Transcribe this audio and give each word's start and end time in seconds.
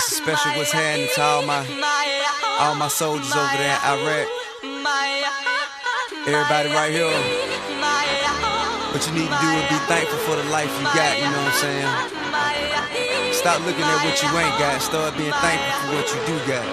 This 0.00 0.12
is 0.12 0.24
special 0.24 0.56
what's 0.56 0.72
happening 0.72 1.12
to 1.12 1.20
all 1.20 1.44
my 1.44 1.60
all 2.56 2.72
my 2.74 2.88
soldiers 2.88 3.36
over 3.36 3.56
there 3.60 3.76
in 3.76 4.00
Iraq. 4.00 4.24
Everybody 6.24 6.72
right 6.72 6.88
here. 6.88 7.12
What 8.96 9.04
you 9.04 9.12
need 9.12 9.28
to 9.28 9.38
do 9.44 9.48
is 9.60 9.68
be 9.68 9.76
thankful 9.92 10.16
for 10.24 10.40
the 10.40 10.48
life 10.48 10.72
you 10.80 10.88
got, 10.96 11.20
you 11.20 11.28
know 11.28 11.36
what 11.44 11.52
I'm 11.52 11.60
saying? 11.60 13.36
Stop 13.36 13.60
looking 13.68 13.84
at 13.84 14.00
what 14.00 14.16
you 14.24 14.32
ain't 14.40 14.56
got, 14.56 14.80
start 14.80 15.12
being 15.20 15.36
thankful 15.36 15.68
for 15.84 15.92
what 15.92 16.08
you 16.08 16.16
do 16.24 16.32
got. 16.48 16.64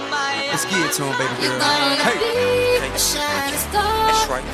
Let's 0.48 0.63
get 0.63 0.88
it 0.88 0.96
to 0.96 1.04
him, 1.04 1.12
baby 1.20 1.35
girl. 1.44 1.59
Hey! 2.07 2.80
That's 2.96 4.23
right. 4.32 4.48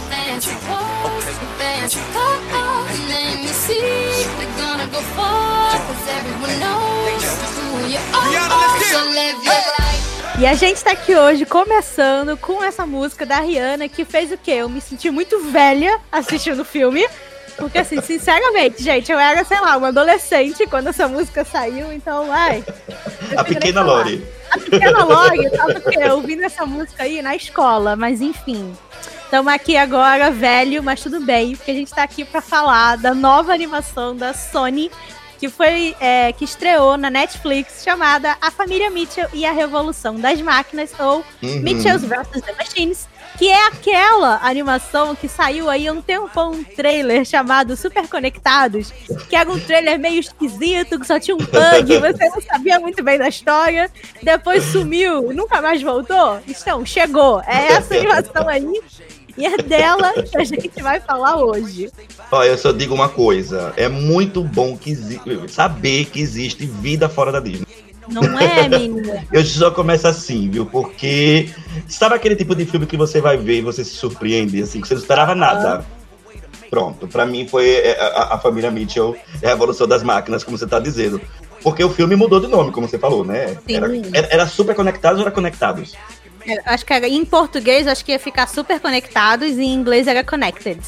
E 10.40 10.46
a 10.46 10.54
gente 10.54 10.84
tá 10.84 10.92
aqui 10.92 11.16
hoje 11.16 11.46
começando 11.46 12.38
com 12.38 12.64
essa 12.64 12.86
música 12.86 13.26
da 13.26 13.40
Rihanna 13.40 13.90
que 13.90 14.06
fez 14.06 14.32
o 14.32 14.38
quê? 14.38 14.52
Eu 14.52 14.70
me 14.70 14.80
senti 14.80 15.12
muito 15.12 15.40
velha 15.52 16.00
assistindo 16.12 16.62
o 16.62 16.66
filme. 16.66 17.06
Porque, 17.58 17.78
assim, 17.78 18.02
sinceramente, 18.02 18.82
gente, 18.82 19.12
eu 19.12 19.20
era, 19.20 19.44
sei 19.44 19.60
lá, 19.60 19.78
uma 19.78 19.90
adolescente 19.90 20.66
quando 20.66 20.88
essa 20.88 21.08
música 21.08 21.46
saiu, 21.46 21.94
então, 21.94 22.32
ai. 22.32 22.64
A 23.38 23.44
pequena 23.44 23.84
Lori. 23.84 24.26
A 24.50 24.58
pequena 24.58 25.04
Lori, 25.04 25.50
tava 25.52 26.14
ouvindo 26.16 26.44
essa 26.44 26.66
música 26.66 27.04
aí 27.04 27.22
na 27.22 27.36
escola, 27.36 27.96
mas 27.96 28.22
enfim. 28.22 28.74
Estamos 29.34 29.52
aqui 29.52 29.76
agora, 29.76 30.30
velho, 30.30 30.84
mas 30.84 31.02
tudo 31.02 31.20
bem, 31.20 31.56
porque 31.56 31.72
a 31.72 31.74
gente 31.74 31.88
está 31.88 32.04
aqui 32.04 32.24
para 32.24 32.40
falar 32.40 32.98
da 32.98 33.16
nova 33.16 33.52
animação 33.52 34.16
da 34.16 34.32
Sony, 34.32 34.92
que 35.40 35.50
foi 35.50 35.96
é, 36.00 36.32
que 36.34 36.46
estreou 36.46 36.98
na 36.98 37.10
Netflix, 37.10 37.84
chamada 37.84 38.38
A 38.40 38.52
Família 38.52 38.92
Mitchell 38.92 39.28
e 39.34 39.44
a 39.44 39.52
Revolução 39.52 40.20
das 40.20 40.40
Máquinas, 40.40 40.92
ou 41.00 41.26
uhum. 41.42 41.62
Mitchell's 41.62 42.04
vs. 42.04 42.44
The 42.44 42.54
Machines, 42.54 43.08
que 43.36 43.50
é 43.50 43.68
aquela 43.70 44.40
animação 44.44 45.16
que 45.16 45.28
saiu 45.28 45.68
aí 45.68 45.90
um 45.90 46.00
tempão 46.00 46.52
um 46.52 46.64
trailer 46.64 47.26
chamado 47.26 47.76
Super 47.76 48.08
Conectados, 48.08 48.92
que 49.28 49.36
era 49.36 49.52
um 49.52 49.60
trailer 49.60 49.98
meio 49.98 50.20
esquisito, 50.20 51.00
que 51.00 51.08
só 51.08 51.20
tinha 51.20 51.34
um 51.34 51.40
bug, 51.40 51.98
você 52.00 52.30
não 52.30 52.40
sabia 52.40 52.80
muito 52.80 53.04
bem 53.04 53.18
da 53.18 53.30
história, 53.30 53.90
depois 54.22 54.64
sumiu, 54.66 55.34
nunca 55.34 55.60
mais 55.60 55.82
voltou. 55.82 56.40
Então, 56.48 56.86
chegou. 56.86 57.42
É 57.48 57.74
essa 57.74 57.96
animação 57.96 58.48
aí. 58.48 58.64
E 59.38 59.46
é 59.46 59.58
dela 59.58 60.14
que 60.24 60.38
a 60.38 60.44
gente 60.44 60.82
vai 60.82 61.00
falar 61.00 61.38
hoje. 61.38 61.90
Olha, 62.32 62.50
eu 62.50 62.58
só 62.58 62.72
digo 62.72 62.94
uma 62.94 63.10
coisa: 63.10 63.74
é 63.76 63.90
muito 63.90 64.44
bom 64.44 64.78
que 64.78 64.96
saber 65.48 66.06
que 66.06 66.20
existe 66.20 66.66
vida 66.66 67.10
fora 67.10 67.32
da 67.32 67.40
Disney. 67.40 67.68
Não 68.08 68.40
é, 68.40 68.68
menina? 68.68 69.26
eu 69.32 69.44
só 69.46 69.72
começo 69.72 70.08
assim, 70.08 70.50
viu? 70.50 70.66
Porque 70.66 71.50
sabe 71.88 72.16
aquele 72.16 72.36
tipo 72.36 72.54
de 72.56 72.66
filme 72.66 72.86
que 72.86 72.98
você 72.98 73.22
vai 73.22 73.38
ver 73.38 73.60
e 73.60 73.62
você 73.62 73.84
se 73.84 73.92
surpreende, 73.92 74.62
assim, 74.62 74.82
que 74.82 74.88
você 74.88 74.94
não 74.94 75.02
esperava 75.02 75.34
nada. 75.34 75.86
Pronto, 76.70 77.08
para 77.08 77.26
mim 77.26 77.48
foi 77.48 77.70
é, 77.70 78.00
a, 78.02 78.34
a, 78.34 78.40
família 78.40 78.72
Mitchell, 78.72 79.16
é 79.42 79.48
a 79.48 79.50
Revolução 79.52 79.88
das 79.88 80.02
Máquinas, 80.02 80.44
como 80.44 80.58
você 80.58 80.66
tá 80.66 80.80
dizendo. 80.80 81.22
Porque 81.62 81.84
o 81.84 81.90
filme 81.90 82.16
mudou 82.16 82.40
de 82.40 82.48
nome, 82.48 82.72
como 82.72 82.90
você 82.90 82.98
falou, 82.98 83.24
né? 83.24 83.58
Era, 83.70 83.88
era, 84.12 84.28
era, 84.32 84.48
super 84.48 84.76
conectados 84.76 85.20
ou 85.20 85.26
era 85.26 85.34
conectados? 85.34 85.96
É, 86.46 86.62
acho 86.66 86.86
que 86.86 86.94
era, 86.94 87.08
em 87.08 87.26
português 87.26 87.88
acho 87.88 88.04
que 88.04 88.12
ia 88.12 88.20
ficar 88.20 88.48
super 88.48 88.80
conectados 88.80 89.58
e 89.58 89.64
em 89.64 89.74
inglês 89.74 90.08
era 90.08 90.24
connected. 90.24 90.80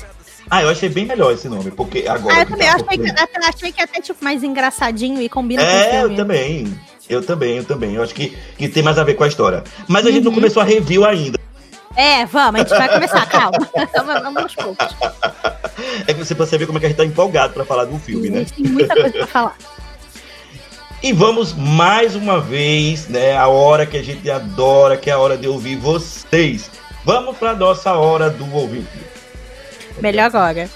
Ah, 0.50 0.62
eu 0.62 0.70
achei 0.70 0.90
bem 0.90 1.06
melhor 1.06 1.34
esse 1.34 1.50
nome, 1.50 1.72
porque 1.72 2.06
agora. 2.08 2.36
Ah, 2.36 2.40
eu 2.42 2.46
também 2.46 2.68
tá 2.68 2.76
achei, 2.76 2.98
que, 2.98 3.50
achei 3.50 3.72
que 3.72 3.82
até 3.82 4.02
tipo 4.02 4.24
mais 4.24 4.44
engraçadinho 4.44 5.22
e 5.22 5.28
combina 5.28 5.64
é, 5.64 5.66
com 5.66 5.72
o 5.72 5.80
filme. 5.80 5.98
É, 5.98 6.04
eu 6.04 6.16
também. 6.16 6.80
Eu 7.10 7.24
também, 7.24 7.58
eu 7.58 7.64
também. 7.64 7.96
Eu 7.96 8.04
acho 8.04 8.14
que, 8.14 8.36
que 8.58 8.68
tem 8.68 8.84
mais 8.84 8.98
a 8.98 9.04
ver 9.04 9.16
com 9.16 9.24
a 9.24 9.28
história. 9.28 9.64
Mas 9.88 10.06
a 10.06 10.10
uhum. 10.10 10.14
gente 10.14 10.24
não 10.24 10.32
uhum. 10.32 10.36
começou 10.36 10.62
a 10.62 10.66
review 10.66 11.06
ainda. 11.06 11.40
É, 11.96 12.26
vamos, 12.26 12.60
a 12.60 12.64
gente 12.64 12.78
vai 12.78 12.90
começar, 12.90 13.26
calma. 13.28 13.58
Vamos 14.22 14.44
aos 14.44 14.56
poucos. 14.56 14.88
É 16.08 16.14
que 16.14 16.24
você 16.24 16.58
ver 16.58 16.66
como 16.66 16.78
é 16.78 16.80
que 16.80 16.86
a 16.86 16.90
gente 16.90 16.98
tá 16.98 17.06
empolgado 17.06 17.54
para 17.54 17.66
falar 17.66 17.86
do 17.86 18.00
filme, 18.00 18.30
né? 18.30 18.46
Tem 18.46 18.66
muita 18.66 18.94
coisa 18.94 19.12
pra 19.12 19.28
falar. 19.28 19.58
E 21.06 21.14
vamos 21.14 21.54
mais 21.54 22.16
uma 22.16 22.42
vez, 22.42 23.08
né? 23.08 23.38
A 23.38 23.48
hora 23.48 23.86
que 23.86 23.96
a 23.96 24.02
gente 24.02 24.28
adora, 24.28 24.98
que 24.98 25.08
é 25.08 25.14
a 25.14 25.20
hora 25.20 25.38
de 25.38 25.48
ouvir 25.48 25.76
vocês. 25.76 26.72
Vamos 27.04 27.38
para 27.38 27.54
nossa 27.54 27.94
hora 27.94 28.32
do 28.32 28.52
ouvinte. 28.52 28.88
Melhor 30.02 30.24
agora. 30.24 30.68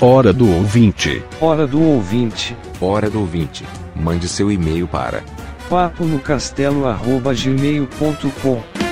Hora 0.00 0.32
do 0.32 0.48
ouvinte. 0.48 1.20
Hora 1.40 1.66
do 1.66 1.82
ouvinte. 1.82 2.56
Hora 2.80 3.10
do 3.10 3.22
ouvinte. 3.22 3.66
Mande 3.96 4.28
seu 4.28 4.52
e-mail 4.52 4.86
para 4.86 5.24
papo 5.68 6.04
no 6.04 6.20
castelo@gmail.com. 6.20 8.91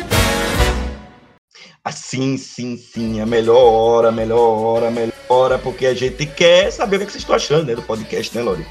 Assim, 1.91 2.37
sim, 2.37 2.77
sim, 2.77 3.21
a 3.21 3.27
melhor 3.27 3.59
hora, 3.59 4.13
melhor 4.13 4.39
hora, 4.39 4.93
melhor 4.93 5.13
hora, 5.29 5.59
porque 5.59 5.87
a 5.87 5.93
gente 5.93 6.25
quer 6.25 6.71
saber 6.71 6.97
o 6.97 7.01
que, 7.01 7.03
é 7.03 7.07
que 7.07 7.13
vocês 7.13 7.23
estão 7.23 7.35
achando 7.35 7.67
né, 7.67 7.75
do 7.75 7.83
podcast, 7.83 8.37
né, 8.37 8.45
Lori? 8.45 8.65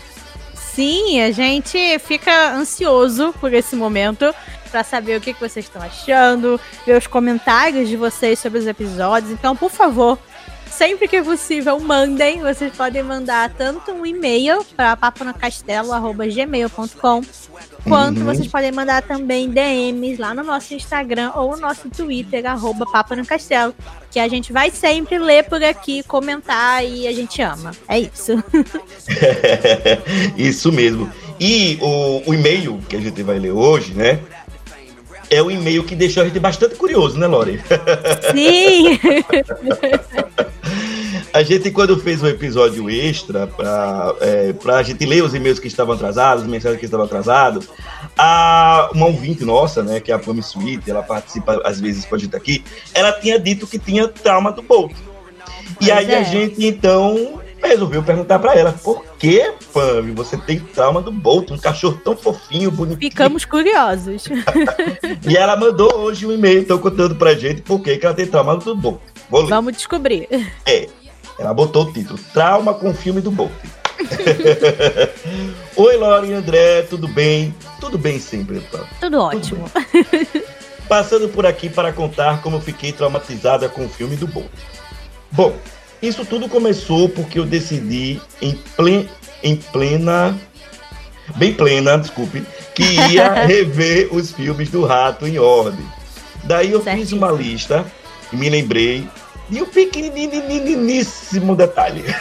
Sim, 0.56 1.20
a 1.20 1.30
gente 1.30 2.00
fica 2.00 2.54
ansioso 2.54 3.36
por 3.42 3.54
esse 3.54 3.76
momento 3.76 4.34
para 4.72 4.86
saber 4.86 5.18
o 5.18 5.22
que, 5.22 5.34
que 5.34 5.40
vocês 5.42 5.66
estão 5.66 5.82
achando, 5.82 6.58
ver 6.86 6.98
os 6.98 7.08
comentários 7.08 7.90
de 7.90 7.98
vocês 7.98 8.40
sobre 8.40 8.60
os 8.60 8.66
episódios. 8.66 9.34
Então, 9.34 9.54
por 9.54 9.70
favor, 9.70 10.18
sempre 10.72 11.06
que 11.06 11.22
possível, 11.22 11.78
mandem. 11.78 12.40
Vocês 12.40 12.74
podem 12.74 13.04
mandar 13.04 13.50
tanto 13.50 13.92
um 13.92 14.06
e-mail 14.06 14.64
para 14.78 14.96
paponacastelo.gmail.com 14.96 17.22
quanto 17.84 18.20
uhum. 18.20 18.26
vocês 18.26 18.48
podem 18.48 18.72
mandar 18.72 19.02
também 19.02 19.50
DMs 19.50 20.20
lá 20.20 20.34
no 20.34 20.44
nosso 20.44 20.74
Instagram 20.74 21.32
ou 21.36 21.52
no 21.52 21.58
nosso 21.58 21.90
Twitter, 21.90 22.46
arroba 22.46 22.86
Papo 22.86 23.16
no 23.16 23.26
Castelo, 23.26 23.74
que 24.12 24.20
a 24.20 24.28
gente 24.28 24.52
vai 24.52 24.72
sempre 24.72 25.18
ler 25.18 25.46
por 25.46 25.64
aqui, 25.64 26.04
comentar 26.04 26.86
e 26.86 27.08
a 27.08 27.14
gente 27.14 27.42
ama. 27.42 27.72
É 27.88 28.00
isso. 28.00 28.44
isso 30.38 30.72
mesmo. 30.72 31.12
E 31.40 31.78
o, 31.82 32.30
o 32.30 32.34
e-mail 32.34 32.80
que 32.88 32.96
a 32.96 33.02
gente 33.02 33.24
vai 33.24 33.40
ler 33.40 33.52
hoje, 33.52 33.94
né? 33.94 34.20
é 35.30 35.44
o 35.44 35.52
e-mail 35.52 35.84
que 35.84 35.96
deixou 35.96 36.24
a 36.24 36.26
gente 36.26 36.40
bastante 36.40 36.76
curioso, 36.76 37.20
né, 37.20 37.28
Lore? 37.28 37.62
Sim! 38.34 39.00
a 41.34 41.44
gente, 41.44 41.72
quando 41.72 42.00
fez 42.00 42.22
um 42.22 42.28
episódio 42.28 42.90
extra 42.90 43.48
para 43.48 44.16
é, 44.22 44.54
a 44.74 44.84
gente 44.84 45.06
ler 45.06 45.24
os 45.24 45.34
e-mails 45.34 45.60
que 45.60 45.68
estavam 45.68 45.96
atrasados, 45.96 46.44
as 46.44 46.50
mensagens 46.50 46.80
que 46.80 46.86
estavam 46.86 47.06
atrasadas, 47.06 47.68
a, 48.18 48.90
uma 48.94 49.08
ouvinte 49.08 49.44
nossa, 49.46 49.84
né, 49.84 50.00
que 50.00 50.12
é 50.12 50.16
a 50.16 50.20
Pami 50.20 50.40
Sweet, 50.40 50.90
ela 50.90 51.04
participa 51.04 51.62
às 51.64 51.80
vezes 51.80 52.06
com 52.06 52.16
a 52.16 52.18
gente 52.18 52.36
aqui, 52.36 52.64
ela 52.94 53.12
tinha 53.14 53.40
dito 53.40 53.68
que 53.68 53.78
tinha 53.78 54.08
trauma 54.08 54.52
do 54.52 54.62
Bolt. 54.62 54.92
E 55.82 55.92
aí 55.92 56.12
é. 56.12 56.20
a 56.20 56.24
gente, 56.24 56.66
então, 56.66 57.40
resolveu 57.62 58.02
perguntar 58.04 58.40
para 58.40 58.56
ela, 58.56 58.72
por 58.72 59.06
que, 59.18 59.54
Pam, 59.74 60.14
você 60.16 60.36
tem 60.38 60.60
trauma 60.60 61.02
do 61.02 61.12
Bolt, 61.12 61.52
um 61.52 61.58
cachorro 61.58 62.00
tão 62.04 62.16
fofinho, 62.16 62.72
bonitinho? 62.72 63.12
Ficamos 63.12 63.46
curiosos. 63.46 64.26
e 65.28 65.38
ela 65.38 65.56
mandou 65.56 65.94
hoje 66.00 66.26
um 66.26 66.32
e-mail, 66.32 66.60
então, 66.60 66.78
contando 66.78 67.16
pra 67.16 67.36
gente 67.36 67.62
por 67.62 67.82
que, 67.82 67.98
que 67.98 68.06
ela 68.06 68.16
tem 68.16 68.26
trauma 68.26 68.58
do 68.58 68.76
Bolt. 68.76 69.00
Vamos 69.30 69.74
descobrir. 69.74 70.28
É, 70.66 70.90
ela 71.40 71.54
botou 71.54 71.84
o 71.86 71.94
título, 71.94 72.20
Trauma 72.34 72.74
com 72.74 72.90
o 72.90 72.94
filme 72.94 73.22
do 73.22 73.32
Bolt. 73.32 73.52
Oi, 75.76 75.98
Laura 75.98 76.28
e 76.28 76.34
André, 76.34 76.82
tudo 76.82 77.08
bem? 77.08 77.56
Tudo 77.80 77.98
bem 77.98 78.20
sempre, 78.20 78.60
Pam. 78.60 78.86
Tudo 79.00 79.22
ótimo. 79.22 79.70
Tudo 79.70 80.44
Passando 80.90 81.30
por 81.30 81.46
aqui 81.46 81.70
para 81.70 81.94
contar 81.94 82.42
como 82.42 82.60
fiquei 82.60 82.92
traumatizada 82.92 83.70
com 83.70 83.86
o 83.86 83.90
filme 83.90 84.18
do 84.18 84.28
Bolt. 84.28 84.50
Bom, 85.32 85.56
isso 86.02 86.26
tudo 86.26 86.50
começou 86.50 87.08
porque 87.08 87.40
eu 87.40 87.46
decidi 87.46 88.22
em, 88.42 88.54
plen, 88.76 89.10
em 89.42 89.56
plena. 89.56 90.38
Bem 91.38 91.54
plena, 91.54 91.98
desculpe, 91.98 92.44
que 92.76 92.84
ia 92.84 93.32
rever 93.46 94.14
os 94.14 94.34
filmes 94.34 94.70
do 94.70 94.86
Rato 94.86 95.26
em 95.26 95.40
ordem. 95.40 95.86
Daí 96.44 96.72
eu 96.72 96.82
fiz 96.82 97.14
uma 97.14 97.32
lista 97.32 97.86
e 98.34 98.36
me 98.36 98.50
lembrei 98.50 99.08
de 99.50 99.62
um 99.62 99.66
pequeniníssimo 99.66 101.56
detalhe. 101.56 102.04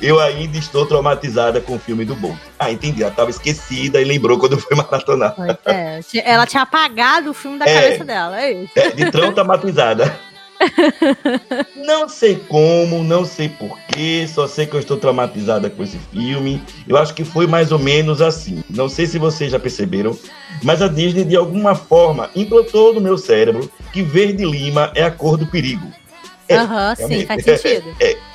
eu 0.00 0.18
ainda 0.20 0.58
estou 0.58 0.86
traumatizada 0.86 1.60
com 1.60 1.76
o 1.76 1.78
filme 1.78 2.04
do 2.04 2.14
Bolt. 2.14 2.36
Ah, 2.58 2.70
entendi. 2.70 3.02
Ela 3.02 3.10
estava 3.10 3.30
esquecida 3.30 4.00
e 4.00 4.04
lembrou 4.04 4.38
quando 4.38 4.58
foi 4.58 4.76
maratonar. 4.76 5.34
É, 5.66 6.00
ela 6.24 6.46
tinha 6.46 6.62
apagado 6.62 7.30
o 7.30 7.34
filme 7.34 7.58
da 7.58 7.66
É. 7.66 7.74
cabeça 7.74 8.04
dela, 8.04 8.40
é 8.42 8.52
isso. 8.52 8.72
É, 8.76 8.90
de 8.90 9.10
tão 9.10 9.32
traumatizada. 9.32 10.18
não 11.76 12.08
sei 12.08 12.36
como, 12.36 13.02
não 13.02 13.24
sei 13.24 13.48
porquê, 13.48 14.28
só 14.28 14.46
sei 14.46 14.66
que 14.66 14.74
eu 14.74 14.80
estou 14.80 14.96
traumatizada 14.96 15.70
com 15.70 15.82
esse 15.82 15.98
filme. 16.12 16.62
Eu 16.86 16.96
acho 16.96 17.14
que 17.14 17.24
foi 17.24 17.46
mais 17.46 17.72
ou 17.72 17.78
menos 17.78 18.20
assim. 18.20 18.62
Não 18.68 18.88
sei 18.88 19.06
se 19.06 19.18
vocês 19.18 19.52
já 19.52 19.58
perceberam, 19.58 20.16
mas 20.62 20.82
a 20.82 20.88
Disney 20.88 21.24
de 21.24 21.36
alguma 21.36 21.74
forma 21.74 22.30
implantou 22.34 22.94
no 22.94 23.00
meu 23.00 23.16
cérebro 23.16 23.70
que 23.92 24.02
verde 24.02 24.44
lima 24.44 24.92
é 24.94 25.02
a 25.02 25.10
cor 25.10 25.36
do 25.36 25.46
perigo. 25.46 25.90
É, 26.48 26.56
Aham, 26.56 26.94
sim, 26.94 27.06
realmente. 27.06 27.26
faz 27.26 27.44
sentido. 27.44 27.94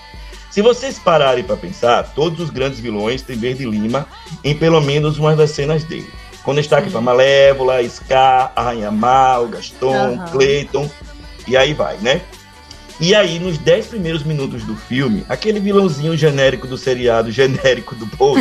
Se 0.56 0.62
vocês 0.62 0.98
pararem 0.98 1.44
para 1.44 1.58
pensar, 1.58 2.14
todos 2.16 2.40
os 2.40 2.50
grandes 2.50 2.80
vilões 2.80 3.22
têm 3.22 3.36
verde 3.36 3.66
lima 3.66 4.08
em 4.42 4.56
pelo 4.56 4.80
menos 4.80 5.20
uma 5.20 5.36
das 5.36 5.52
cenas 5.52 5.84
dele. 5.84 6.10
Com 6.46 6.56
destaque 6.56 6.86
Sim. 6.86 6.92
para 6.94 7.02
Malévola, 7.02 7.84
Scar, 7.90 8.54
Arranha 8.56 8.90
Mal, 8.90 9.50
Gaston, 9.50 10.14
Aham. 10.14 10.32
Clayton, 10.32 10.90
e 11.48 11.56
aí 11.58 11.74
vai, 11.74 11.98
né? 11.98 12.22
E 13.00 13.14
aí, 13.14 13.40
nos 13.40 13.58
10 13.58 13.88
primeiros 13.88 14.24
minutos 14.24 14.64
do 14.64 14.74
filme, 14.76 15.26
aquele 15.28 15.60
vilãozinho 15.60 16.16
genérico 16.16 16.66
do 16.66 16.78
seriado 16.78 17.30
genérico 17.30 17.94
do 17.94 18.06
Bolt 18.06 18.40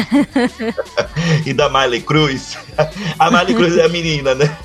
e 1.44 1.52
da 1.52 1.68
Miley 1.68 2.00
Cruz. 2.02 2.56
A 3.18 3.30
Miley 3.32 3.54
Cruz 3.54 3.76
é 3.76 3.84
a 3.84 3.88
menina, 3.88 4.32
né? 4.34 4.56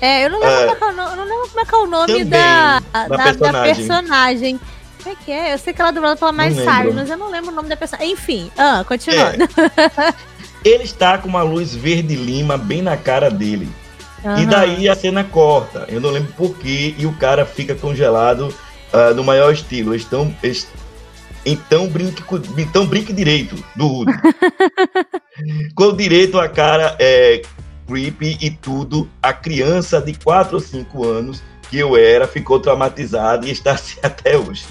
É, 0.00 0.24
eu 0.24 0.30
não 0.30 0.40
lembro, 0.40 0.54
É. 0.54 0.66
como, 0.66 0.72
é 0.72 0.76
que 0.76 0.84
é 0.84 0.92
não 1.16 1.24
lembro 1.24 1.48
como 1.48 1.60
é 1.60 1.64
que 1.64 1.74
é 1.74 1.78
o 1.78 1.86
nome 1.86 2.06
Também, 2.06 2.26
da, 2.26 2.80
da 2.92 3.08
da, 3.08 3.16
da 3.16 3.24
personagem. 3.24 3.74
personagem. 3.74 4.60
Como 5.02 5.14
é 5.14 5.24
que 5.24 5.30
é? 5.30 5.54
Eu 5.54 5.58
sei 5.58 5.72
que 5.74 5.80
ela 5.80 5.90
é 5.90 5.92
dublada 5.92 6.16
pela 6.16 6.30
lembro. 6.30 6.64
Cyrus, 6.64 6.94
mas 6.94 7.10
eu 7.10 7.16
não 7.18 7.30
lembro 7.30 7.50
o 7.50 7.54
nome 7.54 7.68
da 7.68 7.76
personagem. 7.76 8.12
Enfim, 8.12 8.50
ah, 8.56 8.82
continuando. 8.88 9.46
Ele 10.64 10.84
está 10.84 11.18
com 11.18 11.28
uma 11.28 11.42
luz 11.42 11.74
verde 11.74 12.14
lima 12.16 12.56
bem 12.56 12.80
na 12.82 12.96
cara 12.96 13.30
dele. 13.30 13.68
E 14.24 14.28
Aham. 14.28 14.46
daí 14.46 14.88
a 14.88 14.94
cena 14.94 15.24
corta. 15.24 15.86
Eu 15.88 16.00
não 16.00 16.10
lembro 16.10 16.32
porquê. 16.34 16.94
E 16.96 17.06
o 17.06 17.12
cara 17.14 17.44
fica 17.44 17.74
congelado 17.74 18.54
ah, 18.92 19.12
no 19.14 19.24
maior 19.24 19.52
estilo. 19.52 19.92
Eles 19.92 20.02
estão. 20.02 20.32
eles- 20.42 20.68
Então 21.44 21.88
brinque, 21.88 22.22
então 22.58 22.86
brinque 22.86 23.12
direito 23.12 23.56
do. 23.74 24.04
Com 25.74 25.94
direito 25.96 26.38
a 26.38 26.48
cara 26.48 26.94
é, 26.98 27.42
creepy 27.86 28.38
e 28.40 28.50
tudo. 28.50 29.08
A 29.22 29.32
criança 29.32 30.00
de 30.00 30.14
4 30.14 30.54
ou 30.54 30.60
5 30.60 31.04
anos 31.04 31.42
que 31.72 31.78
eu 31.78 31.96
era 31.96 32.28
ficou 32.28 32.60
traumatizada 32.60 33.46
e 33.48 33.50
está 33.50 33.72
assim 33.72 33.96
até 34.04 34.36
hoje. 34.36 34.62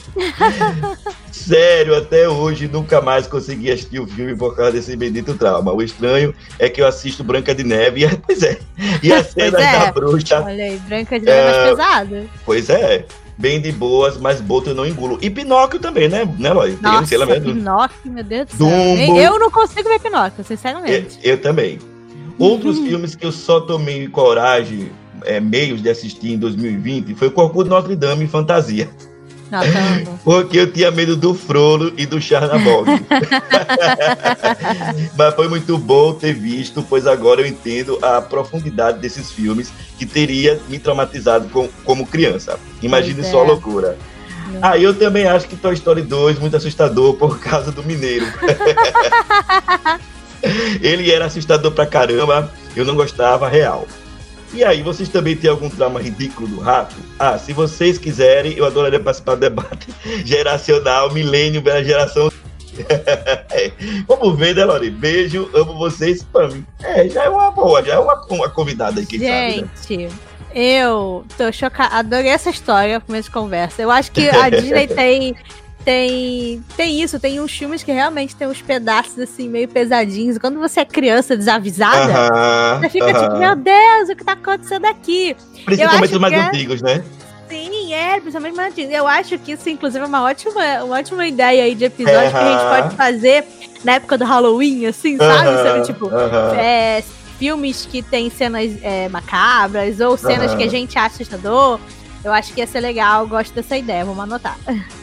Sério, 1.31 1.95
até 1.97 2.29
hoje 2.29 2.67
nunca 2.67 3.01
mais 3.01 3.25
consegui 3.25 3.71
assistir 3.71 3.99
o 3.99 4.05
filme 4.05 4.35
por 4.35 4.55
causa 4.55 4.73
desse 4.73 4.95
bendito 4.95 5.33
trauma. 5.33 5.73
O 5.73 5.81
estranho 5.81 6.31
é 6.59 6.69
que 6.69 6.79
eu 6.79 6.85
assisto 6.85 7.23
Branca 7.23 7.55
de 7.55 7.63
Neve 7.63 8.05
e, 8.05 8.15
pois 8.21 8.43
é, 8.43 8.59
e 9.01 9.11
as 9.11 9.31
cenas 9.31 9.59
é. 9.59 9.79
da 9.79 9.91
bruxa 9.91 10.43
Olha 10.45 10.63
aí, 10.63 10.77
Branca 10.87 11.19
de 11.19 11.25
Neve 11.25 11.39
é 11.39 11.43
mais 11.43 11.57
É, 11.57 11.69
pesada. 11.71 12.25
Pois 12.45 12.69
é, 12.69 13.05
bem 13.35 13.59
de 13.59 13.71
boas, 13.71 14.17
mas 14.17 14.39
Boto 14.39 14.69
eu 14.69 14.75
não 14.75 14.85
engulo. 14.85 15.17
E 15.23 15.29
Pinóquio 15.31 15.79
também, 15.79 16.07
né, 16.07 16.23
né? 16.37 16.51
Tem, 16.53 16.77
Nossa, 16.83 17.05
sei 17.07 17.17
lá 17.17 17.25
mesmo. 17.25 17.51
Pinóquio, 17.55 18.11
meu 18.11 18.23
Deus 18.23 18.45
do 18.49 18.57
céu. 18.57 18.67
Dumbo. 18.69 19.19
Eu 19.19 19.39
não 19.39 19.49
consigo 19.49 19.89
ver 19.89 19.99
Pinóquio, 19.99 20.41
Eu, 20.41 20.45
sinceramente. 20.45 21.17
eu 21.23 21.41
também. 21.41 21.79
Outros 22.37 22.77
Uhum. 22.77 22.85
filmes 22.87 23.15
que 23.15 23.25
eu 23.25 23.31
só 23.31 23.59
tomei 23.59 24.07
coragem, 24.07 24.91
é, 25.25 25.39
meios 25.39 25.81
de 25.81 25.89
assistir 25.89 26.31
em 26.33 26.37
2020, 26.37 27.15
foi 27.15 27.27
o 27.27 27.31
Corcunda 27.31 27.65
de 27.65 27.69
Notre 27.69 27.95
Dame 27.95 28.25
em 28.25 28.27
Fantasia. 28.27 28.89
Não, 29.51 29.59
tá 29.59 30.11
Porque 30.23 30.59
eu 30.59 30.71
tinha 30.71 30.89
medo 30.89 31.15
do 31.15 31.33
Frollo 31.33 31.93
e 31.97 32.05
do 32.05 32.21
Charnabog. 32.21 32.89
Mas 35.17 35.35
foi 35.35 35.47
muito 35.49 35.77
bom 35.77 36.13
ter 36.13 36.33
visto, 36.33 36.81
pois 36.81 37.05
agora 37.05 37.41
eu 37.41 37.45
entendo 37.45 37.99
a 38.01 38.21
profundidade 38.21 38.99
desses 38.99 39.31
filmes 39.31 39.71
que 39.99 40.05
teria 40.05 40.59
me 40.69 40.79
traumatizado 40.79 41.49
com- 41.49 41.69
como 41.83 42.07
criança. 42.07 42.57
Imagine 42.81 43.23
só 43.23 43.41
a 43.41 43.43
é. 43.43 43.47
loucura. 43.47 43.97
Ah, 44.61 44.77
eu 44.77 44.93
também 44.93 45.25
acho 45.25 45.47
que 45.47 45.55
Toy 45.55 45.73
Story 45.73 46.01
2 46.01 46.39
muito 46.39 46.57
assustador 46.57 47.13
por 47.13 47.39
causa 47.39 47.71
do 47.71 47.83
Mineiro. 47.83 48.25
Ele 50.81 51.11
era 51.11 51.25
assustador 51.25 51.71
pra 51.71 51.85
caramba, 51.85 52.51
eu 52.75 52.83
não 52.83 52.95
gostava, 52.95 53.47
real. 53.47 53.87
E 54.53 54.63
aí, 54.63 54.81
vocês 54.81 55.07
também 55.07 55.35
têm 55.35 55.49
algum 55.49 55.69
trauma 55.69 56.01
ridículo 56.01 56.47
do 56.47 56.59
rato? 56.59 56.95
Ah, 57.17 57.37
se 57.37 57.53
vocês 57.53 57.97
quiserem, 57.97 58.53
eu 58.53 58.65
adoraria 58.65 58.99
participar 58.99 59.35
do 59.35 59.41
debate 59.41 59.87
geracional, 60.25 61.11
milênio 61.13 61.61
pela 61.61 61.83
geração. 61.83 62.31
Vamos 64.07 64.37
ver, 64.37 64.55
né, 64.55 64.65
Lori? 64.65 64.89
Beijo, 64.89 65.49
amo 65.53 65.77
vocês, 65.77 66.17
spam. 66.17 66.65
É, 66.81 67.07
já 67.07 67.25
é 67.25 67.29
uma 67.29 67.51
boa, 67.51 67.83
já 67.83 67.93
é 67.93 67.99
uma, 67.99 68.21
uma 68.29 68.49
convidada 68.49 68.99
aí, 68.99 69.05
quem 69.05 69.19
sabe, 69.19 69.61
né? 69.61 69.69
Gente, 69.87 70.13
eu 70.53 71.25
tô 71.37 71.51
chocada. 71.51 71.95
Adorei 71.95 72.29
essa 72.29 72.49
história, 72.49 72.99
começo 72.99 73.29
de 73.29 73.33
conversa. 73.33 73.81
Eu 73.81 73.91
acho 73.91 74.11
que 74.11 74.27
a 74.29 74.49
Disney 74.51 74.87
tem. 74.87 75.35
Tem, 75.83 76.63
tem 76.77 77.01
isso, 77.01 77.19
tem 77.19 77.39
uns 77.39 77.51
filmes 77.51 77.81
que 77.81 77.91
realmente 77.91 78.35
tem 78.35 78.47
uns 78.47 78.61
pedaços 78.61 79.17
assim, 79.17 79.49
meio 79.49 79.67
pesadinhos. 79.67 80.37
Quando 80.37 80.59
você 80.59 80.81
é 80.81 80.85
criança 80.85 81.35
desavisada, 81.35 82.13
Aham, 82.13 82.79
você 82.79 82.89
fica 82.89 83.07
tipo, 83.07 83.19
aham. 83.19 83.39
meu 83.39 83.55
Deus, 83.55 84.09
o 84.09 84.15
que 84.15 84.23
tá 84.23 84.33
acontecendo 84.33 84.85
aqui? 84.85 85.35
Principalmente 85.65 86.13
os 86.13 86.21
mais 86.21 86.33
é- 86.33 86.47
antigos, 86.47 86.81
né? 86.81 87.03
Sim, 87.49 87.93
é, 87.93 88.19
principalmente 88.19 88.55
mais 88.55 88.71
antigo. 88.71 88.91
Eu 88.93 89.05
acho 89.07 89.37
que 89.37 89.51
isso, 89.51 89.67
inclusive, 89.69 90.03
é 90.03 90.07
uma 90.07 90.23
ótima, 90.23 90.83
uma 90.85 90.97
ótima 90.97 91.27
ideia 91.27 91.65
aí 91.65 91.75
de 91.75 91.83
episódio 91.83 92.31
que 92.31 92.37
a 92.37 92.51
gente 92.51 92.81
pode 92.81 92.95
fazer 92.95 93.43
na 93.83 93.93
época 93.93 94.17
do 94.17 94.23
Halloween, 94.23 94.85
assim, 94.85 95.17
sabe? 95.17 95.63
Sabe, 95.63 95.85
tipo, 95.85 96.09
é, 96.57 97.03
filmes 97.37 97.85
que 97.85 98.01
tem 98.01 98.29
cenas 98.29 98.71
é, 98.81 99.09
macabras 99.09 99.99
ou 99.99 100.15
cenas 100.15 100.53
que 100.55 100.63
a 100.63 100.69
gente 100.69 100.97
acha 100.97 101.15
assustador. 101.15 101.79
Eu 102.23 102.31
acho 102.31 102.53
que 102.53 102.59
ia 102.61 102.67
ser 102.67 102.79
legal, 102.79 103.27
gosto 103.27 103.53
dessa 103.53 103.77
ideia, 103.77 104.05
vamos 104.05 104.23
anotar. 104.23 104.57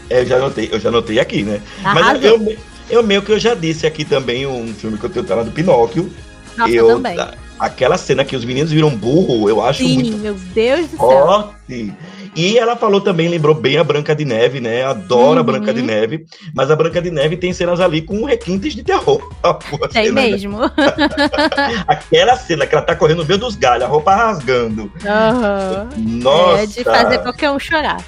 É, 0.09 0.21
eu 0.21 0.27
já 0.27 0.37
anotei, 0.37 0.69
eu 0.73 0.81
já 0.81 0.89
anotei 0.89 1.19
aqui, 1.19 1.43
né? 1.43 1.61
Arrasou. 1.85 2.39
Mas 2.39 2.49
eu, 2.49 2.57
eu 2.89 3.03
meio 3.03 3.23
que 3.23 3.33
eu 3.33 3.39
já 3.39 3.55
disse 3.55 3.87
aqui 3.87 4.05
também 4.05 4.47
um 4.47 4.73
filme 4.73 4.97
que 4.97 5.05
eu 5.05 5.11
tenho 5.11 5.25
tela 5.25 5.45
do 5.45 5.51
Pinóquio. 5.51 6.11
Nossa, 6.57 6.73
eu, 6.73 6.87
também. 6.89 7.17
Aquela 7.59 7.99
cena 7.99 8.25
que 8.25 8.37
os 8.37 8.45
meninos 8.45 8.71
viram 8.71 8.95
burro, 8.97 9.49
eu 9.49 9.61
acho 9.61 9.83
Sim, 9.83 9.95
muito 9.95 10.17
meu 10.19 10.35
Deus 10.35 10.83
do 10.89 10.97
céu. 10.97 10.99
forte. 10.99 11.93
E 12.35 12.59
ela 12.59 12.77
falou 12.77 13.01
também, 13.01 13.29
lembrou 13.29 13.55
bem 13.55 13.77
a 13.79 13.85
Branca 13.85 14.15
de 14.15 14.25
Neve, 14.25 14.61
né? 14.61 14.85
Adoro 14.85 15.39
a 15.39 15.41
Uhum. 15.41 15.47
Branca 15.47 15.73
de 15.75 15.83
Neve, 15.83 16.25
mas 16.55 16.71
a 16.71 16.77
Branca 16.77 17.01
de 17.03 17.11
Neve 17.11 17.37
tem 17.37 17.53
cenas 17.53 17.81
ali 17.81 18.03
com 18.03 18.25
requintes 18.25 18.75
de 18.75 18.83
terror. 18.83 19.29
A 19.43 19.55
porra, 19.55 19.89
Tem 19.89 20.07
cena- 20.07 20.21
mesmo. 20.23 20.59
Aquela 21.87 22.37
cena 22.37 22.67
que 22.67 22.75
ela 22.75 22.85
tá 22.85 22.95
correndo 22.95 23.19
no 23.19 23.25
meio 23.25 23.39
dos 23.39 23.55
galhos, 23.57 23.85
a 23.85 23.89
roupa 23.89 24.15
rasgando. 24.15 24.91
Aham. 25.05 25.89
Nossa! 25.97 26.63
É 26.63 26.67
de 26.67 26.85
fazer 26.85 27.19
qualquer 27.19 27.51
um 27.51 27.59
chorar. 27.59 28.03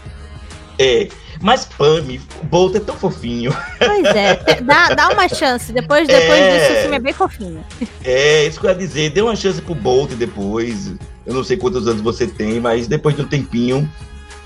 É. 0.78 1.08
Mas 1.42 1.64
Pami, 1.64 2.20
o 2.42 2.44
Bolt 2.44 2.74
é 2.76 2.80
tão 2.80 2.94
fofinho. 2.94 3.50
Pois 3.78 4.04
é, 4.14 4.60
dá, 4.60 4.90
dá 4.94 5.08
uma 5.08 5.26
chance. 5.26 5.72
Depois, 5.72 6.06
depois 6.06 6.38
É. 6.38 6.58
disso, 6.58 6.72
o 6.72 6.76
filme 6.82 6.96
é 6.96 7.00
bem 7.00 7.12
fofinho. 7.14 7.64
É, 8.04 8.44
isso 8.46 8.60
que 8.60 8.66
eu 8.66 8.70
ia 8.70 8.76
dizer. 8.76 9.08
Dê 9.10 9.22
uma 9.22 9.34
chance 9.34 9.62
pro 9.62 9.74
Bolt 9.74 10.10
depois. 10.12 10.92
Eu 11.24 11.32
não 11.32 11.42
sei 11.42 11.56
quantos 11.56 11.86
anos 11.88 12.02
você 12.02 12.26
tem, 12.26 12.60
mas 12.60 12.86
depois 12.86 13.16
de 13.16 13.22
um 13.22 13.26
tempinho. 13.26 13.90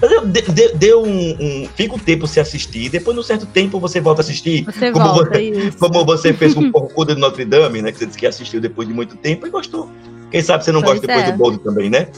Mas 0.04 0.12
eu- 0.12 0.26
dê- 0.26 0.42
dê- 0.42 0.72
Dê 0.74 0.94
um, 0.94 1.06
um. 1.40 1.68
Fica 1.74 1.94
um 1.94 1.98
tempo 1.98 2.26
se 2.26 2.38
assistir. 2.38 2.90
Depois, 2.90 3.16
num 3.16 3.22
certo 3.22 3.46
tempo, 3.46 3.80
você 3.80 4.00
volta 4.02 4.20
a 4.20 4.22
assistir. 4.22 4.62
Você 4.66 4.90
Como 4.92 5.04
volta, 5.14 5.30
você-. 5.38 5.70
Como 5.78 6.04
você 6.04 6.34
fez 6.34 6.52
com 6.52 6.60
o 6.60 6.70
Corcunda 6.72 7.14
de 7.14 7.20
Notre 7.22 7.46
Dame, 7.46 7.80
né? 7.80 7.90
Que 7.90 7.98
você 8.00 8.04
disse 8.06 8.18
que 8.18 8.26
assistiu 8.26 8.60
depois 8.60 8.86
de 8.86 8.92
muito 8.92 9.16
tempo 9.16 9.46
e 9.46 9.50
gostou. 9.50 9.88
Quem 10.30 10.42
sabe 10.42 10.62
você 10.62 10.72
não 10.72 10.82
Pois 10.82 11.00
gosta 11.00 11.06
depois 11.06 11.26
é. 11.28 11.32
do 11.32 11.38
Bolt 11.38 11.62
também, 11.62 11.88
né? 11.88 12.08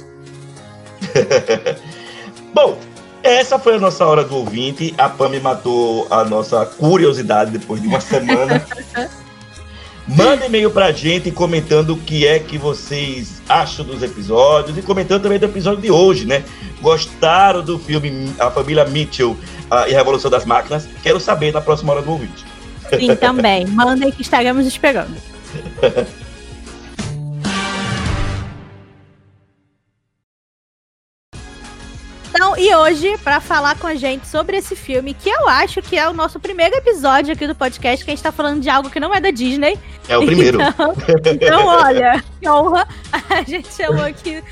Bom, 2.53 2.77
essa 3.23 3.57
foi 3.59 3.77
a 3.77 3.79
nossa 3.79 4.05
hora 4.05 4.25
do 4.25 4.35
ouvinte. 4.37 4.93
A 4.99 5.09
Pami 5.09 5.39
matou 5.39 6.09
a 6.11 6.25
nossa 6.25 6.67
curiosidade 6.67 7.53
depois 7.53 7.81
de 7.81 7.87
uma 7.87 8.01
semana. 8.01 8.67
Manda 10.09 10.47
e-mail 10.47 10.71
pra 10.71 10.93
gente 10.93 11.31
comentando 11.33 11.91
o 11.91 11.97
que 11.97 12.27
é 12.27 12.39
que 12.39 12.57
vocês 12.57 13.43
acham 13.49 13.85
dos 13.85 14.03
episódios 14.03 14.79
e 14.79 14.83
comentando 14.83 15.23
também 15.23 15.39
do 15.39 15.47
episódio 15.47 15.83
de 15.83 15.91
hoje, 15.91 16.25
né? 16.25 16.45
Gostaram 16.81 17.63
do 17.63 17.77
filme 17.79 18.33
A 18.39 18.51
Família 18.51 18.85
Mitchell 18.85 19.37
ah, 19.69 19.89
e 19.89 19.95
a 19.95 19.99
Revolução 19.99 20.31
das 20.31 20.45
Máquinas? 20.45 20.89
Quero 21.03 21.19
saber 21.19 21.53
na 21.53 21.61
próxima 21.61 21.93
hora 21.93 22.03
do 22.03 22.13
ouvinte. 22.13 22.45
Sim, 22.97 23.17
também. 23.17 23.67
Mandem 23.67 24.13
que 24.13 24.23
estaremos 24.23 24.65
esperando. 24.65 25.17
e 32.57 32.75
hoje, 32.75 33.17
pra 33.19 33.41
falar 33.41 33.79
com 33.79 33.87
a 33.87 33.95
gente 33.95 34.27
sobre 34.27 34.57
esse 34.57 34.75
filme, 34.75 35.13
que 35.13 35.29
eu 35.29 35.49
acho 35.49 35.83
que 35.83 35.99
é 35.99 36.09
o 36.09 36.13
nosso 36.13 36.41
primeiro 36.41 36.75
episódio 36.75 37.33
aqui 37.33 37.47
do 37.47 37.55
podcast, 37.55 38.05
que 38.05 38.11
a 38.11 38.15
gente 38.15 38.23
tá 38.23 38.33
falando 38.33 38.61
de 38.61 38.69
algo 38.69 38.89
que 38.89 38.99
não 38.99 39.15
é 39.15 39.21
da 39.21 39.31
Disney. 39.31 39.79
É 40.09 40.17
o 40.17 40.25
primeiro. 40.25 40.59
Então, 40.67 40.95
então 41.33 41.67
olha, 41.67 42.25
que 42.41 42.49
honra. 42.49 42.87
A 43.31 43.43
gente 43.43 43.73
chamou 43.73 44.05
aqui 44.05 44.43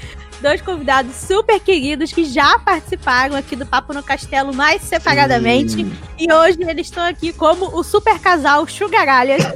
dois 0.41 0.61
convidados 0.61 1.15
super 1.15 1.59
queridos 1.59 2.13
que 2.13 2.25
já 2.25 2.59
participaram 2.59 3.35
aqui 3.37 3.57
do 3.57 3.65
Papo 3.65 3.95
no 3.95 4.03
Castelo 4.03 4.55
mais 4.55 4.83
separadamente. 4.83 5.73
Sim. 5.73 5.93
E 6.19 6.31
hoje 6.33 6.59
eles 6.61 6.87
estão 6.87 7.05
aqui 7.05 7.33
como 7.33 7.75
o 7.75 7.83
super 7.83 8.19
casal 8.19 8.67
Sugaralhas. 8.67 9.43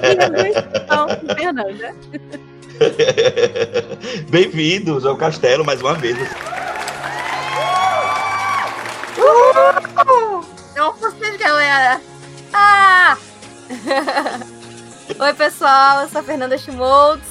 Bem-vindos, 0.00 1.34
Fernanda. 1.36 1.94
Bem-vindos 4.30 5.04
ao 5.04 5.16
castelo 5.16 5.64
mais 5.64 5.80
uma 5.80 5.94
vez. 5.94 6.16
Não 10.76 10.92
vocês, 10.94 11.36
galera! 11.36 12.00
Ah! 12.52 13.16
Oi, 15.18 15.34
pessoal, 15.34 16.02
eu 16.02 16.08
sou 16.08 16.20
a 16.20 16.24
Fernanda 16.24 16.58
Schmoltz. 16.58 17.24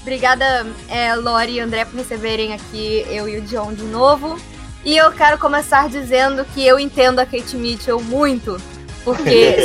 Obrigada, 0.00 0.66
é, 0.88 1.14
Lori 1.14 1.54
e 1.54 1.60
André, 1.60 1.84
por 1.84 1.96
receberem 1.96 2.54
aqui 2.54 3.04
eu 3.08 3.28
e 3.28 3.38
o 3.38 3.42
John 3.42 3.72
de 3.72 3.84
novo. 3.84 4.38
E 4.84 4.96
eu 4.96 5.12
quero 5.12 5.38
começar 5.38 5.88
dizendo 5.88 6.44
que 6.54 6.66
eu 6.66 6.78
entendo 6.78 7.18
a 7.18 7.26
Kate 7.26 7.56
Mitchell 7.56 8.00
muito. 8.00 8.56
Porque 9.04 9.56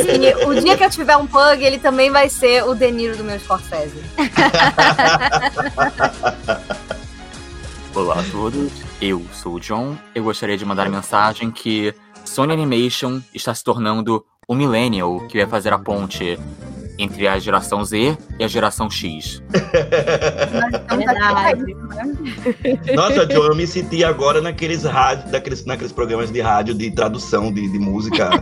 o 0.46 0.56
dia 0.56 0.78
que 0.78 0.84
eu 0.84 0.90
tiver 0.90 1.18
um 1.18 1.28
pug, 1.28 1.64
ele 1.64 1.78
também 1.78 2.10
vai 2.10 2.30
ser 2.30 2.64
o 2.64 2.74
De 2.74 2.90
Niro 2.92 3.18
do 3.18 3.24
meu 3.24 3.40
Scorsese. 3.40 4.04
Olá 7.96 8.20
a 8.20 8.24
todos, 8.30 8.74
eu 9.02 9.26
sou 9.32 9.54
o 9.54 9.60
John. 9.62 9.96
Eu 10.14 10.26
gostaria 10.26 10.58
de 10.58 10.66
mandar 10.66 10.86
a 10.86 10.90
mensagem 10.90 11.50
que 11.50 11.96
Sony 12.26 12.52
Animation 12.52 13.22
está 13.34 13.56
se 13.56 13.64
tornando 13.64 14.26
o 14.46 14.54
Millennial 14.54 15.26
que 15.28 15.38
vai 15.38 15.48
fazer 15.48 15.72
a 15.72 15.80
ponte 15.80 16.38
entre 16.98 17.28
a 17.28 17.38
geração 17.40 17.84
Z 17.84 18.18
e 18.40 18.44
a 18.44 18.48
geração 18.48 18.90
X. 18.90 19.42
Verdade. 20.90 21.76
Nossa, 22.94 23.26
John, 23.26 23.46
eu 23.48 23.56
me 23.56 23.68
senti 23.68 24.04
agora 24.04 24.42
naqueles 24.42 24.84
rádios, 24.84 25.32
naqueles, 25.32 25.66
naqueles 25.66 25.92
programas 25.92 26.32
de 26.32 26.42
rádio 26.42 26.74
de 26.74 26.92
tradução 26.92 27.52
de, 27.52 27.70
de 27.72 27.80
música. 27.80 28.30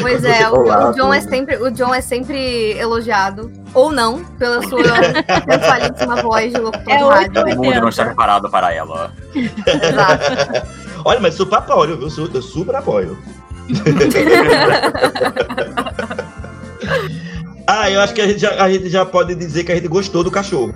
Pois 0.00 0.24
é, 0.24 0.48
o, 0.48 0.60
Olá, 0.60 0.90
o 0.90 0.94
John 0.94 1.12
é 1.12 1.20
tudo. 1.20 1.30
sempre, 1.30 1.56
o 1.56 1.70
John 1.70 1.94
é 1.94 2.00
sempre 2.00 2.72
elogiado, 2.78 3.50
ou 3.72 3.92
não, 3.92 4.24
pela 4.24 4.62
sua 4.66 4.82
sensualíssima 4.82 6.22
voz 6.22 6.52
de 6.52 6.60
locutor 6.60 6.92
É 6.92 6.98
de 7.28 7.38
rádio. 7.38 7.60
O 7.60 7.64
mundo 7.64 7.80
não 7.80 7.88
está 7.88 8.04
preparado 8.06 8.50
para 8.50 8.72
ela. 8.72 9.12
Exato. 9.34 10.66
Olha, 11.04 11.20
mas 11.20 11.34
super 11.34 11.58
apoio, 11.58 11.98
viu? 11.98 12.10
Super 12.42 12.76
apoio. 12.76 13.18
ah, 17.66 17.90
eu 17.90 18.00
acho 18.00 18.14
que 18.14 18.20
a 18.20 18.28
gente, 18.28 18.40
já, 18.40 18.62
a 18.62 18.70
gente 18.70 18.90
já 18.90 19.06
pode 19.06 19.34
dizer 19.34 19.64
que 19.64 19.72
a 19.72 19.76
gente 19.76 19.88
gostou 19.88 20.22
do 20.22 20.30
cachorro. 20.30 20.74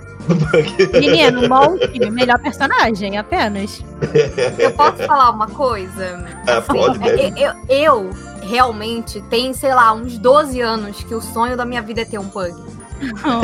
Menino, 0.93 1.47
Monk, 1.47 1.99
melhor 2.11 2.39
personagem, 2.39 3.17
apenas. 3.17 3.83
Eu 4.57 4.71
posso 4.71 4.97
falar 5.03 5.29
uma 5.31 5.47
coisa? 5.47 6.25
Ah, 6.47 6.61
pode, 6.61 6.99
deve. 6.99 7.41
Eu, 7.41 7.53
eu, 7.67 7.69
eu 7.69 8.09
realmente 8.41 9.21
tenho, 9.29 9.53
sei 9.53 9.73
lá, 9.73 9.93
uns 9.93 10.17
12 10.17 10.59
anos 10.61 11.03
que 11.03 11.13
o 11.13 11.21
sonho 11.21 11.55
da 11.55 11.65
minha 11.65 11.81
vida 11.81 12.01
é 12.01 12.05
ter 12.05 12.19
um 12.19 12.27
pug. 12.27 12.53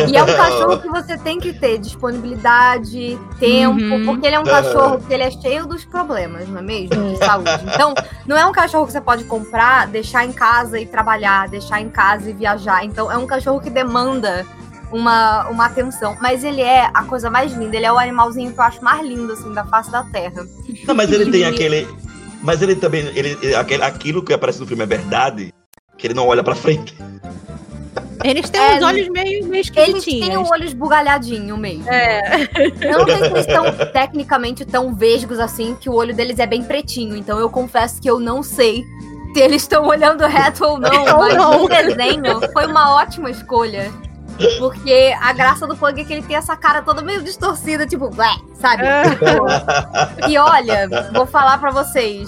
E 0.09 0.15
é 0.17 0.23
um 0.23 0.25
cachorro 0.25 0.79
que 0.79 0.87
você 0.89 1.17
tem 1.17 1.39
que 1.39 1.53
ter 1.53 1.77
disponibilidade, 1.77 3.17
tempo, 3.39 3.79
Uhum. 3.81 4.05
porque 4.05 4.27
ele 4.27 4.35
é 4.35 4.39
um 4.39 4.43
cachorro 4.43 4.99
que 4.99 5.13
ele 5.13 5.23
é 5.23 5.31
cheio 5.31 5.65
dos 5.65 5.85
problemas, 5.85 6.47
não 6.49 6.59
é 6.59 6.61
mesmo? 6.61 7.13
De 7.13 7.17
saúde. 7.17 7.49
Então, 7.73 7.93
não 8.27 8.37
é 8.37 8.45
um 8.45 8.51
cachorro 8.51 8.85
que 8.85 8.91
você 8.91 9.01
pode 9.01 9.23
comprar, 9.25 9.87
deixar 9.87 10.25
em 10.25 10.31
casa 10.33 10.79
e 10.79 10.85
trabalhar, 10.85 11.47
deixar 11.47 11.81
em 11.81 11.89
casa 11.89 12.29
e 12.29 12.33
viajar. 12.33 12.83
Então, 12.83 13.11
é 13.11 13.17
um 13.17 13.25
cachorro 13.25 13.59
que 13.61 13.69
demanda 13.69 14.45
uma, 14.91 15.47
uma 15.49 15.65
atenção. 15.65 16.15
Mas 16.21 16.43
ele 16.43 16.61
é 16.61 16.89
a 16.93 17.03
coisa 17.03 17.29
mais 17.29 17.53
linda. 17.53 17.75
Ele 17.75 17.85
é 17.85 17.91
o 17.91 17.97
animalzinho 17.97 18.51
que 18.53 18.59
eu 18.59 18.63
acho 18.63 18.83
mais 18.83 19.01
lindo, 19.05 19.31
assim, 19.33 19.53
da 19.53 19.65
face 19.65 19.91
da 19.91 20.03
Terra. 20.03 20.45
Não, 20.87 20.95
mas 20.95 21.11
ele 21.11 21.31
tem 21.31 21.43
aquele. 21.45 21.87
Mas 22.41 22.61
ele 22.61 22.75
também. 22.75 23.01
Ele, 23.15 23.37
ele- 23.41 23.55
aquele, 23.55 23.83
aquilo 23.83 24.23
que 24.23 24.33
aparece 24.33 24.59
no 24.59 24.67
filme 24.67 24.83
é 24.83 24.85
verdade. 24.85 25.53
Que 25.97 26.07
ele 26.07 26.13
não 26.13 26.27
olha 26.27 26.43
pra 26.43 26.53
frente. 26.55 26.95
Eles 28.25 28.49
têm 28.49 28.61
É, 28.61 28.77
os 28.77 28.83
olhos 28.83 29.09
meio, 29.09 29.45
meio 29.45 29.55
Eles 29.55 29.69
têm 29.69 29.83
o 29.93 29.97
esquisitinhos. 29.97 30.51
olho 30.51 30.63
esbugalhadinho 30.65 31.57
mesmo. 31.57 31.85
É. 31.89 32.21
Não 32.91 33.05
sei 33.05 33.17
se 33.17 33.23
eles 33.25 33.47
estão 33.47 33.65
tecnicamente 33.91 34.65
tão 34.65 34.93
vesgos 34.95 35.39
assim, 35.39 35.75
que 35.79 35.89
o 35.89 35.93
olho 35.93 36.13
deles 36.13 36.39
é 36.39 36.45
bem 36.45 36.63
pretinho. 36.63 37.15
Então 37.15 37.39
eu 37.39 37.49
confesso 37.49 38.01
que 38.01 38.09
eu 38.09 38.19
não 38.19 38.41
sei 38.41 38.83
se 39.33 39.39
eles 39.41 39.61
estão 39.61 39.85
olhando 39.87 40.25
reto 40.25 40.65
ou 40.65 40.79
não. 40.79 41.19
Mas 41.19 41.35
não. 41.35 41.59
no 41.63 41.67
desenho 41.69 42.39
foi 42.53 42.65
uma 42.65 42.95
ótima 42.95 43.29
escolha. 43.29 43.91
Porque 44.59 45.13
a 45.21 45.31
graça 45.31 45.65
do 45.65 45.77
Pug 45.77 46.01
é 46.01 46.03
que 46.03 46.11
ele 46.11 46.21
tem 46.23 46.35
essa 46.35 46.57
cara 46.57 46.81
toda 46.81 47.01
meio 47.01 47.21
distorcida, 47.23 47.85
tipo, 47.87 48.09
blé, 48.09 48.35
sabe? 48.59 48.83
Tipo, 49.11 50.29
e 50.29 50.37
olha, 50.37 50.89
vou 51.13 51.25
falar 51.25 51.57
pra 51.57 51.71
vocês. 51.71 52.27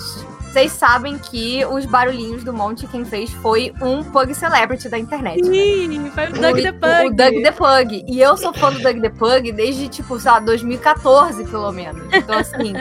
Vocês 0.52 0.72
sabem 0.72 1.18
que 1.18 1.64
os 1.66 1.86
barulhinhos 1.86 2.44
do 2.44 2.52
Monte 2.54 2.88
quem 2.88 3.06
fez 3.06 3.32
foi 3.32 3.74
um 3.82 4.04
Pug 4.04 4.34
Celebrity 4.34 4.90
da 4.90 4.98
internet. 4.98 5.42
né? 5.42 5.54
Sim, 5.54 6.12
foi 6.16 6.28
o 6.30 6.34
Doug 6.34 6.62
the 6.62 6.72
Pug. 6.72 7.06
O 7.06 7.16
Doug 7.16 7.44
the 7.44 7.52
Pug. 7.52 8.06
E 8.08 8.20
eu 8.20 8.36
sou 8.38 8.54
fã 8.54 8.72
do 8.72 8.80
Doug 8.82 9.00
the 9.00 9.10
Pug 9.10 9.52
desde, 9.52 9.88
tipo, 9.88 10.20
sei 10.20 10.32
lá, 10.32 10.40
2014, 10.40 11.44
pelo 11.46 11.72
menos. 11.72 12.02
Então, 12.12 12.38
assim, 12.40 12.74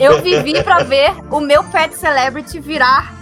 eu 0.00 0.20
vivi 0.20 0.62
pra 0.62 0.80
ver 0.82 1.12
o 1.30 1.40
meu 1.40 1.64
pet 1.64 1.96
celebrity 1.96 2.60
virar 2.60 3.14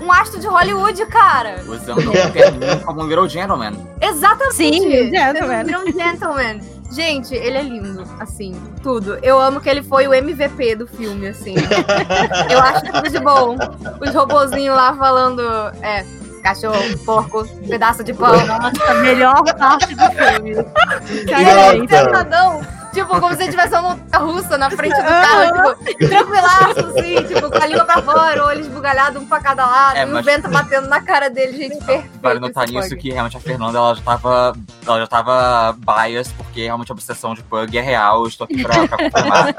um 0.00 0.10
astro 0.12 0.40
de 0.40 0.46
Hollywood, 0.46 1.04
cara. 1.06 1.60
Usando 1.66 2.10
um 2.10 2.78
como 2.84 3.02
um 3.02 3.06
Little 3.08 3.28
Gentleman. 3.28 3.72
Exatamente. 4.00 4.54
Sim, 4.54 5.10
gentleman. 5.10 5.64
Um 5.78 5.92
gentleman. 5.92 6.60
Gente, 6.90 7.34
ele 7.34 7.56
é 7.56 7.62
lindo, 7.62 8.04
assim, 8.18 8.52
tudo. 8.82 9.18
Eu 9.22 9.40
amo 9.40 9.60
que 9.60 9.68
ele 9.68 9.82
foi 9.82 10.08
o 10.08 10.14
MVP 10.14 10.74
do 10.74 10.86
filme, 10.86 11.28
assim. 11.28 11.54
Eu 12.50 12.58
acho 12.58 12.84
tudo 12.92 13.08
de 13.08 13.20
bom. 13.20 13.56
Os 14.00 14.14
robozinhos 14.14 14.76
lá 14.76 14.94
falando, 14.96 15.40
é, 15.82 16.04
cachorro, 16.42 16.98
porco, 17.04 17.46
pedaço 17.68 18.02
de 18.02 18.12
pão. 18.12 18.34
Nossa, 18.46 18.94
melhor 18.94 19.44
parte 19.56 19.94
do 19.94 20.10
filme. 20.10 20.50
E 20.50 21.32
ele 21.32 21.94
é 21.94 22.24
Nossa. 22.24 22.79
Tipo, 22.92 23.20
como 23.20 23.34
se 23.36 23.48
tivesse 23.50 23.74
uma 23.74 23.82
montanha 23.90 24.24
russa 24.24 24.58
na 24.58 24.70
frente 24.70 24.94
do 24.96 25.02
carro, 25.04 25.74
tipo, 25.84 26.08
tranquilaço, 26.08 26.86
assim, 26.86 27.22
tipo, 27.24 27.50
com 27.50 27.62
a 27.62 27.66
língua 27.66 27.84
pra 27.84 28.02
fora, 28.02 28.44
olho 28.46 28.60
esbugalhado, 28.60 29.18
um 29.20 29.26
pra 29.26 29.40
cada 29.40 29.66
lado, 29.66 29.96
É, 29.96 30.02
e 30.02 30.04
o 30.06 30.12
mas- 30.12 30.24
vento 30.24 30.48
batendo 30.48 30.88
na 30.88 31.00
cara 31.00 31.28
dele, 31.30 31.56
gente, 31.56 31.76
perfeito. 31.84 32.18
Vale 32.20 32.40
notar 32.40 32.68
nisso 32.68 32.96
que 32.96 33.10
realmente 33.10 33.36
a 33.36 33.40
Fernanda 33.40 33.78
ela 33.78 33.94
já 33.94 34.02
tava. 34.02 34.52
Ela 34.86 35.00
já 35.00 35.06
tava 35.06 35.76
bias, 35.78 36.32
porque 36.32 36.64
realmente 36.64 36.90
a 36.90 36.94
obsessão 36.94 37.34
de 37.34 37.42
Pug 37.42 37.76
é 37.76 37.80
real. 37.80 38.22
Eu 38.22 38.28
estou 38.28 38.44
aqui 38.44 38.62
pra, 38.62 38.86
pra 38.88 38.98
confirmar. 38.98 39.54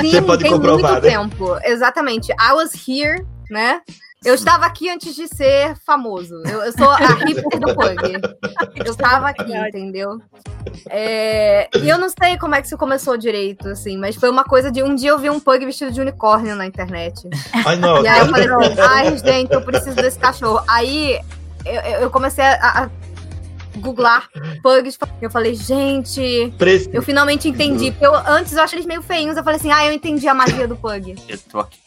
Sim, 0.00 0.10
Você 0.10 0.22
pode 0.22 0.42
tem 0.42 0.52
comprovar, 0.52 0.92
muito 0.92 1.04
né? 1.04 1.10
tempo. 1.10 1.58
Exatamente. 1.64 2.32
I 2.32 2.52
was 2.54 2.72
here, 2.88 3.24
né? 3.50 3.80
Eu 4.24 4.34
estava 4.34 4.66
aqui 4.66 4.88
antes 4.88 5.14
de 5.16 5.26
ser 5.28 5.74
famoso. 5.84 6.34
Eu, 6.46 6.62
eu 6.62 6.72
sou 6.72 6.88
a 6.90 6.96
hippie 6.96 7.58
do 7.58 7.74
Pug. 7.74 8.20
Eu 8.84 8.92
estava 8.92 9.28
aqui, 9.30 9.52
entendeu? 9.52 10.20
É, 10.88 11.68
E 11.76 11.88
eu 11.88 11.98
não 11.98 12.08
sei 12.08 12.38
como 12.38 12.54
é 12.54 12.60
que 12.60 12.66
isso 12.68 12.76
começou 12.78 13.16
direito, 13.16 13.68
assim, 13.68 13.96
mas 13.98 14.14
foi 14.16 14.30
uma 14.30 14.44
coisa 14.44 14.70
de 14.70 14.82
um 14.82 14.94
dia 14.94 15.10
eu 15.10 15.18
vi 15.18 15.28
um 15.28 15.40
Pug 15.40 15.64
vestido 15.64 15.90
de 15.90 16.00
unicórnio 16.00 16.54
na 16.54 16.66
internet. 16.66 17.28
Ai, 17.66 17.76
nossa. 17.76 18.02
E 18.04 18.06
aí 18.08 18.20
eu 18.20 18.26
falei 18.28 18.48
assim, 18.48 18.80
ai, 18.80 19.18
gente, 19.18 19.52
eu 19.52 19.62
preciso 19.62 19.96
desse 19.96 20.18
cachorro. 20.18 20.62
Aí 20.68 21.18
eu, 21.64 21.80
eu 22.02 22.10
comecei 22.10 22.44
a, 22.44 22.84
a 22.84 22.90
googlar 23.78 24.28
Pugs. 24.62 24.98
Eu 25.20 25.30
falei, 25.30 25.54
gente, 25.54 26.52
Preci- 26.58 26.90
eu 26.92 27.02
finalmente 27.02 27.48
entendi. 27.48 27.90
Porque 27.90 28.06
eu, 28.06 28.14
antes 28.14 28.52
eu 28.52 28.62
achei 28.62 28.76
eles 28.78 28.86
meio 28.86 29.02
feinhos. 29.02 29.36
Eu 29.36 29.42
falei 29.44 29.58
assim, 29.58 29.72
ah, 29.72 29.84
eu 29.86 29.92
entendi 29.92 30.28
a 30.28 30.34
magia 30.34 30.68
do 30.68 30.76
Pug. 30.76 31.16
Eu 31.28 31.38
tô 31.50 31.58
aqui. 31.60 31.78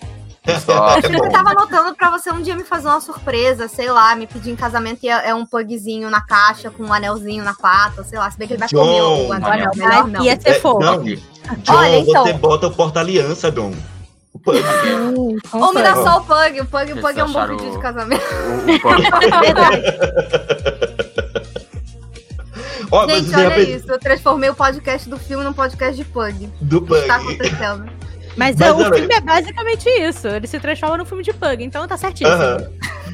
Só. 0.66 0.96
É. 0.98 1.00
Eu 1.00 1.30
tava 1.32 1.50
anotando 1.52 1.96
pra 1.96 2.10
você 2.12 2.32
um 2.32 2.42
dia 2.42 2.56
me 2.56 2.64
fazer 2.64 2.88
uma 2.88 3.02
surpresa, 3.02 3.68
sei 3.68 3.90
lá, 3.92 4.16
me 4.16 4.28
pedir 4.28 4.52
em 4.52 4.56
casamento 4.56 5.00
e 5.04 5.10
é, 5.10 5.30
é 5.30 5.36
um 5.36 5.46
pugzinho 5.46 6.10
na 6.10 6.22
caixa 6.22 6.70
com 6.70 6.84
um 6.84 6.94
anelzinho 6.94 7.44
na 7.44 7.54
pata, 7.54 8.04
sei 8.04 8.20
lá, 8.20 8.30
se 8.30 8.38
bem 8.38 8.48
que 8.48 8.54
ele 8.54 8.60
vai 8.60 8.68
John, 8.70 8.78
comer 8.78 9.02
o 9.02 9.32
anel. 9.34 9.72
Melhor 9.76 10.08
não. 10.08 10.24
Ia 10.24 10.40
ser 10.40 10.50
É, 10.50 10.54
fofo. 10.60 10.80
não, 10.80 11.04
John, 11.04 11.18
Olha, 11.70 11.98
então. 12.00 12.24
você 12.24 12.34
bota 12.34 12.68
o 12.68 12.72
porta-aliança, 12.72 13.52
John. 13.52 13.72
O 14.34 14.40
Pug. 14.40 14.60
Hum, 14.60 15.38
Ou 15.54 15.74
me 15.74 15.82
dá 15.82 15.96
só 15.96 16.18
o 16.18 16.24
pug, 16.26 16.60
o 16.62 16.66
pug, 16.66 16.94
o 16.94 17.02
pug 17.02 17.20
é 17.20 17.24
um 17.24 17.32
bom 17.32 17.48
pedido 17.48 17.70
o- 17.70 17.72
de 17.72 17.80
casamento. 17.82 18.24
O, 18.24 18.58
o 18.58 18.80
Pug. 18.82 19.04
Ó, 22.92 23.08
Gente, 23.08 23.36
olha 23.36 23.60
isso, 23.62 23.92
eu 23.92 24.00
transformei 24.00 24.50
o 24.50 24.56
podcast 24.56 25.10
do 25.10 25.18
filme 25.18 25.44
num 25.44 25.54
podcast 25.54 25.96
de 25.96 26.06
pug. 26.06 26.50
do 26.62 26.78
O 26.78 26.82
que 26.82 26.88
Pug. 26.88 27.08
tá 27.08 27.16
acontecendo? 27.16 27.86
Mas, 28.36 28.56
Mas, 28.58 28.62
é, 28.62 28.72
o 28.72 28.94
filme 28.94 29.14
é 29.14 29.22
basicamente 29.22 29.90
isso. 29.90 30.28
Ele 30.28 30.48
se 30.48 30.60
transforma 30.60 30.98
no 30.98 31.06
filme 31.06 31.24
de 31.24 31.34
Pug, 31.34 31.64
então 31.64 31.88
tá 31.88 31.98
certíssimo. 31.98 32.30
Aham. 32.30 32.70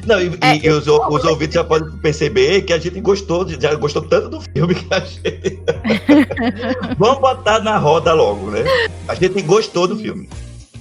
Não, 0.06 0.20
e, 0.20 0.36
É, 0.40 0.56
e 0.56 0.68
os, 0.68 0.86
os 0.86 1.24
ouvintes 1.24 1.54
já 1.54 1.62
podem 1.64 1.90
perceber 1.98 2.62
que 2.62 2.72
a 2.72 2.78
gente 2.78 3.00
gostou, 3.00 3.48
já 3.48 3.74
gostou 3.76 4.02
tanto 4.02 4.28
do 4.28 4.40
filme 4.40 4.74
que 4.74 4.92
a 4.92 5.00
gente. 5.00 5.62
Vamos 6.98 7.20
botar 7.20 7.60
na 7.60 7.78
roda 7.78 8.12
logo, 8.12 8.50
né? 8.50 8.64
A 9.06 9.14
gente 9.14 9.40
gostou 9.42 9.86
do 9.86 9.96
filme. 9.96 10.28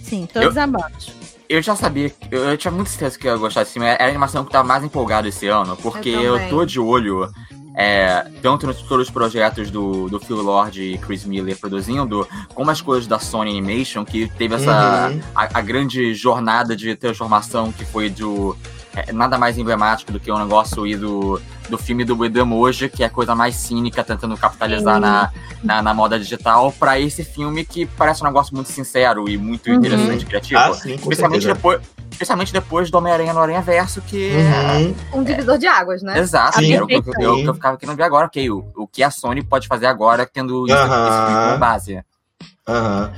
Sim, 0.03 0.27
todos 0.31 0.57
amamos. 0.57 1.13
Eu 1.47 1.61
já 1.61 1.75
sabia, 1.75 2.11
eu, 2.31 2.45
eu 2.45 2.57
tinha 2.57 2.71
muito 2.71 2.89
certeza 2.89 3.19
que 3.19 3.27
eu 3.27 3.33
ia 3.33 3.37
gostar 3.37 3.61
desse 3.61 3.73
filme. 3.73 3.87
Era 3.87 4.05
a 4.05 4.07
animação 4.07 4.43
que 4.43 4.47
eu 4.47 4.53
tava 4.53 4.67
mais 4.67 4.83
empolgado 4.83 5.27
esse 5.27 5.47
ano, 5.47 5.75
porque 5.77 6.09
Eu 6.09 6.37
eu, 6.37 6.49
tô 6.49 6.65
de 6.65 6.79
olho 6.79 7.29
é, 7.75 8.25
tanto 8.41 8.67
nos 8.67 8.81
todos 8.81 9.07
os 9.07 9.13
projetos 9.13 9.71
do, 9.71 10.09
do 10.09 10.19
Phil 10.19 10.41
Lord 10.41 10.81
e 10.81 10.97
Chris 10.97 11.25
Miller 11.25 11.57
produzindo, 11.57 12.27
como 12.53 12.69
as 12.69 12.81
coisas 12.81 13.07
da 13.07 13.19
Sony 13.19 13.51
Animation, 13.51 14.03
que 14.03 14.27
teve 14.37 14.55
essa 14.55 15.09
Uhum. 15.09 15.21
a, 15.35 15.59
a 15.59 15.61
grande 15.61 16.13
jornada 16.13 16.75
de 16.75 16.95
transformação 16.95 17.71
que 17.71 17.85
foi 17.85 18.09
do 18.09 18.55
é, 18.95 19.11
nada 19.13 19.37
mais 19.37 19.57
emblemático 19.57 20.11
do 20.11 20.19
que 20.19 20.29
o 20.31 20.37
negócio 20.37 20.83
aí 20.83 20.95
do, 20.95 21.41
do 21.69 21.77
filme 21.77 22.03
do 22.03 22.25
Edu 22.25 22.39
Emoji, 22.39 22.89
que 22.89 23.03
é 23.03 23.07
a 23.07 23.09
coisa 23.09 23.33
mais 23.33 23.55
cínica, 23.55 24.03
tentando 24.03 24.35
capitalizar 24.37 24.99
na, 24.99 25.31
na, 25.63 25.81
na 25.81 25.93
moda 25.93 26.19
digital, 26.19 26.71
pra 26.73 26.99
esse 26.99 27.23
filme 27.23 27.63
que 27.65 27.85
parece 27.85 28.21
um 28.21 28.27
negócio 28.27 28.53
muito 28.53 28.69
sincero 28.69 29.29
e 29.29 29.37
muito 29.37 29.69
Uhum. 29.69 29.75
interessante, 29.77 30.25
criativo. 30.25 30.59
Ah, 30.59 30.73
sim, 30.73 30.95
especialmente, 30.95 31.43
certeza. 31.43 31.53
depois, 31.55 31.81
especialmente 32.11 32.51
depois 32.53 32.91
do 32.91 32.97
Homem-Aranha 32.97 33.33
no 33.33 33.39
Aranha 33.39 33.61
Verso, 33.61 34.01
que 34.01 34.35
Uhum. 34.35 34.95
Um 35.13 35.23
divisor 35.23 35.57
de 35.57 35.67
águas, 35.67 36.01
né? 36.03 36.19
Exato, 36.19 36.57
Sim, 36.59 36.73
era 36.73 36.83
o 36.83 36.87
que 36.87 36.95
eu, 36.95 37.03
eu, 37.19 37.39
eu 37.45 37.53
ficava 37.53 37.77
querendo 37.77 37.95
ver 37.95 38.03
agora, 38.03 38.25
ok, 38.25 38.49
o, 38.51 38.65
o 38.75 38.87
que 38.87 39.01
a 39.03 39.09
Sony 39.09 39.41
pode 39.43 39.67
fazer 39.67 39.85
agora 39.85 40.25
tendo 40.25 40.65
isso, 40.65 40.75
Aham. 40.75 41.07
esse 41.07 41.17
filme 41.25 41.41
como 41.41 41.57
base. 41.57 42.03
Aham. 42.67 43.11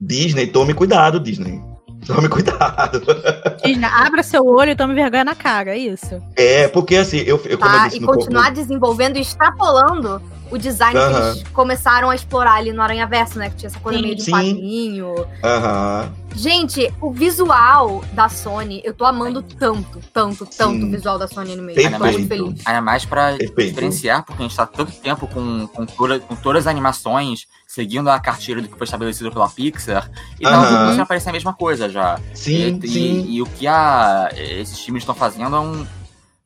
Disney, 0.00 0.46
tome 0.46 0.72
cuidado, 0.72 1.20
Disney. 1.20 1.60
Tome 2.06 2.28
cuidado. 2.28 3.00
Disney, 3.64 3.84
abra 3.84 4.22
seu 4.22 4.44
olho 4.46 4.70
e 4.70 4.76
tome 4.76 4.94
vergonha 4.94 5.24
na 5.24 5.34
cara, 5.34 5.70
é 5.72 5.78
isso. 5.78 6.20
É, 6.36 6.66
porque 6.68 6.96
assim, 6.96 7.18
eu, 7.18 7.40
eu 7.44 7.58
como 7.58 7.70
eu 7.74 7.78
Tá? 7.78 7.84
disse 7.86 7.96
E 7.98 8.00
no 8.00 8.06
continuar 8.06 8.50
desenvolvendo 8.50 9.16
e 9.16 9.20
extrapolando 9.20 10.20
o 10.50 10.58
design 10.58 10.98
que 10.98 11.04
Aham. 11.04 11.30
eles 11.30 11.44
começaram 11.52 12.10
a 12.10 12.14
explorar 12.14 12.54
ali 12.54 12.72
no 12.72 12.82
Aranha 12.82 13.06
Verso, 13.06 13.38
né? 13.38 13.50
Que 13.50 13.56
tinha 13.56 13.68
essa 13.68 13.78
coisa 13.78 13.98
Sim. 13.98 14.04
meio 14.04 14.16
de 14.16 14.22
Sim. 14.22 14.30
quadrinho. 14.32 15.14
Aham. 15.44 16.12
Gente, 16.34 16.92
o 17.00 17.10
visual 17.12 18.04
da 18.12 18.28
Sony, 18.28 18.80
eu 18.84 18.94
tô 18.94 19.04
amando 19.04 19.42
tanto, 19.42 20.00
tanto, 20.12 20.46
tanto 20.46 20.72
Sim. 20.80 20.84
o 20.84 20.90
visual 20.90 21.18
da 21.18 21.28
Sony 21.28 21.52
Animation. 21.52 21.80
Eu 21.80 21.90
tô 21.92 21.98
muito 21.98 22.16
Perfeito. 22.18 22.44
feliz. 22.46 22.66
Ainda 22.66 22.80
mais 22.80 23.04
pra 23.04 23.32
Perfeito. 23.36 23.68
diferenciar, 23.68 24.24
porque 24.24 24.42
a 24.42 24.46
gente 24.46 24.56
tá 24.56 24.66
tanto 24.66 24.92
tempo 24.92 25.26
com, 25.28 25.66
com, 25.68 25.86
toda- 25.86 26.18
com 26.20 26.34
todas 26.36 26.66
as 26.66 26.70
animações, 26.70 27.46
seguindo 27.72 28.08
a 28.10 28.18
cartilha 28.18 28.60
do 28.60 28.66
que 28.68 28.76
foi 28.76 28.84
estabelecido 28.84 29.30
pela 29.30 29.48
Pixar, 29.48 30.10
e 30.40 30.42
tava 30.42 30.56
Aham. 30.66 30.78
começando 30.78 31.00
a 31.02 31.06
parecer 31.06 31.28
a 31.28 31.32
mesma 31.32 31.52
coisa 31.54 31.88
já. 31.88 32.18
Sim, 32.34 32.80
e, 32.82 32.88
sim. 32.88 32.98
E, 33.28 33.36
e 33.36 33.42
o 33.42 33.46
que 33.46 33.64
a, 33.68 34.28
esses 34.34 34.76
times 34.80 35.02
estão 35.02 35.14
fazendo 35.14 35.54
é 35.54 35.60
um. 35.60 35.86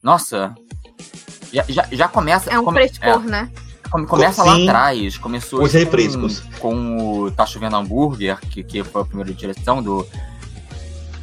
Nossa. 0.02 0.54
Já, 1.50 1.64
já, 1.66 1.86
já 1.90 2.08
começa. 2.08 2.50
É 2.50 2.58
um 2.60 2.64
come- 2.64 2.86
frescor, 2.86 3.20
né? 3.20 3.50
come- 3.90 4.06
começa 4.06 4.44
lá 4.44 4.54
Sim. 4.54 4.68
atrás. 4.68 5.16
Começou 5.16 5.62
Os 5.62 5.72
refrescos. 5.72 6.40
Com, 6.58 6.98
com 6.98 7.20
o 7.22 7.30
Tá 7.30 7.46
Chovendo 7.46 7.76
Hambúrguer, 7.76 8.38
que, 8.50 8.62
que 8.62 8.84
foi 8.84 9.00
a 9.00 9.04
primeira 9.06 9.32
direção 9.32 9.82
do. 9.82 10.06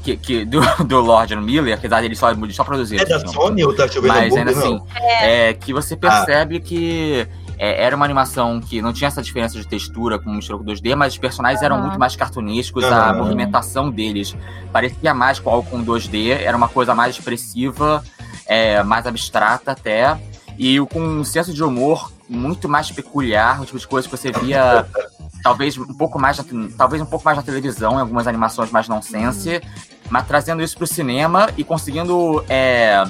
Que, 0.03 0.17
que, 0.17 0.46
do, 0.46 0.62
do 0.84 1.00
Lord 1.00 1.36
Miller, 1.36 1.77
apesar 1.77 2.01
dele 2.01 2.15
só, 2.15 2.29
só 2.50 2.63
produzir. 2.63 3.00
É 3.00 3.05
da 3.05 3.20
filme. 3.20 3.34
Sony 3.36 3.63
ou 3.63 3.75
tá 3.75 3.88
chovendo 3.88 4.15
Mas 4.15 4.36
ainda 4.36 4.50
assim, 4.50 4.77
Não. 4.77 4.88
é. 5.00 5.53
que 5.53 5.72
você 5.72 5.96
percebe 5.96 6.60
que 6.60 7.27
é, 7.62 7.84
era 7.84 7.96
uma 7.96 8.03
animação 8.03 8.60
que 8.60 8.82
não 8.82 8.91
tinha 8.91 9.08
essa 9.08 9.22
diferença 9.22 9.56
de 9.56 9.68
textura 9.68 10.18
com 10.18 10.34
mistura 10.34 10.58
com 10.58 10.65
2D, 10.65 10.96
mas 10.96 11.13
os 11.13 11.20
personagens 11.20 11.62
eram 11.62 11.80
muito 11.80 12.00
mais 12.00 12.15
cartunescos, 12.15 12.84
a 12.84 13.13
movimentação 13.13 13.91
deles 13.91 14.36
parecia 14.74 15.13
mais 15.13 15.39
com 15.39 15.51
algo 15.51 15.70
com 15.70 15.86
2D, 15.86 16.41
era 16.41 16.58
uma 16.58 16.68
coisa 16.68 16.96
mais 16.96 17.15
expressiva, 17.15 18.03
é, 18.48 18.82
mais 18.82 19.06
abstrata 19.06 19.74
até, 19.74 20.20
e 20.58 20.80
com 20.91 21.00
um 21.00 21.24
senso 21.24 21.53
de 21.53 21.63
humor 21.63 22.12
muito 22.27 22.68
mais 22.68 22.91
peculiar, 22.91 23.62
o 23.62 23.65
tipo 23.65 23.77
de 23.77 23.88
coisa 23.88 24.10
que 24.10 24.18
você 24.18 24.32
via 24.32 24.84
talvez 25.44 25.77
um 25.77 25.94
pouco 25.94 26.18
mais 26.18 26.39
na, 26.39 26.68
talvez 26.75 27.00
um 27.00 27.06
pouco 27.06 27.24
mais 27.24 27.38
na 27.38 27.44
televisão, 27.44 27.94
em 27.94 28.01
algumas 28.01 28.25
animações 28.25 28.72
mais 28.72 28.88
nonsense, 28.88 29.62
mas 30.10 30.25
trazendo 30.25 30.63
isso 30.63 30.75
pro 30.75 30.88
cinema 30.88 31.48
e 31.56 31.63
conseguindo 31.63 32.44
é, 32.50 33.03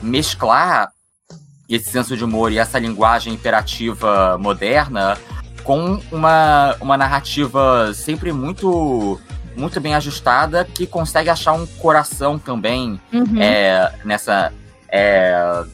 mesclar 0.00 0.90
esse 1.76 1.90
senso 1.90 2.16
de 2.16 2.24
humor 2.24 2.52
e 2.52 2.58
essa 2.58 2.78
linguagem 2.78 3.32
imperativa 3.34 4.36
moderna 4.38 5.16
com 5.62 6.00
uma, 6.10 6.76
uma 6.80 6.96
narrativa 6.96 7.92
sempre 7.94 8.32
muito 8.32 9.20
muito 9.56 9.80
bem 9.80 9.94
ajustada 9.94 10.64
que 10.64 10.86
consegue 10.86 11.28
achar 11.28 11.52
um 11.52 11.66
coração 11.66 12.38
também 12.38 13.00
Uhum. 13.12 13.42
é, 13.42 13.92
nessa 14.04 14.52
é, 14.88 15.64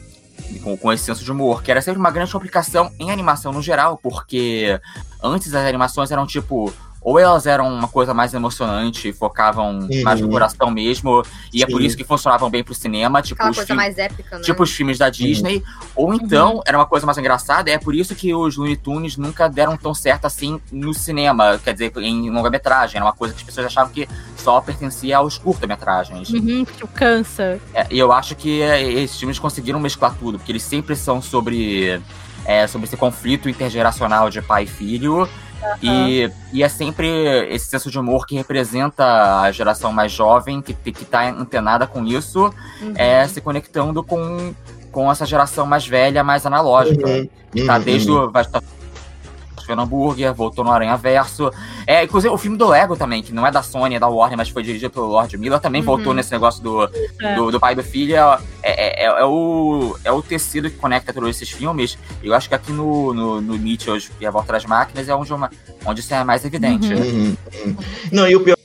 com, 0.63 0.77
com 0.77 0.93
esse 0.93 1.03
senso 1.03 1.23
de 1.23 1.31
humor, 1.31 1.63
que 1.63 1.71
era 1.71 1.81
sempre 1.81 1.99
uma 1.99 2.11
grande 2.11 2.31
complicação 2.31 2.91
em 2.99 3.11
animação 3.11 3.51
no 3.51 3.61
geral, 3.61 3.97
porque 3.97 4.79
antes 5.23 5.53
as 5.53 5.65
animações 5.65 6.11
eram 6.11 6.25
tipo. 6.25 6.73
Ou 7.09 7.17
elas 7.17 7.45
eram 7.47 7.73
uma 7.73 7.87
coisa 7.87 8.13
mais 8.13 8.33
emocionante, 8.33 9.13
focavam 9.13 9.87
mais 10.03 10.19
no 10.19 10.25
Uhum. 10.27 10.33
coração 10.33 10.69
mesmo, 10.69 11.23
e 11.53 11.63
é 11.63 11.65
por 11.65 11.79
Sim. 11.79 11.87
isso 11.87 11.95
que 11.95 12.03
funcionavam 12.03 12.49
bem 12.49 12.61
pro 12.65 12.73
cinema, 12.75 13.21
tipo 13.21 13.35
Aquela 13.35 13.51
os 13.51 13.55
coisa 13.55 13.67
filmes 13.67 13.85
mais 13.85 13.97
épica, 13.97 14.37
né? 14.37 14.43
tipo 14.43 14.61
os 14.61 14.71
filmes 14.71 14.97
da 14.97 15.09
Disney, 15.09 15.63
ou 15.95 16.13
então 16.13 16.61
era 16.67 16.77
uma 16.77 16.85
coisa 16.85 17.05
mais 17.05 17.17
engraçada, 17.17 17.71
é 17.71 17.77
por 17.77 17.95
isso 17.95 18.13
que 18.13 18.33
os 18.35 18.57
Looney 18.57 18.75
Tunes 18.75 19.15
nunca 19.15 19.47
deram 19.47 19.77
tão 19.77 19.93
certo 19.93 20.25
assim 20.25 20.59
no 20.69 20.93
cinema, 20.93 21.57
quer 21.63 21.71
dizer, 21.71 21.93
em 21.95 22.29
longa-metragem, 22.29 22.97
era 22.97 23.05
uma 23.05 23.13
coisa 23.13 23.33
que 23.33 23.39
as 23.39 23.45
pessoas 23.45 23.67
achavam 23.67 23.93
que 23.93 24.05
só 24.35 24.59
pertencia 24.59 25.15
aos 25.17 25.37
curta-metragens. 25.37 26.29
Uhum, 26.29 26.65
tipo, 26.65 26.87
cansa. 26.89 27.57
É, 27.73 27.87
e 27.89 27.97
eu 27.97 28.11
acho 28.11 28.35
que 28.35 28.61
é, 28.61 28.83
esses 28.83 29.17
filmes 29.17 29.39
conseguiram 29.39 29.79
mesclar 29.79 30.13
tudo, 30.19 30.37
porque 30.37 30.51
eles 30.51 30.63
sempre 30.63 30.93
são 30.93 31.21
sobre, 31.21 32.01
é, 32.43 32.67
sobre 32.67 32.85
esse 32.85 32.97
conflito 32.97 33.47
intergeracional 33.47 34.29
de 34.29 34.41
pai 34.41 34.63
e 34.63 34.67
filho. 34.67 35.25
E, 35.81 36.31
e 36.53 36.63
é 36.63 36.69
sempre 36.69 37.07
esse 37.49 37.65
senso 37.65 37.89
de 37.89 37.99
humor 37.99 38.25
que 38.25 38.35
representa 38.35 39.41
a 39.41 39.51
geração 39.51 39.91
mais 39.91 40.11
jovem, 40.11 40.61
que, 40.61 40.73
que 40.73 41.05
tá 41.05 41.27
antenada 41.29 41.85
com 41.87 42.05
isso, 42.05 42.53
Uhum. 42.81 42.93
é, 42.95 43.27
se 43.27 43.41
conectando 43.41 44.03
com, 44.03 44.53
com 44.91 45.11
essa 45.11 45.25
geração 45.25 45.65
mais 45.65 45.87
velha, 45.87 46.23
mais 46.23 46.45
analógica. 46.45 47.07
Uhum, 47.07 47.29
Que 47.51 47.65
tá 47.65 47.77
uhum, 47.77 47.83
desde 47.83 48.11
o. 48.11 48.29
Vai 48.29 48.43
estar 48.43 48.61
vendo 49.67 49.81
hambúrguer, 49.81 50.33
voltou 50.33 50.63
no 50.63 50.71
Aranha 50.71 50.95
Verso. 50.97 51.51
É, 51.85 52.03
inclusive 52.03 52.33
o 52.33 52.37
filme 52.37 52.57
do 52.57 52.67
Lego 52.67 52.95
também, 52.95 53.21
que 53.21 53.33
não 53.33 53.45
é 53.45 53.51
da 53.51 53.61
Sony, 53.61 53.95
é 53.95 53.99
da 53.99 54.07
Warner, 54.07 54.37
mas 54.37 54.49
foi 54.49 54.63
dirigido 54.63 54.91
pelo 54.91 55.07
Lord 55.07 55.37
Miller, 55.37 55.59
também 55.59 55.81
Uhum. 55.81 55.85
voltou 55.85 56.13
nesse 56.13 56.31
negócio 56.31 56.61
do, 56.63 56.89
É. 57.21 57.35
do, 57.35 57.51
do 57.51 57.59
pai 57.59 57.73
e 57.73 57.75
do 57.75 57.83
filho. 57.83 58.15
É, 58.15 58.39
é, 58.63 59.03
é, 59.03 59.05
é 59.05 59.25
o, 59.25 59.97
é 60.03 60.11
o 60.11 60.21
tecido 60.21 60.69
que 60.69 60.77
conecta 60.77 61.13
todos 61.13 61.29
esses 61.29 61.49
filmes. 61.49 61.97
E 62.23 62.27
eu 62.27 62.33
acho 62.33 62.47
que 62.49 62.55
aqui 62.55 62.71
no, 62.71 63.13
no, 63.13 63.41
no 63.41 63.55
Nietzsche 63.57 64.09
e 64.19 64.25
a 64.25 64.31
Volta 64.31 64.53
das 64.53 64.65
Máquinas 64.65 65.07
é 65.07 65.15
onde, 65.15 65.33
uma, 65.33 65.49
onde 65.85 65.99
isso 66.01 66.13
é 66.13 66.23
mais 66.23 66.43
evidente. 66.45 66.93
Uhum, 66.93 67.35
uhum. 67.65 67.75
Não, 68.11 68.27
e 68.27 68.35
o 68.35 68.39
pior 68.41 68.56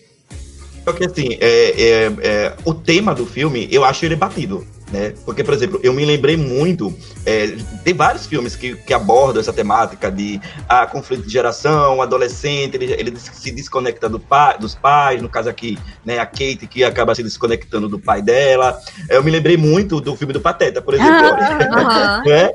é 0.87 0.93
que 0.93 1.05
assim, 1.05 1.39
é, 1.41 1.81
é, 1.81 2.13
é, 2.23 2.57
o 2.65 2.75
tema 2.75 3.15
do 3.15 3.27
filme, 3.27 3.69
eu 3.71 3.85
acho 3.85 4.05
ele 4.05 4.17
batido. 4.17 4.67
Né? 4.93 5.15
Porque, 5.25 5.43
por 5.43 5.55
exemplo, 5.55 5.81
eu 5.83 5.93
me 5.95 6.05
lembrei 6.05 6.37
muito. 6.37 6.95
é, 7.25 7.57
tem 7.83 7.95
vários 7.95 8.27
filmes 8.27 8.55
que, 8.55 8.77
que 8.77 8.93
abordam 8.93 9.41
essa 9.41 9.53
temática 9.53 10.11
de 10.11 10.39
ah, 10.69 10.87
conflito 10.87 11.23
de 11.23 11.33
geração, 11.33 12.03
adolescente, 12.03 12.75
ele, 12.75 12.93
ele 12.93 13.17
se 13.17 13.51
desconecta 13.51 14.07
do 14.07 14.21
pai, 14.21 14.59
dos 14.59 14.75
pais, 14.75 15.23
no 15.23 15.31
caso 15.31 15.49
aqui, 15.49 15.79
né, 16.05 16.19
a 16.19 16.27
Kate 16.27 16.67
que 16.69 16.85
acaba 16.85 17.15
se 17.15 17.23
desconectando 17.23 17.89
do 17.89 17.99
pai 17.99 18.21
dela. 18.21 18.79
Eu 19.09 19.25
me 19.25 19.31
lembrei 19.31 19.57
muito 19.57 19.99
do 19.99 20.15
filme 20.15 20.35
do 20.35 20.43
Pateta, 20.43 20.83
por 20.83 20.93
exemplo. 20.93 21.11
Aham. 21.73 22.23
né? 22.27 22.51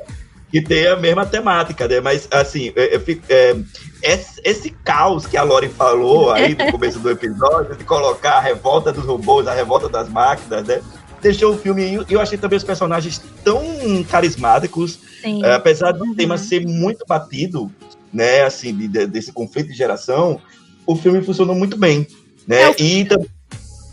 Que 0.50 0.62
tem 0.62 0.86
a 0.86 0.96
mesma 0.96 1.26
temática, 1.26 1.86
né? 1.86 2.00
Mas, 2.00 2.26
assim, 2.30 2.72
é, 2.74 2.96
é, 2.96 3.00
é, 3.28 3.56
esse, 4.02 4.40
esse 4.42 4.70
caos 4.70 5.26
que 5.26 5.36
a 5.36 5.42
Lori 5.42 5.68
falou 5.68 6.30
aí 6.30 6.54
no 6.56 6.72
começo 6.72 6.98
do 6.98 7.10
episódio, 7.10 7.76
de 7.76 7.84
colocar 7.84 8.32
a 8.38 8.40
revolta 8.40 8.90
dos 8.90 9.04
robôs, 9.04 9.46
a 9.46 9.52
revolta 9.52 9.88
das 9.88 10.08
máquinas, 10.08 10.66
né? 10.66 10.80
Deixou 11.20 11.52
o 11.54 11.58
filme. 11.58 12.04
E 12.08 12.12
eu 12.14 12.20
achei 12.20 12.38
também 12.38 12.56
os 12.56 12.64
personagens 12.64 13.20
tão 13.44 13.62
carismáticos, 14.10 14.98
é, 15.44 15.52
apesar 15.54 15.92
do 15.92 16.04
Uhum. 16.04 16.14
tema 16.14 16.38
ser 16.38 16.64
muito 16.66 17.04
batido, 17.06 17.70
né? 18.12 18.42
Assim, 18.42 18.74
de- 18.74 18.88
de- 18.88 19.06
desse 19.06 19.32
conflito 19.32 19.68
de 19.68 19.74
geração, 19.76 20.40
o 20.86 20.96
filme 20.96 21.20
funcionou 21.22 21.54
muito 21.54 21.76
bem, 21.76 22.06
né? 22.46 22.62
É, 22.70 22.82
E, 22.82 23.04
tam- 23.04 23.24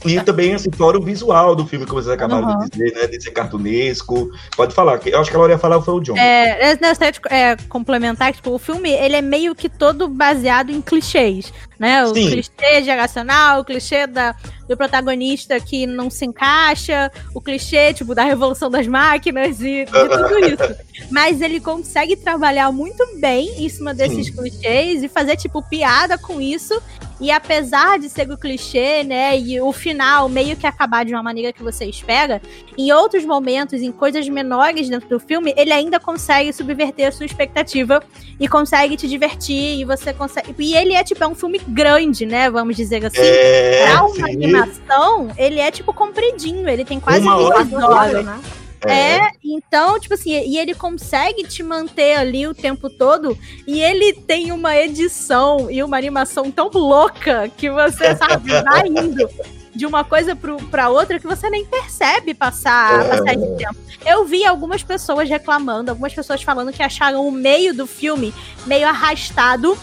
e 0.06 0.22
também, 0.22 0.54
assim, 0.54 0.72
fora 0.72 0.98
o 0.98 1.02
visual 1.02 1.56
do 1.56 1.66
filme, 1.66 1.86
como 1.86 2.02
vocês 2.02 2.14
acabaram 2.14 2.48
Uhum. 2.48 2.60
de 2.60 2.70
dizer, 2.70 2.94
né? 2.94 3.08
De 3.08 3.22
ser 3.22 3.32
cartunesco. 3.32 4.30
Pode 4.56 4.74
falar, 4.74 4.98
que 5.00 5.10
eu 5.10 5.20
acho 5.20 5.30
que 5.30 5.36
a 5.36 5.40
Laura 5.40 5.54
ia 5.54 5.60
falar 5.60 5.82
foi 5.82 5.94
o 5.96 6.00
John. 6.00 6.18
É, 6.18 6.72
é, 6.72 6.78
nessa 6.80 7.06
é, 7.30 7.56
complementar, 7.70 8.32
que, 8.32 8.38
tipo, 8.38 8.52
o 8.52 8.58
filme, 8.60 8.92
ele 8.92 9.16
é 9.16 9.22
meio 9.22 9.56
que 9.56 9.70
todo 9.70 10.08
baseado 10.08 10.72
em 10.72 10.82
clichês, 10.82 11.52
né? 11.80 12.04
O 12.06 12.14
Sim. 12.14 12.30
clichê 12.30 12.84
geracional, 12.84 13.62
o 13.62 13.66
clichê 13.66 14.08
da, 14.08 14.36
do 14.68 14.76
protagonista 14.76 15.60
que 15.60 15.86
não 15.86 16.10
se 16.10 16.26
encaixa, 16.26 17.12
o 17.34 17.42
clichê, 17.42 17.94
tipo, 17.94 18.16
da 18.16 18.24
revolução 18.24 18.70
das 18.70 18.88
máquinas 18.88 19.60
e 19.62 19.86
de 19.86 19.92
tudo 20.10 20.40
isso. 20.40 20.76
Mas 21.12 21.42
ele 21.42 21.60
consegue 21.60 22.16
trabalhar 22.16 22.72
muito 22.72 23.20
bem 23.20 23.64
em 23.64 23.70
cima 23.70 23.94
desses 23.94 24.30
clichês 24.30 25.04
e 25.04 25.08
fazer, 25.08 25.36
tipo, 25.38 25.62
piada 25.62 26.18
com 26.18 26.42
isso. 26.42 26.82
E 27.20 27.32
apesar 27.32 27.98
de 27.98 28.10
ser 28.10 28.30
o 28.30 28.38
clichê, 28.38 29.04
né, 29.04 29.40
e 29.40 29.62
o 29.62 29.72
final 29.72 30.28
meio 30.28 30.58
que 30.58 30.68
acabar 30.68 31.06
de 31.06 31.14
uma 31.14 31.24
maneira 31.24 31.54
que 31.54 31.64
você 31.64 31.86
espera, 31.86 32.42
em 32.78 32.92
outros 32.92 33.24
momentos, 33.24 33.82
em 33.82 33.92
coisas 33.92 34.28
menores 34.28 34.90
dentro 34.90 35.08
do 35.08 35.20
filme, 35.20 35.54
ele 35.56 35.72
ainda 35.72 35.98
consegue 35.98 36.52
subverter 36.52 37.08
a 37.08 37.12
sua 37.14 37.26
expectativa 37.26 38.04
e 38.38 38.50
consegue 38.50 38.98
te 38.98 39.08
divertir 39.08 39.80
e 39.80 39.86
você 39.86 40.14
consegue. 40.14 40.54
E 40.60 40.76
ele 40.76 40.94
é 40.94 41.04
tipo 41.04 41.24
é 41.24 41.28
um 41.28 41.36
filme 41.36 41.60
grande, 41.68 42.26
né? 42.26 42.50
Vamos 42.50 42.76
dizer 42.76 43.06
assim. 43.06 43.18
É, 43.20 43.84
pra 43.86 44.04
uma 44.06 44.16
sim. 44.16 44.34
animação, 44.34 45.32
ele 45.38 45.60
é 45.60 45.72
tipo 45.72 45.94
compridinho, 45.94 46.68
ele 46.70 46.86
tem 46.86 47.00
quase 47.00 47.22
Uma 47.22 47.38
hora 47.38 47.64
20 47.64 47.72
e 47.72 47.76
horas. 47.84 48.26
né? 48.26 48.40
É, 48.88 49.30
então, 49.44 50.00
tipo 50.00 50.14
assim, 50.14 50.30
e 50.32 50.60
ele 50.60 50.76
consegue 50.76 51.44
te 51.44 51.64
manter 51.64 52.16
ali 52.18 52.46
o 52.46 52.54
tempo 52.54 52.88
todo, 52.88 53.36
e 53.66 53.82
ele 53.82 54.14
tem 54.14 54.52
uma 54.52 54.76
edição 54.78 55.72
e 55.72 55.82
uma 55.82 55.98
animação 55.98 56.52
tão 56.52 56.70
louca 56.72 57.50
que 57.58 57.68
você, 57.68 58.16
sabe, 58.16 58.52
vai 58.62 58.88
indo 58.88 59.28
de 59.74 59.88
uma 59.88 60.04
coisa 60.04 60.36
pro, 60.36 60.58
pra 60.68 60.90
outra 60.90 61.20
que 61.20 61.26
você 61.26 61.50
nem 61.50 61.66
percebe 61.66 62.36
passar, 62.36 63.06
É. 63.06 63.08
passar 63.10 63.34
esse 63.34 63.56
tempo. 63.58 63.76
Eu 64.06 64.24
vi 64.24 64.46
algumas 64.46 64.84
pessoas 64.84 65.28
reclamando, 65.28 65.90
algumas 65.90 66.14
pessoas 66.14 66.44
falando 66.44 66.72
que 66.72 66.84
acharam 66.84 67.28
o 67.28 67.32
meio 67.32 67.74
do 67.74 67.88
filme 67.88 68.32
meio 68.68 68.88
arrastado 68.88 69.76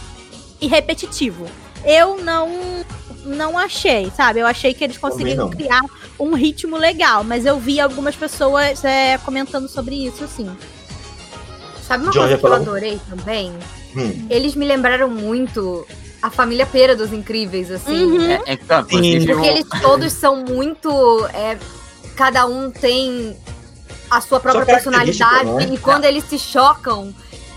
e 0.60 0.68
repetitivo. 0.68 1.44
Eu 1.84 2.18
não 2.22 2.50
não 3.24 3.56
achei, 3.56 4.10
sabe? 4.16 4.40
Eu 4.40 4.46
achei 4.46 4.74
que 4.74 4.82
eles 4.82 4.98
conseguiram 4.98 5.48
criar 5.48 5.80
um 6.18 6.34
ritmo 6.34 6.76
legal, 6.76 7.22
mas 7.22 7.46
eu 7.46 7.56
vi 7.58 7.78
algumas 7.80 8.16
pessoas 8.16 8.84
é, 8.84 9.16
comentando 9.18 9.68
sobre 9.68 9.94
isso, 10.06 10.26
sim. 10.26 10.50
Sabe 11.86 12.04
uma 12.04 12.12
John, 12.12 12.20
coisa 12.20 12.38
que 12.38 12.44
eu 12.46 12.52
adorei 12.54 13.00
também? 13.08 13.52
Hum. 13.96 14.26
Eles 14.30 14.54
me 14.56 14.66
lembraram 14.66 15.08
muito 15.08 15.86
a 16.20 16.30
família 16.30 16.66
Pera 16.66 16.96
dos 16.96 17.12
Incríveis, 17.12 17.70
assim. 17.70 18.02
Uhum. 18.04 18.22
É, 18.30 18.42
é, 18.46 18.52
então, 18.54 18.80
inclusive, 18.80 19.26
Porque 19.34 19.48
o- 19.48 19.50
eles 19.52 19.66
todos 19.80 20.12
são 20.12 20.44
muito. 20.44 21.26
é, 21.32 21.56
cada 22.16 22.46
um 22.46 22.70
tem 22.70 23.36
a 24.10 24.20
sua 24.20 24.38
própria 24.40 24.64
personalidade. 24.66 25.50
né? 25.50 25.70
E 25.72 25.78
quando 25.78 26.04
eles 26.06 26.24
se 26.24 26.38
chocam, 26.38 27.12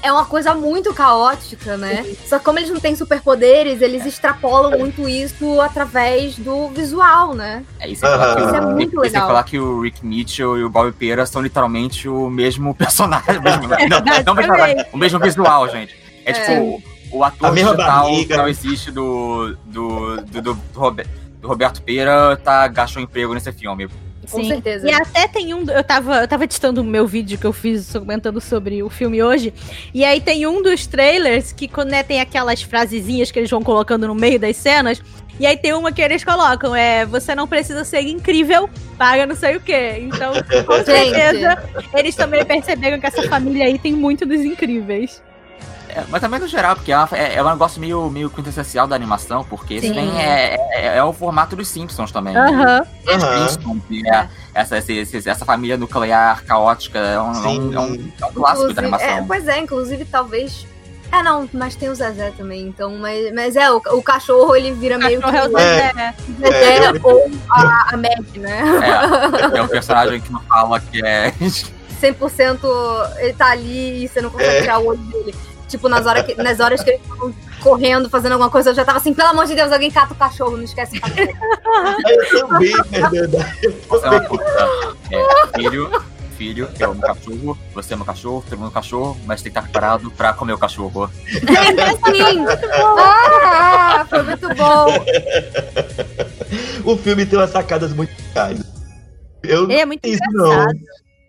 é 0.05 0.11
uma 0.11 0.25
coisa 0.25 0.53
muito 0.53 0.93
caótica, 0.93 1.75
né? 1.77 2.05
Só 2.27 2.37
que 2.37 2.45
como 2.45 2.59
eles 2.59 2.69
não 2.69 2.79
têm 2.79 2.95
superpoderes, 2.95 3.81
eles 3.81 4.05
extrapolam 4.05 4.77
muito 4.77 5.09
isso 5.09 5.59
através 5.61 6.35
do 6.37 6.69
visual, 6.69 7.33
né? 7.33 7.63
É, 7.79 7.89
isso 7.89 8.05
é 8.05 8.09
o- 8.09 8.39
Isso 8.45 8.55
é 8.55 8.61
muito 8.61 8.93
e- 9.03 9.07
e 9.07 9.09
sem 9.09 9.13
legal. 9.13 9.27
falar 9.27 9.43
que 9.43 9.59
o 9.59 9.81
Rick 9.81 10.05
Mitchell 10.05 10.57
e 10.57 10.63
o 10.63 10.69
Bob 10.69 10.91
Pera 10.93 11.25
são 11.25 11.41
literalmente 11.41 12.07
o 12.07 12.29
mesmo 12.29 12.73
personagem. 12.75 13.37
o 13.39 13.41
mesmo- 13.41 13.67
não, 13.67 14.33
não, 14.35 14.85
o 14.93 14.97
mesmo 14.97 15.19
o 15.19 15.21
visual, 15.21 15.67
gente. 15.69 15.95
É, 16.23 16.31
É. 16.31 16.33
tipo, 16.33 16.83
o 17.11 17.23
ator 17.23 17.49
A 17.49 17.51
mesma 17.51 17.71
digital 17.75 18.03
barriga. 18.03 18.27
que 18.35 18.37
não 18.41 18.47
existe 18.47 18.91
do, 18.91 19.55
do, 19.65 20.17
do, 20.21 20.41
do, 20.41 20.53
do 20.53 20.79
Robe- 20.79 21.05
do 21.41 21.47
Roberto 21.47 21.81
Pera 21.81 22.35
tá, 22.37 22.67
gastou 22.67 23.01
emprego 23.01 23.33
nesse 23.33 23.51
filme. 23.51 23.87
Com 24.31 24.41
Sim. 24.41 24.49
certeza. 24.49 24.87
E 24.87 24.93
até 24.93 25.27
tem 25.27 25.53
um. 25.53 25.69
Eu 25.69 25.83
tava, 25.83 26.21
eu 26.21 26.27
tava 26.27 26.43
editando 26.43 26.81
o 26.81 26.83
meu 26.83 27.07
vídeo 27.07 27.37
que 27.37 27.45
eu 27.45 27.53
fiz 27.53 27.91
comentando 27.91 28.41
sobre 28.41 28.83
o 28.83 28.89
filme 28.89 29.21
hoje. 29.21 29.53
E 29.93 30.03
aí 30.03 30.19
tem 30.21 30.47
um 30.47 30.61
dos 30.61 30.87
trailers 30.87 31.51
que 31.51 31.69
né, 31.85 32.03
tem 32.03 32.19
aquelas 32.19 32.61
frasezinhas 32.61 33.31
que 33.31 33.39
eles 33.39 33.49
vão 33.49 33.63
colocando 33.63 34.07
no 34.07 34.15
meio 34.15 34.39
das 34.39 34.57
cenas. 34.57 35.01
E 35.39 35.45
aí 35.45 35.57
tem 35.57 35.73
uma 35.73 35.91
que 35.91 36.01
eles 36.01 36.23
colocam: 36.23 36.75
é 36.75 37.05
você 37.05 37.35
não 37.35 37.47
precisa 37.47 37.83
ser 37.83 38.01
incrível, 38.01 38.69
paga 38.97 39.25
não 39.25 39.35
sei 39.35 39.57
o 39.57 39.59
quê. 39.59 39.97
Então, 39.99 40.33
com 40.65 40.83
certeza, 40.83 41.57
eles 41.93 42.15
também 42.15 42.45
perceberam 42.45 42.99
que 42.99 43.05
essa 43.05 43.23
família 43.23 43.65
aí 43.65 43.77
tem 43.77 43.93
muito 43.93 44.25
dos 44.25 44.41
incríveis. 44.41 45.21
É, 45.95 46.03
mas 46.09 46.19
também 46.19 46.39
no 46.41 46.47
geral, 46.47 46.75
porque 46.75 46.91
é, 46.91 46.97
uma- 46.97 47.07
é, 47.13 47.35
é 47.35 47.43
um 47.43 47.49
negócio 47.49 47.79
meio, 47.79 48.09
meio 48.09 48.29
quintessencial 48.29 48.85
da 48.85 48.95
animação, 48.95 49.45
porque 49.45 49.75
isso 49.75 49.87
Sim. 49.93 50.17
é, 50.17 50.57
é, 50.71 50.97
é 50.97 51.03
o 51.03 51.13
formato 51.13 51.55
dos 51.55 51.67
Simpsons 51.69 52.11
também. 52.11 52.35
Aham. 52.35 52.81
Os 53.07 53.23
Aham. 53.23 53.47
Simpsons, 53.49 53.81
e 53.89 54.07
é, 54.09 54.27
essa, 54.53 54.77
esse- 54.77 55.29
essa 55.29 55.45
família 55.45 55.77
nuclear 55.77 56.43
caótica 56.43 56.99
é 56.99 57.19
um, 57.19 57.31
é 57.31 57.47
um, 57.47 57.73
é 57.73 57.79
um- 57.79 58.11
clássico 58.33 58.73
da 58.73 58.81
é, 58.81 58.85
animação. 58.85 59.27
pois 59.27 59.47
é, 59.47 59.57
inclusive 59.59 60.03
talvez. 60.05 60.67
É, 61.11 61.21
não, 61.23 61.47
mas 61.53 61.75
tem 61.75 61.87
o 61.87 61.95
Zezé 61.95 62.31
também, 62.35 62.63
então. 62.67 62.97
Mas, 62.97 63.31
mas 63.33 63.55
é, 63.55 63.71
o, 63.71 63.77
o 63.77 64.01
cachorro 64.03 64.53
ele 64.55 64.71
vira 64.73 64.97
meio 64.97 65.21
que 65.21 65.29
é 65.33 65.43
o 65.43 65.45
o 65.45 65.57
Zezé. 65.57 66.13
Zezé 66.41 66.77
É, 66.87 66.91
ou 67.03 67.31
a, 67.49 67.93
a 67.93 67.97
Meg, 67.97 68.39
né? 68.39 68.59
É, 69.53 69.57
é 69.59 69.61
um 69.61 69.67
personagem 69.67 70.19
que 70.19 70.33
não 70.33 70.41
fala 70.41 70.79
que 70.79 71.05
é. 71.05 71.31
100% 72.01 72.59
ele 73.19 73.33
tá 73.33 73.51
ali 73.51 74.03
e 74.03 74.07
você 74.09 74.19
não 74.19 74.29
consegue 74.29 74.55
É. 74.57 74.61
tirar 74.61 74.79
o 74.79 74.87
olho 74.87 74.97
dele. 74.99 75.33
Tipo, 75.67 75.89
nas 75.89 76.05
horas 76.05 76.25
que, 76.25 76.35
nas 76.35 76.59
horas 76.59 76.83
que 76.83 76.91
eles 76.91 77.01
estavam 77.01 77.33
correndo, 77.61 78.09
fazendo 78.09 78.33
alguma 78.33 78.49
coisa, 78.49 78.69
eu 78.69 78.75
já 78.75 78.85
tava 78.85 78.99
assim, 78.99 79.13
pelo 79.13 79.29
amor 79.29 79.45
de 79.47 79.55
Deus, 79.55 79.71
alguém 79.71 79.89
cata 79.89 80.13
o 80.13 80.17
cachorro, 80.17 80.57
não 80.57 80.63
esquece 80.63 80.97
o 80.97 81.01
cachorro. 81.01 81.29
Eu 82.07 82.47
também. 82.47 82.71
Eu 83.63 83.71
Você 83.89 84.05
é 84.07 84.09
também. 84.11 84.27
puta. 84.27 84.69
É, 85.11 85.57
filho, 85.57 86.03
filho, 86.37 86.69
eu 86.79 86.91
amo 86.91 87.01
cachorro, 87.01 87.57
você 87.73 87.93
ama 87.93 88.05
cachorro, 88.05 88.43
todo 88.47 88.59
mundo 88.59 88.71
cachorro, 88.71 89.17
mas 89.25 89.41
tem 89.41 89.51
que 89.51 89.57
estar 89.57 89.69
preparado 89.71 90.11
pra 90.11 90.33
comer 90.33 90.53
o 90.53 90.57
cachorro. 90.57 91.05
Assim! 91.05 92.45
Ah, 92.99 94.05
foi 94.09 94.21
muito 94.23 94.47
bom! 94.55 94.85
O 96.83 96.97
filme 96.97 97.25
tem 97.25 97.39
umas 97.39 97.49
sacadas 97.49 97.91
muito 97.93 98.11
legais. 98.27 98.59
Eu 99.43 99.69
é 99.71 99.85
muito 99.85 100.05
engraçado. 100.05 100.33
não. 100.33 100.65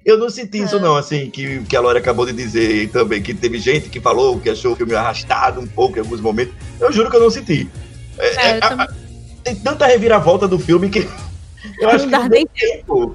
Eu 0.06 0.16
não 0.16 0.30
senti 0.30 0.58
isso, 0.62 0.78
não, 0.78 0.94
assim, 0.96 1.28
que, 1.28 1.64
que 1.64 1.76
a 1.76 1.80
Laura 1.80 1.98
acabou 1.98 2.24
de 2.24 2.32
dizer 2.32 2.88
também, 2.90 3.20
que 3.20 3.34
teve 3.34 3.58
gente 3.58 3.88
que 3.88 3.98
falou 4.00 4.38
que 4.38 4.48
achou 4.48 4.72
o 4.72 4.76
filme 4.76 4.94
arrastado 4.94 5.60
um 5.60 5.66
pouco 5.66 5.96
em 5.98 6.00
alguns 6.00 6.20
momentos. 6.20 6.54
Eu 6.78 6.92
juro 6.92 7.10
que 7.10 7.16
eu 7.16 7.20
não 7.20 7.28
senti. 7.30 7.68
É, 8.16 8.26
É, 8.28 8.46
é, 8.52 8.54
eu 8.58 8.64
a- 8.64 8.68
também- 8.68 8.86
tem 9.42 9.56
tanta 9.56 9.84
reviravolta 9.84 10.46
do 10.46 10.60
filme 10.60 10.88
que 10.88 11.00
eu 11.80 11.88
acho 11.90 12.06
Não 12.06 12.12
que 12.20 12.24
não 12.24 12.28
nem 12.28 12.46
deu 12.54 12.70
tempo. 12.70 13.14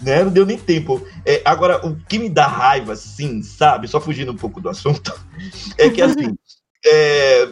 Né? 0.00 0.24
Não 0.24 0.32
deu 0.32 0.44
nem 0.44 0.58
tempo. 0.58 1.06
É, 1.24 1.40
agora, 1.44 1.86
o 1.86 1.94
que 2.08 2.18
me 2.18 2.28
dá 2.28 2.48
raiva, 2.48 2.96
sim, 2.96 3.40
sabe? 3.40 3.86
Só 3.86 4.00
fugindo 4.00 4.32
um 4.32 4.36
pouco 4.36 4.60
do 4.60 4.68
assunto, 4.68 5.14
é 5.78 5.88
que 5.88 6.02
assim. 6.02 6.34
é, 6.84 7.48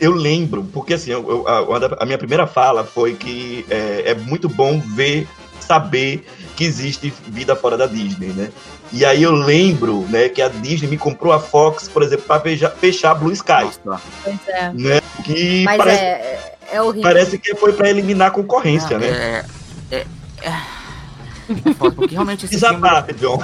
eu 0.00 0.10
lembro, 0.10 0.64
porque 0.72 0.94
assim, 0.94 1.12
eu- 1.12 1.30
eu- 1.30 1.46
a, 1.46 2.02
a 2.02 2.04
minha 2.04 2.18
primeira 2.18 2.48
fala 2.48 2.82
foi 2.82 3.14
que 3.14 3.64
é, 3.70 4.10
é 4.10 4.14
muito 4.16 4.48
bom 4.48 4.80
ver, 4.80 5.28
saber 5.60 6.26
que 6.62 6.66
existe 6.66 7.12
vida 7.26 7.56
fora 7.56 7.76
da 7.76 7.86
Disney, 7.86 8.28
né? 8.28 8.50
E 8.92 9.04
aí 9.04 9.22
eu 9.24 9.32
lembro, 9.32 10.06
né, 10.08 10.28
que 10.28 10.40
a 10.40 10.48
Disney 10.48 10.88
me 10.88 10.96
comprou 10.96 11.32
a 11.32 11.40
Fox, 11.40 11.88
por 11.88 12.02
exemplo, 12.02 12.24
para 12.24 12.40
fechar 12.70 13.14
Blue 13.14 13.32
Sky, 13.32 13.68
Nossa. 13.84 14.02
Pois 14.22 14.38
é. 14.46 14.72
né? 14.72 15.00
Que 15.24 15.64
Mas 15.64 15.78
parece, 15.78 16.00
é, 16.00 16.06
é, 16.06 16.58
é 16.72 16.82
horrível. 16.82 17.02
parece 17.02 17.38
que 17.38 17.54
foi 17.56 17.72
para 17.72 17.90
eliminar 17.90 18.28
a 18.28 18.30
concorrência, 18.30 18.96
né? 18.96 19.08
É, 19.08 19.44
é, 19.90 20.06
é, 20.42 20.48
é 20.48 21.90
porque 21.90 22.14
realmente 22.14 22.46
esse 22.46 22.58
filme 22.58 22.76
Desabafe, 22.76 23.12
John. 23.14 23.42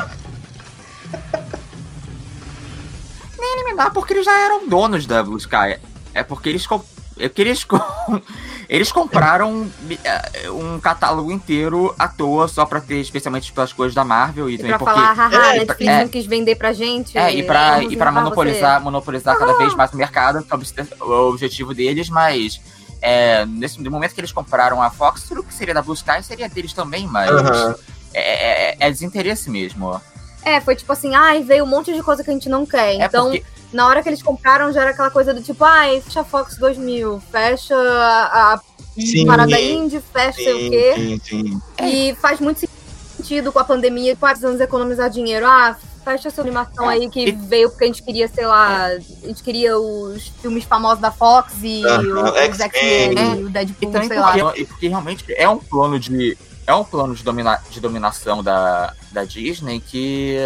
eliminar 3.40 3.92
porque 3.92 4.12
eles 4.12 4.24
já 4.24 4.38
eram 4.44 4.68
donos 4.68 5.06
da 5.06 5.22
Blue 5.22 5.38
Sky. 5.38 5.78
É 6.14 6.22
porque 6.22 6.48
eles 6.48 6.66
é 7.18 7.28
porque 7.28 7.42
eles, 7.42 7.64
com- 7.64 7.80
eles 8.68 8.90
compraram 8.92 9.68
eh, 10.04 10.50
um 10.50 10.78
catálogo 10.80 11.30
inteiro 11.32 11.94
à 11.98 12.06
toa 12.08 12.48
só 12.48 12.64
pra 12.64 12.80
ter, 12.80 13.00
especialmente 13.00 13.52
pelas 13.52 13.72
coisas 13.72 13.94
da 13.94 14.04
Marvel 14.04 14.48
e, 14.48 14.54
E 14.54 14.56
também 14.58 14.70
pra 14.70 14.78
porque 14.78 14.94
falar, 14.94 15.12
haha, 15.12 15.54
É, 15.54 15.58
Netflix 15.60 15.92
é. 15.92 16.00
não 16.02 16.08
quis 16.08 16.26
vender 16.26 16.54
pra 16.56 16.72
gente. 16.72 17.16
é, 17.18 17.32
e 17.34 17.42
pra, 17.42 17.82
e 17.82 17.96
pra 17.96 18.10
monopolizar, 18.12 18.80
monopolizar 18.82 19.36
cada 19.38 19.56
vez 19.58 19.74
mais 19.74 19.92
o 19.92 19.96
mercado, 19.96 20.42
que 20.42 20.52
é 20.52 21.04
o 21.04 21.28
objetivo 21.28 21.74
deles, 21.74 22.08
mas 22.08 22.60
é, 23.00 23.44
nesse 23.46 23.80
no 23.82 23.90
momento 23.90 24.14
que 24.14 24.20
eles 24.20 24.32
compraram 24.32 24.82
a 24.82 24.90
Fox, 24.90 25.22
tudo 25.28 25.42
que 25.42 25.54
seria 25.54 25.74
da 25.74 25.82
Blue 25.82 25.94
Sky 25.94 26.22
seria 26.22 26.48
deles 26.48 26.72
também, 26.72 27.06
mas 27.06 27.30
Aham. 27.30 27.74
é, 28.14 28.70
é- 28.72 28.76
é 28.80 28.90
desinteresse 28.90 29.50
mesmo. 29.50 30.00
É, 30.42 30.60
foi 30.60 30.74
tipo 30.76 30.92
assim, 30.92 31.14
ai, 31.14 31.42
veio 31.42 31.64
um 31.64 31.66
monte 31.66 31.92
de 31.92 32.02
coisa 32.02 32.24
que 32.24 32.30
a 32.30 32.32
gente 32.32 32.48
não 32.48 32.64
quer. 32.64 32.94
É 32.94 33.04
então, 33.04 33.26
porque 33.30 33.44
na 33.72 33.86
hora 33.86 34.02
que 34.02 34.08
eles 34.08 34.22
compraram, 34.22 34.72
já 34.72 34.82
era 34.82 34.90
aquela 34.90 35.10
coisa 35.10 35.32
do 35.34 35.42
tipo, 35.42 35.64
ai, 35.64 36.00
fecha 36.00 36.20
a 36.20 36.24
Fox 36.24 36.56
2000, 36.56 37.20
fecha 37.30 37.74
a, 37.76 38.54
a 38.54 38.60
Sim, 38.98 39.26
parada 39.26 39.60
indie, 39.60 40.00
fecha 40.00 40.32
sei 40.42 40.54
o 40.54 40.70
quê. 40.70 40.92
sim, 40.94 41.20
sim. 41.24 41.60
E 41.82 42.14
faz 42.20 42.40
muito 42.40 42.66
sentido 43.16 43.52
com 43.52 43.58
a 43.58 43.64
pandemia, 43.64 44.12
ah, 44.14 44.16
precisamos 44.26 44.60
economizar 44.60 45.08
dinheiro. 45.10 45.46
Ah, 45.46 45.76
fecha 46.04 46.28
essa 46.28 46.40
animação 46.40 46.88
aí 46.88 47.08
que 47.10 47.28
E- 47.28 47.32
veio 47.32 47.68
porque 47.68 47.84
a 47.84 47.86
gente 47.86 48.02
queria, 48.02 48.26
sei 48.26 48.46
lá, 48.46 48.86
a 48.86 48.98
gente 48.98 49.42
queria 49.42 49.78
os 49.78 50.28
filmes 50.40 50.64
famosos 50.64 51.00
da 51.00 51.10
Fox 51.12 51.54
e 51.62 51.84
Aham, 51.84 52.32
os 52.50 52.60
X-Men. 52.60 53.44
O 53.44 53.48
Deadpool, 53.50 53.92
sei 54.04 54.18
lá. 54.18 54.32
porque, 54.38 54.60
e 54.60 54.64
porque 54.64 54.88
realmente 54.88 55.24
é 55.36 55.48
um 55.48 55.58
plano 55.58 56.00
de 56.00 56.36
é 56.66 56.74
um 56.74 56.84
plano 56.84 57.14
de, 57.14 57.22
domina, 57.24 57.58
de 57.70 57.80
dominação 57.80 58.42
da, 58.42 58.92
da 59.10 59.24
Disney 59.24 59.80
que 59.80 60.36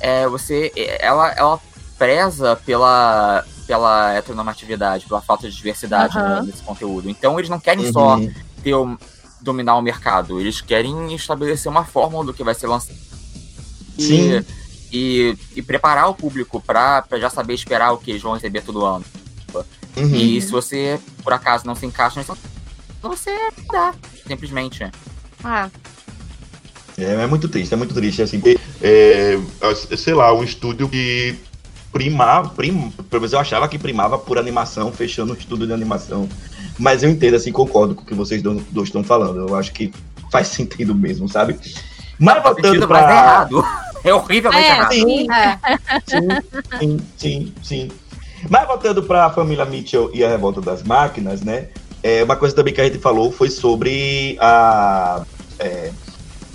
é, 0.00 0.26
você 0.28 0.70
ela, 1.00 1.30
ela 1.32 1.60
preza 1.98 2.56
pela 2.64 3.44
pela 3.66 4.12
heteronormatividade, 4.14 5.06
pela 5.06 5.20
falta 5.20 5.50
de 5.50 5.56
diversidade 5.56 6.14
né, 6.16 6.40
nesse 6.46 6.62
conteúdo. 6.62 7.10
Então 7.10 7.36
eles 7.36 7.50
não 7.50 7.58
querem 7.58 7.90
só 7.92 8.14
Uhum. 8.16 8.32
ter 8.62 8.74
o- 8.74 8.96
dominar 9.40 9.74
o 9.76 9.82
mercado, 9.82 10.40
eles 10.40 10.60
querem 10.60 11.12
estabelecer 11.14 11.68
uma 11.70 11.84
fórmula 11.84 12.24
do 12.26 12.32
que 12.32 12.44
vai 12.44 12.54
ser 12.54 12.68
lançado. 12.68 12.96
E- 13.98 14.02
Sim. 14.02 14.44
E, 14.92 15.36
e 15.56 15.62
preparar 15.62 16.08
o 16.08 16.14
público 16.14 16.60
para 16.60 17.04
já 17.18 17.28
saber 17.28 17.54
esperar 17.54 17.90
o 17.92 17.98
que 17.98 18.12
eles 18.12 18.22
vão 18.22 18.34
receber 18.34 18.62
todo 18.62 18.84
ano. 18.84 19.04
Uhum. 19.96 20.14
E 20.14 20.40
se 20.40 20.50
você, 20.52 21.00
por 21.24 21.32
acaso, 21.32 21.66
não 21.66 21.74
se 21.74 21.84
encaixa 21.86 22.20
nisso, 22.20 22.36
você 23.02 23.30
dá, 23.72 23.92
simplesmente. 24.28 24.88
Ah, 25.42 25.68
É, 26.96 27.14
é 27.14 27.26
muito 27.26 27.48
triste, 27.48 27.74
é 27.74 27.76
muito 27.76 27.92
triste, 27.94 28.22
assim, 28.22 28.40
é, 28.80 29.36
sei 29.96 30.14
lá, 30.14 30.32
um 30.32 30.44
estúdio 30.44 30.88
que 30.88 31.36
primava, 31.96 32.50
prim, 32.50 32.92
pelo 33.08 33.22
menos 33.22 33.32
eu 33.32 33.38
achava 33.38 33.66
que 33.68 33.78
primava 33.78 34.18
por 34.18 34.36
animação, 34.36 34.92
fechando 34.92 35.32
o 35.32 35.36
estúdio 35.36 35.66
de 35.66 35.72
animação, 35.72 36.28
mas 36.78 37.02
eu 37.02 37.08
entendo, 37.08 37.36
assim, 37.36 37.50
concordo 37.50 37.94
com 37.94 38.02
o 38.02 38.04
que 38.04 38.12
vocês 38.12 38.42
do- 38.42 38.62
dois 38.70 38.88
estão 38.88 39.02
falando, 39.02 39.48
eu 39.48 39.56
acho 39.56 39.72
que 39.72 39.90
faz 40.30 40.48
sentido 40.52 40.94
mesmo, 40.94 41.26
sabe? 41.26 41.58
Mas 42.18 42.42
voltando 42.42 42.86
mas 42.86 43.04
é 43.08 43.10
errado. 43.12 43.64
É 44.04 44.12
horrivelmente 44.14 44.64
É, 44.66 44.70
errado. 44.76 44.92
Sim, 44.92 45.26
É. 45.32 45.58
sim, 46.06 46.28
sim, 46.78 46.98
sim, 47.16 47.54
sim. 47.62 47.88
Mas 48.50 48.66
voltando 48.66 49.02
para 49.02 49.24
a 49.24 49.30
família 49.30 49.64
Mitchell 49.64 50.10
e 50.12 50.22
a 50.22 50.28
revolta 50.28 50.60
das 50.60 50.82
máquinas, 50.82 51.40
né? 51.40 51.68
É, 52.02 52.22
uma 52.22 52.36
coisa 52.36 52.54
também 52.54 52.74
que 52.74 52.80
a 52.80 52.84
gente 52.84 52.98
falou 52.98 53.32
foi 53.32 53.48
sobre 53.50 54.36
a, 54.38 55.22
é, 55.58 55.90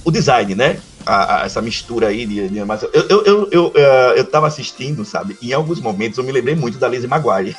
o 0.06 0.12
design, 0.12 0.54
né? 0.54 0.80
A- 1.06 1.42
a- 1.42 1.46
essa 1.46 1.62
mistura 1.62 2.08
aí 2.08 2.26
de, 2.26 2.48
de 2.48 2.60
animação. 2.60 2.90
Eu, 2.94 3.08
eu, 3.10 3.24
eu, 3.26 3.50
eu, 3.52 3.72
eh, 3.76 4.14
eu 4.18 4.26
tava 4.26 4.48
assistindo, 4.48 5.04
sabe? 5.06 5.38
Em 5.42 5.54
alguns 5.54 5.80
momentos 5.80 6.18
eu 6.18 6.24
me 6.24 6.32
lembrei 6.32 6.56
muito 6.56 6.78
da 6.78 6.88
Lizzie 6.88 7.08
Maguire. 7.08 7.56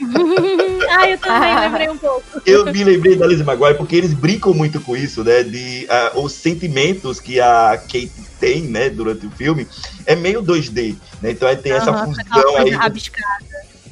ah, 0.90 1.08
eu 1.08 1.18
também 1.18 1.60
lembrei 1.60 1.88
um 1.88 1.96
pouco. 1.96 2.24
Eu 2.44 2.64
me 2.66 2.82
lembrei 2.84 3.16
da 3.16 3.26
Lizzie 3.26 3.44
Maguire 3.44 3.76
porque 3.76 3.94
eles 3.96 4.12
brincam 4.12 4.52
muito 4.52 4.80
com 4.80 4.96
isso, 4.96 5.22
né? 5.22 5.42
De 5.42 5.86
ah, 5.88 6.12
os 6.16 6.32
sentimentos 6.32 7.20
que 7.20 7.40
a 7.40 7.76
Kate 7.80 8.10
tem, 8.40 8.62
né? 8.62 8.90
Durante 8.90 9.26
o 9.26 9.30
filme 9.30 9.66
é 10.04 10.14
meio 10.16 10.42
2D, 10.42 10.96
né? 11.22 11.30
Então 11.30 11.48
aí 11.48 11.56
tem 11.56 11.72
essa 11.72 11.90
Aham, 11.90 12.12
aquela 12.18 12.42
fusão 12.42 12.56
aí. 12.56 12.70
rabiscada. 12.70 13.44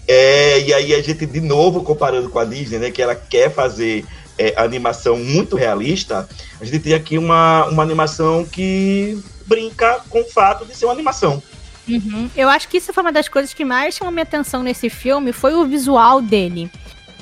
É, 0.08 0.60
e 0.60 0.74
aí 0.74 0.94
a 0.94 1.00
gente, 1.00 1.24
de 1.24 1.40
novo, 1.40 1.82
comparando 1.82 2.28
com 2.28 2.38
a 2.38 2.44
Disney, 2.44 2.78
né, 2.78 2.90
que 2.90 3.00
ela 3.00 3.14
quer 3.14 3.50
fazer 3.50 4.04
é, 4.38 4.54
animação 4.56 5.16
muito 5.16 5.56
realista, 5.56 6.28
a 6.60 6.64
gente 6.64 6.80
tem 6.80 6.94
aqui 6.94 7.18
uma, 7.18 7.66
uma 7.66 7.82
animação 7.82 8.44
que 8.44 9.18
brinca 9.46 10.00
com 10.08 10.20
o 10.20 10.24
fato 10.24 10.64
de 10.64 10.76
ser 10.76 10.86
uma 10.86 10.94
animação. 10.94 11.42
Uhum. 11.88 12.30
Eu 12.36 12.48
acho 12.48 12.68
que 12.68 12.78
isso 12.78 12.92
foi 12.92 13.02
uma 13.02 13.12
das 13.12 13.28
coisas 13.28 13.52
que 13.52 13.64
mais 13.64 13.94
chamou 13.94 14.12
minha 14.12 14.22
atenção 14.22 14.62
nesse 14.62 14.88
filme, 14.88 15.32
foi 15.32 15.54
o 15.54 15.64
visual 15.64 16.20
dele. 16.20 16.70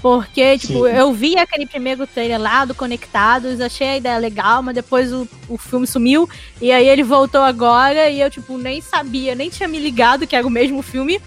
Porque, 0.02 0.56
tipo, 0.56 0.88
Sim. 0.88 0.96
eu 0.96 1.12
vi 1.12 1.36
aquele 1.36 1.66
primeiro 1.66 2.06
trailer 2.06 2.40
lá 2.40 2.64
do 2.64 2.74
Conectados, 2.74 3.60
achei 3.60 3.86
a 3.86 3.96
ideia 3.98 4.16
legal, 4.16 4.62
mas 4.62 4.74
depois 4.74 5.12
o, 5.12 5.28
o 5.46 5.58
filme 5.58 5.86
sumiu, 5.86 6.28
e 6.60 6.72
aí 6.72 6.88
ele 6.88 7.02
voltou 7.02 7.42
agora, 7.42 8.08
e 8.08 8.20
eu, 8.20 8.30
tipo, 8.30 8.56
nem 8.56 8.80
sabia, 8.80 9.34
nem 9.34 9.50
tinha 9.50 9.68
me 9.68 9.78
ligado 9.78 10.26
que 10.26 10.34
era 10.34 10.46
o 10.46 10.50
mesmo 10.50 10.80
filme. 10.80 11.20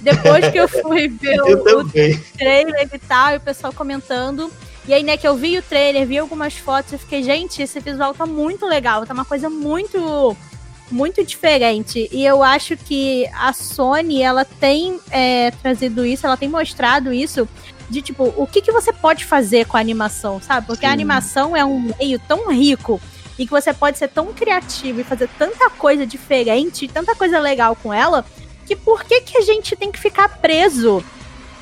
Depois 0.00 0.48
que 0.48 0.58
eu 0.58 0.68
fui 0.68 1.08
ver 1.20 1.36
Eu 1.36 1.80
o, 1.80 1.88
trailer 2.36 2.88
e 2.92 2.98
tal, 2.98 3.32
e 3.32 3.36
o 3.36 3.40
pessoal 3.40 3.72
comentando. 3.72 4.52
E 4.88 4.94
aí, 4.94 5.02
né, 5.02 5.18
que 5.18 5.28
eu 5.28 5.36
vi 5.36 5.58
o 5.58 5.62
trailer, 5.62 6.06
vi 6.06 6.16
algumas 6.16 6.56
fotos, 6.56 6.94
eu 6.94 6.98
fiquei, 6.98 7.22
gente, 7.22 7.60
esse 7.60 7.78
visual 7.78 8.14
tá 8.14 8.24
muito 8.24 8.64
legal, 8.64 9.04
tá 9.04 9.12
uma 9.12 9.24
coisa 9.24 9.50
muito, 9.50 10.34
muito 10.90 11.22
diferente. 11.22 12.08
E 12.10 12.24
eu 12.24 12.42
acho 12.42 12.74
que 12.74 13.28
a 13.34 13.52
Sony, 13.52 14.22
ela 14.22 14.46
tem 14.46 14.98
é, 15.10 15.50
trazido 15.50 16.06
isso, 16.06 16.24
ela 16.24 16.38
tem 16.38 16.48
mostrado 16.48 17.12
isso, 17.12 17.46
de 17.90 18.00
tipo, 18.00 18.32
o 18.34 18.46
que, 18.46 18.62
que 18.62 18.72
você 18.72 18.90
pode 18.90 19.26
fazer 19.26 19.66
com 19.66 19.76
a 19.76 19.80
animação, 19.80 20.40
sabe? 20.40 20.66
Porque 20.66 20.86
a 20.86 20.88
Sim. 20.88 20.94
animação 20.94 21.54
é 21.54 21.62
um 21.62 21.92
meio 22.00 22.18
tão 22.20 22.50
rico 22.50 22.98
e 23.38 23.44
que 23.44 23.52
você 23.52 23.74
pode 23.74 23.98
ser 23.98 24.08
tão 24.08 24.32
criativo 24.32 25.02
e 25.02 25.04
fazer 25.04 25.28
tanta 25.38 25.68
coisa 25.68 26.06
diferente, 26.06 26.88
tanta 26.88 27.14
coisa 27.14 27.38
legal 27.38 27.76
com 27.76 27.92
ela, 27.92 28.24
que 28.66 28.74
por 28.74 29.04
que, 29.04 29.20
que 29.20 29.36
a 29.36 29.42
gente 29.42 29.76
tem 29.76 29.92
que 29.92 29.98
ficar 29.98 30.38
preso 30.38 31.04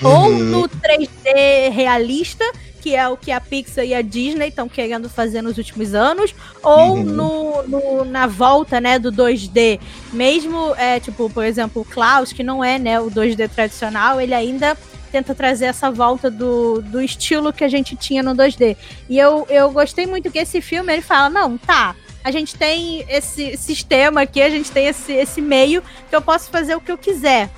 ou 0.03 0.27
Uhum. 0.31 0.39
no 0.39 0.69
3D 0.69 1.69
realista, 1.71 2.45
que 2.81 2.95
é 2.95 3.09
o 3.09 3.17
que 3.17 3.33
a 3.33 3.41
Pixar 3.41 3.85
e 3.85 3.93
a 3.95 4.01
Disney 4.03 4.49
estão 4.49 4.69
querendo 4.69 5.09
fazer 5.09 5.43
nos 5.43 5.59
últimos 5.59 5.93
anos, 5.95 6.35
ou 6.63 6.97
Uhum. 6.99 7.03
no, 7.05 7.63
no- 7.65 8.05
na 8.05 8.27
volta, 8.27 8.81
né, 8.81 8.99
do 8.99 9.11
2D. 9.11 9.81
Mesmo, 10.13 10.75
é, 10.77 11.01
tipo, 11.01 11.29
por 11.31 11.45
exemplo, 11.45 11.83
o 11.83 11.85
Klaus, 11.85 12.33
que 12.33 12.43
não 12.45 12.63
é, 12.63 12.79
né, 12.79 13.01
o 13.01 13.11
2D 13.11 13.49
tradicional, 13.49 14.21
ele 14.21 14.35
ainda 14.35 14.77
tenta 15.11 15.35
trazer 15.35 15.67
essa 15.67 15.91
volta 15.91 16.31
do, 16.31 16.81
do 16.83 17.01
estilo 17.01 17.53
que 17.53 17.65
a 17.65 17.69
gente 17.69 17.97
tinha 17.97 18.23
no 18.23 18.35
2D. 18.35 18.77
E 19.09 19.19
eu, 19.19 19.47
eu 19.49 19.71
gostei 19.71 20.07
muito 20.07 20.31
que 20.31 20.39
esse 20.39 20.61
filme, 20.61 20.93
ele 20.93 21.03
fala, 21.03 21.29
não, 21.31 21.57
tá, 21.57 21.95
a 22.23 22.31
gente 22.31 22.55
tem 22.57 23.05
esse 23.09 23.57
sistema 23.57 24.23
aqui, 24.23 24.43
a 24.43 24.51
gente 24.51 24.71
tem 24.71 24.87
esse, 24.87 25.13
esse 25.13 25.41
meio 25.41 25.83
que 26.11 26.15
eu 26.15 26.21
posso 26.21 26.51
fazer 26.51 26.75
o 26.77 26.81
que 26.81 26.91
eu 26.93 26.99
quiser. 26.99 27.49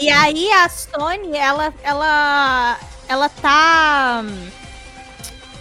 E 0.00 0.08
aí 0.08 0.50
a 0.52 0.66
Sony, 0.66 1.36
ela, 1.36 1.74
ela, 1.82 2.80
ela 3.06 3.28
tá. 3.28 4.24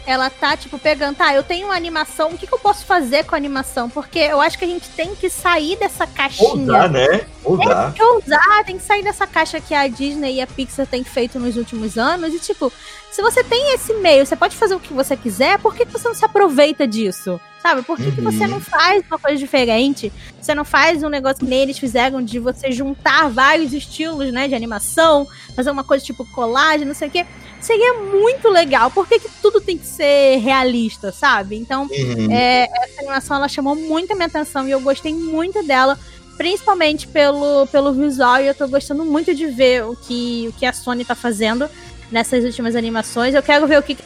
Ela 0.10 0.28
tá, 0.32 0.58
tipo, 0.58 0.80
pegando, 0.80 1.18
tá, 1.18 1.36
eu 1.36 1.44
tenho 1.44 1.68
uma 1.68 1.76
animação, 1.76 2.32
o 2.32 2.38
que, 2.38 2.48
que 2.48 2.54
eu 2.54 2.58
posso 2.58 2.84
fazer 2.84 3.26
com 3.26 3.36
a 3.36 3.38
animação? 3.38 3.88
Porque 3.92 4.18
eu 4.18 4.42
acho 4.42 4.58
que 4.58 4.66
a 4.66 4.68
gente 4.68 4.90
tem 4.90 5.14
que 5.14 5.30
sair 5.30 5.78
dessa 5.78 6.08
caixinha. 6.08 6.50
Ousar, 6.50 6.90
né? 6.90 7.28
Ousar. 7.44 7.86
Tem 7.86 7.94
que 7.94 8.04
ousar, 8.04 8.64
tem 8.66 8.78
que 8.80 8.84
sair 8.84 9.04
dessa 9.04 9.28
caixa 9.28 9.62
que 9.62 9.72
a 9.76 9.88
Disney 9.88 10.38
e 10.38 10.42
a 10.42 10.48
Pixar 10.48 10.88
têm 10.88 11.04
feito 11.04 11.40
nos 11.40 11.56
últimos 11.58 11.96
anos. 11.96 12.34
E, 12.34 12.40
tipo, 12.40 12.74
se 13.12 13.22
você 13.22 13.44
tem 13.44 13.76
esse 13.76 13.94
meio, 13.98 14.26
você 14.26 14.36
pode 14.36 14.56
fazer 14.56 14.74
o 14.74 14.80
que 14.80 14.92
você 14.94 15.16
quiser, 15.16 15.60
por 15.60 15.76
que, 15.76 15.86
que 15.86 15.92
você 15.94 16.08
não 16.08 16.16
se 16.16 16.26
aproveita 16.26 16.88
disso? 16.88 17.40
Sabe? 17.62 17.84
Por 17.84 17.98
que, 17.98 18.12
que 18.12 18.22
você 18.22 18.46
Uhum. 18.46 18.52
não 18.52 18.62
faz 18.62 19.04
uma 19.08 19.20
coisa 19.20 19.38
diferente? 19.38 20.12
Você 20.42 20.56
não 20.56 20.66
faz 20.66 21.04
um 21.04 21.10
negócio 21.10 21.40
que 21.40 21.46
nem 21.46 21.60
eles 21.60 21.78
fizeram 21.78 22.24
de 22.24 22.40
você 22.40 22.72
juntar 22.72 23.30
vários 23.30 23.74
estilos, 23.74 24.32
né, 24.32 24.48
de 24.48 24.56
animação, 24.56 25.28
fazer 25.56 25.70
uma 25.70 25.84
coisa 25.84 26.04
tipo 26.04 26.26
colagem, 26.32 26.88
não 26.88 26.96
sei 26.96 27.10
o 27.10 27.12
quê. 27.12 27.26
Seria 27.62 27.94
muito 27.96 28.48
legal. 28.50 28.90
Por 28.90 29.08
que, 29.08 29.20
que 29.20 29.30
tudo 29.42 29.60
tem 29.60 29.78
que 29.78 29.86
ser 29.86 30.38
realista, 30.38 31.12
sabe? 31.12 31.58
Então, 31.58 31.84
Uhum. 31.92 32.32
é, 32.32 32.68
essa 32.84 33.02
animação 33.02 33.38
ela 33.38 33.48
chamou 33.50 33.76
muito 33.76 34.12
a 34.14 34.16
minha 34.16 34.28
atenção 34.28 34.68
e 34.68 34.72
eu 34.72 34.80
gostei 34.80 35.14
muito 35.14 35.62
dela, 35.64 36.00
principalmente 36.38 37.08
pelo, 37.08 37.68
pelo 37.68 37.92
visual. 37.94 38.42
E 38.42 38.48
eu 38.48 38.56
tô 38.56 38.68
gostando 38.68 39.04
muito 39.04 39.36
de 39.36 39.46
ver 39.48 39.84
o 39.86 39.96
que, 39.96 40.48
o 40.48 40.54
que 40.54 40.66
a 40.66 40.72
Sony 40.72 41.04
tá 41.04 41.16
fazendo 41.16 41.70
nessas 42.10 42.44
últimas 42.46 42.76
animações. 42.76 43.36
Eu 43.36 43.44
quero 43.44 43.68
ver 43.68 43.78
o 43.80 43.84
que 43.84 43.96
que 43.96 44.04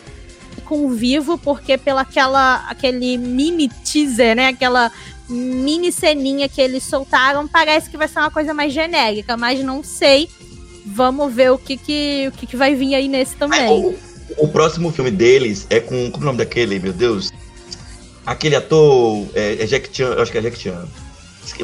com 0.66 0.90
vivo, 0.90 1.38
porque 1.38 1.78
pela 1.78 2.02
aquela, 2.02 2.66
aquele 2.70 3.18
mini 3.18 3.68
teaser, 3.70 4.36
né? 4.36 4.48
Aquela 4.48 4.92
mini 5.30 5.92
ceninha 5.92 6.48
que 6.50 6.62
eles 6.62 6.84
soltaram, 6.84 7.48
parece 7.48 7.90
que 7.90 7.98
vai 7.98 8.08
ser 8.08 8.20
uma 8.20 8.32
coisa 8.32 8.54
mais 8.54 8.74
genérica, 8.74 9.36
mas 9.38 9.64
não 9.64 9.84
sei. 9.84 10.30
Vamos 10.86 11.34
ver 11.34 11.52
o 11.52 11.58
que 11.58 11.78
que, 11.78 12.26
o 12.28 12.32
que, 12.32 12.46
que 12.48 12.56
vai 12.58 12.76
vir 12.76 12.96
aí 12.96 13.08
nesse 13.08 13.36
também. 13.36 13.70
O, 13.72 13.96
o 14.38 14.48
próximo 14.48 14.92
filme 14.92 15.12
deles 15.12 15.66
é 15.70 15.80
com. 15.80 16.12
Como 16.12 16.24
é 16.24 16.28
o 16.28 16.32
nome 16.32 16.38
daquele, 16.40 16.80
meu 16.80 16.92
Deus? 16.94 17.32
Aquele 18.26 18.56
ator. 18.56 19.28
É, 19.34 19.64
é 19.64 19.66
Jack 19.66 19.90
Chan, 19.96 20.14
eu 20.14 20.22
acho 20.22 20.32
que 20.32 20.38
é 20.38 20.42
Jack 20.42 20.58
Chan. 20.58 20.88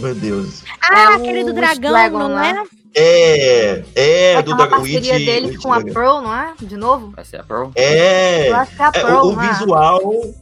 Meu 0.02 0.14
Deus. 0.14 0.64
Ah, 0.82 1.14
É 1.14 1.16
aquele 1.16 1.44
do 1.44 1.54
dragão, 1.54 1.92
Dragon, 1.92 2.18
não 2.20 2.36
né? 2.36 2.64
é? 2.66 2.80
É, 3.02 3.84
é, 3.96 4.32
É 4.34 4.42
do 4.42 4.56
Dragon 4.56 4.82
Witch- 4.82 5.02
deles 5.02 5.52
Witch 5.52 5.62
com 5.62 5.72
a. 5.74 5.82
Pearl, 5.82 6.22
não 6.22 6.36
é? 6.36 6.54
De 6.62 6.76
novo? 6.76 7.12
Vai 7.16 7.24
ser 7.26 7.38
a 7.38 7.44
Pearl? 7.44 7.70
É, 7.76 8.50
Eu 8.50 8.56
acho 8.56 8.76
que 8.76 8.82
é 8.82 8.86
a 8.86 8.88
é, 8.90 8.92
Pearl, 8.92 9.26
o, 9.28 9.36
o 9.36 9.42
é? 9.42 9.50
visual. 9.50 10.34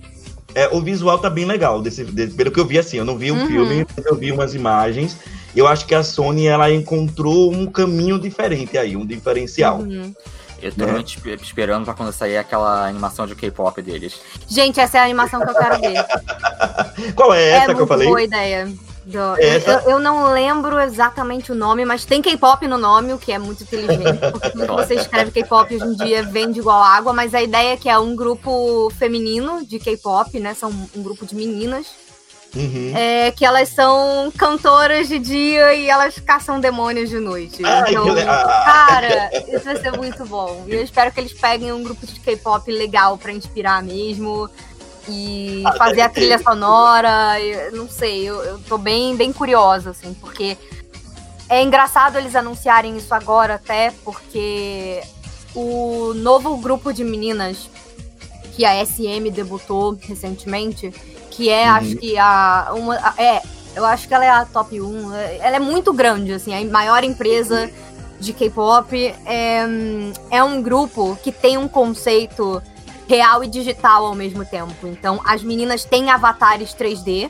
É, 0.55 0.67
o 0.69 0.81
visual 0.81 1.19
tá 1.19 1.29
bem 1.29 1.45
legal, 1.45 1.81
desse, 1.81 2.03
desse- 2.03 2.33
pelo 2.33 2.49
que 2.51 2.59
eu 2.59 2.65
vi 2.65 2.79
assim, 2.79 2.97
eu 2.97 3.05
não 3.05 3.15
vi 3.17 3.31
o 3.31 3.35
Uhum. 3.35 3.47
filme, 3.47 3.85
mas 3.95 4.05
eu 4.05 4.15
vi 4.15 4.31
umas 4.31 4.55
imagens. 4.55 5.15
Eu 5.57 5.67
acho 5.67 5.85
que 5.85 5.95
a 5.95 6.03
Sony 6.03 6.47
ela 6.47 6.71
encontrou 6.71 7.51
um 7.51 7.65
caminho 7.65 8.19
diferente 8.19 8.77
aí, 8.77 8.95
um 8.95 9.05
diferencial. 9.05 9.77
Uhum. 9.79 10.13
Eu 10.61 10.71
tô 10.73 10.85
Né? 10.85 11.03
esperando 11.41 11.85
pra 11.85 11.93
quando 11.93 12.11
sair 12.11 12.37
aquela 12.37 12.87
animação 12.87 13.27
de 13.27 13.35
K-pop 13.35 13.79
deles. 13.81 14.19
Gente, 14.47 14.79
essa 14.79 14.97
é 14.97 15.01
a 15.01 15.03
animação 15.03 15.39
que 15.41 15.49
eu 15.49 15.55
quero 15.55 15.79
ver. 15.79 16.05
Qual 17.15 17.33
é 17.33 17.49
essa 17.49 17.63
é 17.63 17.65
que 17.65 17.71
eu 17.71 17.75
muito 17.77 17.87
falei? 17.87 18.07
boa 18.07 18.23
ideia. 18.23 18.71
Do- 19.05 19.39
Essa- 19.39 19.83
Eu, 19.85 19.91
eu 19.91 19.99
não 19.99 20.33
lembro 20.33 20.79
exatamente 20.81 21.51
o 21.51 21.55
nome, 21.55 21.85
mas 21.85 22.03
tem 22.05 22.21
K-pop 22.21 22.67
no 22.67 22.77
nome, 22.77 23.13
o 23.13 23.17
que 23.17 23.31
é 23.31 23.39
muito 23.39 23.63
inteligente. 23.63 24.17
Porque 24.31 24.49
tudo 24.49 24.65
que 24.67 24.73
você 24.73 24.95
escreve 24.95 25.31
K-pop 25.31 25.73
hoje 25.75 25.85
em 25.85 25.95
dia 25.95 26.23
vende 26.23 26.59
igual 26.59 26.81
água, 26.83 27.13
mas 27.13 27.33
a 27.33 27.41
ideia 27.41 27.73
é 27.73 27.77
que 27.77 27.87
é 27.87 27.97
um 27.97 28.15
grupo 28.15 28.91
feminino 28.97 29.65
de 29.65 29.79
K-pop, 29.79 30.37
né? 30.39 30.53
São 30.53 30.69
um 30.95 31.01
grupo 31.03 31.25
de 31.25 31.35
meninas. 31.35 31.87
Uhum. 32.55 32.93
É, 32.95 33.31
que 33.31 33.45
elas 33.45 33.69
são 33.69 34.31
cantoras 34.38 35.07
de 35.07 35.19
dia 35.19 35.73
e 35.75 35.89
elas 35.89 36.17
caçam 36.19 36.60
demônios 36.60 37.10
de 37.10 37.19
noite. 37.19 37.63
Ai, 37.63 37.91
então, 37.91 38.05
que 38.15 38.23
cara, 38.25 39.29
isso 39.53 39.65
vai 39.65 39.75
ser 39.75 39.91
muito 39.95 40.25
bom. 40.25 40.63
E 40.67 40.73
eu 40.73 40.81
espero 40.83 41.12
que 41.12 41.19
eles 41.19 41.33
peguem 41.33 41.71
um 41.71 41.83
grupo 41.83 42.05
de 42.07 42.19
K-pop 42.19 42.71
legal 42.71 43.17
pra 43.17 43.31
inspirar 43.31 43.83
mesmo. 43.83 44.49
E 45.10 45.63
Ah, 45.65 45.73
fazer 45.73 46.01
a 46.01 46.10
trilha 46.10 46.38
ter. 46.38 46.43
sonora. 46.43 47.39
eu 47.39 47.71
não 47.73 47.88
sei, 47.89 48.23
eu, 48.23 48.43
eu 48.43 48.60
tô 48.60 48.77
bem, 48.77 49.15
bem 49.15 49.31
curiosa, 49.31 49.91
assim, 49.91 50.13
porque 50.15 50.57
é 51.47 51.62
engraçado 51.63 52.17
eles 52.17 52.36
anunciarem 52.36 52.97
isso 52.97 53.13
agora 53.13 53.55
até, 53.55 53.93
porque 54.03 55.01
o 55.55 56.13
novo 56.15 56.57
grupo 56.57 56.91
de 56.91 57.03
meninas 57.05 57.69
que 58.53 58.65
a 58.65 58.83
SM 58.86 59.29
debutou 59.31 59.97
recentemente, 60.01 60.93
que 61.38 61.50
é, 61.50 61.67
Uhum. 61.69 61.76
acho 61.76 61.95
que 61.97 62.17
a. 62.17 62.71
Uma, 62.76 62.95
a- 62.95 63.13
é, 63.17 63.41
eu 63.76 63.86
acho 63.86 64.08
que 64.08 64.13
ela 64.13 64.26
é 64.26 64.30
a 64.30 64.43
top 64.43 64.82
1. 64.82 65.13
é- 65.13 65.38
Ela 65.39 65.56
é 65.58 65.60
muito 65.60 65.93
grande, 65.93 66.34
assim, 66.34 66.54
a 66.54 66.69
maior 66.69 67.04
empresa 67.04 67.69
de 68.19 68.34
K-pop. 68.34 68.93
É, 69.26 69.62
é 70.32 70.43
um 70.43 70.62
grupo 70.62 71.17
que 71.23 71.32
tem 71.32 71.58
um 71.58 71.67
conceito 71.67 72.62
real 73.08 73.43
e 73.43 73.47
digital 73.47 74.06
ao 74.08 74.15
mesmo 74.15 74.43
tempo. 74.43 74.73
Então, 74.88 75.21
as 75.23 75.43
meninas 75.43 75.86
têm 75.86 76.10
avatares 76.10 76.73
3D. 76.73 77.30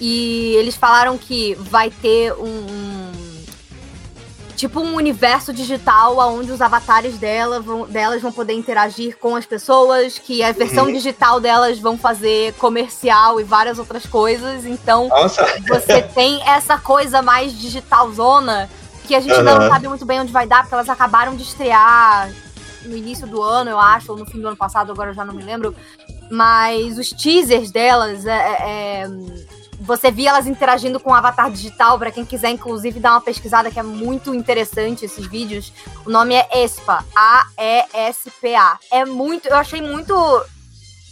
E 0.00 0.54
eles 0.56 0.74
falaram 0.76 1.18
que 1.18 1.54
vai 1.56 1.90
ter 1.90 2.32
um. 2.32 2.46
um- 2.46 2.97
tipo 4.58 4.80
um 4.80 4.96
universo 4.96 5.52
digital 5.52 6.18
onde 6.18 6.50
os 6.50 6.60
avatares 6.60 7.16
dela 7.16 7.60
vão, 7.60 7.86
delas 7.86 8.20
vão 8.20 8.32
poder 8.32 8.54
interagir 8.54 9.16
com 9.16 9.36
as 9.36 9.46
pessoas, 9.46 10.18
que 10.18 10.42
a 10.42 10.50
versão 10.50 10.86
Uhum. 10.86 10.92
digital 10.92 11.38
delas 11.40 11.78
vão 11.78 11.96
fazer 11.96 12.52
comercial 12.54 13.40
e 13.40 13.44
várias 13.44 13.78
outras 13.78 14.04
coisas. 14.04 14.66
Então, 14.66 15.06
Nossa, 15.08 15.46
você 15.68 16.02
tem 16.12 16.42
essa 16.42 16.76
coisa 16.76 17.22
mais 17.22 17.56
digitalzona 17.56 18.68
que 19.06 19.14
a 19.14 19.20
gente 19.20 19.32
ainda 19.32 19.58
não 19.58 19.68
sabe 19.68 19.86
muito 19.88 20.04
bem 20.04 20.20
onde 20.20 20.32
vai 20.32 20.46
dar, 20.46 20.62
porque 20.62 20.74
elas 20.74 20.88
acabaram 20.88 21.36
de 21.36 21.42
estrear 21.44 22.30
no 22.84 22.96
início 22.96 23.26
do 23.26 23.40
ano, 23.40 23.70
eu 23.70 23.78
acho, 23.78 24.10
ou 24.12 24.18
no 24.18 24.26
fim 24.26 24.40
do 24.40 24.48
ano 24.48 24.56
passado, 24.56 24.90
agora 24.90 25.10
eu 25.10 25.14
já 25.14 25.24
não 25.24 25.34
me 25.34 25.42
lembro. 25.42 25.74
Mas 26.30 26.98
os 26.98 27.10
teasers 27.10 27.70
delas, 27.70 28.26
é, 28.26 28.32
é, 28.32 29.02
é, 29.02 29.08
você 29.80 30.10
via 30.10 30.30
elas 30.30 30.46
interagindo 30.46 30.98
com 30.98 31.10
o 31.10 31.14
avatar 31.14 31.50
digital, 31.50 31.98
pra 31.98 32.10
quem 32.10 32.24
quiser, 32.24 32.50
inclusive, 32.50 32.98
dar 33.00 33.12
uma 33.12 33.20
pesquisada 33.20 33.70
que 33.70 33.78
é 33.78 33.82
muito 33.82 34.34
interessante 34.34 35.04
esses 35.04 35.26
vídeos. 35.26 35.72
O 36.04 36.10
nome 36.10 36.34
é 36.34 36.64
ESPA, 36.64 37.04
A-E-S-P-A. 37.14 38.78
É 38.90 39.04
muito, 39.04 39.46
eu 39.48 39.56
achei 39.56 39.80
muito 39.80 40.14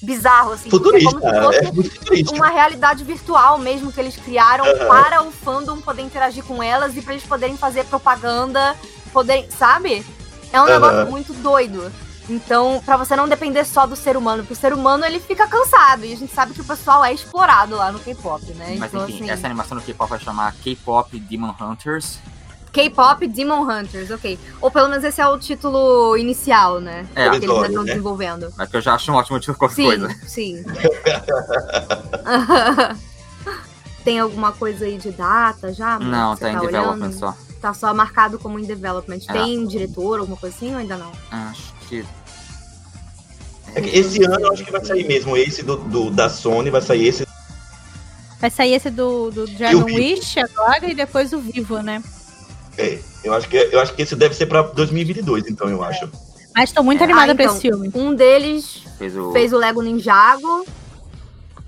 bizarro, 0.02 0.52
assim. 0.52 0.68
é 0.68 0.70
futurista. 0.70 1.10
como 1.10 1.20
se 1.34 1.40
fosse 1.40 1.58
É 1.58 1.72
muito 1.72 1.90
futurista. 1.98 2.34
uma 2.34 2.48
realidade 2.48 3.02
virtual 3.04 3.58
mesmo 3.58 3.92
que 3.92 4.00
eles 4.00 4.16
criaram 4.16 4.66
Aham. 4.66 4.86
para 4.86 5.22
o 5.22 5.30
fandom 5.30 5.80
poder 5.80 6.02
interagir 6.02 6.44
com 6.44 6.62
elas 6.62 6.96
e 6.96 7.02
para 7.02 7.14
eles 7.14 7.24
poderem 7.24 7.56
fazer 7.56 7.84
propaganda, 7.84 8.76
poder, 9.12 9.48
sabe? 9.56 10.04
É 10.52 10.60
um 10.60 10.64
Aham. 10.64 10.72
negócio 10.74 11.10
muito 11.10 11.32
doido. 11.34 11.92
Então, 12.28 12.82
pra 12.84 12.96
você 12.96 13.14
não 13.14 13.28
depender 13.28 13.64
só 13.64 13.86
do 13.86 13.94
ser 13.94 14.16
humano, 14.16 14.42
porque 14.42 14.54
o 14.54 14.56
ser 14.56 14.72
humano 14.72 15.04
ele 15.04 15.20
fica 15.20 15.46
cansado 15.46 16.04
e 16.04 16.12
a 16.12 16.16
gente 16.16 16.32
sabe 16.34 16.54
que 16.54 16.60
o 16.60 16.64
pessoal 16.64 17.04
é 17.04 17.12
explorado 17.12 17.76
lá 17.76 17.92
no 17.92 18.00
K-pop, 18.00 18.44
né? 18.54 18.76
Mas 18.78 18.92
então, 18.92 19.08
enfim, 19.08 19.24
assim, 19.24 19.30
essa 19.30 19.46
animação 19.46 19.76
do 19.76 19.82
K-pop 19.84 20.10
vai 20.10 20.18
chamar 20.18 20.52
K-pop 20.54 21.18
Demon 21.20 21.54
Hunters. 21.60 22.18
K-pop 22.72 23.26
Demon 23.28 23.62
Hunters, 23.62 24.10
ok. 24.10 24.38
Ou 24.60 24.70
pelo 24.70 24.88
menos 24.88 25.04
esse 25.04 25.20
é 25.20 25.26
o 25.26 25.38
título 25.38 26.16
inicial, 26.16 26.80
né? 26.80 27.06
É, 27.14 27.30
que 27.30 27.36
eles 27.36 27.46
já 27.46 27.46
Provisório, 27.46 27.66
estão 27.66 27.84
né? 27.84 27.90
desenvolvendo. 27.92 28.52
mas 28.56 28.68
que 28.68 28.76
eu 28.76 28.80
já 28.80 28.94
acho 28.94 29.12
um 29.12 29.14
ótimo 29.14 29.38
título 29.38 29.58
qualquer 29.58 29.76
Sim, 29.76 29.84
coisa. 29.84 30.08
sim. 30.26 30.64
Tem 34.04 34.20
alguma 34.20 34.52
coisa 34.52 34.84
aí 34.84 34.98
de 34.98 35.10
data 35.10 35.72
já? 35.72 35.98
Não, 35.98 36.36
tá 36.36 36.50
em 36.50 36.56
olhando? 36.56 36.66
development 36.66 37.12
só. 37.12 37.34
Tá 37.60 37.72
só 37.72 37.92
marcado 37.94 38.38
como 38.38 38.58
em 38.58 38.64
development. 38.64 39.20
É. 39.28 39.32
Tem 39.32 39.66
diretor, 39.66 40.20
alguma 40.20 40.36
coisa 40.36 40.54
assim 40.54 40.72
ou 40.72 40.78
ainda 40.78 40.96
não? 40.96 41.10
Acho 41.30 41.72
que. 41.86 42.04
É 43.74 43.80
Esse 43.98 44.22
ano 44.24 44.40
eu 44.40 44.52
acho 44.52 44.64
que 44.64 44.72
vai 44.72 44.84
sair 44.84 45.06
mesmo 45.06 45.36
esse 45.36 45.62
do, 45.62 45.76
do- 45.76 46.10
da 46.10 46.28
Sony, 46.30 46.70
vai 46.70 46.80
sair 46.80 47.06
esse. 47.08 47.26
Vai 48.40 48.50
sair 48.50 48.74
esse 48.74 48.90
do, 48.90 49.30
do 49.30 49.46
Dragon. 49.46 49.84
Wish 49.84 50.38
agora 50.40 50.86
e 50.90 50.94
depois 50.94 51.32
o 51.32 51.38
Vivo, 51.40 51.80
né? 51.80 52.02
É, 52.78 52.98
eu 53.24 53.32
acho 53.34 53.48
que 53.48 53.56
eu 53.56 53.80
acho 53.80 53.94
que 53.94 54.02
esse 54.02 54.14
deve 54.16 54.34
ser 54.34 54.46
pra 54.46 54.62
2022, 54.62 55.46
então 55.48 55.68
eu 55.68 55.82
acho. 55.82 56.08
Mas 56.54 56.72
tô 56.72 56.82
muito 56.82 57.00
É. 57.00 57.04
animada 57.04 57.32
Ah, 57.32 57.34
pra 57.34 57.44
então. 57.44 57.54
esse 57.56 57.62
filme. 57.62 57.90
Um 57.94 58.14
deles 58.14 58.82
Fez 58.98 59.16
o. 59.16 59.32
fez 59.32 59.52
o 59.52 59.58
Lego 59.58 59.82
Ninjago. 59.82 60.66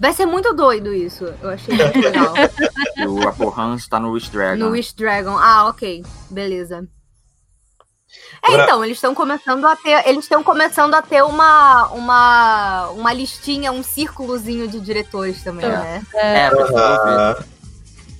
Vai 0.01 0.13
ser 0.13 0.27
muito 0.27 0.55
doido 0.55 0.95
isso. 0.95 1.25
Eu 1.43 1.51
achei 1.51 1.75
muito 1.75 1.99
legal. 2.01 2.33
o 3.09 3.29
Apple 3.29 3.53
Hans 3.57 3.89
tá 3.89 3.99
no 3.99 4.13
Wish 4.13 4.31
Dragon. 4.31 4.65
no 4.65 4.71
Wish 4.71 4.95
Dragon. 4.95 5.37
Ah, 5.37 5.67
ok. 5.69 6.05
Beleza. 6.31 6.87
É, 8.43 8.47
Agora- 8.49 8.65
então, 8.65 8.85
eles 8.85 8.97
estão 8.97 9.15
começando 9.15 9.65
a 9.67 9.75
ter. 9.77 10.07
Eles 10.09 10.25
estão 10.25 10.43
começando 10.43 10.95
a 10.95 11.03
ter 11.03 11.23
uma, 11.25 11.89
uma, 11.89 12.89
uma 12.91 13.13
listinha, 13.13 13.73
um 13.73 13.83
círculozinho 13.83 14.69
de 14.69 14.81
diretores 14.81 15.43
também, 15.43 15.67
É. 15.67 15.69
né? 15.71 16.03
É. 16.15 16.47
Ah, 16.77 17.45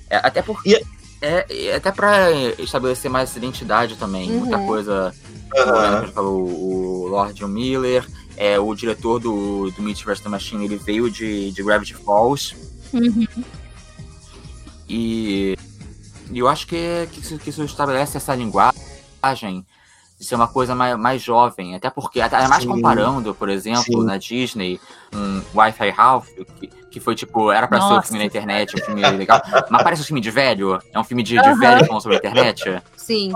É, 0.09 0.17
até 0.17 0.41
porque. 0.41 0.69
E- 0.69 0.99
É, 1.21 1.75
até 1.75 1.91
pra 1.91 2.31
estabelecer 2.57 3.11
mais 3.11 3.29
essa 3.29 3.37
identidade 3.37 3.97
também. 3.97 4.31
Uhum. 4.31 4.39
Muita 4.39 4.57
coisa. 4.59 5.13
aham. 5.57 5.65
Como 5.65 5.77
a 5.77 5.99
gente 6.01 6.13
falou, 6.13 6.47
o 6.47 7.07
Lord 7.09 7.45
Miller, 7.45 8.07
é, 8.37 8.57
o 8.57 8.73
diretor 8.73 9.19
do, 9.19 9.69
do 9.71 9.81
Meet 9.81 10.05
vs. 10.05 10.21
The 10.21 10.29
Machine, 10.29 10.63
ele 10.63 10.77
veio 10.77 11.11
de, 11.11 11.51
de 11.51 11.61
Gravity 11.61 11.93
Falls. 11.95 12.55
Uhum. 12.93 13.27
E, 14.87 15.57
e 16.31 16.39
eu 16.39 16.47
acho 16.47 16.65
que, 16.67 17.07
que, 17.11 17.19
isso, 17.19 17.37
que 17.37 17.49
isso 17.49 17.63
estabelece 17.63 18.15
essa 18.17 18.33
linguagem 18.33 19.65
de 20.19 20.25
ser 20.25 20.35
uma 20.35 20.47
coisa 20.49 20.75
mais, 20.75 20.97
mais 20.97 21.21
jovem. 21.21 21.75
Até 21.75 21.89
porque, 21.89 22.19
até 22.19 22.45
mais 22.47 22.63
Sim. 22.63 22.69
comparando, 22.69 23.33
por 23.33 23.47
exemplo, 23.47 23.83
Sim. 23.83 24.03
na 24.03 24.17
Disney, 24.17 24.79
um 25.15 25.41
Wi-Fi 25.55 25.89
Ralph, 25.91 26.27
que, 26.59 26.67
que 26.67 26.99
foi 26.99 27.15
tipo, 27.15 27.51
era 27.51 27.67
pra 27.67 27.79
ser 27.79 27.85
um 27.85 27.89
Nossa. 27.91 28.07
filme 28.07 28.19
na 28.19 28.25
internet, 28.25 28.75
um 28.75 28.83
filme 28.85 29.01
legal, 29.11 29.41
mas 29.69 29.81
parece 29.81 30.01
um 30.01 30.05
filme 30.05 30.19
de 30.19 30.29
velho, 30.29 30.77
é 30.93 30.99
um 30.99 31.03
filme 31.05 31.23
de, 31.23 31.41
de 31.41 31.53
velho 31.53 31.85
falando 31.85 32.01
sobre 32.01 32.17
a 32.17 32.19
internet. 32.19 32.81
Sim. 32.97 33.31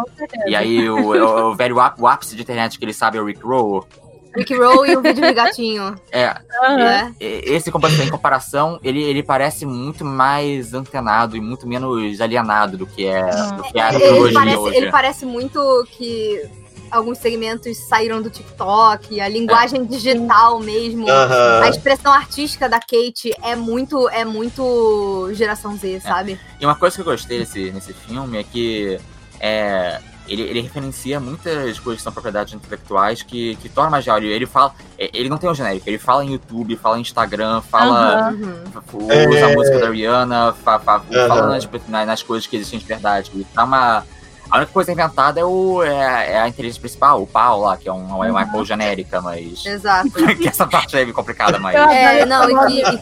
E 0.46 0.56
aí 0.56 0.90
o, 0.90 0.98
o, 0.98 1.52
o 1.52 1.56
velho 1.56 1.78
o 1.98 2.08
ápice 2.08 2.36
de 2.36 2.42
internet 2.42 2.78
que 2.78 2.84
ele 2.84 2.94
sabe 2.94 3.18
é 3.18 3.22
o 3.22 3.26
Rick 3.26 3.42
Roll. 3.42 3.88
Rick 4.36 4.54
Roll 4.56 4.86
e 4.88 4.98
o 4.98 5.02
vídeo 5.02 5.24
de 5.26 5.32
gatinho. 5.34 5.96
É, 6.12 6.36
né? 6.76 7.14
E- 7.20 7.44
Esse, 7.46 7.70
em 7.70 8.10
comparação, 8.10 8.80
ele, 8.84 9.02
ele 9.02 9.22
parece 9.24 9.66
muito 9.66 10.04
mais 10.04 10.74
antenado 10.74 11.38
e 11.38 11.40
muito 11.40 11.68
menos 11.68 12.20
alienado 12.20 12.76
do 12.76 12.86
que 12.88 13.06
é, 13.06 13.30
do 13.56 13.62
que 13.64 13.80
é 13.80 13.84
a 13.84 13.90
Ele 13.94 14.00
tecnologia 14.00 14.34
parece, 14.40 14.58
hoje. 14.58 14.78
ele 14.78 14.92
parece 14.92 15.26
muito 15.28 15.88
que 15.92 16.50
alguns 16.92 17.18
segmentos 17.18 17.78
saíram 17.88 18.22
do 18.22 18.30
TikTok, 18.30 19.20
a 19.20 19.28
linguagem 19.28 19.86
digital 19.86 20.60
mesmo. 20.60 21.10
A 21.10 21.14
Aham. 21.62 21.70
expressão 21.70 22.12
artística 22.14 22.70
da 22.70 22.80
Kate 22.80 23.34
é 23.42 23.56
muito, 23.56 24.08
é 24.10 24.24
muito 24.24 25.30
geração 25.34 25.76
Z, 25.78 26.02
sabe? 26.02 26.40
E 26.60 26.66
uma 26.66 26.76
coisa 26.76 26.96
que 26.96 27.02
eu 27.02 27.06
gostei 27.06 27.40
desse, 27.40 27.72
nesse 27.72 27.94
filme 27.94 28.38
é 28.38 28.44
que 28.44 29.00
é, 29.40 30.00
ele, 30.28 30.42
ele 30.44 30.62
referencia 30.62 31.20
muitas 31.20 31.80
coisas 31.80 31.98
que 32.00 32.04
são 32.04 32.14
propriedades 32.14 32.54
intelectuais 32.54 33.22
que, 33.24 33.56
que 33.58 33.68
tornam 33.70 33.92
mais 33.92 34.06
real. 34.06 34.20
Ele, 34.20 34.46
fala. 34.46 34.74
é, 34.98 35.10
Ele 35.14 35.28
não 35.30 35.38
tem 35.38 35.50
um 35.50 35.56
genérico, 35.56 35.90
ele 35.90 35.98
fala 35.98 36.24
em 36.24 36.32
YouTube, 36.34 36.76
fala 36.78 36.98
em 36.98 37.02
Instagram, 37.02 37.62
fala. 37.62 38.32
Uhum. 38.32 39.30
Usa 39.30 39.48
a 39.48 39.50
música 39.50 39.80
da 39.80 39.90
Rihanna, 39.90 40.54
fa, 40.64 40.80
fa, 40.80 40.96
Aham. 40.96 41.28
fala 41.28 41.48
nas, 41.48 41.68
nas- 41.90 42.08
nas 42.08 42.24
coisas 42.24 42.48
que 42.48 42.56
existem 42.56 42.80
de 42.80 42.86
verdade. 42.86 43.32
Ele 43.34 43.46
dá 43.54 43.64
uma. 43.66 44.06
A 44.54 44.58
única 44.58 44.72
coisa 44.72 44.92
inventada 44.92 45.40
é, 45.40 45.44
o, 45.44 45.82
é, 45.82 46.34
é 46.34 46.40
a 46.40 46.48
inteligência 46.48 46.80
principal, 46.80 47.24
o 47.24 47.26
PAL 47.26 47.60
lá, 47.60 47.76
que 47.76 47.90
é, 47.90 47.92
um, 47.92 48.24
é 48.24 48.30
uma 48.30 48.42
Apple 48.44 48.64
genérica, 48.64 49.20
mas. 49.20 49.66
Exato. 49.66 50.12
que 50.40 50.48
essa 50.48 50.68
parte 50.68 50.96
é 50.96 51.02
meio 51.02 51.12
complicada, 51.12 51.58
mas. 51.58 51.74
É, 51.76 52.24
não, 52.24 52.48
e 52.48 52.68
que, 52.68 52.82
e 52.86 52.98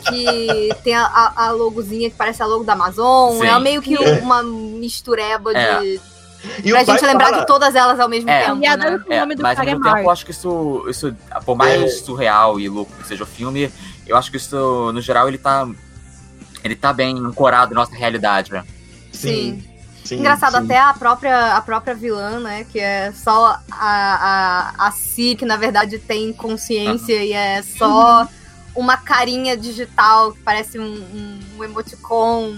que 0.69 0.75
tem 0.81 0.95
a, 0.95 1.33
a- 1.35 1.51
logozinha 1.51 2.09
que 2.09 2.15
parece 2.15 2.41
a 2.41 2.45
logo 2.45 2.63
da 2.63 2.71
Amazon. 2.71 3.37
Sim. 3.37 3.47
É 3.47 3.59
meio 3.59 3.81
que 3.81 3.97
uma 3.97 4.41
mistureba 4.41 5.51
É. 5.51 5.79
de. 5.81 5.99
E 6.63 6.71
pra 6.71 6.85
gente 6.85 7.03
lembrar 7.05 7.25
fala- 7.25 7.39
de 7.41 7.45
todas 7.47 7.75
elas 7.75 7.99
ao 7.99 8.07
mesmo 8.07 8.29
É. 8.29 8.45
tempo. 8.45 8.63
E 8.63 8.65
a 8.67 8.77
né? 8.77 9.03
o 9.05 9.11
É, 9.11 9.19
nome 9.19 9.35
do 9.35 9.43
mas 9.43 9.57
ao 9.59 9.63
é 9.63 9.65
mesmo 9.65 9.83
tempo 9.83 9.97
eu 9.97 10.09
acho 10.09 10.23
que 10.23 10.31
isso, 10.31 10.85
isso 10.87 11.13
por 11.45 11.57
mais 11.57 11.81
É. 11.83 11.87
surreal 11.89 12.61
e 12.61 12.69
louco 12.69 12.93
que 12.95 13.05
seja 13.09 13.25
o 13.25 13.27
filme, 13.27 13.69
eu 14.07 14.15
acho 14.15 14.31
que 14.31 14.37
isso, 14.37 14.89
no 14.93 15.01
geral, 15.01 15.27
ele 15.27 15.37
tá. 15.37 15.67
Ele 16.63 16.77
tá 16.77 16.93
bem 16.93 17.17
ancorado 17.17 17.75
na 17.75 17.81
nossa 17.81 17.93
realidade, 17.93 18.53
né? 18.53 18.63
Sim. 19.11 19.61
sim 19.61 19.70
Engraçado, 20.15 20.57
sim. 20.57 20.65
até 20.65 20.79
a 20.79 20.93
própria, 20.93 21.55
a 21.55 21.61
própria 21.61 21.93
vilã, 21.93 22.39
né? 22.39 22.65
Que 22.71 22.79
é 22.79 23.11
só 23.11 23.59
a, 23.71 24.73
a, 24.77 24.87
a 24.87 24.91
Si, 24.91 25.35
que 25.35 25.45
na 25.45 25.57
verdade 25.57 25.99
tem 25.99 26.33
consciência 26.33 27.23
e 27.23 27.33
é 27.33 27.61
só 27.61 28.27
uma 28.75 28.97
carinha 28.97 29.57
digital 29.57 30.31
que 30.31 30.39
parece 30.39 30.79
um, 30.79 30.83
um, 30.85 31.39
um 31.57 31.63
emoticon 31.63 32.55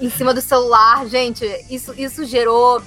em 0.00 0.10
cima 0.10 0.34
do 0.34 0.40
celular. 0.40 1.06
Gente, 1.06 1.44
isso, 1.70 1.94
isso 1.96 2.24
gerou 2.24 2.82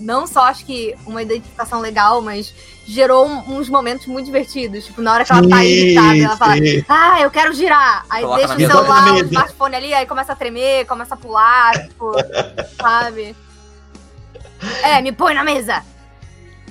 não 0.00 0.26
só 0.26 0.40
acho 0.44 0.64
que 0.64 0.94
uma 1.06 1.22
identificação 1.22 1.80
legal, 1.80 2.20
mas 2.20 2.52
gerou 2.86 3.26
uns 3.26 3.68
momentos 3.68 4.06
muito 4.06 4.26
divertidos. 4.26 4.86
Tipo, 4.86 5.00
na 5.02 5.12
hora 5.12 5.24
que 5.24 5.32
ela 5.32 5.48
tá 5.48 5.64
irritada, 5.64 6.16
ela 6.18 6.36
fala, 6.36 6.54
ah, 6.88 7.20
eu 7.20 7.30
quero 7.30 7.52
girar. 7.52 8.04
Aí 8.10 8.22
Coloca 8.22 8.38
deixa 8.46 8.54
o 8.54 8.76
celular, 8.76 9.12
o 9.12 9.18
smartphone 9.24 9.76
ali, 9.76 9.94
aí 9.94 10.06
começa 10.06 10.32
a 10.32 10.36
tremer, 10.36 10.86
começa 10.86 11.14
a 11.14 11.16
pular, 11.16 11.86
tipo, 11.88 12.12
sabe? 12.80 13.36
É, 14.82 15.00
me 15.00 15.12
põe 15.12 15.34
na 15.34 15.44
mesa. 15.44 15.82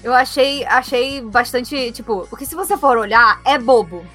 Eu 0.04 0.14
achei, 0.14 0.66
achei 0.66 1.22
bastante, 1.22 1.92
tipo, 1.92 2.26
porque 2.30 2.46
se 2.46 2.56
você 2.56 2.78
for 2.78 2.98
olhar, 2.98 3.40
é 3.46 3.58
bobo. 3.58 4.06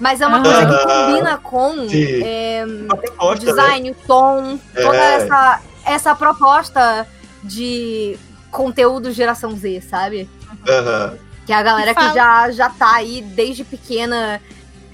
Mas 0.00 0.20
é 0.20 0.26
uma 0.26 0.42
coisa 0.42 0.66
que 0.66 0.82
combina 0.82 1.38
com 1.38 1.86
é, 2.24 2.64
Uma 2.66 2.94
o 2.94 2.98
proposta, 2.98 3.44
né? 3.44 3.52
design, 3.52 3.90
o 3.90 3.94
tom, 4.06 4.58
toda 4.74 4.96
É. 4.96 5.14
essa, 5.14 5.60
essa 5.84 6.14
proposta 6.16 7.06
de 7.44 8.18
conteúdo 8.54 9.12
geração 9.12 9.56
Z, 9.56 9.82
sabe? 9.82 10.28
Aham. 10.68 11.18
Que 11.44 11.52
é 11.52 11.56
a 11.56 11.62
galera 11.62 11.90
E 11.90 11.94
fala- 11.94 12.08
que 12.08 12.14
já, 12.14 12.50
já 12.52 12.70
tá 12.70 12.94
aí 12.94 13.20
desde 13.20 13.64
pequena 13.64 14.40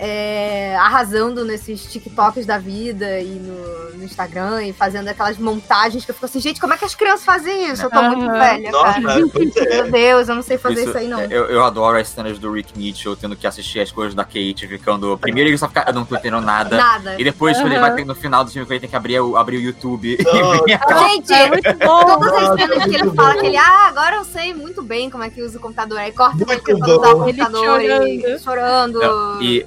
é, 0.03 0.74
arrasando 0.76 1.44
nesses 1.44 1.84
TikToks 1.84 2.46
da 2.46 2.57
vida 2.57 3.20
e 3.20 3.26
no, 3.34 3.98
no 3.98 4.03
Instagram 4.05 4.64
e 4.64 4.72
fazendo 4.72 5.09
aquelas 5.09 5.36
montagens 5.36 6.07
que 6.07 6.11
eu 6.11 6.14
fico 6.14 6.24
assim, 6.24 6.40
gente, 6.40 6.59
como 6.59 6.72
é 6.72 6.78
que 6.78 6.86
as 6.86 6.94
crianças 6.94 7.22
fazem 7.22 7.70
isso? 7.70 7.82
Eu 7.84 7.90
tô 7.90 8.01
muito 8.05 8.26
velha, 8.32 8.70
Nossa, 8.70 8.98
cara. 9.03 9.20
é. 9.20 9.74
Meu 9.82 9.90
Deus, 9.92 10.28
eu 10.30 10.34
não 10.34 10.42
sei 10.42 10.57
fazer 10.57 10.80
isso, 10.80 10.88
Isso, 10.88 10.98
aí, 10.98 11.07
não. 11.07 11.20
Eu, 11.20 11.44
eu 11.51 11.62
adoro 11.62 11.98
as 11.98 12.09
cenas 12.09 12.38
do 12.38 12.51
Rick 12.51 12.78
Mitchell 12.78 13.14
tendo 13.14 13.36
que 13.36 13.46
assistir 13.46 13.80
as 13.80 13.92
coisas 13.92 14.14
da 14.14 14.24
Kate, 14.24 14.66
ficando. 14.66 15.18
Primeiro 15.18 15.51
ele 15.51 15.59
só 15.59 15.68
fica. 15.68 15.84
Eu 15.86 15.92
não 15.92 16.07
tô 16.07 16.16
entendendo 16.16 16.40
nada. 16.40 16.78
Nada. 16.78 17.16
E 17.20 17.22
depois, 17.24 17.59
quando 17.59 17.66
ele 17.66 17.76
Aham. 17.76 17.88
vai 17.88 17.94
ter 17.96 18.07
no 18.07 18.14
final 18.14 18.42
do 18.42 18.51
filme, 18.51 18.66
ele 18.70 18.80
tem 18.80 18.88
que 18.88 18.96
abrir, 18.96 19.20
o- 19.20 19.36
abrir 19.36 19.59
o 19.59 19.61
YouTube 19.61 20.16
e. 20.18 20.24
Gente, 21.11 21.32
É 21.34 21.46
muito 21.48 21.74
bom. 21.76 22.05
todas 22.07 22.32
as 22.32 22.42
Nossa, 22.48 22.57
cenas 22.57 22.84
que 22.84 22.94
ele 22.94 23.11
fala 23.11 23.34
bom. 23.34 23.40
que 23.40 23.46
ele, 23.48 23.57
ah, 23.59 23.86
agora 23.88 24.16
eu 24.16 24.24
sei 24.24 24.55
muito 24.55 24.82
bem 24.82 25.11
como 25.11 25.24
é 25.24 25.28
que 25.28 25.42
usa 25.42 25.59
o 25.59 25.61
computador. 25.61 25.98
Aí 25.98 26.11
corta 26.12 26.36
Muito 26.36 26.51
ele 26.53 26.61
tentando 26.62 26.98
usar 26.98 27.14
o. 27.14 27.28
Ele 27.28 27.38
computador 27.38 27.80
e 27.82 27.88
chorando. 28.22 28.38
chorando. 28.42 28.98
Não, 29.01 29.42
E, 29.42 29.66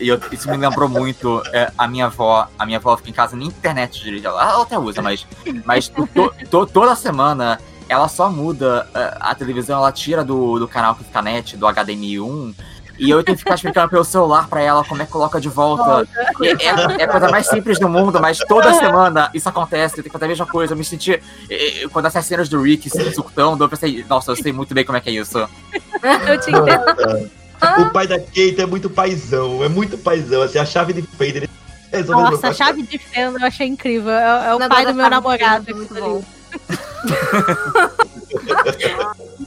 e 0.00 0.08
eu- 0.08 0.20
isso 0.32 0.50
me 0.50 0.56
lembrou 0.56 0.88
muito 0.88 1.42
é, 1.52 1.70
a 1.76 1.86
minha 1.88 2.06
avó. 2.06 2.48
A 2.58 2.66
minha 2.66 2.78
avó 2.78 2.96
fica 2.96 3.10
em 3.10 3.12
casa 3.12 3.36
nem 3.36 3.48
internet 3.48 4.02
direito. 4.02 4.26
Ela, 4.26 4.42
ela 4.50 4.62
até 4.62 4.78
usa, 4.78 5.00
mas, 5.02 5.26
mas 5.64 5.88
to- 5.88 6.08
to- 6.50 6.66
toda 6.66 6.94
semana 6.96 7.58
ela 7.88 8.08
só 8.08 8.30
muda 8.30 8.88
é, 8.94 9.16
a 9.20 9.34
televisão, 9.34 9.78
ela 9.78 9.92
tira 9.92 10.24
do, 10.24 10.58
do 10.58 10.66
canal 10.68 10.94
que 10.94 11.04
fica 11.04 11.20
net, 11.22 11.56
do 11.56 11.66
HDMI 11.66 12.20
1. 12.20 12.54
E 12.96 13.10
eu 13.10 13.24
tenho 13.24 13.36
que 13.36 13.42
ficar 13.42 13.56
explicando 13.56 13.88
pelo 13.88 14.04
celular 14.04 14.46
pra 14.46 14.60
ela 14.62 14.84
como 14.84 15.02
é 15.02 15.04
que 15.04 15.10
coloca 15.10 15.40
de 15.40 15.48
volta. 15.48 16.06
É, 16.40 16.46
é- 16.64 17.00
é 17.00 17.04
a 17.04 17.08
coisa 17.08 17.28
mais 17.28 17.48
simples 17.48 17.76
do 17.78 17.88
mundo, 17.88 18.20
mas 18.20 18.38
toda 18.38 18.72
semana 18.72 19.30
isso 19.34 19.48
acontece. 19.48 19.94
Eu 19.98 20.04
tenho 20.04 20.04
que 20.04 20.10
fazer 20.12 20.26
a 20.26 20.28
mesma 20.28 20.46
coisa. 20.46 20.74
Eu 20.74 20.78
me 20.78 20.84
senti. 20.84 21.20
é, 21.50 21.88
Quando 21.92 22.06
essas 22.06 22.24
cenas 22.24 22.48
do 22.48 22.62
Rick 22.62 22.88
se 22.88 23.12
surtando, 23.12 23.64
eu 23.64 23.68
pensei, 23.68 24.04
nossa, 24.08 24.30
eu 24.30 24.36
sei 24.36 24.52
muito 24.52 24.72
bem 24.74 24.84
como 24.84 24.96
é 24.96 25.00
que 25.00 25.10
é 25.10 25.12
isso. 25.14 25.38
Eu 25.40 26.40
te 26.40 26.50
entendo. 26.52 27.30
O 27.82 27.90
pai 27.92 28.06
da 28.06 28.18
Kate 28.18 28.56
é 28.60 28.66
muito 28.66 28.88
paizão, 28.90 29.62
é 29.64 29.68
muito 29.68 29.96
paizão. 29.98 30.42
Assim, 30.42 30.58
a 30.58 30.64
chave 30.64 30.92
de 30.92 31.02
resolve 31.92 32.22
o 32.22 32.30
Nossa, 32.32 32.48
a 32.48 32.54
chave 32.54 32.82
de 32.82 32.98
fenda 32.98 33.38
eu 33.40 33.46
achei 33.46 33.66
incrível. 33.66 34.10
É, 34.12 34.48
é 34.48 34.54
o 34.54 34.58
pai 34.68 34.84
do 34.86 34.94
meu 34.94 35.04
chave 35.04 35.04
de 35.04 35.10
namorado. 35.10 35.76
muito 35.76 35.94
bom. 35.94 36.22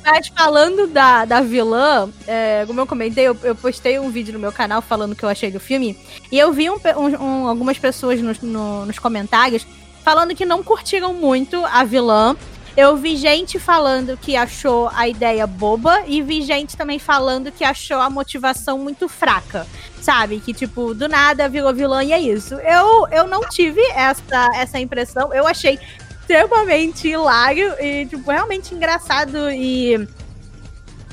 Mas 0.06 0.28
falando 0.30 0.88
da, 0.88 1.26
da 1.26 1.42
vilã, 1.42 2.10
é, 2.26 2.64
como 2.66 2.80
eu 2.80 2.88
comentei, 2.88 3.28
eu, 3.28 3.38
eu 3.44 3.56
postei 3.56 4.00
um 4.00 4.10
vídeo 4.10 4.34
no 4.34 4.40
meu 4.40 4.52
canal 4.52 4.82
falando 4.82 5.12
o 5.12 5.16
que 5.16 5.24
eu 5.24 5.30
achei 5.30 5.52
do 5.52 5.60
filme. 5.60 5.98
E 6.32 6.38
eu 6.40 6.52
vi 6.54 6.70
um 6.70 6.76
um- 6.98 7.24
um- 7.24 7.48
algumas 7.48 7.78
pessoas 7.78 8.22
nos, 8.22 8.40
no- 8.40 8.86
nos 8.86 9.00
comentários 9.00 9.66
falando 10.04 10.34
que 10.36 10.46
não 10.46 10.64
curtiram 10.64 11.14
muito 11.14 11.64
a 11.66 11.84
vilã. 11.84 12.36
Eu 12.78 12.96
vi 12.96 13.18
gente 13.18 13.58
falando 13.58 14.16
que 14.16 14.36
achou 14.36 14.92
a 14.94 15.08
ideia 15.08 15.48
boba 15.48 16.04
e 16.06 16.22
vi 16.22 16.44
gente 16.44 16.78
também 16.78 17.00
falando 17.00 17.52
que 17.52 17.64
achou 17.64 18.00
a 18.00 18.08
motivação 18.08 18.78
muito 18.78 19.10
fraca. 19.10 19.66
Sabe? 20.00 20.40
Que, 20.40 20.54
tipo, 20.54 20.94
do 20.94 21.10
nada 21.10 21.50
virou 21.50 21.74
vilã 21.74 22.04
e 22.04 22.14
é 22.14 22.20
isso. 22.20 22.54
Eu, 22.54 23.08
eu 23.12 23.26
não 23.26 23.42
tive 23.50 23.82
essa, 23.94 24.48
essa 24.54 24.80
impressão. 24.80 25.34
Eu 25.34 25.48
achei 25.48 25.80
extremamente 26.20 27.08
hilário 27.08 27.74
e, 27.80 28.06
tipo, 28.06 28.30
realmente 28.30 28.76
engraçado 28.76 29.50
e 29.50 30.08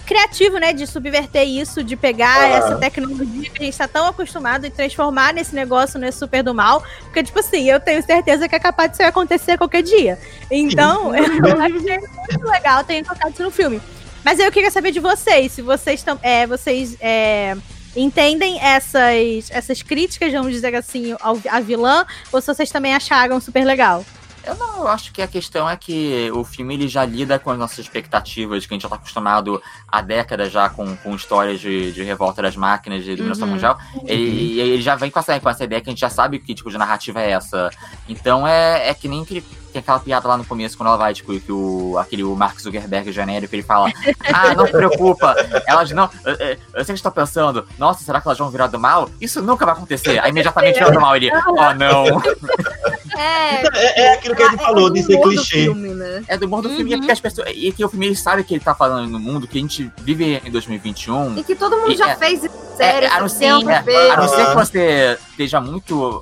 criativo, 0.04 0.58
né? 0.58 0.72
De 0.72 0.86
subverter 0.86 1.44
isso, 1.44 1.82
de 1.82 1.96
pegar 1.96 2.40
Ah. 2.40 2.48
essa 2.48 2.76
tecnologia 2.76 3.50
que 3.50 3.62
a 3.62 3.64
gente 3.64 3.76
tá 3.76 3.88
tão 3.88 4.06
acostumado 4.06 4.66
e 4.66 4.70
transformar 4.70 5.32
nesse 5.32 5.54
negócio 5.54 5.98
nesse 5.98 6.18
super 6.18 6.42
do 6.42 6.54
mal. 6.54 6.82
Porque, 7.04 7.22
tipo 7.22 7.38
assim, 7.40 7.68
eu 7.68 7.80
tenho 7.80 8.02
certeza 8.02 8.48
que 8.48 8.54
é 8.54 8.58
capaz 8.58 8.90
disso 8.90 9.02
acontecer 9.02 9.58
qualquer 9.58 9.82
dia. 9.82 10.18
Então, 10.50 11.14
eu 11.16 11.60
achei 11.60 11.98
muito 11.98 12.46
legal 12.46 12.84
ter 12.84 13.04
colocado 13.04 13.32
isso 13.32 13.42
no 13.42 13.50
filme. 13.50 13.80
Mas 14.24 14.38
eu 14.38 14.50
queria 14.50 14.70
saber 14.70 14.90
de 14.90 15.00
vocês, 15.00 15.52
se 15.52 15.62
vocês 15.62 16.00
estão. 16.00 16.18
É, 16.22 16.46
vocês 16.46 16.96
é, 17.00 17.56
entendem 17.94 18.58
essas, 18.60 19.50
essas 19.50 19.82
críticas, 19.82 20.32
vamos 20.32 20.52
dizer 20.52 20.74
assim, 20.74 21.14
ao, 21.20 21.38
à 21.48 21.60
vilã, 21.60 22.06
ou 22.32 22.40
se 22.40 22.46
vocês 22.46 22.70
também 22.70 22.94
acharam 22.94 23.40
super 23.40 23.64
legal? 23.64 24.04
Eu 24.46 24.54
não, 24.56 24.78
eu 24.80 24.88
acho 24.88 25.12
que 25.12 25.22
a 25.22 25.26
questão 25.26 25.68
é 25.68 25.76
que 25.76 26.30
o 26.34 26.44
filme 26.44 26.74
ele 26.74 26.86
já 26.88 27.04
lida 27.04 27.38
com 27.38 27.50
as 27.50 27.58
nossas 27.58 27.78
expectativas, 27.78 28.66
que 28.66 28.72
a 28.72 28.76
gente 28.76 28.82
já 28.82 28.88
tá 28.88 28.96
acostumado 28.96 29.62
há 29.88 30.00
décadas 30.02 30.52
já 30.52 30.68
com, 30.68 30.94
com 30.96 31.14
histórias 31.14 31.60
de, 31.60 31.92
de 31.92 32.02
revolta 32.02 32.42
das 32.42 32.54
máquinas, 32.56 33.04
de 33.04 33.16
dominação 33.16 33.46
Uhum. 33.46 33.54
mundial. 33.54 33.78
Ele, 34.06 34.60
ele 34.60 34.82
já 34.82 34.94
vem 34.96 35.10
com 35.10 35.18
essa, 35.18 35.38
com 35.40 35.48
essa 35.48 35.64
ideia 35.64 35.80
que 35.80 35.88
a 35.88 35.92
gente 35.92 36.00
já 36.00 36.10
sabe 36.10 36.38
que 36.38 36.54
tipo 36.54 36.70
de 36.70 36.76
narrativa 36.78 37.20
é 37.22 37.30
essa. 37.30 37.70
Então 38.08 38.46
é, 38.46 38.88
é 38.90 38.94
que 38.94 39.08
nem 39.08 39.24
que 39.24 39.40
tem 39.72 39.80
aquela 39.80 39.98
piada 39.98 40.28
lá 40.28 40.36
no 40.36 40.44
começo, 40.44 40.76
quando 40.76 40.86
ela 40.88 40.96
vai, 40.96 41.12
tipo, 41.12 41.38
que 41.40 41.50
o, 41.50 41.98
aquele 41.98 42.22
o 42.22 42.36
Mark 42.36 42.60
Zuckerberg 42.60 43.10
genérico, 43.10 43.52
ele 43.56 43.62
fala, 43.64 43.90
ah, 44.32 44.54
não 44.54 44.66
se 44.66 44.72
preocupa, 44.72 45.34
elas 45.66 45.90
não, 45.90 46.08
eu, 46.24 46.34
eu- 46.74 46.84
que 46.84 46.92
estão 46.92 47.10
pensando, 47.10 47.66
nossa, 47.76 48.04
será 48.04 48.20
que 48.20 48.28
elas 48.28 48.38
vão 48.38 48.50
virar 48.50 48.68
do 48.68 48.78
mal? 48.78 49.10
Isso 49.20 49.42
nunca 49.42 49.66
vai 49.66 49.74
acontecer. 49.74 50.20
Aí 50.20 50.30
imediatamente 50.30 50.78
vira 50.78 50.92
do 50.92 51.00
mal, 51.00 51.16
ele, 51.16 51.28
oh 51.48 51.74
não. 51.74 52.04
É, 53.16 53.62
É, 53.74 54.00
é 54.02 54.12
aquilo 54.14 54.34
que 54.34 54.42
a 54.42 54.50
gente 54.50 54.60
falou 54.60 54.90
de 54.90 55.02
ser 55.02 55.14
humor 55.14 55.24
do 55.28 55.34
clichê. 55.36 55.62
filme, 55.62 55.88
né? 55.94 56.24
É 56.28 56.36
do 56.36 56.46
humor 56.46 56.62
do 56.62 56.70
filme, 56.70 56.92
é 56.94 56.96
porque 56.96 57.12
as 57.12 57.20
pessoas. 57.20 57.48
E 57.54 57.72
que 57.72 57.84
o 57.84 57.88
filme 57.88 58.06
ele 58.06 58.16
sabe 58.16 58.44
que 58.44 58.54
ele 58.54 58.64
tá 58.64 58.74
falando 58.74 59.08
no 59.08 59.18
mundo, 59.18 59.46
que 59.46 59.58
a 59.58 59.60
gente 59.60 59.90
vive 60.02 60.40
em 60.44 60.50
2021. 60.50 61.38
E 61.38 61.44
que 61.44 61.54
todo 61.54 61.76
mundo 61.78 61.92
E 61.92 61.96
já 61.96 62.10
é- 62.10 62.16
fez 62.16 62.44
isso, 62.44 62.54
sério, 62.76 63.10
a 63.12 63.20
não 63.20 63.28
ser, 63.28 63.44
é, 63.44 64.10
a 64.10 64.16
não 64.16 64.28
ser 64.28 64.46
que 64.46 64.54
você 64.54 65.18
esteja 65.30 65.60
muito. 65.60 66.20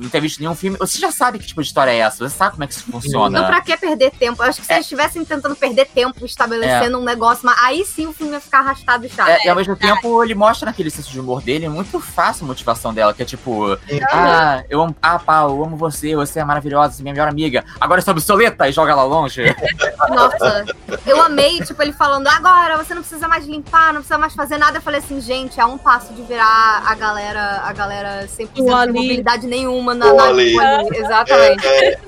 Não 0.00 0.08
ter 0.08 0.20
visto 0.20 0.40
nenhum 0.40 0.54
filme, 0.54 0.76
você 0.78 0.98
já 0.98 1.10
sabe 1.10 1.38
que 1.38 1.46
tipo 1.46 1.60
de 1.60 1.68
história 1.68 1.90
é 1.90 1.98
essa, 1.98 2.28
você 2.28 2.36
sabe 2.36 2.52
como 2.52 2.64
é 2.64 2.66
que 2.66 2.72
isso 2.74 2.84
funciona. 2.90 3.38
Então, 3.38 3.48
pra 3.50 3.60
que 3.60 3.76
perder 3.76 4.10
tempo? 4.12 4.42
Eu 4.42 4.48
acho 4.48 4.60
que 4.60 4.66
se 4.66 4.72
É. 4.72 4.76
eles 4.76 4.86
estivessem 4.86 5.24
tentando 5.24 5.54
perder 5.56 5.86
tempo 5.86 6.24
estabelecendo 6.24 6.98
um 6.98 7.04
negócio, 7.04 7.44
mas 7.44 7.58
aí 7.62 7.84
sim 7.84 8.06
o 8.06 8.12
filme 8.12 8.32
ia 8.32 8.40
ficar 8.40 8.60
arrastado 8.60 9.04
e 9.06 9.08
chato. 9.08 9.28
É, 9.28 9.46
e 9.46 9.48
ao 9.48 9.56
mesmo 9.56 9.76
tempo 9.76 10.22
ele 10.22 10.34
mostra 10.34 10.66
naquele 10.66 10.90
senso 10.90 11.10
de 11.10 11.20
humor 11.20 11.42
dele 11.42 11.68
muito 11.68 12.00
fácil 12.00 12.44
a 12.44 12.48
motivação 12.48 12.94
dela, 12.94 13.12
que 13.12 13.22
é 13.22 13.26
tipo, 13.26 13.78
ah, 14.10 14.62
eu 14.70 14.80
amo, 14.80 14.96
ah, 15.02 15.18
pá, 15.18 15.42
eu 15.42 15.62
amo 15.64 15.76
você, 15.76 16.14
você 16.14 16.40
é 16.40 16.44
maravilhosa, 16.44 16.94
você 16.94 17.02
é 17.02 17.04
minha 17.04 17.14
melhor 17.14 17.28
amiga. 17.28 17.64
Agora 17.80 18.00
eu 18.00 18.04
sou 18.04 18.12
obsoleta 18.12 18.68
e 18.68 18.72
joga 18.72 18.92
ela 18.92 19.04
longe. 19.04 19.42
Nossa, 20.08 20.64
eu 21.06 21.20
amei, 21.20 21.60
tipo, 21.62 21.80
ele 21.82 21.92
falando, 21.92 22.26
agora 22.28 22.76
você 22.76 22.94
não 22.94 23.02
precisa 23.02 23.26
mais 23.26 23.46
limpar, 23.46 23.88
não 23.88 24.00
precisa 24.00 24.18
mais 24.18 24.34
fazer 24.34 24.58
nada. 24.58 24.78
Eu 24.78 24.82
falei 24.82 25.00
assim, 25.00 25.20
gente, 25.20 25.60
é 25.60 25.64
um 25.64 25.76
passo 25.76 26.12
de 26.14 26.22
virar 26.22 26.82
a 26.86 26.94
galera, 26.94 27.62
a 27.64 27.72
galera 27.72 28.26
100% 28.28 28.48
O 28.54 28.56
sem 28.56 28.92
mobilidade 28.92 29.46
nenhuma 29.46 29.87
na, 29.94 30.12
O 30.12 30.16
na 30.16 30.24
Ali. 30.24 30.52
rua 30.54 30.64
ali. 30.64 30.96
Exatamente. 30.98 31.66
É, 31.66 31.98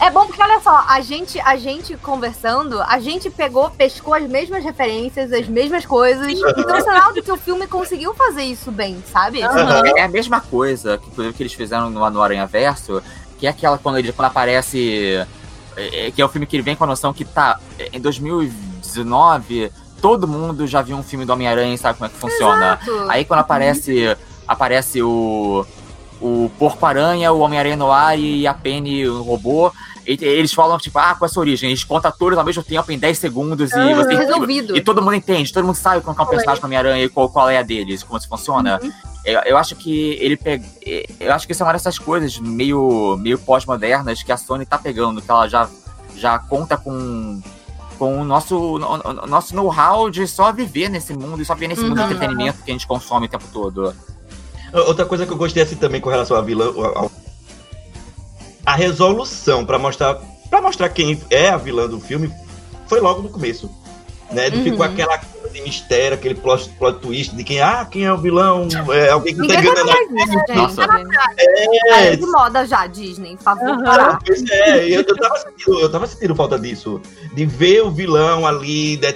É 0.00 0.10
bom 0.10 0.26
porque, 0.26 0.42
olha 0.42 0.60
só, 0.60 0.84
a 0.88 1.00
gente, 1.00 1.40
a 1.40 1.56
gente 1.56 1.96
conversando, 1.96 2.82
a 2.82 2.98
gente 2.98 3.30
pegou, 3.30 3.70
pescou 3.70 4.12
as 4.12 4.24
mesmas 4.28 4.62
referências, 4.64 5.32
as 5.32 5.46
mesmas 5.48 5.86
coisas. 5.86 6.26
Então, 6.28 6.80
sinal 6.80 7.12
de 7.12 7.22
que 7.22 7.30
o 7.32 7.36
filme 7.36 7.66
conseguiu 7.66 8.12
fazer 8.14 8.42
isso 8.42 8.70
bem, 8.72 9.02
sabe? 9.10 9.40
Aham. 9.42 9.82
É 9.96 10.02
a 10.02 10.08
mesma 10.08 10.40
coisa 10.40 10.98
que, 10.98 11.06
inclusive, 11.06 11.34
que 11.34 11.42
eles 11.44 11.52
fizeram 11.54 11.88
no, 11.90 12.10
no 12.10 12.20
Aranha 12.22 12.44
Verso, 12.44 13.02
que 13.38 13.46
é 13.46 13.50
aquela 13.50 13.78
quando 13.78 13.96
ele 13.98 14.12
quando 14.12 14.26
aparece. 14.26 15.24
é, 15.76 16.08
é, 16.08 16.10
que 16.10 16.20
é 16.20 16.24
o 16.24 16.28
filme 16.28 16.44
que 16.46 16.56
ele 16.56 16.62
vem 16.64 16.76
com 16.76 16.84
a 16.84 16.88
noção 16.88 17.12
que 17.14 17.24
tá. 17.24 17.58
Em 17.92 18.00
2019, 18.00 19.70
todo 20.02 20.26
mundo 20.28 20.66
já 20.66 20.82
viu 20.82 20.96
um 20.96 21.02
filme 21.02 21.24
do 21.24 21.32
Homem-Aranha 21.32 21.74
e 21.74 21.78
sabe 21.78 21.98
como 21.98 22.06
é 22.06 22.12
que 22.12 22.18
funciona. 22.18 22.78
Exato. 22.82 23.10
Aí 23.10 23.24
quando 23.24 23.40
aparece. 23.40 24.16
Aparece 24.46 25.02
o. 25.02 25.66
O 26.20 26.50
Porco-Aranha, 26.58 27.32
o 27.32 27.40
Homem-Aranha 27.40 27.76
no 27.76 27.90
ar 27.90 28.18
e 28.18 28.46
a 28.46 28.54
Penny, 28.54 29.06
o 29.06 29.20
robô. 29.22 29.70
e- 30.06 30.16
Eles 30.22 30.54
falam, 30.54 30.78
tipo, 30.78 30.98
ah, 30.98 31.14
qual 31.14 31.26
é 31.26 31.26
a 31.26 31.28
sua 31.28 31.40
origem? 31.40 31.68
Eles 31.70 31.84
contam 31.84 32.10
todos 32.16 32.38
ao 32.38 32.44
mesmo 32.44 32.62
tempo 32.62 32.90
em 32.92 32.98
10 32.98 33.18
segundos 33.18 33.70
e 33.72 33.74
Aham. 33.74 33.94
você. 33.96 34.14
Resolvido. 34.14 34.76
e 34.76 34.80
todo 34.80 35.02
mundo 35.02 35.14
entende, 35.16 35.52
todo 35.52 35.64
mundo 35.66 35.74
sabe 35.74 36.00
qual 36.02 36.16
é 36.16 36.22
o 36.22 36.26
personagem 36.26 36.60
do 36.62 36.64
Homem-Aranha 36.64 37.04
e 37.04 37.08
qual, 37.10 37.28
qual 37.28 37.50
é 37.50 37.58
a 37.58 37.62
deles, 37.62 38.02
como 38.04 38.16
isso 38.18 38.28
funciona. 38.28 38.80
Eu, 39.24 39.40
eu 39.40 39.58
acho 39.58 39.74
que 39.76 40.16
ele 40.20 40.36
pega. 40.36 40.64
Eu 41.20 41.32
acho 41.34 41.46
que 41.46 41.52
isso 41.52 41.62
é 41.62 41.66
uma 41.66 41.72
dessas 41.72 41.98
coisas 41.98 42.38
meio, 42.38 43.16
meio 43.18 43.38
pós-modernas 43.38 44.22
que 44.22 44.30
a 44.32 44.36
Sony 44.36 44.64
tá 44.64 44.78
pegando, 44.78 45.20
que 45.20 45.30
ela 45.30 45.48
já, 45.48 45.68
já 46.16 46.38
conta 46.38 46.76
com. 46.76 47.42
Com 47.98 48.20
o 48.20 48.24
nosso, 48.24 48.56
o, 48.58 49.26
nosso 49.26 49.54
know-how 49.54 50.10
de 50.10 50.26
só 50.26 50.50
viver 50.52 50.88
nesse 50.88 51.12
mundo 51.14 51.40
e 51.40 51.44
só 51.44 51.54
viver 51.54 51.68
nesse 51.68 51.82
mundo 51.82 51.94
de 51.96 52.00
Uhum. 52.00 52.06
entretenimento 52.10 52.62
que 52.64 52.70
a 52.70 52.74
gente 52.74 52.86
consome 52.88 53.26
o 53.26 53.28
tempo 53.28 53.44
todo. 53.52 53.94
Outra 54.80 55.04
coisa 55.04 55.24
que 55.26 55.32
eu 55.32 55.36
gostei 55.36 55.62
assim 55.62 55.76
também 55.76 56.00
com 56.00 56.10
relação 56.10 56.36
à 56.36 56.40
vilã, 56.42 56.66
ao- 56.94 57.10
a 58.66 58.74
resolução 58.74 59.64
pra 59.64 59.78
mostrar 59.78 60.18
para 60.50 60.60
mostrar 60.62 60.88
quem 60.88 61.20
é 61.30 61.48
a 61.48 61.56
vilã 61.56 61.88
do 61.88 62.00
filme 62.00 62.32
foi 62.86 63.00
logo 63.00 63.22
no 63.22 63.28
começo, 63.28 63.68
né? 64.30 64.48
Não 64.50 64.58
Uhum. 64.58 64.64
ficou 64.64 64.84
aquela 64.84 65.18
coisa 65.18 65.48
de 65.50 65.60
mistério, 65.62 66.14
aquele 66.16 66.34
plot, 66.34 66.68
plot 66.78 67.00
twist 67.00 67.34
de 67.34 67.42
quem 67.44 67.60
ah 67.60 67.84
quem 67.90 68.04
é 68.04 68.12
o 68.12 68.18
vilão, 68.18 68.68
é 68.92 69.10
alguém 69.10 69.34
que 69.34 69.46
tá 69.46 69.54
Ninguém 69.54 69.70
enganando. 69.70 69.92
gente. 69.92 70.54
Nossa. 70.54 70.86
Tá 70.86 71.02
É, 71.96 72.16
de 72.16 72.26
moda 72.26 72.66
já, 72.66 72.86
Disney. 72.86 73.36
Por 73.36 73.42
favor, 73.44 73.68
Aham. 73.70 73.82
parar. 73.84 74.18
Pois 74.24 74.42
é, 74.50 74.84
eu, 74.88 75.00
eu, 75.02 75.16
tava 75.16 75.36
sentindo, 75.38 75.80
eu 75.80 75.90
tava 75.90 76.06
sentindo 76.06 76.34
falta 76.36 76.58
disso. 76.58 77.00
De 77.32 77.44
ver 77.46 77.82
o 77.82 77.90
vilão 77.90 78.46
ali, 78.46 78.96
né, 78.98 79.12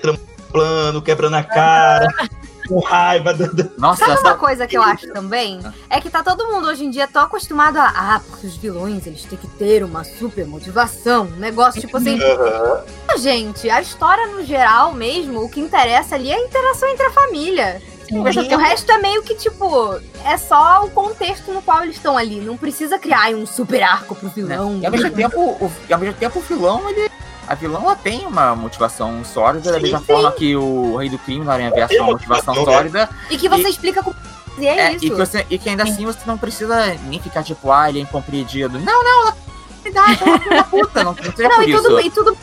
plano, 0.51 1.01
quebrando 1.03 1.35
a 1.37 1.43
cara, 1.43 2.09
com 2.69 2.79
raiva. 2.81 3.33
da- 3.33 3.69
Nossa, 3.79 4.05
Sabe 4.05 4.21
uma 4.21 4.31
essa, 4.31 4.39
coisa 4.39 4.67
que 4.67 4.77
eu 4.77 4.83
acho 4.83 5.11
também? 5.13 5.61
É 5.89 6.01
que 6.01 6.11
tá 6.11 6.23
todo 6.23 6.47
mundo 6.49 6.69
hoje 6.69 6.85
em 6.85 6.91
dia 6.91 7.09
tão 7.09 7.23
acostumado 7.23 7.79
a. 7.79 7.87
Ah, 7.89 8.21
porque 8.29 8.47
os 8.47 8.57
vilões 8.57 9.07
eles 9.07 9.23
têm 9.25 9.39
que 9.39 9.49
ter 9.49 9.83
uma 9.83 10.05
super 10.05 10.47
motivação. 10.47 11.25
Um 11.25 11.37
negócio 11.41 11.81
tipo 11.81 11.97
assim. 11.97 12.21
Aham. 12.23 12.83
Gente, 13.19 13.69
a 13.71 13.81
história 13.81 14.27
no 14.29 14.45
geral 14.45 14.93
mesmo, 14.93 15.43
o 15.43 15.49
que 15.49 15.61
interessa 15.61 16.15
ali 16.15 16.31
é 16.31 16.35
a 16.37 16.41
interação 16.41 16.89
entre 16.89 17.07
a 17.07 17.11
família. 17.11 17.83
Sim. 18.09 18.21
O 18.21 18.57
resto 18.59 18.91
é 18.91 18.99
meio 18.99 19.23
que, 19.23 19.35
tipo, 19.35 20.01
é 20.25 20.37
só 20.39 20.83
o 20.85 20.91
contexto 20.91 21.53
no 21.53 21.61
qual 21.61 21.83
eles 21.83 21.97
estão 21.97 22.17
ali. 22.17 22.41
Não 22.41 22.57
precisa 22.57 22.99
criar 22.99 23.29
um 23.35 23.45
super 23.45 23.83
arco 23.83 24.15
pro 24.15 24.27
né? 24.27 24.33
vilão. 24.35 24.79
E 24.81 24.87
ao 24.87 24.93
mesmo 24.93 25.11
tempo, 25.11 25.39
o, 25.39 25.71
e 25.89 25.93
ao 25.93 25.99
mesmo 26.01 26.15
tempo 26.15 26.39
o 26.39 26.43
vilão, 26.43 26.89
ele. 26.89 27.11
A 27.49 27.55
vilã 27.55 27.81
ela 27.83 27.97
tem 27.97 28.27
uma 28.27 28.55
motivação 28.55 29.25
sólida, 29.25 29.71
da 29.73 29.77
Sim, 29.79 29.83
mesma 29.85 29.99
sim. 30.01 30.05
forma 30.05 30.31
que 30.33 30.55
o 30.55 30.97
Rei 30.97 31.09
do 31.09 31.19
Crime 31.19 31.45
no 31.45 31.51
Aranha 31.51 31.71
Verso 31.71 31.89
tem 31.95 32.01
uma 32.03 32.13
motivação 32.13 32.55
né? 32.55 32.65
sólida. 32.65 33.09
E 33.31 33.39
que 33.39 33.49
você 33.49 33.69
E- 33.69 33.71
explica 33.71 34.03
com. 34.03 34.13
E 34.59 34.67
é, 34.67 34.79
É, 34.79 34.93
isso. 34.93 35.05
e, 35.07 35.11
que 35.11 35.17
você- 35.17 35.47
e 35.49 35.59
que 35.59 35.69
ainda 35.71 35.85
assim 35.85 36.05
você 36.05 36.19
não 36.27 36.37
precisa 36.37 36.95
nem 37.05 37.21
ficar 37.21 37.43
tipo, 37.43 37.71
ah, 37.73 37.89
ele 37.89 38.01
é 38.01 38.03
incompreendido. 38.03 38.79
Não, 38.81 39.03
não, 39.05 39.23
ela 39.29 39.37
me 39.85 39.91
dá, 39.93 40.05
ela 40.05 40.37
é 40.37 40.39
filha 40.41 40.57
da 40.57 40.65
puta, 40.65 41.05
não, 41.05 41.15
não 41.15 41.33
seja 41.37 41.49
Não, 41.49 41.57
por 41.57 41.69
e 41.69 41.71
isso. 41.73 41.83
tudo, 41.83 42.01
e 42.01 42.11
tudo 42.11 42.39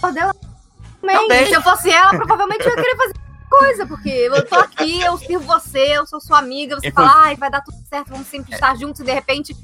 por 0.00 0.12
dela 0.12 0.34
também. 1.00 1.16
Também. 1.18 1.46
Se 1.46 1.52
eu 1.52 1.62
fosse 1.62 1.90
ela, 1.90 2.10
provavelmente 2.16 2.64
eu 2.64 2.70
ia 2.70 2.76
querer 2.76 2.96
fazer 2.96 3.14
coisa, 3.50 3.86
porque 3.86 4.08
eu 4.08 4.44
tô 4.48 4.56
aqui, 4.56 5.00
eu 5.02 5.16
sirvo 5.18 5.44
você, 5.44 5.78
eu 5.98 6.06
sou 6.06 6.20
sua 6.20 6.38
amiga, 6.38 6.74
você 6.80 6.88
Inclu- 6.88 7.04
fala, 7.06 7.22
ai, 7.26 7.36
vai 7.36 7.50
dar 7.50 7.60
tudo 7.60 7.76
certo, 7.88 8.08
vamos 8.08 8.26
sempre 8.26 8.52
estar 8.52 8.74
juntos 8.76 9.00
e 9.00 9.04
de 9.04 9.12
repente, 9.12 9.54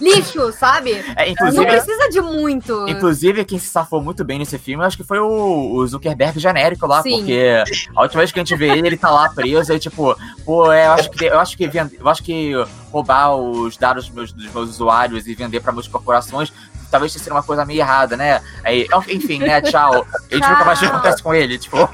lixo, 0.00 0.52
sabe? 0.52 0.92
É, 1.16 1.32
Não 1.52 1.64
precisa 1.64 2.08
de 2.10 2.20
muito. 2.20 2.88
Inclusive, 2.88 3.44
quem 3.44 3.58
se 3.58 3.66
safou 3.66 4.02
muito 4.02 4.24
bem 4.24 4.38
nesse 4.38 4.58
filme, 4.58 4.84
acho 4.84 4.96
que 4.96 5.04
foi 5.04 5.18
o, 5.18 5.72
o 5.74 5.86
Zuckerberg 5.86 6.38
genérico 6.38 6.86
lá, 6.86 7.02
Sim. 7.02 7.18
porque 7.18 7.64
a 7.94 8.02
última 8.02 8.20
vez 8.20 8.32
que 8.32 8.38
a 8.38 8.44
gente 8.44 8.56
vê 8.56 8.68
ele, 8.70 8.86
ele 8.86 8.96
tá 8.96 9.10
lá 9.10 9.28
preso, 9.28 9.72
aí 9.72 9.78
tipo, 9.78 10.16
pô, 10.44 10.72
é, 10.72 10.86
eu 10.86 10.92
acho 10.92 11.10
que 11.10 11.24
eu 11.24 11.38
acho 11.38 11.56
que 11.56 11.70
eu 11.98 12.08
acho 12.08 12.22
que 12.22 12.52
roubar 12.90 13.34
os 13.36 13.76
dados 13.76 14.06
dos 14.06 14.14
meus, 14.14 14.32
dos 14.32 14.52
meus 14.52 14.70
usuários 14.70 15.26
e 15.26 15.34
vender 15.34 15.60
pra 15.60 15.72
muitas 15.72 15.90
corporações 15.90 16.52
talvez 16.90 17.12
tenha 17.12 17.22
sido 17.22 17.32
uma 17.32 17.42
coisa 17.42 17.64
meio 17.64 17.80
errada, 17.80 18.16
né? 18.16 18.40
Aí, 18.64 18.86
enfim, 19.08 19.38
né, 19.38 19.60
tchau. 19.62 20.04
A 20.30 20.34
gente 20.34 20.48
nunca 20.48 20.64
mais 20.64 20.78
o 20.78 20.82
que 20.82 20.86
acontece 20.88 21.22
com 21.22 21.32
ele, 21.32 21.56
tipo, 21.56 21.76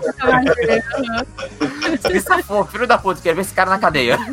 se 2.01 2.20
safou, 2.20 2.64
filho 2.64 2.86
da 2.86 2.97
puta, 2.97 3.20
quero 3.20 3.36
ver 3.36 3.42
esse 3.42 3.53
cara 3.53 3.70
na 3.70 3.78
cadeia. 3.78 4.18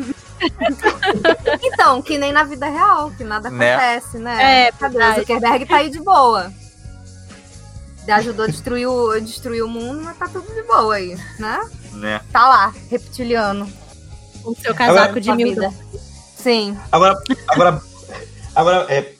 Então, 1.84 2.00
que 2.00 2.16
nem 2.16 2.32
na 2.32 2.44
vida 2.44 2.66
real, 2.66 3.10
que 3.10 3.22
nada 3.22 3.50
Né? 3.50 3.74
acontece, 3.74 4.16
né? 4.16 4.68
É, 4.68 4.72
Cadê? 4.72 4.96
O. 4.96 5.14
Zuckerberg 5.16 5.66
tá 5.66 5.76
aí 5.76 5.90
de 5.90 6.00
boa. 6.00 6.50
Ajudou 8.08 8.46
a 8.46 8.48
destruir 8.48 8.86
o, 8.86 9.20
destruir 9.20 9.62
o 9.62 9.68
mundo, 9.68 10.00
mas 10.02 10.16
tá 10.16 10.26
tudo 10.26 10.46
de 10.54 10.62
boa 10.62 10.94
aí, 10.94 11.14
né? 11.38 11.60
Né? 11.92 12.20
Tá 12.32 12.48
lá, 12.48 12.74
reptiliano. 12.90 13.70
Com 14.42 14.54
seu 14.54 14.74
casaco 14.74 15.20
de 15.20 15.26
Sua 15.26 15.36
mil 15.36 15.48
vida. 15.48 15.72
Sim. 16.36 16.76
Agora, 16.90 17.18
agora, 17.48 17.82
agora 18.54 18.86
é, 18.88 19.12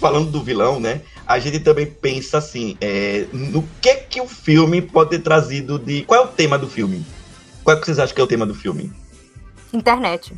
falando 0.00 0.30
do 0.30 0.42
vilão, 0.42 0.80
né? 0.80 1.02
A 1.26 1.38
gente 1.38 1.60
também 1.60 1.84
pensa 1.86 2.38
assim, 2.38 2.76
é, 2.80 3.26
no 3.32 3.62
que 3.82 3.94
que 3.96 4.20
o 4.20 4.26
filme 4.26 4.80
pode 4.80 5.10
ter 5.10 5.18
trazido 5.18 5.78
de... 5.78 6.04
Qual 6.04 6.22
é 6.22 6.24
o 6.24 6.28
tema 6.28 6.58
do 6.58 6.68
filme? 6.68 7.04
Qual 7.62 7.76
é 7.76 7.80
que 7.80 7.84
vocês 7.84 7.98
acham 7.98 8.14
que 8.14 8.20
é 8.20 8.24
o 8.24 8.28
tema 8.28 8.46
do 8.46 8.54
filme? 8.54 8.90
Internet. 9.74 10.34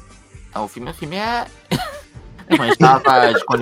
Ah, 0.55 0.62
O 0.62 0.68
filme, 0.68 0.90
o 0.90 0.94
filme 0.94 1.16
é. 1.16 1.46
Como 2.48 2.62
a 2.62 2.66
gente 2.66 2.78
tava 2.78 3.05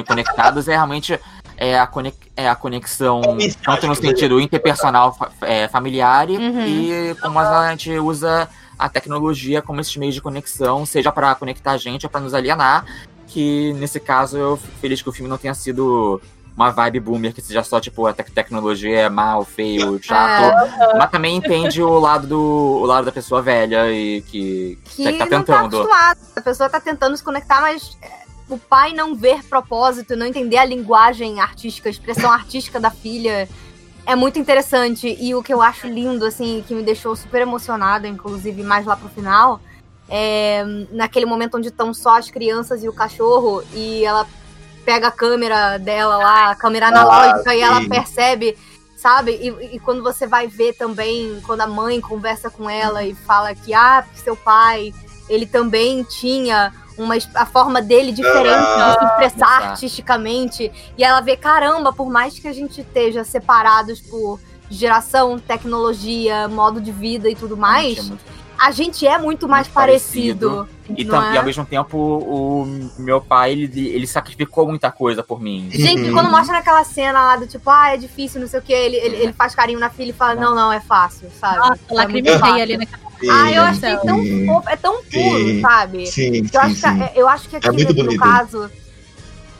conectados, 0.06 0.66
é 0.68 0.72
realmente 0.72 1.18
é 1.58 1.78
a, 1.78 1.86
conex... 1.86 2.16
é 2.36 2.48
a 2.48 2.54
conexão 2.54 3.20
Isso, 3.38 3.58
tanto 3.62 3.86
no 3.86 3.94
sentido 3.94 4.40
interpersonal 4.40 5.14
é, 5.42 5.68
familiar 5.68 6.30
e- 6.30 6.36
Uhum. 6.38 6.66
e 6.66 7.14
como 7.20 7.38
a 7.38 7.70
gente 7.70 7.90
usa 7.98 8.48
a 8.78 8.88
tecnologia 8.88 9.60
como 9.60 9.80
esses 9.80 9.94
meios 9.96 10.14
de 10.14 10.22
conexão, 10.22 10.86
seja 10.86 11.10
para 11.12 11.34
conectar 11.34 11.72
a 11.72 11.76
gente 11.76 12.06
ou 12.06 12.10
para 12.10 12.20
nos 12.20 12.32
alienar. 12.32 12.84
Que 13.26 13.74
nesse 13.74 14.00
caso 14.00 14.38
eu 14.38 14.56
fico 14.56 14.78
feliz 14.78 15.02
que 15.02 15.08
o 15.08 15.12
filme 15.12 15.28
não 15.28 15.36
tenha 15.36 15.52
sido 15.52 16.18
uma 16.58 16.72
vibe 16.72 16.98
boomer, 16.98 17.32
que 17.32 17.40
seja 17.40 17.62
só 17.62 17.78
tipo 17.78 18.04
a 18.04 18.12
tec- 18.12 18.32
tecnologia 18.32 19.02
é 19.02 19.08
mal, 19.08 19.44
feio, 19.44 19.96
chato. 20.02 20.52
Mas 20.98 21.08
também 21.08 21.36
entende 21.36 21.80
o 21.80 22.00
lado 22.00 22.26
do 22.26 22.40
o 22.40 22.84
lado 22.84 23.04
da 23.04 23.12
pessoa 23.12 23.40
velha 23.40 23.88
e 23.92 24.22
que, 24.22 24.76
Que 24.84 25.04
que 25.04 25.04
tá 25.04 25.10
não 25.12 25.18
tá 25.44 25.54
tentando. 25.54 25.76
acostumado. 25.82 26.18
A 26.34 26.40
pessoa 26.40 26.68
tá 26.68 26.80
tentando 26.80 27.16
se 27.16 27.22
conectar, 27.22 27.60
mas 27.60 27.96
é, 28.02 28.10
o 28.48 28.58
pai 28.58 28.92
não 28.92 29.14
ver 29.14 29.44
propósito, 29.44 30.16
não 30.16 30.26
entender 30.26 30.56
a 30.56 30.64
linguagem 30.64 31.40
artística, 31.40 31.88
a 31.88 31.92
expressão 31.92 32.32
artística 32.32 32.80
da 32.80 32.90
filha. 32.90 33.48
É 34.04 34.16
muito 34.16 34.38
interessante. 34.40 35.16
E 35.20 35.36
o 35.36 35.42
que 35.44 35.54
eu 35.54 35.62
acho 35.62 35.86
lindo, 35.86 36.24
assim, 36.26 36.64
que 36.66 36.74
me 36.74 36.82
deixou 36.82 37.14
super 37.14 37.40
emocionada, 37.42 38.08
inclusive 38.08 38.64
mais 38.64 38.84
lá 38.84 38.96
pro 38.96 39.08
final, 39.10 39.60
é 40.08 40.64
naquele 40.90 41.24
momento 41.26 41.56
onde 41.56 41.68
estão 41.68 41.94
só 41.94 42.16
as 42.18 42.28
crianças 42.30 42.82
e 42.82 42.88
o 42.88 42.92
cachorro, 42.92 43.62
e 43.74 44.04
ela 44.04 44.26
pega 44.88 45.08
a 45.08 45.10
câmera 45.10 45.76
dela 45.76 46.16
lá, 46.16 46.50
a 46.50 46.54
câmera 46.54 46.88
analógica, 46.88 47.54
e 47.54 47.60
ela 47.60 47.86
percebe, 47.86 48.56
sabe? 48.96 49.32
E, 49.32 49.76
e 49.76 49.78
quando 49.78 50.02
você 50.02 50.26
vai 50.26 50.46
ver 50.46 50.72
também, 50.72 51.38
quando 51.44 51.60
a 51.60 51.66
mãe 51.66 52.00
conversa 52.00 52.48
com 52.48 52.70
ela 52.70 53.04
e 53.04 53.14
fala 53.14 53.54
que, 53.54 53.74
ah, 53.74 54.02
seu 54.14 54.34
pai, 54.34 54.94
ele 55.28 55.44
também 55.44 56.02
tinha 56.04 56.72
uma, 56.96 57.16
a 57.34 57.44
forma 57.44 57.82
dele 57.82 58.12
diferente 58.12 58.56
de 58.56 58.98
se 58.98 59.04
expressar 59.04 59.58
Exato. 59.58 59.64
artisticamente, 59.66 60.72
e 60.96 61.04
ela 61.04 61.20
vê, 61.20 61.36
caramba, 61.36 61.92
por 61.92 62.08
mais 62.08 62.38
que 62.38 62.48
a 62.48 62.52
gente 62.54 62.80
esteja 62.80 63.24
separados 63.24 64.00
por 64.00 64.40
geração, 64.70 65.38
tecnologia, 65.38 66.48
modo 66.48 66.80
de 66.80 66.92
vida 66.92 67.28
e 67.28 67.34
tudo 67.34 67.58
mais, 67.58 67.98
É 67.98 68.02
muito 68.02 68.24
a 68.58 68.70
gente 68.72 69.06
é 69.06 69.16
muito 69.18 69.48
mais 69.48 69.66
Muito 69.66 69.74
parecido. 69.74 70.68
E, 70.96 71.04
não 71.04 71.10
tam- 71.12 71.30
é? 71.30 71.34
e 71.34 71.38
ao 71.38 71.44
mesmo 71.44 71.66
tempo, 71.66 71.96
o 71.98 72.66
meu 72.98 73.20
pai, 73.20 73.52
ele, 73.52 73.88
ele 73.88 74.06
sacrificou 74.06 74.66
muita 74.66 74.90
coisa 74.90 75.22
por 75.22 75.40
mim. 75.40 75.68
Gente, 75.70 76.08
Uhum. 76.08 76.12
quando 76.14 76.30
mostra 76.30 76.54
naquela 76.54 76.82
cena 76.82 77.20
lá 77.20 77.36
do 77.36 77.46
tipo, 77.46 77.68
ah, 77.68 77.90
é 77.92 77.96
difícil, 77.98 78.40
não 78.40 78.48
sei 78.48 78.58
o 78.58 78.62
que, 78.62 78.72
ele, 78.72 78.96
ele, 78.96 79.16
ele 79.16 79.32
faz 79.34 79.54
carinho 79.54 79.78
na 79.78 79.90
filha 79.90 80.10
e 80.10 80.14
fala, 80.14 80.34
não, 80.34 80.54
não, 80.54 80.72
é 80.72 80.80
fácil, 80.80 81.30
sabe? 81.38 81.58
Nossa, 81.58 81.80
é 81.90 82.00
ali 82.62 82.76
naquela 82.78 83.08
Ah, 83.30 83.52
eu 83.52 83.62
achei 83.64 83.96
tão 83.98 84.22
sim, 84.22 84.46
fofo, 84.46 84.68
é 84.68 84.76
tão 84.76 85.02
puro, 85.04 85.38
Sim. 85.46 85.60
sabe? 85.60 86.06
Sim, 86.06 86.36
Eu 86.36 86.48
sim, 86.48 86.56
acho, 86.56 86.74
que, 86.74 86.80
sim. 86.80 87.10
eu 87.14 87.28
acho 87.28 87.48
que 87.48 87.56
aqui, 87.56 87.70
muito 87.70 88.04
no 88.04 88.16
caso, 88.16 88.70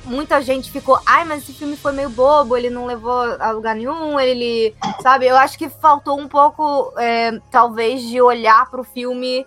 muita 0.09 0.41
gente 0.43 0.71
ficou, 0.71 0.99
ai, 1.07 1.25
mas 1.25 1.43
esse 1.43 1.53
filme 1.53 1.77
foi 1.77 1.93
meio 1.93 2.11
bobo, 2.11 2.57
ele 2.57 2.71
não 2.71 2.87
levou 2.87 3.21
a 3.39 3.51
lugar 3.51 3.77
nenhum, 3.77 4.19
ele. 4.19 4.75
Sabe? 5.03 5.27
Eu 5.27 5.37
acho 5.37 5.57
que 5.59 5.69
faltou 5.69 6.19
um 6.19 6.27
pouco, 6.27 6.93
é, 6.99 7.39
talvez, 7.51 8.03
de 8.03 8.21
olhar 8.21 8.69
pro 8.71 8.83
filme 8.83 9.47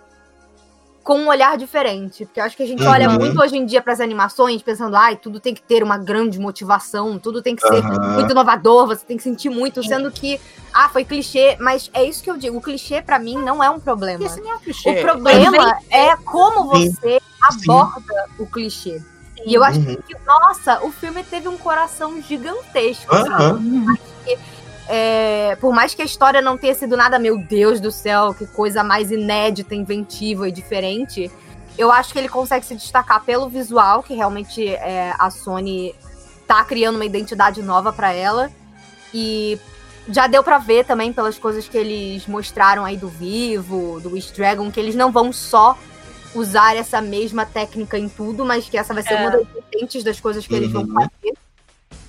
com 1.02 1.18
um 1.18 1.28
olhar 1.28 1.58
diferente. 1.58 2.24
Porque 2.24 2.40
eu 2.40 2.44
acho 2.44 2.56
que 2.56 2.62
a 2.62 2.66
gente 2.66 2.86
olha 2.86 3.08
Uhum. 3.08 3.16
muito 3.18 3.40
hoje 3.40 3.56
em 3.56 3.66
dia 3.66 3.82
pras 3.82 4.00
animações, 4.00 4.62
pensando, 4.62 4.96
ai, 4.96 5.16
tudo 5.16 5.40
tem 5.40 5.52
que 5.52 5.62
ter 5.62 5.82
uma 5.82 5.98
grande 5.98 6.38
motivação, 6.38 7.18
tudo 7.18 7.42
tem 7.42 7.56
que 7.56 7.66
ser 7.66 7.84
Aham. 7.84 8.14
muito 8.14 8.30
inovador, 8.30 8.86
você 8.86 9.04
tem 9.04 9.16
que 9.16 9.22
sentir 9.22 9.48
muito, 9.50 9.82
sendo 9.82 10.10
que, 10.12 10.40
ah, 10.72 10.88
foi 10.88 11.04
clichê, 11.04 11.56
mas 11.60 11.90
é 11.92 12.04
isso 12.04 12.22
que 12.22 12.30
eu 12.30 12.36
digo, 12.36 12.56
o 12.56 12.62
clichê 12.62 13.02
pra 13.02 13.18
mim 13.18 13.36
não 13.36 13.62
é 13.62 13.68
um 13.68 13.80
problema. 13.80 14.24
Esse 14.24 14.40
nem 14.40 14.52
é 14.52 14.54
um 14.54 14.60
clichê. 14.60 14.90
O 14.90 15.00
problema 15.02 15.76
é 15.90 16.16
como 16.16 16.72
Sim. 16.76 16.92
você 16.92 17.20
aborda 17.42 18.28
o 18.38 18.46
clichê. 18.46 19.02
E 19.44 19.54
eu 19.54 19.64
acho 19.64 19.78
Uhum. 19.80 19.96
que, 19.96 20.16
nossa, 20.26 20.84
o 20.84 20.92
filme 20.92 21.22
teve 21.24 21.48
um 21.48 21.56
coração 21.56 22.20
gigantesco. 22.22 23.14
sabe? 23.14 23.32
Aham. 23.32 23.96
É, 24.88 25.56
por 25.60 25.72
mais 25.72 25.94
que 25.94 26.02
a 26.02 26.04
história 26.04 26.42
não 26.42 26.58
tenha 26.58 26.74
sido 26.74 26.96
nada, 26.96 27.18
meu 27.18 27.38
Deus 27.38 27.80
do 27.80 27.90
céu, 27.90 28.34
que 28.34 28.46
coisa 28.46 28.82
mais 28.82 29.10
inédita, 29.10 29.74
inventiva 29.74 30.48
e 30.48 30.52
diferente, 30.52 31.30
eu 31.78 31.90
acho 31.90 32.12
que 32.12 32.18
ele 32.18 32.28
consegue 32.28 32.66
se 32.66 32.74
destacar 32.74 33.22
pelo 33.24 33.48
visual, 33.48 34.02
que 34.02 34.14
realmente 34.14 34.68
é, 34.68 35.14
a 35.18 35.30
Sony 35.30 35.94
tá 36.46 36.62
criando 36.64 36.96
uma 36.96 37.04
identidade 37.06 37.62
nova 37.62 37.92
pra 37.92 38.12
ela. 38.12 38.50
E 39.14 39.58
já 40.08 40.26
deu 40.26 40.42
pra 40.42 40.58
ver 40.58 40.84
também 40.84 41.12
pelas 41.12 41.38
coisas 41.38 41.68
que 41.68 41.78
eles 41.78 42.26
mostraram 42.26 42.84
aí 42.84 42.96
do 42.96 43.08
Vivo, 43.08 44.00
do 44.00 44.10
Wish 44.12 44.32
Dragon, 44.34 44.70
que 44.70 44.80
eles 44.80 44.94
não 44.94 45.10
vão 45.12 45.32
só 45.32 45.78
usar 46.34 46.76
essa 46.76 47.00
mesma 47.00 47.44
técnica 47.44 47.98
em 47.98 48.08
tudo, 48.08 48.44
mas 48.44 48.68
que 48.68 48.76
essa 48.78 48.94
vai 48.94 49.02
ser 49.02 49.14
É. 49.14 49.20
uma 49.20 49.30
das 49.30 49.46
vertentes 49.48 50.02
das 50.04 50.18
coisas 50.20 50.46
que 50.46 50.54
eles 50.54 50.70
vão 50.72 50.82
Uhum. 50.82 50.94
fazer. 50.94 51.34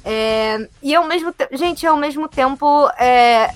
É, 0.05 0.67
e 0.81 0.93
ao 0.93 1.05
mesmo 1.07 1.31
tempo, 1.31 1.55
gente, 1.55 1.85
ao 1.87 1.95
mesmo 1.97 2.27
tempo, 2.27 2.87
é, 2.99 3.53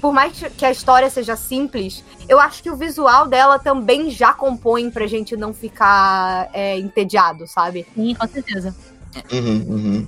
por 0.00 0.12
mais 0.12 0.32
que 0.56 0.64
a 0.64 0.70
história 0.70 1.10
seja 1.10 1.34
simples, 1.36 2.04
eu 2.28 2.38
acho 2.38 2.62
que 2.62 2.70
o 2.70 2.76
visual 2.76 3.26
dela 3.26 3.58
também 3.58 4.10
já 4.10 4.32
compõe 4.32 4.90
pra 4.90 5.06
gente 5.06 5.36
não 5.36 5.52
ficar 5.52 6.48
é, 6.52 6.78
entediado, 6.78 7.46
sabe? 7.46 7.86
Sim, 7.94 8.14
com 8.14 8.28
certeza. 8.28 8.74
Uhum, 9.32 9.64
uhum. 9.68 10.06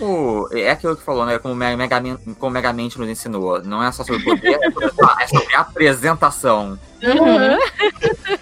O- 0.00 0.48
é 0.56 0.70
aquilo 0.70 0.96
que 0.96 1.02
falou, 1.02 1.26
né? 1.26 1.38
Como 1.38 1.54
o 1.54 1.56
Mega- 1.56 2.00
como 2.38 2.50
o 2.50 2.50
Megamente 2.50 2.98
nos 2.98 3.08
ensinou. 3.08 3.62
Não 3.62 3.82
é 3.82 3.90
só 3.92 4.04
sobre 4.04 4.22
poder, 4.24 4.58
é 4.62 4.70
sobre, 4.70 4.86
é 5.22 5.26
sobre 5.26 5.54
apresentação. 5.56 6.78
Uhum. 7.02 7.58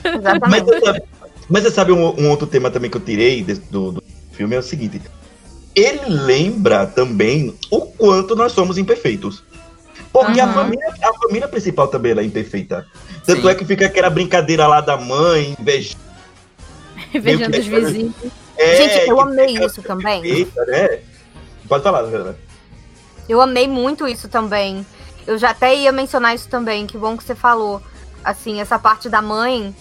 Mas, 0.04 0.14
Exatamente. 0.14 0.64
você 0.64 0.80
sabe, 0.80 1.02
mas 1.48 1.62
você 1.62 1.70
sabe 1.70 1.92
um, 1.92 2.20
um 2.20 2.30
outro 2.30 2.46
tema 2.46 2.70
também 2.70 2.90
que 2.90 2.96
eu 2.96 3.00
tirei 3.00 3.42
do, 3.70 3.92
do 3.92 4.02
filme 4.32 4.54
é 4.54 4.58
o 4.58 4.62
seguinte. 4.62 5.00
Ele 5.74 6.00
lembra 6.08 6.86
também 6.86 7.54
o 7.70 7.80
quanto 7.82 8.34
nós 8.34 8.52
somos 8.52 8.78
imperfeitos. 8.78 9.42
Porque 10.12 10.40
a, 10.40 10.46
Uhum. 10.46 10.52
família, 10.54 10.94
a 11.02 11.12
família 11.18 11.48
principal 11.48 11.88
também 11.88 12.12
ela 12.12 12.22
é 12.22 12.24
imperfeita. 12.24 12.86
Tanto 13.26 13.42
Sim. 13.42 13.48
é 13.48 13.54
que 13.54 13.64
fica 13.64 13.84
aquela 13.86 14.08
brincadeira 14.08 14.66
lá 14.66 14.80
da 14.80 14.96
mãe, 14.96 15.54
inveja. 15.60 15.94
Vejando 17.12 17.58
os 17.58 17.66
vizinhos. 17.66 18.14
É, 18.56 18.76
Gente, 18.76 19.08
eu 19.08 19.20
amei 19.20 19.58
isso 19.64 19.82
também. 19.82 20.22
perfeita, 20.22 20.64
né? 20.66 21.00
Pode 21.68 21.82
falar, 21.82 22.02
galera. 22.02 22.38
Eu 23.28 23.40
amei 23.40 23.66
muito 23.66 24.06
isso 24.06 24.28
também. 24.28 24.86
Eu 25.26 25.36
já 25.36 25.50
até 25.50 25.74
ia 25.74 25.90
mencionar 25.90 26.34
isso 26.34 26.48
também, 26.48 26.86
que 26.86 26.96
bom 26.96 27.16
que 27.16 27.24
você 27.24 27.34
falou. 27.34 27.82
Assim, 28.24 28.60
essa 28.60 28.78
parte 28.78 29.08
da 29.08 29.20
mãe 29.20 29.74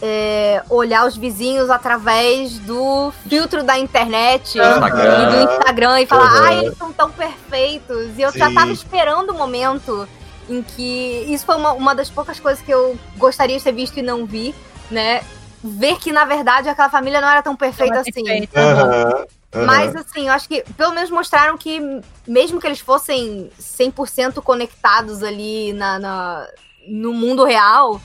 é, 0.00 0.64
olhar 0.68 1.06
os 1.06 1.16
vizinhos 1.16 1.70
através 1.70 2.58
do 2.58 3.12
filtro 3.28 3.62
da 3.62 3.78
internet 3.78 4.58
Instagram. 4.58 5.22
e 5.22 5.30
do 5.46 5.52
Instagram 5.52 6.00
e 6.00 6.06
falar, 6.06 6.24
Aham. 6.24 6.44
ai, 6.44 6.58
eles 6.58 6.76
são 6.76 6.92
tão 6.92 7.10
perfeitos. 7.12 8.18
E 8.18 8.22
eu 8.22 8.32
já 8.32 8.48
Sim. 8.48 8.54
tava 8.54 8.72
esperando 8.72 9.30
o 9.30 9.34
momento 9.34 10.08
em 10.48 10.60
que. 10.60 11.24
Isso 11.28 11.46
foi 11.46 11.54
uma, 11.56 11.72
uma 11.72 11.94
das 11.94 12.10
poucas 12.10 12.40
coisas 12.40 12.60
que 12.64 12.72
eu 12.72 12.98
gostaria 13.16 13.56
de 13.56 13.62
ter 13.62 13.72
visto 13.72 13.96
e 13.98 14.02
não 14.02 14.26
vi, 14.26 14.52
né? 14.90 15.22
Ver 15.62 15.96
que, 15.98 16.12
na 16.12 16.24
verdade, 16.24 16.68
aquela 16.68 16.90
família 16.90 17.20
não 17.20 17.28
era 17.28 17.42
tão 17.42 17.54
perfeita 17.54 18.00
assim. 18.00 18.12
Perfeito, 18.12 18.56
aham. 18.56 18.82
Aham, 18.82 19.26
aham. 19.54 19.66
Mas, 19.66 19.94
assim, 19.94 20.26
eu 20.28 20.32
acho 20.32 20.48
que 20.48 20.64
pelo 20.76 20.92
menos 20.92 21.10
mostraram 21.10 21.56
que, 21.56 21.80
mesmo 22.26 22.60
que 22.60 22.66
eles 22.66 22.80
fossem 22.80 23.50
100% 23.60 24.40
conectados 24.42 25.22
ali 25.22 25.72
na, 25.72 25.98
na- 25.98 26.48
no 26.88 27.12
mundo 27.12 27.44
real, 27.44 28.00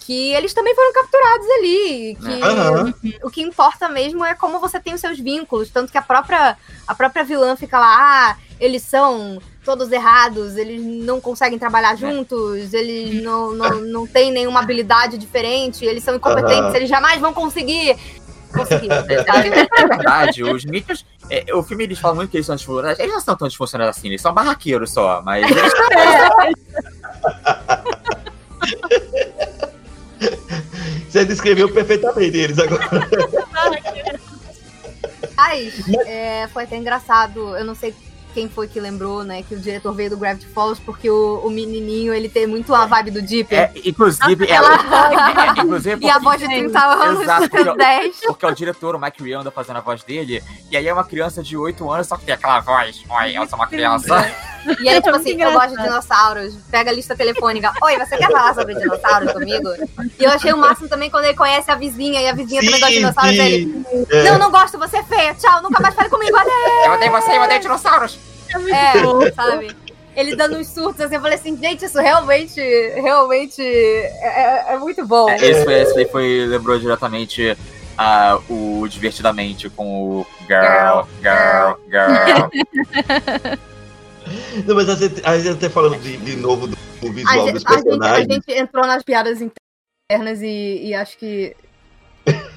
que 0.00 0.32
eles 0.34 0.54
também 0.54 0.74
foram 0.74 0.92
capturados 0.92 1.46
ali. 1.58 2.16
Que 2.20 2.42
Aham. 2.42 2.94
o 3.24 3.30
que 3.30 3.42
importa 3.42 3.88
mesmo 3.88 4.24
é 4.24 4.34
como 4.34 4.60
você 4.60 4.78
tem 4.78 4.94
os 4.94 5.00
seus 5.00 5.18
vínculos. 5.18 5.70
Tanto 5.70 5.90
que 5.90 5.98
a 5.98 6.02
própria, 6.02 6.56
a 6.86 6.94
própria 6.94 7.24
vilã 7.24 7.56
fica 7.56 7.78
lá, 7.78 7.96
ah, 8.30 8.36
eles 8.60 8.82
são 8.82 9.40
todos 9.70 9.92
errados, 9.92 10.56
eles 10.56 10.82
não 10.82 11.20
conseguem 11.20 11.56
trabalhar 11.56 11.94
juntos, 11.94 12.74
eles 12.74 13.22
não, 13.22 13.52
não, 13.52 13.80
não 13.82 14.04
têm 14.04 14.32
nenhuma 14.32 14.58
habilidade 14.58 15.16
diferente, 15.16 15.84
eles 15.84 16.02
são 16.02 16.16
incompetentes, 16.16 16.74
eles 16.74 16.88
jamais 16.88 17.20
vão 17.20 17.32
conseguir. 17.32 17.96
Conseguir, 18.52 18.90
É, 18.90 19.86
verdade, 19.86 20.42
os 20.42 20.64
Mitchells. 20.64 21.06
é, 21.30 21.54
o 21.54 21.62
filme 21.62 21.84
eles 21.84 22.00
falam 22.00 22.16
muito 22.16 22.30
que 22.30 22.36
eles 22.36 22.46
são 22.46 22.56
disfuncionais. 22.56 22.98
Eles 22.98 23.12
não 23.12 23.20
são 23.20 23.36
tão 23.36 23.46
disfuncionais 23.46 23.96
assim, 23.96 24.08
eles 24.08 24.20
são 24.20 24.34
barraqueiros 24.34 24.92
só, 24.92 25.22
mas 25.24 25.48
eles 25.48 25.72
Você 31.08 31.24
descreveu 31.24 31.72
perfeitamente 31.72 32.36
eles 32.36 32.58
agora. 32.58 32.88
Mas 35.36 35.74
é, 36.06 36.48
foi 36.48 36.64
até 36.64 36.76
engraçado, 36.76 37.56
eu 37.56 37.64
não 37.64 37.76
sei 37.76 37.94
quem 38.30 38.48
foi 38.48 38.66
que 38.68 38.78
lembrou, 38.80 39.22
né, 39.24 39.42
que 39.42 39.54
o 39.54 39.58
diretor 39.60 39.92
veio 39.92 40.10
do 40.10 40.16
Gravity 40.16 40.46
Falls, 40.46 40.80
porque 40.84 41.10
o, 41.10 41.40
o 41.44 41.50
menininho, 41.50 42.14
ele 42.14 42.28
tem 42.28 42.46
muito 42.46 42.74
a 42.74 42.86
vibe 42.86 43.10
do 43.10 43.22
Deep. 43.22 43.54
É, 43.54 43.72
inclusive, 43.84 44.44
Aquela 44.44 44.74
ela. 44.74 45.46
é, 45.58 45.60
inclusive, 45.60 46.04
E 46.04 46.08
a 46.08 46.12
porque- 46.14 46.24
voz 46.24 46.40
de 46.40 46.46
30 46.46 46.78
anos, 46.84 47.20
Exato, 47.22 47.50
porque- 47.50 47.76
10. 47.76 48.20
Porque 48.30 48.44
é 48.44 48.48
o 48.48 48.54
diretor, 48.54 48.94
o 48.94 49.00
Mike 49.00 49.22
Rianda, 49.22 49.50
fazendo 49.50 49.76
a 49.78 49.80
voz 49.80 50.02
dele. 50.02 50.42
E 50.70 50.76
aí 50.76 50.86
é 50.86 50.92
uma 50.92 51.04
criança 51.04 51.42
de 51.42 51.56
8 51.56 51.90
anos, 51.90 52.06
só 52.06 52.16
que 52.16 52.24
tem 52.24 52.34
aquela 52.34 52.60
voz. 52.60 53.02
Oi, 53.08 53.36
eu 53.36 53.46
sou 53.48 53.58
uma 53.58 53.66
criança. 53.66 54.34
E 54.66 54.88
ele, 54.88 54.96
tipo 55.00 55.08
É 55.08 55.12
muito 55.12 55.28
assim, 55.28 55.42
eu 55.42 55.52
gosto 55.52 55.76
de 55.76 55.82
dinossauros. 55.82 56.54
Pega 56.70 56.90
a 56.90 56.92
lista 56.94 57.16
telefônica. 57.16 57.72
Oi, 57.82 57.98
você 57.98 58.16
quer 58.16 58.30
falar 58.30 58.54
sobre 58.54 58.74
dinossauros 58.74 59.32
comigo? 59.32 59.68
E 60.18 60.24
eu 60.24 60.30
achei 60.30 60.52
o 60.52 60.56
máximo 60.58 60.88
também 60.88 61.10
quando 61.10 61.24
ele 61.24 61.34
conhece 61.34 61.70
a 61.70 61.74
vizinha 61.74 62.20
e 62.20 62.28
a 62.28 62.32
vizinha 62.34 62.60
também 62.60 62.78
gosta 62.80 62.88
de 62.92 62.98
dinossauros. 62.98 63.36
sim. 63.36 63.42
Ele, 63.42 63.86
É. 64.10 64.22
não, 64.30 64.38
não 64.38 64.50
gosto, 64.50 64.78
você 64.78 64.98
é 64.98 65.02
feia. 65.02 65.34
Tchau, 65.34 65.62
nunca 65.62 65.82
mais 65.82 65.94
fale 65.94 66.08
comigo. 66.08 66.36
Adeus. 66.36 66.54
Eu 66.86 66.92
odeio 66.92 67.12
você, 67.12 67.30
eu 67.32 67.42
odeio 67.42 67.60
dinossauros. 67.60 68.18
É, 68.52 69.32
sabe? 69.32 69.76
Ele 70.16 70.34
dando 70.34 70.56
uns 70.58 70.66
surtos 70.66 71.00
assim, 71.00 71.14
eu 71.14 71.20
falei 71.20 71.36
assim, 71.38 71.56
gente, 71.56 71.84
isso 71.84 71.98
realmente, 72.00 72.60
realmente 72.96 73.62
é, 73.62 74.66
é- 74.70 74.74
é 74.74 74.78
muito 74.78 75.06
bom. 75.06 75.30
É, 75.30 75.36
esse, 75.36 75.64
foi, 75.64 75.74
esse 75.80 76.04
foi, 76.06 76.46
lembrou 76.46 76.78
diretamente 76.78 77.56
ah, 77.96 78.38
o 78.48 78.86
Divertidamente 78.88 79.70
com 79.70 79.86
o 80.20 80.26
Girl, 80.48 81.02
Girl, 81.22 81.76
Girl. 81.88 82.48
Não, 84.66 84.74
mas 84.74 84.88
a 84.88 84.94
gente, 84.94 85.20
a 85.24 85.38
gente 85.38 85.48
até 85.50 85.68
falando 85.68 85.98
de, 86.00 86.16
de 86.18 86.36
novo 86.36 86.66
do, 86.66 86.76
do 87.00 87.08
A 87.08 87.12
visual 87.12 87.46
gente, 87.46 87.52
dos 87.54 87.66
a, 87.66 87.70
gente, 87.72 87.80
a 87.80 87.82
personagens. 87.84 88.28
gente 88.32 88.52
entrou 88.52 88.86
nas 88.86 89.02
piadas 89.02 89.38
internas 89.40 90.40
e, 90.42 90.80
e 90.86 90.94
acho 90.94 91.16
que. 91.18 91.54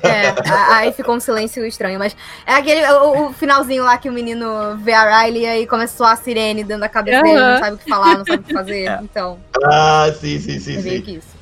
É, 0.03 0.27
a- 0.49 0.75
aí 0.77 0.91
ficou 0.91 1.15
um 1.15 1.19
silêncio 1.19 1.65
estranho, 1.65 1.97
mas 1.97 2.15
é 2.45 2.53
aquele 2.55 2.85
o, 2.91 3.29
o 3.29 3.33
finalzinho 3.33 3.83
lá 3.85 3.97
que 3.97 4.09
o 4.09 4.11
menino 4.13 4.77
vê 4.77 4.91
a 4.91 5.23
Riley 5.23 5.43
e 5.43 5.45
aí 5.45 5.67
começou 5.67 6.05
a 6.05 6.15
sirene 6.15 6.63
dentro 6.63 6.81
da 6.81 6.89
cabeça 6.89 7.21
dele, 7.23 7.39
não 7.39 7.57
sabe 7.59 7.75
o 7.75 7.79
que 7.79 7.89
falar, 7.89 8.17
não 8.17 8.25
sabe 8.25 8.41
o 8.41 8.43
que 8.43 8.53
fazer. 8.53 8.83
É. 8.91 8.99
Então, 9.01 9.39
Ah, 9.63 10.11
sim, 10.19 10.37
sim, 10.39 10.59
sim, 10.59 10.77
é 10.77 10.81
meio 10.81 10.97
sim. 10.97 11.01
que 11.03 11.11
isso. 11.17 11.33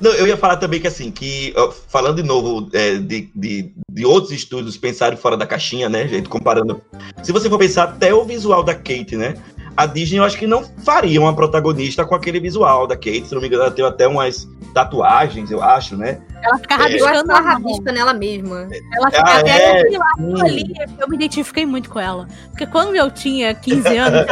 Não, 0.00 0.10
eu 0.12 0.26
ia 0.26 0.36
falar 0.36 0.56
também 0.56 0.80
que 0.80 0.86
assim, 0.88 1.10
que 1.12 1.54
falando 1.88 2.16
de 2.16 2.22
novo 2.26 2.68
é, 2.72 2.96
de, 2.96 3.30
de, 3.34 3.72
de 3.88 4.04
outros 4.06 4.32
estúdios 4.32 4.76
pensarem 4.76 5.16
fora 5.16 5.36
da 5.36 5.46
caixinha, 5.46 5.88
né, 5.88 6.08
gente, 6.08 6.28
comparando. 6.28 6.82
Se 7.22 7.30
você 7.30 7.48
for 7.48 7.58
pensar 7.58 7.84
até 7.84 8.12
o 8.12 8.24
visual 8.24 8.64
da 8.64 8.74
Kate, 8.74 9.14
né? 9.14 9.34
A 9.76 9.84
Disney 9.84 10.18
eu 10.18 10.24
acho 10.24 10.38
que 10.38 10.46
não 10.46 10.64
faria 10.64 11.20
uma 11.20 11.34
protagonista 11.34 12.04
com 12.04 12.14
aquele 12.14 12.40
visual 12.40 12.86
da 12.86 12.96
Kate. 12.96 13.26
Se 13.26 13.34
não 13.34 13.42
me 13.42 13.48
engano, 13.48 13.64
ela 13.64 13.70
tem 13.70 13.84
até 13.84 14.08
umas 14.08 14.48
tatuagens, 14.72 15.50
eu 15.50 15.62
acho, 15.62 15.96
né? 15.96 16.20
Ela 16.42 16.58
fica 16.58 16.74
É. 16.74 16.76
Eu 16.76 16.80
rabiscando 17.06 17.30
ela 17.32 17.40
rabisca 17.40 17.92
nela 17.92 18.14
mesma. 18.14 18.68
Ela 18.92 19.10
fica 19.10 19.22
Ah, 19.26 19.38
até 19.40 19.50
é? 19.50 19.80
aquele 19.80 19.98
lado 19.98 20.20
Hum. 20.20 20.40
ali, 20.44 20.74
eu 20.98 21.08
me 21.08 21.16
identifiquei 21.16 21.66
muito 21.66 21.90
com 21.90 21.98
ela. 21.98 22.28
Porque 22.50 22.66
quando 22.66 22.94
eu 22.94 23.10
tinha 23.10 23.54
15 23.54 23.96
anos, 23.96 24.26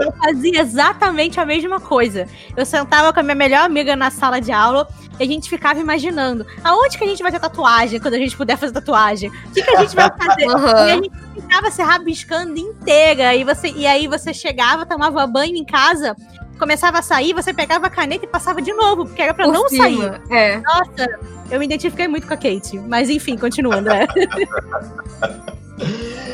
eu 0.00 0.12
fazia 0.12 0.60
exatamente 0.60 1.38
a 1.38 1.46
mesma 1.46 1.78
coisa. 1.80 2.26
Eu 2.56 2.66
sentava 2.66 3.12
com 3.12 3.20
a 3.20 3.22
minha 3.22 3.34
melhor 3.34 3.64
amiga 3.64 3.94
na 3.94 4.10
sala 4.10 4.40
de 4.40 4.50
aula 4.50 4.88
e 5.20 5.22
a 5.22 5.26
gente 5.26 5.48
ficava 5.48 5.78
imaginando 5.78 6.44
aonde 6.64 6.98
que 6.98 7.04
a 7.04 7.06
gente 7.06 7.22
vai 7.22 7.30
ter 7.30 7.38
tatuagem 7.38 8.00
quando 8.00 8.14
a 8.14 8.18
gente 8.18 8.36
puder 8.36 8.56
fazer 8.56 8.72
tatuagem? 8.72 9.30
O 9.30 9.52
que, 9.52 9.62
que 9.62 9.70
a 9.76 9.80
gente 9.80 9.94
vai 9.94 10.10
fazer? 10.10 10.42
E 10.52 10.90
a 10.90 10.94
gente 10.94 11.10
ficava 11.34 11.70
se 11.70 11.82
rabiscando 11.82 12.58
inteira. 12.58 13.34
E, 13.34 13.44
você, 13.44 13.68
e 13.68 13.86
aí 13.86 14.06
você 14.08 14.32
chegava, 14.34 14.84
tomava 14.86 15.26
banho 15.26 15.54
em 15.56 15.64
casa, 15.64 16.16
começava 16.62 17.00
a 17.00 17.02
sair, 17.02 17.32
você 17.34 17.52
pegava 17.52 17.88
a 17.88 17.90
caneta 17.90 18.24
e 18.24 18.28
passava 18.28 18.62
de 18.62 18.72
novo, 18.72 19.04
porque 19.04 19.20
era 19.20 19.34
pra 19.34 19.46
Por 19.46 19.52
não 19.52 19.68
cima. 19.68 19.82
sair. 19.84 20.20
É. 20.30 20.58
Nossa, 20.60 21.18
eu 21.50 21.58
me 21.58 21.64
identifiquei 21.64 22.06
muito 22.06 22.24
com 22.24 22.34
a 22.34 22.36
Kate. 22.36 22.78
Mas 22.78 23.10
enfim, 23.10 23.36
continua, 23.36 23.74
André. 23.76 24.06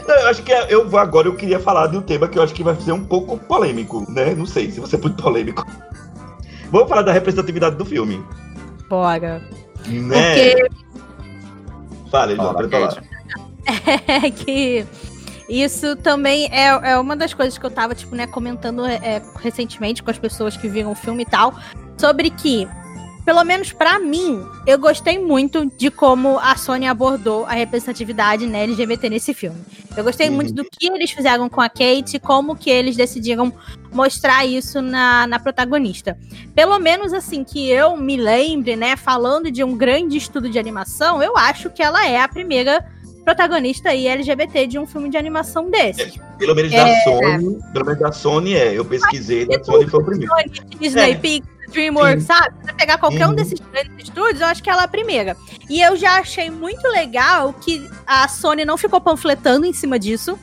Não, 0.06 0.14
eu 0.16 0.28
acho 0.28 0.42
que 0.42 0.52
é- 0.52 0.66
eu 0.72 0.86
vou 0.88 0.98
agora 1.00 1.28
eu 1.28 1.34
queria 1.34 1.58
falar 1.58 1.86
de 1.86 1.96
um 1.96 2.02
tema 2.02 2.28
que 2.28 2.38
eu 2.38 2.42
acho 2.42 2.52
que 2.52 2.62
vai 2.62 2.74
ser 2.76 2.92
um 2.92 3.02
pouco 3.04 3.38
polêmico, 3.38 4.04
né? 4.10 4.34
Não 4.34 4.44
sei 4.44 4.70
se 4.70 4.80
vai 4.80 4.88
ser 4.88 4.98
muito 4.98 5.22
polêmico. 5.22 5.66
Vamos 6.70 6.88
falar 6.88 7.02
da 7.02 7.12
representatividade 7.12 7.76
do 7.76 7.84
filme. 7.86 8.22
Bora. 8.88 9.42
Né? 9.86 10.34
Porque 10.34 10.68
Fala, 12.10 12.34
João, 12.34 12.54
Fala, 12.70 13.02
é 14.24 14.30
que 14.30 14.86
isso 15.48 15.96
também 15.96 16.46
é, 16.52 16.66
é 16.92 16.98
uma 16.98 17.16
das 17.16 17.32
coisas 17.32 17.56
que 17.56 17.64
eu 17.64 17.70
tava, 17.70 17.94
tipo, 17.94 18.14
né, 18.14 18.26
comentando 18.26 18.84
é, 18.84 19.22
recentemente 19.40 20.02
com 20.02 20.10
as 20.10 20.18
pessoas 20.18 20.56
que 20.56 20.68
viram 20.68 20.92
o 20.92 20.94
filme 20.94 21.22
e 21.22 21.26
tal, 21.26 21.54
sobre 21.96 22.30
que, 22.30 22.68
pelo 23.24 23.42
menos 23.44 23.72
pra 23.72 23.98
mim, 23.98 24.44
eu 24.66 24.78
gostei 24.78 25.18
muito 25.18 25.66
de 25.76 25.90
como 25.90 26.38
a 26.38 26.56
Sony 26.56 26.86
abordou 26.86 27.44
a 27.46 27.52
representatividade 27.52 28.46
né, 28.46 28.64
LGBT 28.64 29.08
nesse 29.08 29.32
filme. 29.32 29.58
Eu 29.96 30.04
gostei 30.04 30.28
Uhum. 30.28 30.34
muito 30.36 30.52
do 30.52 30.64
que 30.64 30.86
eles 30.86 31.10
fizeram 31.10 31.48
com 31.48 31.60
a 31.60 31.68
Kate, 31.68 32.18
como 32.20 32.54
que 32.54 32.70
eles 32.70 32.94
decidiram 32.94 33.52
mostrar 33.92 34.44
isso 34.44 34.80
na, 34.82 35.26
na 35.26 35.38
protagonista. 35.40 36.16
Pelo 36.54 36.78
menos 36.78 37.12
assim 37.12 37.42
que 37.42 37.68
eu 37.68 37.96
me 37.96 38.16
lembre, 38.16 38.76
né, 38.76 38.96
falando 38.96 39.50
de 39.50 39.64
um 39.64 39.76
grande 39.76 40.16
estudo 40.18 40.48
de 40.48 40.58
animação, 40.58 41.22
eu 41.22 41.36
acho 41.36 41.70
que 41.70 41.82
ela 41.82 42.06
é 42.06 42.20
a 42.20 42.28
primeira 42.28 42.84
protagonista 43.28 43.90
aí 43.90 44.08
LGBT 44.08 44.66
de 44.66 44.78
um 44.78 44.86
filme 44.86 45.10
de 45.10 45.18
animação 45.18 45.68
desse. 45.70 46.18
Pelo 46.38 46.54
menos 46.54 46.72
É. 46.72 46.76
da 46.82 47.00
Sony, 47.04 47.58
pelo 47.74 47.84
menos 47.84 48.00
da 48.00 48.12
Sony 48.12 48.54
é. 48.56 48.72
Eu 48.72 48.84
pesquisei, 48.86 49.46
da 49.46 49.62
Sony 49.62 49.86
foi 49.86 50.00
o 50.00 50.04
primeiro. 50.04 50.32
Sony, 50.32 50.50
Disney, 50.80 51.10
É. 51.10 51.14
Pixar, 51.14 51.48
DreamWorks, 51.70 52.22
Sim. 52.22 52.26
sabe? 52.26 52.54
Você 52.64 52.72
pegar 52.72 52.96
qualquer 52.96 53.26
um 53.26 53.30
Uhum. 53.30 53.34
desses 53.36 53.60
grandes 53.60 53.92
estúdios, 54.02 54.40
eu 54.40 54.46
acho 54.46 54.62
que 54.62 54.70
ela 54.70 54.80
é 54.82 54.84
a 54.86 54.88
primeira. 54.88 55.36
E 55.68 55.82
eu 55.82 55.94
já 55.96 56.18
achei 56.18 56.50
muito 56.50 56.88
legal 56.88 57.52
que 57.52 57.86
a 58.06 58.26
Sony 58.28 58.64
não 58.64 58.78
ficou 58.78 58.98
panfletando 59.00 59.66
em 59.66 59.74
cima 59.74 59.98
disso. 59.98 60.38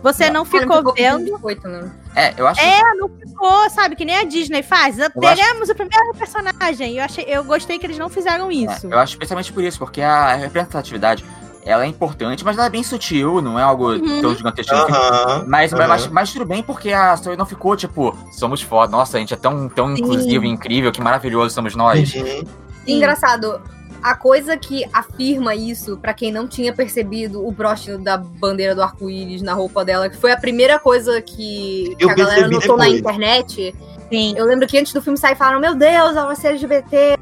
Você 0.00 0.26
não 0.26 0.34
não 0.34 0.44
ficou 0.44 0.80
com 0.84 0.92
vendo. 0.92 1.36
não. 1.64 1.90
É, 2.14 2.32
eu 2.36 2.46
acho 2.46 2.60
É, 2.60 2.80
não 2.94 3.08
ficou, 3.08 3.68
sabe? 3.70 3.96
Que 3.96 4.04
nem 4.04 4.14
a 4.16 4.22
Disney 4.22 4.62
faz. 4.62 4.94
Teremos 4.96 5.68
o 5.68 5.74
primeiro 5.74 6.12
personagem. 6.16 6.96
Eu, 6.98 7.04
achei, 7.04 7.24
eu 7.26 7.42
gostei 7.42 7.80
que 7.80 7.86
eles 7.86 7.98
não 7.98 8.08
fizeram 8.08 8.48
isso. 8.52 8.86
É, 8.86 8.94
eu 8.94 8.98
acho 8.98 9.14
especialmente 9.14 9.52
por 9.52 9.64
isso, 9.64 9.76
porque 9.80 10.00
a 10.00 10.34
representatividade 10.36 11.24
ela 11.64 11.84
é 11.84 11.86
importante, 11.86 12.44
mas 12.44 12.56
ela 12.56 12.66
é 12.66 12.70
bem 12.70 12.82
sutil, 12.82 13.40
não 13.42 13.58
é 13.58 13.62
algo 13.62 13.90
Uhum. 13.92 14.20
tão 14.22 14.34
gigantesco. 14.34 14.74
Aham. 14.74 15.44
Mas, 15.46 15.72
aham. 15.72 15.86
mas, 15.88 16.06
mas 16.08 16.32
tudo 16.32 16.44
bem, 16.46 16.62
porque 16.62 16.92
a 16.92 17.16
Sony 17.16 17.36
não 17.36 17.46
ficou, 17.46 17.76
tipo, 17.76 18.16
somos 18.32 18.62
foda, 18.62 18.90
nossa, 18.90 19.16
a 19.16 19.20
gente 19.20 19.34
é 19.34 19.36
tão, 19.36 19.68
tão 19.68 19.94
Sim. 19.94 20.02
inclusivo 20.02 20.44
e 20.44 20.48
incrível, 20.48 20.90
que 20.92 21.00
maravilhoso 21.00 21.54
somos 21.54 21.74
nós. 21.74 22.14
Uhum. 22.14 22.22
Sim. 22.26 22.44
Engraçado, 22.86 23.60
a 24.02 24.14
coisa 24.14 24.56
que 24.56 24.84
afirma 24.92 25.54
isso, 25.54 25.96
pra 25.98 26.14
quem 26.14 26.30
não 26.32 26.46
tinha 26.48 26.72
percebido 26.72 27.46
o 27.46 27.50
broche 27.50 27.96
da 27.98 28.16
bandeira 28.16 28.74
do 28.74 28.82
arco-íris 28.82 29.42
na 29.42 29.52
roupa 29.52 29.84
dela, 29.84 30.08
que 30.08 30.16
foi 30.16 30.32
a 30.32 30.36
primeira 30.36 30.78
coisa 30.78 31.20
que, 31.20 31.94
que 31.98 32.04
Eu 32.04 32.10
a 32.10 32.14
galera 32.14 32.48
notou 32.48 32.76
na 32.76 32.84
depois. 32.84 33.00
internet. 33.00 33.74
Sim. 34.10 34.34
Eu 34.38 34.46
lembro 34.46 34.66
que 34.66 34.78
antes 34.78 34.92
do 34.92 35.02
filme 35.02 35.18
sair 35.18 35.36
falaram: 35.36 35.60
Meu 35.60 35.74
Deus, 35.74 36.16
ela 36.16 36.26
vai 36.26 36.36
ser 36.36 36.48
LGBT, 36.48 37.18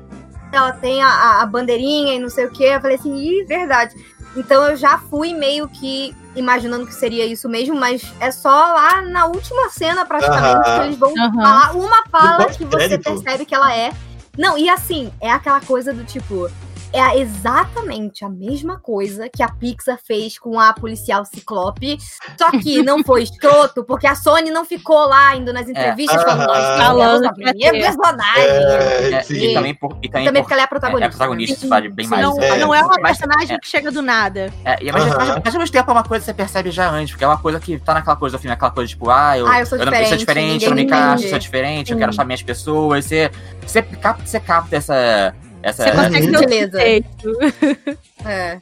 ela 0.53 0.71
tem 0.73 1.03
a, 1.03 1.09
a- 1.09 1.43
a 1.43 1.47
bandeirinha 1.47 2.15
e 2.15 2.19
não 2.21 2.29
sei 2.29 2.45
o 2.47 2.51
que. 2.51 2.63
Eu 2.63 2.81
falei 2.81 2.97
assim: 2.97 3.17
Ih, 3.17 3.45
verdade. 3.45 3.93
Então 4.37 4.65
eu 4.65 4.77
já 4.77 4.99
fui 4.99 5.33
meio 5.33 5.67
que 5.69 6.15
imaginando 6.35 6.87
que 6.87 6.95
seria 6.95 7.25
isso 7.25 7.49
mesmo, 7.49 7.75
mas 7.75 8.13
é 8.21 8.31
só 8.31 8.51
lá 8.51 9.01
na 9.03 9.25
última 9.27 9.71
cena, 9.71 10.05
praticamente, 10.05 10.63
que 10.63 10.85
eles 10.85 10.99
vão 10.99 11.15
falar 11.15 11.75
uma 11.75 12.05
fala 12.11 12.47
que 12.47 12.65
você 12.65 12.99
percebe 12.99 13.47
que 13.47 13.55
ela 13.55 13.75
é. 13.75 13.93
Não, 14.37 14.59
e 14.59 14.69
assim, 14.69 15.11
é 15.21 15.31
aquela 15.31 15.61
coisa 15.63 15.93
do 15.95 16.05
tipo. 16.05 16.51
É 16.93 17.01
a- 17.01 17.17
exatamente 17.17 18.25
a 18.25 18.29
mesma 18.29 18.79
coisa 18.79 19.29
que 19.29 19.43
a 19.43 19.49
Pixar 19.49 19.99
fez 20.05 20.39
com 20.39 20.59
a 20.59 20.73
policial 20.73 21.25
Ciclope, 21.25 21.99
só 22.39 22.51
que 22.53 22.83
não 22.85 23.03
foi 23.05 23.23
escroto, 23.23 23.85
porque 23.85 24.07
a 24.07 24.15
Sony 24.15 24.51
não 24.51 24.65
ficou 24.65 25.07
lá 25.09 25.35
indo 25.37 25.53
nas 25.53 25.69
entrevistas 25.69 26.23
falando, 26.23 26.47
nós 26.47 26.57
Aham. 26.59 26.67
temos 26.67 26.87
Falando 26.87 27.27
a 27.27 27.35
que 27.35 27.43
vai 27.45 27.53
minha 27.55 27.73
ter. 27.73 27.81
personagem. 27.81 28.43
É, 28.43 29.13
É, 29.13 29.33
e 29.33 29.55
também, 29.55 29.75
por, 29.75 29.99
e 30.03 30.09
também, 30.09 30.27
Também 30.27 30.43
por- 30.43 30.49
porque 30.49 30.53
ela 30.55 30.61
é 30.61 30.63
a 30.63 30.65
é, 30.65 30.67
protagonista. 30.69 31.07
é 31.07 31.09
protagonista, 31.11 31.61
Sim. 31.61 31.69
vale 31.69 31.89
bem 31.89 32.07
mais. 32.07 32.23
Não, 32.23 32.41
É. 32.43 32.59
não 32.59 32.75
é 32.75 32.81
uma 32.83 33.01
personagem 33.01 33.59
que 33.59 33.69
chega 33.69 33.91
do 33.91 34.03
nada. 34.03 34.53
É, 34.65 34.77
e, 34.83 34.91
mas, 34.93 35.05
mas 35.45 35.55
ao 35.55 35.61
mesmo 35.61 35.73
tempo 35.73 35.91
é 35.91 35.93
uma 35.95 36.05
coisa 36.05 36.23
que 36.23 36.27
você 36.31 36.35
percebe 36.35 36.71
já 36.71 36.89
antes, 36.91 37.13
porque 37.13 37.25
é 37.25 37.29
uma 37.29 37.39
coisa 37.39 37.61
que 37.61 37.79
tá 37.79 37.95
naquela 37.95 38.17
coisa 38.17 38.37
do 38.37 38.41
filme, 38.41 38.55
aquela 38.55 38.71
coisa 38.71 38.89
tipo, 38.89 39.11
ah, 39.11 39.37
eu, 39.37 39.47
Ah, 39.47 39.61
eu 39.61 39.67
sou 39.67 39.79
não- 39.79 39.85
eu 39.85 39.91
diferente, 39.91 40.09
sou 40.09 40.19
diferente, 40.19 40.65
eu 40.65 40.71
não 40.71 40.77
me 40.77 40.83
encaixo, 40.85 41.25
eu 41.25 41.31
sou 41.31 41.39
diferente, 41.39 41.93
eu 41.93 41.99
quero 41.99 42.11
achar 42.11 42.25
minhas 42.25 42.43
pessoas. 42.43 43.05
Você, 43.07 43.31
você, 43.67 43.83
capta, 43.83 44.27
você 44.27 44.41
capta 44.41 44.77
essa. 44.77 45.35
Essa 45.63 45.85
Você 45.85 45.93
consegue 45.93 46.47
ter 46.47 47.05
o. 47.25 48.29
É. 48.29 48.59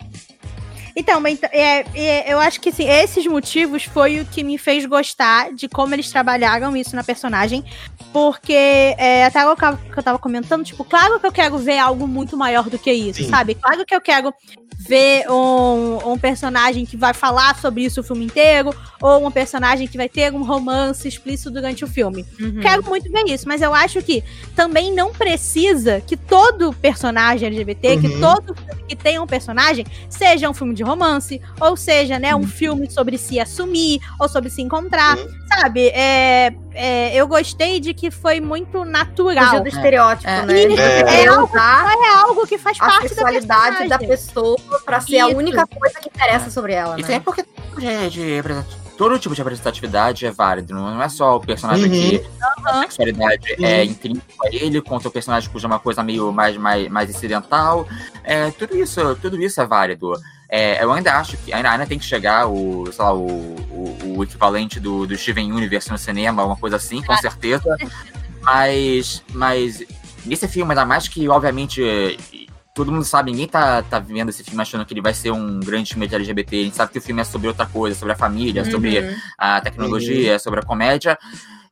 Então, 0.97 1.21
mas, 1.21 1.41
é, 1.45 1.85
é, 1.95 2.33
eu 2.33 2.39
acho 2.39 2.61
que 2.61 2.69
assim, 2.69 2.89
esses 2.89 3.27
motivos 3.27 3.85
foi 3.85 4.21
o 4.21 4.25
que 4.25 4.45
me 4.45 4.57
fez 4.57 4.87
gostar 4.87 5.53
de 5.53 5.69
como 5.69 5.95
eles 5.95 6.11
trabalharam 6.11 6.77
isso 6.77 6.95
na 6.95 7.03
personagem. 7.03 7.65
Porque 8.13 8.53
é, 8.53 9.25
até 9.25 9.45
o 9.47 9.57
que 9.57 9.65
eu 9.65 9.77
que 9.77 10.03
tava 10.03 10.19
comentando, 10.19 10.65
tipo, 10.65 10.85
claro 10.85 11.19
que 11.19 11.27
eu 11.27 11.33
quero 11.33 11.59
ver 11.59 11.79
algo 11.79 12.07
muito 12.07 12.37
maior 12.37 12.71
do 12.71 12.79
que 12.79 12.93
isso, 12.93 13.25
Sim. 13.25 13.29
sabe? 13.29 13.57
Claro 13.57 13.85
que 13.85 13.95
eu 13.95 14.01
quero 14.01 14.33
ver 14.77 15.31
um, 15.31 16.13
um 16.13 16.19
personagem 16.19 16.85
que 16.85 16.97
vai 16.97 17.15
falar 17.15 17.59
sobre 17.59 17.85
isso 17.85 18.01
o 18.01 18.05
filme 18.05 18.25
inteiro, 18.25 18.75
ou 19.01 19.27
um 19.27 19.31
personagem 19.31 19.87
que 19.89 19.97
vai 19.97 20.09
ter 20.09 20.33
um 20.33 20.45
romance 20.45 21.07
explícito 21.09 21.51
durante 21.51 21.85
o 21.85 21.89
filme. 21.89 22.25
Uhum. 22.39 22.61
Quero 22.61 22.85
muito 22.85 23.11
ver 23.11 23.25
isso, 23.27 23.49
mas 23.49 23.63
eu 23.63 23.73
acho 23.73 24.03
que 24.03 24.23
também 24.55 24.93
não 24.93 25.13
precisa 25.13 26.01
que 26.01 26.17
todo 26.17 26.73
personagem 26.75 27.49
LGBT, 27.49 27.97
que 27.99 28.07
Uhum. 28.09 28.21
todo 28.21 28.55
filme 28.55 28.83
que 28.89 28.97
tenha 28.97 29.23
um 29.23 29.27
personagem, 29.27 29.87
seja 30.09 30.49
um 30.51 30.55
filme 30.55 30.75
de 30.75 30.84
romance, 30.85 31.41
ou 31.61 31.77
seja, 31.77 32.19
né, 32.19 32.35
Uhum. 32.35 32.43
um 32.43 32.47
filme 32.47 32.91
sobre 32.91 33.19
se 33.19 33.41
assumir, 33.41 34.01
ou 34.21 34.29
sobre 34.29 34.51
se 34.51 34.63
encontrar, 34.63 35.17
Uhum. 35.17 35.29
sabe? 35.49 35.89
É, 35.89 36.53
é, 36.75 37.15
eu 37.15 37.27
gostei 37.27 37.81
de 37.81 37.93
que 37.95 38.11
foi 38.11 38.41
muito 38.41 38.85
natural. 38.85 39.47
Fugiu 39.47 39.63
do 39.63 39.69
estereótipo, 39.69 40.29
É. 40.29 40.47
né? 40.47 40.63
E 40.63 40.69
De 40.69 40.81
é 40.81 41.03
querer 41.05 41.29
algo- 41.29 41.57
É 41.57 42.15
algo 42.17 42.47
que 42.47 42.59
faz 42.59 42.77
a 42.81 42.87
parte 42.87 43.03
da 43.03 43.09
sexualidade 43.09 43.89
da 43.89 43.99
personagem. 43.99 44.09
pessoa 44.09 44.59
pra 44.85 45.01
ser 45.01 45.19
a 45.19 45.29
Isso. 45.29 45.37
única 45.39 45.67
coisa 45.67 45.99
que 46.01 46.09
interessa 46.09 46.51
sobre 46.51 46.73
ela, 46.75 46.95
E 46.99 47.03
né? 47.03 47.03
também 47.03 47.21
porque 47.21 47.45
de, 47.79 48.11
de 48.11 48.35
represent- 48.37 48.67
todo 48.97 49.19
tipo 49.19 49.35
de 49.35 49.41
representatividade 49.41 50.25
é 50.27 50.31
válido, 50.31 50.75
não 50.75 51.03
é 51.03 51.09
só 51.09 51.37
o 51.37 51.41
personagem 51.41 51.85
Uhum. 51.87 51.91
que 52.11 52.25
a 52.65 52.81
sexualidade 52.83 53.53
Uhum. 53.59 53.65
é 53.65 53.85
intrínseca 53.85 54.27
a 54.45 54.49
ele, 54.55 54.81
quanto 54.81 55.09
o 55.09 55.11
personagem 55.11 55.51
cuja 55.51 55.67
é 55.67 55.69
uma 55.69 55.79
coisa 55.79 56.03
meio 56.03 56.33
mais, 56.33 56.57
mais, 56.57 56.89
mais 56.89 57.11
incidental. 57.11 57.87
É, 58.23 58.51
tudo 58.53 58.77
isso, 58.77 59.17
tudo 59.17 59.41
isso 59.43 59.61
é 59.61 59.67
válido. 59.67 60.13
É, 60.49 60.83
eu 60.85 60.93
ainda 60.93 61.15
acho 61.19 61.37
que 61.39 61.53
ainda, 61.53 61.71
ainda 61.71 61.87
tem 61.87 61.99
que 61.99 62.05
chegar 62.05 62.47
o, 62.47 62.87
sei 62.93 63.05
lá, 63.05 63.13
o, 63.13 63.27
o, 63.27 64.15
o 64.19 64.23
equivalente 64.23 64.79
do, 64.79 65.07
do 65.07 65.17
Steven 65.17 65.53
Universe 65.53 65.91
no 65.91 65.99
cinema, 65.99 66.45
uma 66.45 66.57
coisa 66.57 66.77
assim, 66.77 67.03
com 67.03 67.17
certeza. 67.17 67.77
Mas, 68.43 69.23
mas 69.33 69.83
nesse 70.25 70.47
filme, 70.47 70.71
ainda 70.73 70.85
mais 70.85 71.09
que, 71.09 71.29
obviamente, 71.29 71.83
todo 72.75 72.91
mundo 72.91 73.05
sabe, 73.05 73.31
ninguém 73.31 73.47
tá, 73.47 73.83
tá 73.83 74.01
vendo 74.01 74.31
esse 74.31 74.43
filme 74.43 74.61
achando 74.61 74.85
que 74.85 74.93
ele 74.93 75.01
vai 75.01 75.15
ser 75.15 75.31
um 75.31 75.61
grande 75.61 75.91
filme 75.93 76.09
de 76.09 76.15
LGBT. 76.17 76.57
A 76.61 76.65
gente 76.65 76.77
sabe 76.77 76.93
que 76.93 76.99
o 76.99 77.03
filme 77.03 77.21
é 77.21 77.25
sobre 77.25 77.47
outra 77.49 77.65
coisa, 77.67 77.97
sobre 77.97 78.13
a 78.13 78.17
família, 78.17 78.65
sobre 78.69 78.99
Uhum. 78.99 79.15
a 79.39 79.61
tecnologia, 79.61 80.39
sobre 80.41 80.59
a 80.61 80.63
comédia. 80.65 81.17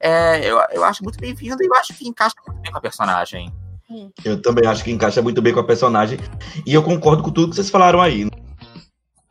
É, 0.00 0.48
eu, 0.48 0.58
eu 0.72 0.84
acho 0.84 1.02
muito 1.02 1.18
bem-vindo 1.18 1.62
e 1.62 1.66
eu 1.66 1.74
acho 1.74 1.92
que 1.94 2.06
encaixa 2.08 2.34
muito 2.46 2.60
bem 2.62 2.70
com 2.72 2.78
a 2.78 2.80
personagem. 2.80 3.52
Eu 4.24 4.40
também 4.40 4.66
acho 4.66 4.82
que 4.84 4.90
encaixa 4.92 5.20
muito 5.20 5.42
bem 5.42 5.52
com 5.52 5.60
a 5.60 5.64
personagem. 5.64 6.18
E 6.64 6.72
eu 6.72 6.82
concordo 6.82 7.22
com 7.22 7.30
tudo 7.30 7.50
que 7.50 7.56
vocês 7.56 7.68
falaram 7.68 8.00
aí. 8.00 8.26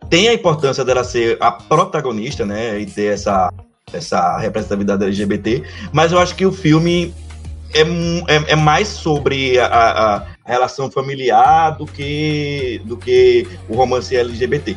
Tem 0.09 0.27
a 0.27 0.33
importância 0.33 0.83
dela 0.83 1.03
ser 1.03 1.37
a 1.41 1.51
protagonista, 1.51 2.45
né? 2.45 2.77
E 2.79 2.85
ter 2.85 3.13
essa, 3.13 3.51
essa 3.93 4.37
representatividade 4.37 5.03
LGBT. 5.03 5.63
Mas 5.93 6.11
eu 6.11 6.19
acho 6.19 6.35
que 6.35 6.45
o 6.45 6.51
filme 6.51 7.13
é, 7.73 7.81
é, 7.81 8.51
é 8.51 8.55
mais 8.55 8.89
sobre 8.89 9.57
a- 9.59 9.67
a 10.17 10.27
relação 10.51 10.91
familiar 10.91 11.71
do 11.71 11.85
que, 11.85 12.81
do 12.85 12.97
que 12.97 13.47
o 13.69 13.75
romance 13.75 14.15
LGBT. 14.15 14.75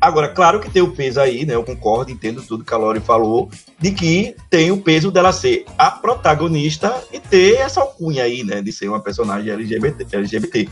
Agora, 0.00 0.28
claro 0.28 0.60
que 0.60 0.70
tem 0.70 0.82
o 0.82 0.92
peso 0.92 1.20
aí, 1.20 1.46
né? 1.46 1.54
Eu 1.54 1.64
concordo, 1.64 2.10
entendo 2.10 2.42
tudo 2.42 2.64
que 2.64 2.74
a 2.74 2.76
Lori 2.76 3.00
falou, 3.00 3.50
de 3.78 3.90
que 3.90 4.36
tem 4.50 4.70
o 4.70 4.80
peso 4.80 5.10
dela 5.10 5.32
ser 5.32 5.64
a 5.78 5.90
protagonista 5.90 6.94
e 7.12 7.18
ter 7.18 7.56
essa 7.56 7.80
alcunha 7.80 8.24
aí, 8.24 8.44
né? 8.44 8.60
De 8.60 8.70
ser 8.72 8.88
uma 8.88 9.00
personagem 9.00 9.50
LGBT. 9.50 10.06
LGBT. 10.16 10.68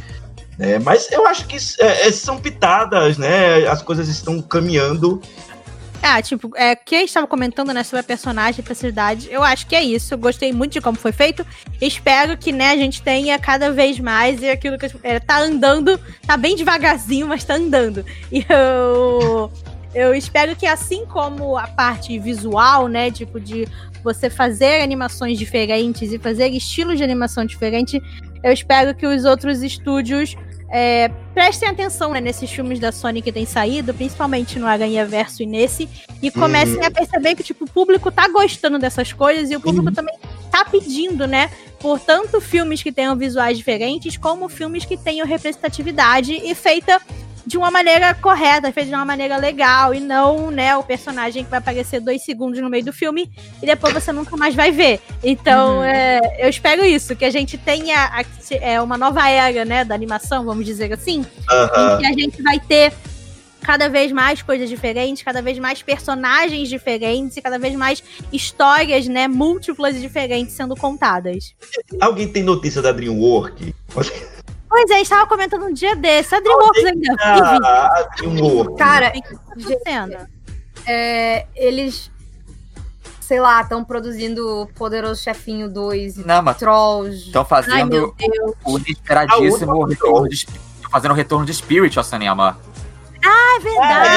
né? 0.58 0.78
mas 0.78 1.10
eu 1.10 1.26
acho 1.26 1.46
que 1.46 1.56
é, 1.80 2.06
é, 2.06 2.12
são 2.12 2.38
pitadas, 2.38 3.16
né? 3.16 3.66
As 3.66 3.82
coisas 3.82 4.08
estão 4.08 4.42
caminhando. 4.42 5.20
Ah, 6.06 6.20
tipo, 6.20 6.50
é, 6.54 6.76
que 6.76 6.94
a 6.94 6.98
gente 6.98 7.14
tava 7.14 7.26
comentando, 7.26 7.72
né, 7.72 7.82
sobre 7.82 8.00
a 8.00 8.02
personagem, 8.02 8.60
a 8.60 8.62
personalidade, 8.62 9.26
eu 9.30 9.42
acho 9.42 9.66
que 9.66 9.74
é 9.74 9.82
isso. 9.82 10.12
Eu 10.12 10.18
gostei 10.18 10.52
muito 10.52 10.72
de 10.72 10.80
como 10.82 10.98
foi 10.98 11.12
feito. 11.12 11.46
Espero 11.80 12.36
que, 12.36 12.52
né, 12.52 12.72
a 12.72 12.76
gente 12.76 13.00
tenha 13.00 13.38
cada 13.38 13.72
vez 13.72 13.98
mais 13.98 14.42
e 14.42 14.50
aquilo 14.50 14.76
que 14.76 14.86
é, 15.02 15.18
tá 15.18 15.40
andando, 15.40 15.98
tá 16.26 16.36
bem 16.36 16.56
devagarzinho, 16.56 17.26
mas 17.26 17.42
tá 17.42 17.54
andando. 17.54 18.04
E 18.30 18.44
eu, 18.46 19.50
eu 19.94 20.14
espero 20.14 20.54
que 20.54 20.66
assim 20.66 21.06
como 21.06 21.56
a 21.56 21.68
parte 21.68 22.18
visual, 22.18 22.86
né, 22.86 23.10
tipo, 23.10 23.40
de 23.40 23.66
você 24.02 24.28
fazer 24.28 24.82
animações 24.82 25.38
diferentes 25.38 26.12
e 26.12 26.18
fazer 26.18 26.48
estilos 26.48 26.98
de 26.98 27.02
animação 27.02 27.46
diferente, 27.46 27.98
eu 28.42 28.52
espero 28.52 28.94
que 28.94 29.06
os 29.06 29.24
outros 29.24 29.62
estúdios 29.62 30.36
é, 30.76 31.08
prestem 31.32 31.68
atenção 31.68 32.10
né, 32.10 32.20
nesses 32.20 32.50
filmes 32.50 32.80
da 32.80 32.90
Sony 32.90 33.22
que 33.22 33.30
tem 33.30 33.46
saído, 33.46 33.94
principalmente 33.94 34.58
no 34.58 34.66
Aranha 34.66 35.06
Verso 35.06 35.40
e 35.40 35.46
nesse, 35.46 35.88
e 36.20 36.32
comecem 36.32 36.78
Uhum. 36.78 36.84
a 36.86 36.90
perceber 36.90 37.36
que 37.36 37.44
tipo, 37.44 37.64
o 37.64 37.70
público 37.70 38.10
tá 38.10 38.26
gostando 38.26 38.76
dessas 38.76 39.12
coisas 39.12 39.52
e 39.52 39.54
o 39.54 39.60
público 39.60 39.86
Uhum. 39.86 39.94
também 39.94 40.16
tá 40.50 40.64
pedindo, 40.64 41.28
né? 41.28 41.48
Por 41.78 42.00
tanto 42.00 42.40
filmes 42.40 42.82
que 42.82 42.90
tenham 42.90 43.14
visuais 43.14 43.56
diferentes, 43.56 44.16
como 44.16 44.48
filmes 44.48 44.84
que 44.84 44.96
tenham 44.96 45.24
representatividade 45.24 46.32
e 46.34 46.52
feita 46.56 47.00
de 47.46 47.58
uma 47.58 47.70
maneira 47.70 48.14
correta, 48.14 48.72
feita 48.72 48.88
de 48.88 48.94
uma 48.94 49.04
maneira 49.04 49.36
legal, 49.36 49.92
e 49.94 50.00
não, 50.00 50.50
né, 50.50 50.74
o 50.76 50.82
personagem 50.82 51.44
que 51.44 51.50
vai 51.50 51.58
aparecer 51.58 52.00
dois 52.00 52.24
segundos 52.24 52.58
no 52.60 52.70
meio 52.70 52.84
do 52.84 52.92
filme 52.92 53.30
e 53.62 53.66
depois 53.66 53.92
você 53.92 54.12
nunca 54.12 54.36
mais 54.36 54.54
vai 54.54 54.70
ver. 54.72 55.00
Então, 55.22 55.76
Uhum. 55.78 55.84
é, 55.84 56.20
eu 56.38 56.48
espero 56.48 56.84
isso, 56.84 57.14
que 57.14 57.24
a 57.24 57.30
gente 57.30 57.58
tenha 57.58 57.96
a- 58.06 58.24
é, 58.50 58.80
uma 58.80 58.96
nova 58.96 59.28
era, 59.28 59.64
né, 59.64 59.84
da 59.84 59.94
animação, 59.94 60.44
vamos 60.44 60.64
dizer 60.64 60.92
assim, 60.92 61.24
Aham. 61.50 61.94
em 61.94 61.98
que 61.98 62.06
a 62.06 62.12
gente 62.12 62.42
vai 62.42 62.58
ter 62.58 62.92
cada 63.60 63.88
vez 63.88 64.12
mais 64.12 64.42
coisas 64.42 64.68
diferentes, 64.68 65.22
cada 65.22 65.40
vez 65.40 65.58
mais 65.58 65.82
personagens 65.82 66.68
diferentes 66.68 67.36
e 67.38 67.42
cada 67.42 67.58
vez 67.58 67.74
mais 67.74 68.02
histórias, 68.30 69.06
né, 69.08 69.26
múltiplas 69.26 69.96
e 69.96 70.00
diferentes 70.00 70.54
sendo 70.54 70.76
contadas. 70.76 71.54
Alguém 72.00 72.28
tem 72.28 72.42
notícia 72.42 72.82
da 72.82 72.92
DreamWorks? 72.92 73.72
Pois 74.74 74.90
é, 74.90 75.00
estava 75.02 75.24
comentando 75.28 75.66
um 75.66 75.72
dia 75.72 75.94
desse, 75.94 76.34
a 76.34 76.40
DreamWorks 76.40 76.84
ainda 76.84 77.14
vive. 77.14 77.16
Ah. 77.62 78.06
Cara, 78.76 79.12
que 79.12 79.20
tá 79.84 80.26
é, 80.84 81.46
eles, 81.54 82.10
sei 83.20 83.38
lá, 83.38 83.60
estão 83.60 83.84
produzindo 83.84 84.68
Poderoso 84.74 85.22
Chefinho 85.22 85.70
2 85.70 86.18
e 86.18 86.26
Não, 86.26 86.42
mas 86.42 86.56
Trolls. 86.56 87.26
estão 87.26 87.42
Ai, 87.42 87.48
fazendo 87.48 88.12
Deus. 88.18 88.54
o 88.64 88.78
inesperadíssimo 88.80 89.70
A 89.70 89.76
última 89.76 89.88
retorno 89.88 90.28
de, 90.28 90.46
fazendo 90.90 91.12
o 91.12 91.14
retorno 91.14 91.46
de 91.46 91.54
Spirit 91.54 91.96
ao 91.96 92.02
cinema. 92.04 92.58
É 93.22 93.60
verdade. 93.60 94.08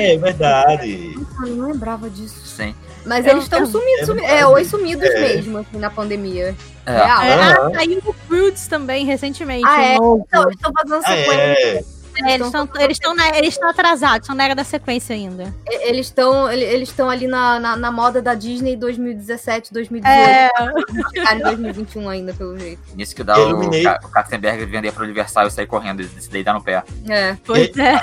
É, 0.00 0.14
é 0.14 0.16
verdade. 0.16 1.26
Eu 1.42 1.56
não 1.56 1.66
lembrava 1.72 2.08
disso. 2.08 2.40
Sim. 2.46 2.74
Mas 3.04 3.24
Eu- 3.24 3.32
eles 3.32 3.44
estão 3.44 3.64
sumidos, 3.64 4.02
é 4.02 4.06
sumi- 4.06 4.22
é, 4.22 4.26
verdade. 4.28 4.52
oi 4.52 4.64
sumidos 4.64 5.08
É. 5.08 5.20
mesmo, 5.20 5.58
assim, 5.58 5.78
na 5.78 5.90
pandemia. 5.90 6.54
É. 6.86 6.92
Real. 6.92 7.22
É, 7.22 7.34
ah, 7.34 7.70
saiu 7.74 8.00
o 8.04 8.12
Fruits 8.12 8.66
também 8.66 9.06
recentemente. 9.06 9.64
Ah, 9.66 9.82
é? 9.82 9.96
novo. 9.96 10.24
Então, 10.28 10.42
eles 10.44 10.56
estão 10.56 10.72
fazendo 10.76 11.02
Ah, 11.04 11.08
sequência. 11.08 11.99
É. 12.24 12.30
É, 12.30 12.34
eles 12.34 12.46
estão 12.46 12.68
eles 12.78 12.96
estão 12.96 13.16
eles 13.34 13.54
estão 13.54 13.68
atrasados, 13.70 14.20
estão 14.24 14.34
na 14.36 14.44
era 14.44 14.54
da 14.54 14.64
sequência 14.64 15.14
ainda. 15.14 15.54
E- 15.68 15.88
Eles 15.88 16.06
estão 16.06 16.50
eles 16.50 16.88
estão 16.88 17.08
ali 17.10 17.26
na, 17.26 17.58
na, 17.58 17.76
na 17.76 17.90
moda 17.92 18.20
da 18.22 18.34
Disney 18.34 18.76
2017, 18.76 19.72
2018. 19.72 20.18
É, 20.18 20.48
Vão 20.58 21.10
chegar 21.14 21.36
em 21.36 21.40
2021 21.42 22.08
ainda, 22.08 22.32
pelo 22.34 22.58
jeito. 22.58 22.80
Nisso 22.94 23.14
que 23.14 23.22
dá 23.24 23.36
Eu 23.38 23.56
o, 23.58 23.68
o 23.68 24.08
Katzenberg 24.10 24.64
vender 24.66 24.92
pro 24.92 25.04
Universal 25.04 25.46
e 25.46 25.50
sair 25.50 25.66
correndo, 25.66 26.02
se 26.04 26.30
deitar 26.30 26.54
no 26.54 26.62
pé. 26.62 26.82
É, 27.08 27.36
pois 27.44 27.70
é. 27.76 28.00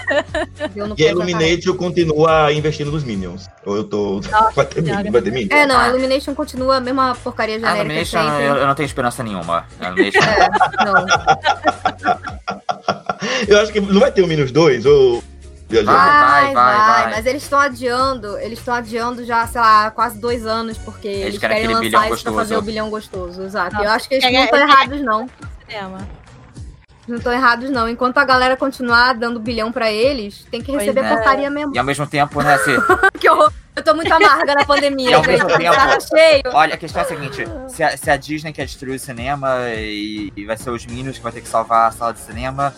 deu 0.74 0.88
no 0.88 0.96
E 0.98 1.04
a 1.04 1.06
tá. 1.08 1.12
Illumination 1.12 1.74
continua 1.76 2.52
investindo 2.54 2.92
nos 2.92 3.04
Minions. 3.04 3.48
Ou 3.66 3.76
eu 3.78 3.84
tô. 3.84 4.22
vai 4.56 4.66
ter. 4.66 4.82
Minion? 4.82 5.12
Vai 5.12 5.22
ter 5.22 5.32
Minion? 5.32 5.56
É, 5.56 5.66
não, 5.66 5.78
a 5.80 5.90
Illumination 5.90 6.34
continua 6.36 6.78
a 6.78 6.82
mesma 6.82 7.16
porcaria 7.24 7.56
A 7.56 7.60
genérica 7.60 7.84
Illumination, 7.84 8.22
sempre. 8.30 8.44
eu, 8.46 8.56
eu 8.56 8.68
não 8.68 8.76
tenho 8.76 8.86
esperança 8.88 9.24
nenhuma. 9.24 9.66
A 9.80 9.86
Illumination, 9.88 10.20
É, 10.20 10.86
não. 10.86 11.06
Eu 13.48 13.60
acho 13.62 13.72
que 13.72 13.80
não 13.80 14.00
vai 14.00 14.07
ter 14.12 14.22
o 14.22 14.28
Minions 14.28 14.52
2, 14.52 14.86
ou. 14.86 15.24
Vai, 15.70 15.84
vai, 15.84 16.54
vai, 16.54 16.54
vai. 16.54 17.12
Mas 17.12 17.26
eles 17.26 17.44
estão 17.44 17.60
adiando, 17.60 18.38
eles 18.38 18.58
estão 18.60 18.74
adiando 18.74 19.26
já, 19.26 19.46
sei 19.48 19.60
lá, 19.60 19.92
quase 19.92 20.18
dois 20.18 20.46
anos, 20.46 20.78
porque 20.78 21.08
eles, 21.10 21.38
querem 21.38 21.58
querem, 21.58 21.76
aquele 21.76 21.90
lançar 21.92 22.06
isso 22.14 22.24
pra 22.24 22.32
gostoso. 22.32 22.36
fazer 22.38 22.56
o 22.58 22.62
bilhão 22.62 22.90
gostoso, 22.90 23.44
exato. 23.44 23.76
Não, 23.76 23.84
Eu 23.84 23.92
acho 23.92 24.08
que 24.08 24.16
eles 24.16 24.24
é- 24.24 24.32
não 24.32 24.44
estão 24.46 24.60
é- 24.60 24.62
errados, 24.62 25.02
não. 25.02 25.30
cinema. 25.68 26.08
Não 27.06 27.18
estão 27.18 27.34
errados, 27.34 27.70
não. 27.70 27.88
Enquanto 27.90 28.18
a 28.18 28.24
galera 28.26 28.56
continuar 28.56 29.14
dando 29.14 29.40
bilhão 29.42 29.70
pra 29.72 29.92
eles, 29.92 30.46
tem 30.50 30.62
que 30.62 30.68
Pois 30.72 30.80
receber 30.84 31.06
é. 31.06 31.10
porcaria 31.16 31.50
mesmo. 31.50 31.76
E 31.76 31.80
ao 31.80 31.84
mesmo 31.86 32.08
tempo, 32.08 32.42
né, 32.42 32.58
se, 32.60 32.72
Que 33.20 33.30
horror. 33.30 33.52
Eu 33.76 33.84
tô 33.84 33.94
muito 33.94 34.12
amarga 34.12 34.56
na 34.56 34.62
E 34.62 34.66
pandemia, 34.66 35.18
ao 35.18 35.24
gente. 35.24 35.34
mesmo 35.44 35.58
tempo- 35.58 35.76
Tá 35.76 36.00
cheio. 36.00 36.42
Olha, 36.54 36.74
a 36.74 36.78
questão 36.78 37.02
é 37.02 37.06
a 37.06 37.08
seguinte: 37.08 37.44
se 37.68 37.84
a, 37.84 37.96
se 37.98 38.10
a 38.10 38.16
Disney 38.18 38.52
quer 38.54 38.66
destruir 38.66 38.96
o 38.96 39.00
cinema 39.00 39.66
e, 39.76 40.32
e 40.36 40.46
vai 40.46 40.56
ser 40.58 40.70
os 40.72 40.86
Minions 40.86 41.18
que 41.18 41.24
vai 41.24 41.32
ter 41.34 41.42
que 41.42 41.48
salvar 41.48 41.90
a 41.90 41.92
sala 41.92 42.14
de 42.14 42.20
cinema, 42.22 42.74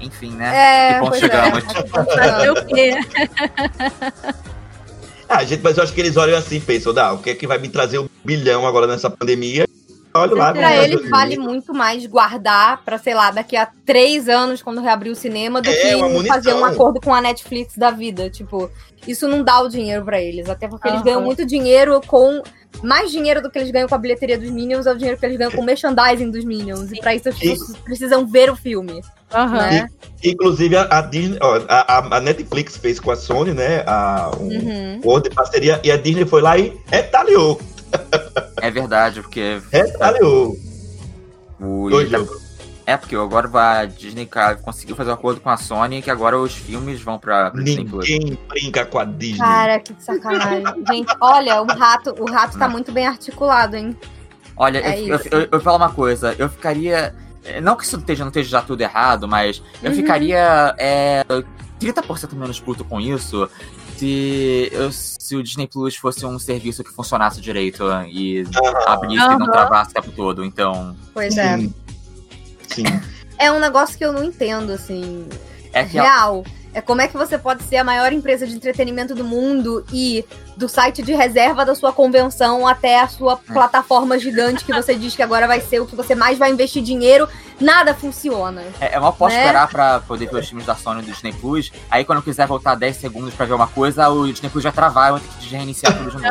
enfim, 0.00 0.32
né? 0.32 0.90
É, 0.90 0.94
que 0.94 1.00
ponto 1.00 1.18
chegamos? 1.18 1.64
é. 1.64 1.88
Fazer 2.16 2.50
o 2.50 2.66
quê? 2.66 2.98
Ah, 5.28 5.44
gente, 5.44 5.62
mas 5.62 5.76
eu 5.76 5.84
acho 5.84 5.92
que 5.92 6.00
eles 6.00 6.16
olham 6.16 6.38
assim, 6.38 6.58
pensam, 6.58 6.94
dá, 6.94 7.12
o 7.12 7.18
que 7.18 7.28
é 7.28 7.34
que 7.34 7.46
vai 7.46 7.58
me 7.58 7.68
trazer 7.68 7.98
um 7.98 8.08
bilhão 8.24 8.66
agora 8.66 8.86
nessa 8.86 9.10
pandemia? 9.10 9.66
Olha 10.14 10.34
lá. 10.34 10.52
Pra 10.54 10.62
como 10.70 10.82
eles 10.82 11.10
vale 11.10 11.38
muito 11.38 11.74
mais 11.74 12.06
guardar 12.06 12.82
pra, 12.82 12.96
sei 12.96 13.14
lá, 13.14 13.30
daqui 13.30 13.54
a 13.54 13.68
três 13.84 14.26
anos, 14.26 14.62
quando 14.62 14.80
reabrir 14.80 15.10
o 15.10 15.14
cinema, 15.14 15.60
do 15.60 15.68
É, 15.68 15.74
que 15.74 16.28
fazer 16.28 16.54
um 16.54 16.64
acordo 16.64 16.98
com 17.00 17.14
a 17.14 17.20
Netflix 17.20 17.76
da 17.76 17.90
vida. 17.90 18.30
Tipo, 18.30 18.70
isso 19.06 19.28
não 19.28 19.42
dá 19.42 19.60
o 19.60 19.68
dinheiro 19.68 20.02
pra 20.02 20.20
eles. 20.20 20.48
Até 20.48 20.66
porque 20.66 20.88
eles 20.88 21.00
Aham. 21.00 21.04
ganham 21.04 21.22
muito 21.22 21.44
dinheiro 21.44 22.00
com. 22.06 22.42
Mais 22.82 23.10
dinheiro 23.10 23.42
do 23.42 23.50
que 23.50 23.58
eles 23.58 23.70
ganham 23.70 23.88
com 23.88 23.94
a 23.94 23.98
bilheteria 23.98 24.38
dos 24.38 24.50
Minions 24.50 24.86
é 24.86 24.92
o 24.92 24.96
dinheiro 24.96 25.18
que 25.18 25.26
eles 25.26 25.36
ganham 25.36 25.50
com 25.50 25.60
o 25.60 25.64
merchandising 25.64 26.30
dos 26.30 26.44
Minions. 26.44 26.92
E 26.92 27.00
pra 27.00 27.14
isso 27.14 27.28
as 27.28 27.36
pessoas 27.38 27.76
precisam 27.78 28.26
ver 28.26 28.50
o 28.50 28.56
filme. 28.56 29.02
Aham. 29.34 29.56
Né? 29.70 29.86
Inclusive, 30.24 30.76
a, 30.76 30.82
a 30.98 31.00
Disney, 31.02 31.38
a, 31.68 32.16
a- 32.16 32.20
Netflix 32.20 32.76
fez 32.76 32.98
com 33.00 33.10
a 33.10 33.16
Sony, 33.16 33.52
né? 33.52 33.82
A, 33.86 34.30
um 34.40 34.44
Uhum. 34.48 34.96
acordo 35.00 35.28
de 35.28 35.34
parceria, 35.34 35.80
e 35.84 35.90
a 35.90 35.96
Disney 35.96 36.24
foi 36.24 36.40
lá 36.40 36.56
e 36.58 36.76
retaliou. 36.86 37.60
É 38.60 38.70
verdade, 38.70 39.22
porque 39.22 39.60
Retaliou. 39.72 40.56
o. 41.60 41.88
Dois 41.90 42.08
jogos. 42.10 42.47
É, 42.88 42.96
porque 42.96 43.14
agora 43.14 43.50
a 43.80 43.84
Disney 43.84 44.26
conseguiu 44.62 44.96
fazer 44.96 45.10
um 45.10 45.12
acordo 45.12 45.42
com 45.42 45.50
a 45.50 45.58
Sony 45.58 46.00
que 46.00 46.10
agora 46.10 46.38
os 46.38 46.54
filmes 46.54 47.02
vão 47.02 47.18
pra 47.18 47.50
pra 47.50 47.62
Disney 47.62 47.84
Plus. 47.84 48.08
Ninguém 48.08 48.38
brinca 48.48 48.86
com 48.86 48.98
a 48.98 49.04
Disney. 49.04 49.36
Cara, 49.40 49.78
que 49.78 49.94
sacanagem. 49.98 50.64
Gente, 50.88 51.14
olha, 51.20 51.60
o 51.60 51.66
rato, 51.66 52.14
o 52.18 52.24
rato 52.24 52.58
tá 52.58 52.66
muito 52.66 52.90
bem 52.90 53.06
articulado, 53.06 53.76
hein? 53.76 53.94
Olha, 54.56 54.78
É 54.78 54.98
eu, 55.02 55.16
eu, 55.16 55.20
eu, 55.42 55.48
eu 55.52 55.60
falo 55.60 55.76
uma 55.76 55.90
coisa, 55.92 56.34
eu 56.38 56.48
ficaria. 56.48 57.14
eh, 57.44 57.60
Não 57.60 57.76
que 57.76 57.84
isso 57.84 57.96
esteja, 57.98 58.24
não 58.24 58.30
esteja 58.30 58.48
já 58.48 58.62
tudo 58.62 58.80
errado, 58.80 59.28
mas 59.28 59.62
eu 59.82 59.90
Uhum. 59.90 59.96
ficaria 59.96 60.74
é, 60.78 61.22
30% 61.78 62.32
menos 62.36 62.58
puto 62.58 62.86
com 62.86 62.98
isso 62.98 63.50
se, 63.98 64.70
eu- 64.72 64.90
se 64.90 65.36
o 65.36 65.42
Disney 65.42 65.66
Plus 65.66 65.94
fosse 65.94 66.24
um 66.24 66.38
serviço 66.38 66.82
que 66.82 66.90
funcionasse 66.90 67.38
direito 67.38 67.84
e 68.10 68.44
abrisse 68.86 69.26
e 69.26 69.36
não 69.38 69.44
travasse 69.50 69.90
o 69.90 69.92
tempo 69.94 70.10
todo. 70.12 70.42
Então, 70.42 70.96
Pois 71.12 71.36
é. 71.36 71.58
Sim. 71.58 71.74
Sim. 72.74 72.84
É 73.38 73.50
um 73.52 73.58
negócio 73.60 73.96
que 73.96 74.04
eu 74.04 74.12
não 74.12 74.24
entendo, 74.24 74.72
assim. 74.72 75.26
é 75.72 75.84
que 75.84 75.92
real. 75.98 76.44
É 76.74 76.80
como 76.82 77.00
é 77.00 77.08
que 77.08 77.16
você 77.16 77.38
pode 77.38 77.62
ser 77.64 77.78
a 77.78 77.84
maior 77.84 78.12
empresa 78.12 78.46
de 78.46 78.54
entretenimento 78.54 79.14
do 79.14 79.24
mundo 79.24 79.84
e 79.92 80.24
do 80.56 80.68
site 80.68 81.02
de 81.02 81.12
reserva 81.14 81.64
da 81.64 81.74
sua 81.74 81.92
convenção 81.92 82.66
até 82.68 83.00
a 83.00 83.08
sua 83.08 83.40
É. 83.48 83.52
plataforma 83.52 84.18
gigante 84.18 84.64
que 84.64 84.72
você 84.72 84.94
diz 84.94 85.16
que 85.16 85.22
agora 85.22 85.46
vai 85.46 85.60
ser 85.60 85.80
o 85.80 85.86
que 85.86 85.96
você 85.96 86.14
mais 86.14 86.38
vai 86.38 86.50
investir 86.52 86.82
dinheiro, 86.82 87.26
nada 87.58 87.94
funciona. 87.94 88.62
É, 88.80 88.96
eu 88.96 89.00
mal 89.00 89.12
posso 89.14 89.34
Né? 89.34 89.40
esperar 89.40 89.66
pra 89.68 90.00
poder 90.00 90.26
ver 90.30 90.36
os 90.40 90.48
filmes 90.48 90.66
da 90.66 90.76
Sony 90.76 91.00
e 91.00 91.06
do 91.06 91.10
Disney 91.12 91.32
Plus. 91.32 91.72
Aí 91.90 92.04
quando 92.04 92.18
eu 92.18 92.22
quiser 92.22 92.46
voltar 92.46 92.74
10 92.74 92.96
segundos 92.96 93.32
pra 93.34 93.46
ver 93.46 93.54
uma 93.54 93.66
coisa, 93.66 94.08
o 94.10 94.30
Disney 94.30 94.50
Plus 94.50 94.62
vai 94.62 94.72
travar, 94.72 95.08
eu 95.08 95.18
vou 95.18 95.20
ter 95.26 95.46
que 95.48 95.54
reiniciar 95.56 95.96
tudo 95.96 96.10
de 96.10 96.16
novo. 96.16 96.28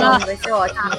Não, 0.00 0.18
vai 0.18 0.36
ser 0.36 0.52
ótimo. 0.52 0.90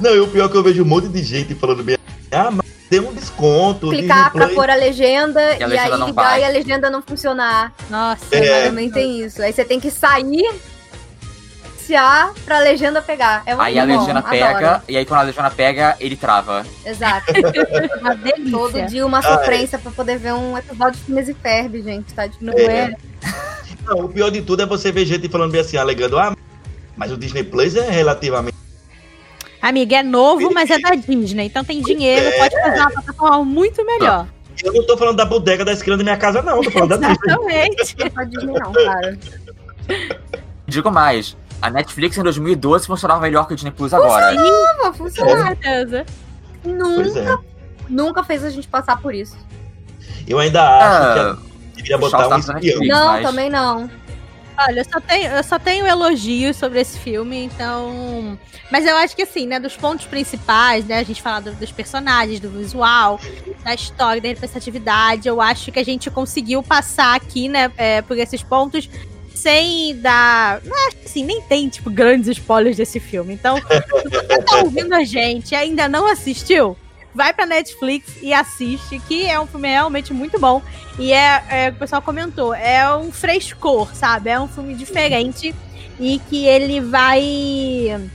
Não, 0.00 0.10
e 0.14 0.20
o 0.20 0.28
pior 0.28 0.46
é 0.46 0.48
que 0.48 0.56
eu 0.56 0.62
vejo 0.62 0.82
um 0.82 0.86
monte 0.86 1.08
de 1.08 1.22
gente 1.22 1.54
falando 1.54 1.82
bem. 1.82 1.96
Ah, 2.30 2.50
mas 2.50 2.66
tem 2.88 3.00
um 3.00 3.12
desconto. 3.12 3.90
Clicar 3.90 4.32
pra 4.32 4.48
pôr 4.48 4.68
a 4.70 4.74
legenda 4.74 5.40
E 5.58 5.62
a 5.62 5.66
e, 5.66 5.70
legenda 5.70 5.96
aí 5.96 6.06
ligar 6.10 6.12
vai. 6.30 6.40
e 6.40 6.44
a 6.44 6.48
legenda 6.48 6.90
não 6.90 7.02
funcionar. 7.02 7.72
Nossa, 7.90 8.24
É. 8.34 8.66
Também 8.68 8.90
tem 8.90 9.20
isso. 9.22 9.42
Aí 9.42 9.52
você 9.52 9.64
tem 9.64 9.78
que 9.80 9.90
sair 9.90 10.44
iniciar 11.86 12.32
pra 12.44 12.58
legenda 12.58 13.00
pegar. 13.00 13.42
É 13.46 13.54
Aí 13.58 13.78
a 13.78 13.86
bom, 13.86 13.92
legenda 13.98 14.18
adoro. 14.18 14.30
pega, 14.30 14.82
e 14.88 14.96
aí 14.96 15.04
quando 15.04 15.20
a 15.20 15.22
legenda 15.22 15.50
pega, 15.50 15.96
ele 16.00 16.16
trava. 16.16 16.66
Exato. 16.84 17.32
uma 18.00 18.14
delícia. 18.14 18.50
Todo 18.50 18.82
dia 18.86 19.06
uma 19.06 19.18
Ah, 19.18 19.22
sofrência 19.22 19.78
pra 19.78 19.90
poder 19.92 20.18
ver 20.18 20.32
um 20.34 20.56
episódio 20.58 20.98
de 20.98 21.06
Phineas 21.06 21.28
e 21.28 21.34
Ferb, 21.34 21.82
gente. 21.82 22.12
Tá 22.12 22.26
de 22.26 22.36
Não 22.42 22.52
É. 22.54 22.64
é? 22.64 22.96
Não, 23.86 23.98
o 24.04 24.08
pior 24.08 24.30
de 24.30 24.42
tudo 24.42 24.62
é 24.62 24.66
você 24.66 24.90
ver 24.90 25.04
gente 25.06 25.28
falando 25.28 25.52
bem 25.52 25.60
assim, 25.60 25.76
alegando, 25.76 26.18
ah, 26.18 26.34
mas 26.96 27.12
o 27.12 27.16
Disney 27.16 27.44
Plus 27.44 27.76
é 27.76 27.88
relativamente. 27.88 28.56
Amiga, 29.62 29.96
é 29.96 30.02
novo, 30.02 30.52
mas 30.52 30.70
é 30.70 30.78
da 30.78 30.90
Disney. 30.94 31.46
Então 31.46 31.64
tem 31.64 31.80
dinheiro, 31.82 32.26
É. 32.26 32.38
pode 32.38 32.60
fazer 32.62 32.80
uma 32.80 32.90
plataforma 32.90 33.44
muito 33.44 33.84
melhor. 33.84 34.26
Eu 34.64 34.72
não 34.72 34.86
tô 34.86 34.96
falando 34.96 35.16
da 35.16 35.24
bodega 35.24 35.64
da 35.64 35.72
esquina 35.72 35.96
da 35.96 36.02
minha 36.02 36.16
casa, 36.16 36.40
não. 36.42 36.62
Tô 36.62 36.70
falando 36.70 36.90
da 36.98 37.08
Disney. 37.08 37.16
Exatamente. 37.26 37.96
Não 37.98 38.10
pode 38.10 38.30
Disney, 38.30 38.52
não, 38.52 38.72
cara. 38.72 39.18
Digo 40.66 40.90
mais, 40.90 41.36
a 41.60 41.70
Netflix 41.70 42.16
em 42.16 42.22
2012 42.22 42.86
funcionava 42.86 43.20
melhor 43.20 43.46
que 43.46 43.52
o 43.52 43.56
Disney 43.56 43.70
Plus 43.70 43.92
agora. 43.94 44.32
Não, 44.34 44.92
Com 44.92 44.92
funciona. 44.94 45.46
certeza. 45.46 46.06
Nunca, 46.64 47.18
é. 47.20 47.38
nunca 47.88 48.24
fez 48.24 48.44
a 48.44 48.50
gente 48.50 48.66
passar 48.66 49.00
por 49.00 49.14
isso. 49.14 49.36
Eu 50.26 50.38
ainda 50.38 50.60
acho 50.62 51.20
Ah, 51.20 51.36
que 51.36 51.76
deveria 51.76 51.98
botar 51.98 52.28
um 52.28 52.38
espião. 52.38 52.54
Netflix. 52.56 52.88
não, 52.88 53.06
mas- 53.06 53.26
também 53.26 53.50
não. 53.50 53.90
Olha, 54.58 54.80
eu 54.80 54.84
só, 54.84 55.00
tenho, 55.00 55.30
eu 55.32 55.44
só 55.44 55.58
tenho 55.58 55.86
elogios 55.86 56.56
sobre 56.56 56.80
esse 56.80 56.98
filme, 56.98 57.44
então. 57.44 58.38
Mas 58.70 58.86
eu 58.86 58.96
acho 58.96 59.14
que 59.14 59.22
assim, 59.22 59.46
né, 59.46 59.60
dos 59.60 59.76
pontos 59.76 60.06
principais, 60.06 60.84
né? 60.86 60.98
A 60.98 61.02
gente 61.02 61.20
fala 61.20 61.40
do- 61.40 61.52
dos 61.54 61.70
personagens, 61.70 62.40
do 62.40 62.48
visual, 62.50 63.20
da 63.62 63.74
história, 63.74 64.20
da 64.20 64.28
representatividade. 64.28 65.28
Eu 65.28 65.40
acho 65.40 65.70
que 65.70 65.78
a 65.78 65.84
gente 65.84 66.10
conseguiu 66.10 66.62
passar 66.62 67.14
aqui, 67.14 67.48
né, 67.48 67.70
é, 67.76 68.00
por 68.02 68.16
esses 68.18 68.42
pontos 68.42 68.88
sem 69.34 69.94
dar. 70.00 70.60
Acho 70.88 70.96
assim, 71.04 71.22
nem 71.24 71.42
tem, 71.42 71.68
tipo, 71.68 71.90
grandes 71.90 72.28
spoilers 72.28 72.78
desse 72.78 72.98
filme. 72.98 73.34
Então, 73.34 73.56
se 73.60 74.08
você 74.08 74.42
tá 74.42 74.56
ouvindo 74.62 74.94
a 74.94 75.04
gente 75.04 75.52
e 75.52 75.54
ainda 75.54 75.86
não 75.86 76.06
assistiu, 76.10 76.76
vai 77.16 77.32
pra 77.32 77.46
Netflix 77.46 78.12
e 78.22 78.32
assiste, 78.32 79.00
que 79.08 79.26
é 79.26 79.40
um 79.40 79.46
filme 79.46 79.68
realmente 79.68 80.12
muito 80.12 80.38
bom. 80.38 80.62
E 80.98 81.12
é, 81.12 81.42
é, 81.48 81.68
o 81.70 81.74
pessoal 81.74 82.02
comentou, 82.02 82.54
é 82.54 82.94
um 82.94 83.10
frescor, 83.10 83.92
sabe? 83.94 84.30
É 84.30 84.38
um 84.38 84.46
filme 84.46 84.74
diferente 84.74 85.54
e 85.98 86.20
que 86.28 86.44
ele 86.46 86.80
vai 86.80 88.10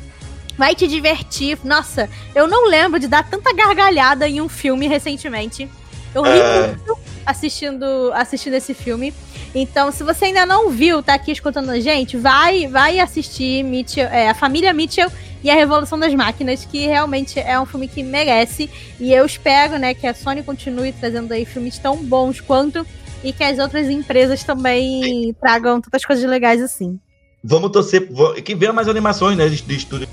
vai 0.57 0.75
te 0.75 0.87
divertir. 0.87 1.57
Nossa, 1.63 2.07
eu 2.35 2.47
não 2.47 2.67
lembro 2.67 2.99
de 2.99 3.07
dar 3.07 3.27
tanta 3.27 3.51
gargalhada 3.53 4.29
em 4.29 4.39
um 4.39 4.47
filme 4.47 4.87
recentemente. 4.87 5.67
Eu 6.13 6.21
ri 6.21 6.39
É. 6.39 6.67
muito 6.67 6.99
assistindo 7.25 8.11
assistindo 8.13 8.53
esse 8.53 8.73
filme. 8.73 9.13
Então, 9.53 9.91
se 9.91 10.03
você 10.03 10.25
ainda 10.25 10.45
não 10.45 10.69
viu, 10.69 11.03
tá 11.03 11.13
aqui 11.13 11.31
escutando 11.31 11.69
a 11.71 11.79
gente, 11.79 12.15
vai 12.17 12.67
vai 12.67 12.99
assistir 12.99 13.63
Mitchell, 13.63 14.07
é, 14.07 14.29
a 14.29 14.33
família 14.33 14.71
Mitchell 14.73 15.11
e 15.43 15.49
a 15.49 15.55
Revolução 15.55 15.99
das 15.99 16.13
Máquinas, 16.13 16.63
que 16.63 16.85
realmente 16.87 17.39
é 17.39 17.59
um 17.59 17.65
filme 17.65 17.87
que 17.87 18.01
merece. 18.01 18.69
E 18.99 19.11
eu 19.11 19.25
espero, 19.25 19.77
né, 19.77 19.93
que 19.93 20.07
a 20.07 20.13
Sony 20.13 20.41
continue 20.43 20.93
trazendo 20.93 21.33
aí 21.33 21.43
filmes 21.45 21.77
tão 21.77 21.97
bons 21.97 22.39
quanto 22.39 22.85
e 23.23 23.33
que 23.33 23.43
as 23.43 23.59
outras 23.59 23.89
empresas 23.89 24.43
também 24.43 25.35
tragam 25.41 25.81
tantas 25.81 26.05
coisas 26.05 26.23
legais 26.29 26.61
assim. 26.61 26.99
Vamos 27.43 27.71
torcer 27.71 28.07
vo- 28.11 28.35
que 28.35 28.55
venha 28.55 28.71
mais 28.71 28.87
animações, 28.87 29.35
né, 29.37 29.49
de, 29.49 29.75
estúdio 29.75 30.07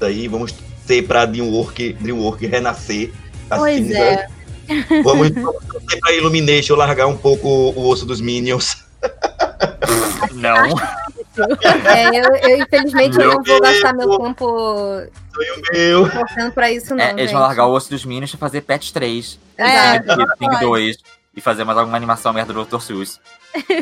aí. 0.00 0.28
Vamos 0.28 0.52
torcer 0.52 1.06
pra 1.06 1.24
Dreamwork, 1.24 1.94
Dreamwork 1.94 2.44
renascer. 2.46 3.12
as 3.48 3.58
Pois 3.58 3.76
cinzas. 3.76 3.96
é. 3.96 4.26
Vamos 5.04 5.30
torcer 5.30 6.00
pra 6.00 6.12
Illumination 6.12 6.74
largar 6.76 7.06
um 7.06 7.16
pouco 7.16 7.48
o 7.48 7.88
osso 7.88 8.04
dos 8.06 8.20
Minions. 8.20 8.76
Não. 10.32 10.66
É, 11.86 12.08
eu, 12.20 12.36
eu, 12.50 12.62
infelizmente 12.62 13.18
eu 13.18 13.24
não 13.28 13.42
vou 13.42 13.44
Meu 13.44 13.60
gastar 13.60 13.94
meu 13.94 14.18
tempo 14.18 14.46
Foi 15.34 15.46
o 15.50 15.72
meu. 15.72 16.10
torcendo 16.10 16.52
pra 16.52 16.70
isso, 16.70 16.94
não. 16.94 17.02
É, 17.04 17.12
eles 17.12 17.32
vão 17.32 17.40
largar 17.40 17.66
o 17.66 17.72
osso 17.72 17.88
dos 17.90 18.04
Minions 18.04 18.32
e 18.34 18.36
fazer 18.36 18.60
Patch 18.62 18.90
3. 18.92 19.38
É, 19.56 19.98
Tem 20.00 20.48
pode. 20.48 20.60
2. 20.60 20.96
E 21.34 21.40
fazer 21.40 21.64
mais 21.64 21.78
alguma 21.78 21.96
animação 21.96 22.30
merda 22.34 22.52
do 22.52 22.62
Dr. 22.64 22.78
Seuss. 22.80 23.18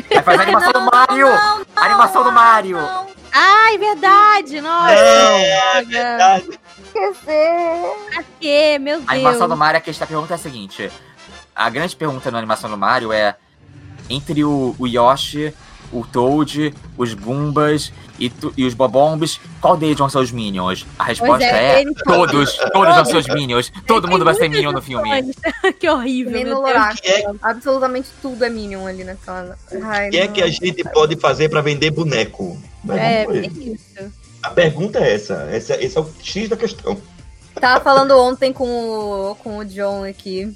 Vai 0.09 0.23
fazer 0.23 0.39
a 0.39 0.43
animação 0.43 0.71
Não, 0.73 0.85
do 0.85 0.91
Mario! 0.95 1.27
não, 1.27 1.57
não, 1.59 1.65
A 1.75 1.85
animação 1.85 2.23
do 2.23 2.31
Mario! 2.31 2.77
não, 2.77 3.07
Ai, 3.33 3.77
verdade! 3.77 4.61
Nossa! 4.61 4.93
É, 4.93 5.81
droga. 5.81 5.87
verdade. 5.89 6.59
Esquecer. 6.95 8.11
Pra 8.13 8.23
quê? 8.39 8.77
Meu 8.79 8.97
Deus! 8.97 9.09
A 9.09 9.13
animação 9.13 9.47
do 9.47 9.57
Mario, 9.57 9.77
a 9.77 9.81
questão 9.81 10.05
a 10.05 10.07
pergunta 10.07 10.33
é 10.33 10.35
a 10.35 10.39
seguinte: 10.39 10.91
a 11.55 11.69
grande 11.69 11.95
pergunta 11.95 12.29
na 12.31 12.37
animação 12.37 12.69
do 12.69 12.77
Mario 12.77 13.11
é 13.11 13.35
entre 14.09 14.43
o, 14.43 14.75
o 14.77 14.87
Yoshi, 14.87 15.53
o 15.91 16.05
Toad, 16.05 16.73
os 16.97 17.13
Goombas 17.13 17.91
e, 18.19 18.29
tu- 18.29 18.53
e 18.57 18.65
os 18.65 18.73
Bobombs, 18.73 19.39
qual 19.59 19.75
deles 19.77 19.97
vão 19.97 20.09
ser 20.09 20.19
os 20.19 20.31
Minions? 20.31 20.85
A 20.99 21.03
resposta 21.05 21.43
é, 21.43 21.81
é, 21.81 21.85
todos, 22.05 22.55
todos 22.71 22.95
vão 22.95 23.05
ser 23.05 23.17
os 23.17 23.27
Minions. 23.27 23.71
Todo 23.87 24.07
mundo 24.07 24.23
vai 24.25 24.33
ser 24.35 24.47
Minion 24.49 24.71
no 24.73 24.81
filme. 24.81 25.09
que 25.79 25.89
horrível, 25.89 26.31
Nem 26.33 26.43
meu 26.45 26.55
no 26.55 26.61
Deus. 26.63 26.73
Lorax. 26.75 26.99
Que 26.99 27.07
é- 27.09 27.25
Absolutamente 27.41 28.09
tudo 28.21 28.43
é 28.45 28.49
Minion 28.49 28.85
ali 28.85 29.03
naquela. 29.03 29.57
O 29.71 30.09
que 30.09 30.17
é 30.17 30.27
que 30.27 30.41
a 30.43 30.47
gente 30.47 30.83
pode 30.93 31.15
fazer 31.15 31.49
pra 31.49 31.61
vender 31.61 31.91
boneco? 31.91 32.61
É, 32.89 33.25
Vamos 33.25 33.41
ver. 33.41 33.49
bem 33.49 33.73
isso. 33.73 34.13
A 34.43 34.49
pergunta 34.49 34.99
é 34.99 35.13
essa. 35.15 35.47
essa. 35.51 35.75
Esse 35.83 35.97
é 35.97 36.01
o 36.01 36.09
X 36.21 36.49
da 36.49 36.57
questão. 36.57 36.99
Tava 37.59 37.83
falando 37.83 38.17
ontem 38.17 38.51
com 38.53 38.65
o, 38.67 39.35
com 39.35 39.57
o 39.59 39.65
John 39.65 40.03
aqui. 40.03 40.55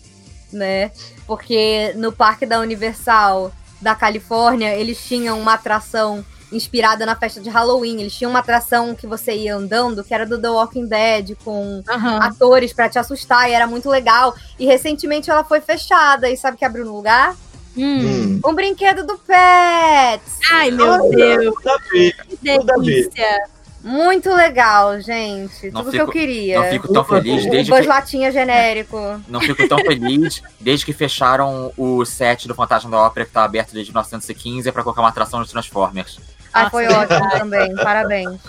né? 0.52 0.92
Porque 1.28 1.94
no 1.96 2.12
parque 2.12 2.46
da 2.46 2.60
Universal 2.60 3.52
da 3.82 3.94
Califórnia, 3.94 4.74
eles 4.76 5.04
tinham 5.06 5.40
uma 5.40 5.54
atração 5.54 6.24
inspirada 6.52 7.06
na 7.06 7.16
festa 7.16 7.42
de 7.42 7.50
Halloween. 7.50 8.00
Eles 8.00 8.14
tinham 8.16 8.30
uma 8.32 8.40
atração 8.40 8.96
que 8.96 9.06
você 9.06 9.34
ia 9.36 9.56
andando, 9.56 10.04
que 10.04 10.14
era 10.14 10.26
do 10.26 10.40
The 10.40 10.50
Walking 10.50 10.88
Dead, 10.88 11.36
com 11.44 11.84
Aham. 11.90 12.20
atores 12.20 12.72
pra 12.72 12.88
te 12.90 12.98
assustar, 12.98 13.50
e 13.50 13.54
era 13.54 13.68
muito 13.68 13.90
legal. 13.90 14.34
E 14.58 14.66
recentemente 14.66 15.30
ela 15.30 15.44
foi 15.44 15.60
fechada, 15.60 16.30
e 16.30 16.38
sabe 16.38 16.56
o 16.56 16.58
que 16.58 16.66
abriu 16.66 16.86
no 16.86 16.96
lugar? 16.96 17.36
Hum. 17.78 18.40
Um 18.46 18.54
brinquedo 18.54 19.06
do 19.06 19.18
Pets! 19.18 20.40
Ai, 20.52 20.72
meu 20.72 21.10
Deus, 21.10 21.54
ver. 21.92 22.16
que 22.42 22.58
delícia. 22.64 23.50
Muito 23.88 24.34
legal, 24.34 25.00
gente. 25.00 25.70
Não 25.70 25.82
Tudo 25.84 25.92
que 25.92 25.98
fico- 26.00 26.10
eu 26.10 26.12
queria. 26.12 26.60
Não 26.60 26.70
fico 26.72 26.92
tão 26.92 27.04
feliz 27.06 27.46
O 27.46 27.50
desde 27.52 27.70
Buzz 27.72 27.82
que, 27.84 27.88
Latinha 27.88 28.32
genérico. 28.32 28.98
não 29.28 29.40
fico 29.40 29.68
tão 29.68 29.78
feliz 29.78 30.42
desde 30.60 30.84
que 30.86 30.92
fecharam 30.92 31.72
o 31.78 32.04
set 32.04 32.48
do 32.48 32.56
Fantasma 32.56 32.90
da 32.90 32.98
Ópera 32.98 33.28
que 33.28 33.32
tá 33.32 33.44
aberto 33.44 33.74
desde 33.74 33.92
1915 33.92 34.72
pra 34.72 34.82
colocar 34.82 35.02
uma 35.02 35.10
atração 35.10 35.44
de 35.44 35.50
Transformers. 35.52 36.20
Nossa, 36.54 36.70
foi 36.72 36.88
ótimo 36.88 37.30
também. 37.30 37.76
Parabéns. 37.76 38.40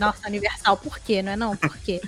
Nossa, 0.00 0.26
Universal, 0.26 0.76
por 0.76 0.98
quê? 0.98 1.22
Não 1.22 1.32
é 1.32 1.36
não? 1.36 1.54
Por 1.56 1.76
quê? 1.78 2.00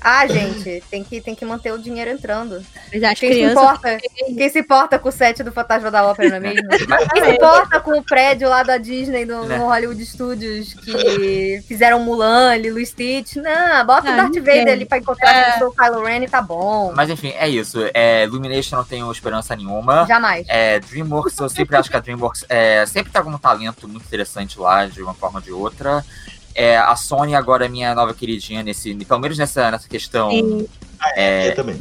Ah, 0.00 0.26
gente, 0.26 0.82
tem 0.90 1.02
que, 1.02 1.20
tem 1.20 1.34
que 1.34 1.44
manter 1.44 1.72
o 1.72 1.78
dinheiro 1.78 2.10
entrando. 2.10 2.56
As 2.56 3.18
Quem 3.18 3.32
se 3.32 3.42
importa? 3.42 3.98
Quem 4.36 4.48
se 4.50 4.58
importa 4.60 4.98
com 4.98 5.08
o 5.08 5.12
set 5.12 5.42
do 5.42 5.50
Fantasma 5.52 5.90
da 5.90 6.04
Ópera, 6.06 6.28
não 6.30 6.36
é 6.36 6.40
mesmo? 6.40 6.68
Quem 7.12 7.24
se 7.24 7.30
importa 7.32 7.80
com 7.80 7.98
o 7.98 8.02
prédio 8.02 8.48
lá 8.48 8.62
da 8.62 8.76
Disney 8.78 9.24
no, 9.24 9.44
Né. 9.44 9.58
no 9.58 9.66
Hollywood 9.66 10.04
Studios 10.06 10.74
que 10.74 11.62
fizeram 11.66 12.00
Mulan, 12.00 12.56
Lilo 12.56 12.84
Stitch? 12.84 13.36
Não, 13.36 13.84
bota 13.86 14.08
Ah, 14.08 14.12
o 14.12 14.16
Darth 14.16 14.30
ninguém. 14.34 14.58
Vader 14.60 14.72
ali 14.74 14.84
pra 14.86 14.98
encontrar 14.98 15.30
É. 15.34 15.58
com 15.58 15.64
o 15.66 15.72
Kylo 15.74 16.04
Ren 16.04 16.22
e 16.24 16.28
tá 16.28 16.40
bom. 16.40 16.92
Mas 16.94 17.10
enfim, 17.10 17.32
é 17.36 17.48
isso. 17.48 17.78
É, 17.92 18.24
Illumination 18.24 18.76
não 18.76 18.84
tenho 18.84 19.10
esperança 19.10 19.54
nenhuma. 19.56 20.06
Jamais. 20.06 20.46
É, 20.48 20.78
DreamWorks, 20.80 21.38
eu 21.38 21.48
sempre 21.48 21.76
acho 21.76 21.90
que 21.90 21.96
a 21.96 22.00
DreamWorks 22.00 22.44
é, 22.48 22.86
sempre 22.86 23.12
tem 23.12 23.18
algum 23.18 23.36
talento 23.38 23.88
muito 23.88 24.04
interessante 24.06 24.58
lá, 24.58 24.86
de 24.86 25.02
uma 25.02 25.14
forma 25.14 25.38
ou 25.38 25.42
de 25.44 25.52
outra. 25.52 26.04
É, 26.54 26.76
a 26.76 26.96
Sony 26.96 27.34
agora 27.34 27.66
é 27.66 27.68
minha 27.68 27.94
nova 27.94 28.12
queridinha, 28.14 28.62
nesse, 28.62 28.94
pelo 28.94 29.20
menos 29.20 29.38
nessa, 29.38 29.70
nessa 29.70 29.88
questão. 29.88 30.30
Sim. 30.30 30.68
É, 31.16 31.50
também. 31.52 31.78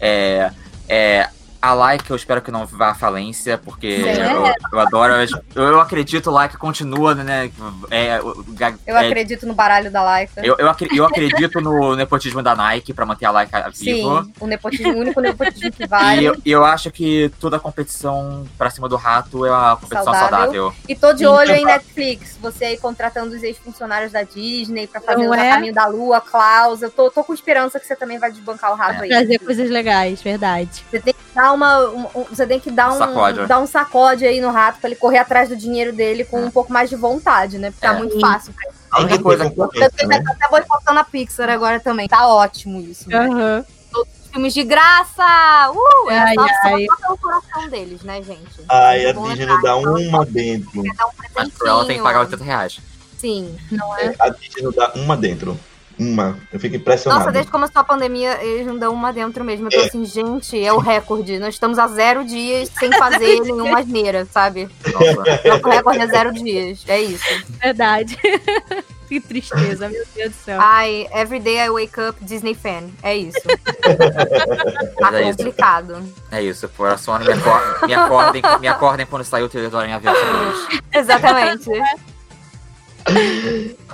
É, 0.00 0.50
é, 0.88 1.28
a 1.62 1.74
Like 1.74 2.10
eu 2.10 2.16
espero 2.16 2.42
que 2.42 2.50
não 2.50 2.66
vá 2.66 2.90
à 2.90 2.94
falência, 2.94 3.56
porque 3.56 3.86
eu, 3.86 4.52
eu 4.72 4.80
adoro. 4.80 5.12
Eu, 5.54 5.62
eu 5.62 5.80
acredito 5.80 6.28
que 6.50 6.56
continua, 6.56 7.14
né? 7.14 7.52
É, 7.88 8.18
Eu 8.18 8.96
é, 8.96 9.06
acredito 9.06 9.46
no 9.46 9.54
baralho 9.54 9.88
da 9.88 10.02
Laika. 10.02 10.44
eu, 10.44 10.56
eu, 10.58 10.74
eu 10.96 11.04
acredito 11.06 11.60
no 11.60 11.94
nepotismo 11.94 12.42
da 12.42 12.56
Nike 12.56 12.92
pra 12.92 13.06
manter 13.06 13.26
a 13.26 13.30
Like 13.30 13.52
viva. 13.52 14.24
Sim, 14.24 14.32
o, 14.40 14.46
nepotismo, 14.48 14.92
o 14.92 14.98
único 14.98 15.20
nepotismo 15.20 15.70
que 15.70 15.86
vale. 15.86 16.22
E 16.22 16.24
eu, 16.24 16.36
eu 16.44 16.64
acho 16.64 16.90
que 16.90 17.30
toda 17.38 17.60
competição 17.60 18.44
pra 18.58 18.68
cima 18.68 18.88
do 18.88 18.96
rato 18.96 19.46
é 19.46 19.50
uma 19.50 19.76
competição 19.76 20.12
Saudável. 20.12 20.30
saudável. 20.30 20.74
E 20.88 20.96
tô 20.96 21.12
de 21.12 21.26
olho 21.26 21.52
em 21.52 21.64
Netflix. 21.64 22.36
Você 22.40 22.64
aí 22.64 22.76
contratando 22.76 23.36
os 23.36 23.42
ex-funcionários 23.42 24.10
da 24.10 24.24
Disney 24.24 24.88
pra 24.88 25.00
fazer 25.00 25.22
Não 25.22 25.30
o 25.30 25.34
é? 25.34 25.50
Caminho 25.50 25.74
da 25.74 25.86
Lua, 25.86 26.20
Klaus. 26.20 26.82
Eu 26.82 26.90
tô, 26.90 27.08
tô 27.08 27.22
com 27.22 27.32
esperança 27.32 27.78
que 27.78 27.86
você 27.86 27.94
também 27.94 28.18
vai 28.18 28.32
desbancar 28.32 28.72
o 28.72 28.74
rato 28.74 29.02
aí. 29.02 29.08
Trazer 29.08 29.38
coisas 29.38 29.70
legais, 29.70 30.20
verdade. 30.20 30.84
Você 30.90 30.98
tem 30.98 31.14
que 31.14 31.20
dar 31.32 31.51
uma. 31.52 31.80
um- 31.90 32.24
você 32.30 32.46
tem 32.46 32.58
que 32.60 32.70
dar 32.70 32.90
um, 32.92 32.98
Sacode. 32.98 33.46
dar 33.46 33.58
um 33.60 33.66
sacode 33.66 34.24
aí 34.26 34.40
no 34.40 34.50
rato 34.50 34.78
pra 34.80 34.88
ele 34.90 34.96
correr 34.98 35.18
atrás 35.18 35.48
do 35.48 35.56
dinheiro 35.56 35.92
dele 35.92 36.24
com 36.24 36.42
um 36.42 36.50
pouco 36.50 36.72
mais 36.72 36.88
de 36.90 36.96
vontade, 36.96 37.58
né? 37.58 37.70
Porque 37.70 37.86
tá 37.86 37.94
É. 37.94 37.98
muito 37.98 38.14
Sim. 38.14 38.20
fácil. 38.20 38.52
pra 38.52 38.64
ele. 38.68 38.74
A 38.90 39.00
única 39.00 39.22
coisa 39.22 39.44
Eu 39.44 39.50
tô 39.90 40.06
né? 40.06 40.22
até 40.26 40.48
boicotando 40.50 40.98
a 41.00 41.04
Pixar 41.04 41.48
agora 41.48 41.80
também. 41.80 42.06
Tá 42.08 42.26
ótimo 42.28 42.80
isso. 42.80 43.08
né? 43.08 43.16
Aham. 43.18 43.64
Filmes 44.32 44.54
de 44.54 44.64
graça! 44.64 45.70
Uh! 45.72 46.10
É 46.10 46.18
Ai, 46.18 46.34
só, 46.34 46.42
ai. 46.68 46.86
só 46.86 46.96
pelo 47.06 47.18
coração 47.18 47.68
deles, 47.68 48.02
né, 48.02 48.22
gente? 48.22 48.64
Ai, 48.66 49.04
a 49.06 49.12
Disney 49.12 49.44
não 49.44 49.60
dá 49.60 49.76
uma 49.76 50.24
dentro. 50.24 50.82
Dá 50.96 51.06
um 51.06 51.10
Mas 51.34 51.48
ela 51.66 51.84
tem 51.86 51.96
que 51.98 52.02
pagar 52.02 52.20
80 52.20 52.42
reais. 52.42 52.80
Sim. 53.18 53.54
Não 53.70 53.94
é? 53.98 54.14
A 54.18 54.30
Disney 54.30 54.62
não 54.62 54.72
dá 54.72 54.90
uma 54.94 55.16
dentro. 55.18 55.58
Uma. 55.98 56.38
Eu 56.52 56.58
fico 56.58 56.76
impressionado. 56.76 57.20
Nossa, 57.20 57.32
desde 57.32 57.46
que 57.48 57.52
começou 57.52 57.80
a 57.80 57.84
pandemia, 57.84 58.42
eles 58.42 58.66
não 58.66 58.78
dão 58.78 58.92
uma 58.92 59.12
dentro 59.12 59.44
mesmo. 59.44 59.66
Eu 59.66 59.70
tô 59.70 59.80
É. 59.80 59.86
assim, 59.86 60.04
gente, 60.04 60.62
é 60.62 60.72
o 60.72 60.78
recorde. 60.78 61.38
Nós 61.38 61.54
estamos 61.54 61.78
a 61.78 61.86
zero 61.88 62.24
dias 62.24 62.70
sem 62.78 62.90
fazer 62.92 63.40
nenhuma 63.44 63.80
asneira, 63.80 64.26
sabe? 64.30 64.68
Nossa. 64.92 65.48
Nosso 65.48 65.68
recorde 65.68 66.00
é 66.00 66.06
zero 66.06 66.32
dias. 66.32 66.84
É 66.88 67.00
isso. 67.00 67.24
Verdade. 67.60 68.16
que 69.08 69.20
tristeza, 69.20 69.88
meu 69.90 70.02
Deus 70.14 70.30
do 70.30 70.36
céu. 70.36 70.58
Ai, 70.60 71.06
every 71.12 71.38
day 71.38 71.58
I 71.58 71.68
wake 71.70 72.00
up 72.00 72.18
Disney 72.24 72.54
fan. 72.54 72.84
É 73.02 73.14
isso. 73.14 73.38
tá 74.98 75.18
É 75.18 75.28
isso. 75.28 75.36
complicado. 75.38 76.02
É 76.30 76.42
isso, 76.42 76.68
por 76.70 76.88
a 76.88 76.96
Sony 76.96 77.26
me, 77.26 77.32
acor 77.32 77.86
me, 77.86 77.94
acordem, 77.94 78.42
me 78.60 78.68
acordem 78.68 79.06
quando 79.06 79.24
sair 79.24 79.42
o 79.42 79.48
trailer 79.48 79.70
do 79.70 79.76
Aranha 79.78 79.98
Verso 79.98 80.20
2. 80.24 80.82
Exatamente. 80.94 81.68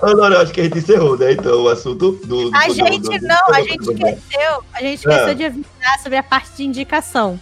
Eu 0.03 0.25
acho 0.41 0.53
que 0.53 0.61
a 0.61 0.65
gente 0.65 0.79
encerrou, 0.79 1.19
né? 1.19 1.33
Então, 1.33 1.63
o 1.65 1.69
assunto 1.69 2.13
do. 2.13 2.27
do 2.49 2.57
A 2.57 2.67
do- 2.67 2.75
gente 2.75 3.01
do- 3.19 3.27
não, 3.27 3.49
a 3.55 3.63
gente 3.63 3.81
esqueceu. 3.81 4.65
A 4.73 4.81
gente 4.81 5.09
Ah. 5.09 5.13
esqueceu 5.13 5.35
de 5.35 5.45
avisar 5.45 5.99
sobre 6.03 6.19
a 6.19 6.23
parte 6.23 6.51
de 6.57 6.65
indicação. 6.65 7.41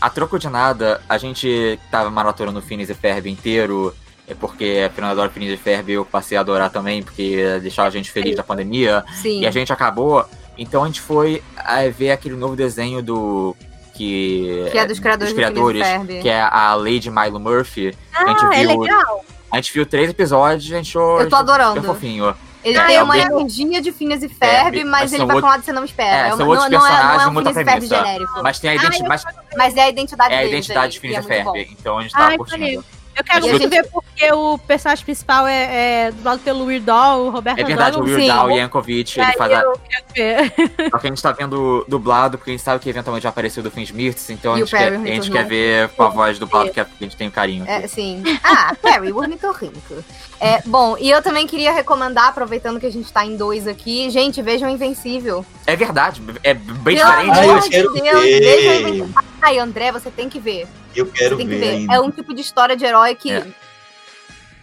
A 0.00 0.10
troco 0.10 0.38
de 0.38 0.48
nada, 0.48 1.00
a 1.08 1.16
gente 1.16 1.78
tava 1.90 2.10
maratonando 2.10 2.58
o 2.58 2.62
Phineas 2.62 2.90
e 2.90 2.94
Ferb 2.94 3.26
inteiro, 3.30 3.94
é 4.28 4.34
porque 4.34 4.82
a 4.86 4.90
Fernanda 4.90 5.12
adora 5.12 5.30
Phineas 5.30 5.54
e 5.58 5.62
Ferb 5.62 5.90
eu 5.92 6.04
passei 6.04 6.36
a 6.36 6.40
adorar 6.42 6.68
também, 6.70 7.02
porque 7.02 7.58
deixava 7.62 7.88
a 7.88 7.90
gente 7.90 8.10
feliz 8.10 8.36
da 8.36 8.42
pandemia. 8.42 9.02
Sim. 9.22 9.40
E 9.40 9.46
a 9.46 9.50
gente 9.50 9.72
acabou, 9.72 10.26
então 10.58 10.82
a 10.82 10.86
gente 10.86 11.00
foi 11.00 11.42
ah, 11.56 11.88
ver 11.88 12.10
aquele 12.10 12.36
novo 12.36 12.54
desenho 12.56 13.02
do. 13.02 13.56
Que, 13.94 14.68
Que 14.72 14.78
é 14.78 14.86
dos 14.86 14.98
criadores 14.98 15.32
do 15.32 15.36
criadores, 15.36 15.80
Phineas 15.86 16.02
e 16.02 16.06
Ferb. 16.08 16.22
que 16.22 16.28
é 16.28 16.40
a 16.42 16.74
Lady 16.74 17.08
Milo 17.10 17.38
Murphy. 17.38 17.94
a 18.12 18.26
gente 18.28 18.44
Ah, 18.44 18.50
é 18.56 18.66
viu. 18.66 18.80
legal. 18.80 19.24
A 19.54 19.56
gente 19.58 19.72
viu 19.72 19.86
três 19.86 20.10
episódios, 20.10 20.64
a 20.72 20.76
gente 20.76 20.88
achou. 20.88 21.20
Eu 21.20 21.28
tô 21.28 21.36
adorando. 21.36 21.76
super 21.76 21.86
fofinho. 21.86 22.34
Ele 22.64 22.76
Ah, 22.76 22.86
tem 22.86 23.00
uma 23.02 23.16
energia 23.16 23.80
de 23.80 23.92
Phineas 23.92 24.20
e 24.24 24.28
Ferb, 24.28 24.80
É, 24.80 24.84
mas 24.84 25.12
ele 25.12 25.24
vai 25.24 25.36
outro- 25.36 25.40
pra 25.42 25.46
um 25.46 25.50
lado 25.52 25.60
que 25.60 25.66
você 25.66 25.72
não 25.72 25.84
espera. 25.84 26.16
É, 26.16 26.26
uma- 26.28 26.36
são 26.38 26.48
outros 26.48 26.70
não, 26.70 26.78
não 26.80 26.86
é, 26.86 26.90
não 26.90 26.96
é 26.96 26.98
personagens, 26.98 27.28
um 27.28 27.32
muita 27.32 27.50
Phineas 27.50 27.66
e 27.66 27.70
Ferb 27.70 27.86
genérico. 28.04 28.42
Mas 28.42 28.58
tem 28.58 28.70
a 28.70 28.72
Ah, 28.72 28.76
identidade. 28.76 29.02
eu- 29.04 29.08
mas 29.08 29.24
Mas 29.56 29.76
é 29.76 29.82
a 29.82 29.88
identidade 29.90 30.34
é 30.34 30.38
a 30.38 30.44
identidade 30.44 30.92
de 30.92 30.98
e 30.98 31.00
Phineas 31.00 31.30
é 31.30 31.40
e. 31.40 31.44
Ferb. 31.44 31.68
Então 31.78 31.98
a 31.98 32.02
gente 32.02 32.12
tava 32.12 32.30
Ai, 32.30 32.36
curtindo. 32.36 32.84
Eu 33.16 33.24
quero 33.24 33.40
muito 33.46 33.58
gente- 33.62 33.70
ver 33.70 33.88
porque 33.90 34.32
o 34.32 34.58
personagem 34.58 35.04
principal 35.04 35.46
é, 35.46 36.06
é 36.06 36.10
dublado 36.10 36.40
pelo 36.40 36.64
Weird 36.64 36.90
Al, 36.90 37.20
o 37.26 37.30
Roberto 37.30 37.58
É 37.60 37.64
verdade, 37.64 37.96
o 37.96 38.00
Donovan. 38.00 38.16
Weird 38.16 38.52
sim. 38.54 38.58
Yankovic, 38.58 39.18
E 39.18 39.22
ele 39.22 39.32
faz 39.32 39.52
a. 39.52 39.60
eu 39.60 39.80
quero 39.88 40.04
ver. 40.14 40.52
Só 40.90 40.98
que 40.98 41.06
a 41.06 41.10
gente 41.10 41.22
tá 41.22 41.32
vendo 41.32 41.84
dublado, 41.88 42.36
porque 42.38 42.50
a 42.50 42.54
gente 42.54 42.62
sabe 42.62 42.80
que 42.80 42.88
eventualmente 42.90 43.22
vai 43.22 43.30
aparecer 43.30 43.60
o 43.60 43.62
do 43.62 43.70
Fins 43.70 43.90
Mirtz, 43.90 44.30
então 44.30 44.54
a 44.54 44.58
E 44.58 44.62
o 44.62 44.66
gente, 44.66 44.76
quer, 44.78 44.92
a 44.94 44.98
gente 45.06 45.30
quer 45.30 45.44
ver 45.46 45.88
com 45.90 46.02
a 46.02 46.08
voz 46.08 46.38
dublado, 46.38 46.70
que 46.70 46.80
a 46.80 46.86
gente 47.00 47.16
tem 47.16 47.28
um 47.28 47.30
carinho. 47.30 47.64
É, 47.68 47.86
sim. 47.86 48.22
Ah, 48.42 48.74
Perry, 48.80 49.12
o 49.12 49.16
ornitorrinco. 49.18 50.04
É, 50.40 50.60
bom, 50.66 50.96
e 50.98 51.08
eu 51.10 51.22
também 51.22 51.46
queria 51.46 51.72
recomendar, 51.72 52.28
aproveitando 52.28 52.78
que 52.80 52.86
a 52.86 52.92
gente 52.92 53.10
tá 53.12 53.24
em 53.24 53.36
dois 53.36 53.66
aqui, 53.66 54.10
gente, 54.10 54.42
vejam 54.42 54.68
Invencível. 54.68 55.46
É 55.66 55.76
verdade, 55.76 56.20
é 56.42 56.52
bem 56.54 56.96
Pelo 56.96 57.10
diferente. 57.10 57.38
Eu 57.38 57.50
amor 57.50 57.60
de 57.62 57.68
quero 57.70 57.92
Deus, 57.92 58.22
vejam 58.22 58.24
Invencível. 58.26 59.08
Ai, 59.40 59.58
André, 59.58 59.92
você 59.92 60.10
tem 60.10 60.28
que 60.28 60.38
ver. 60.40 60.66
Eu 60.94 61.06
quero 61.06 61.36
ver. 61.36 61.44
ver. 61.46 61.68
ainda. 61.70 61.94
É 61.94 62.00
um 62.00 62.10
tipo 62.10 62.32
de 62.34 62.40
história 62.40 62.76
de 62.76 62.84
herói 62.84 63.14
que 63.14 63.30
É. 63.30 63.46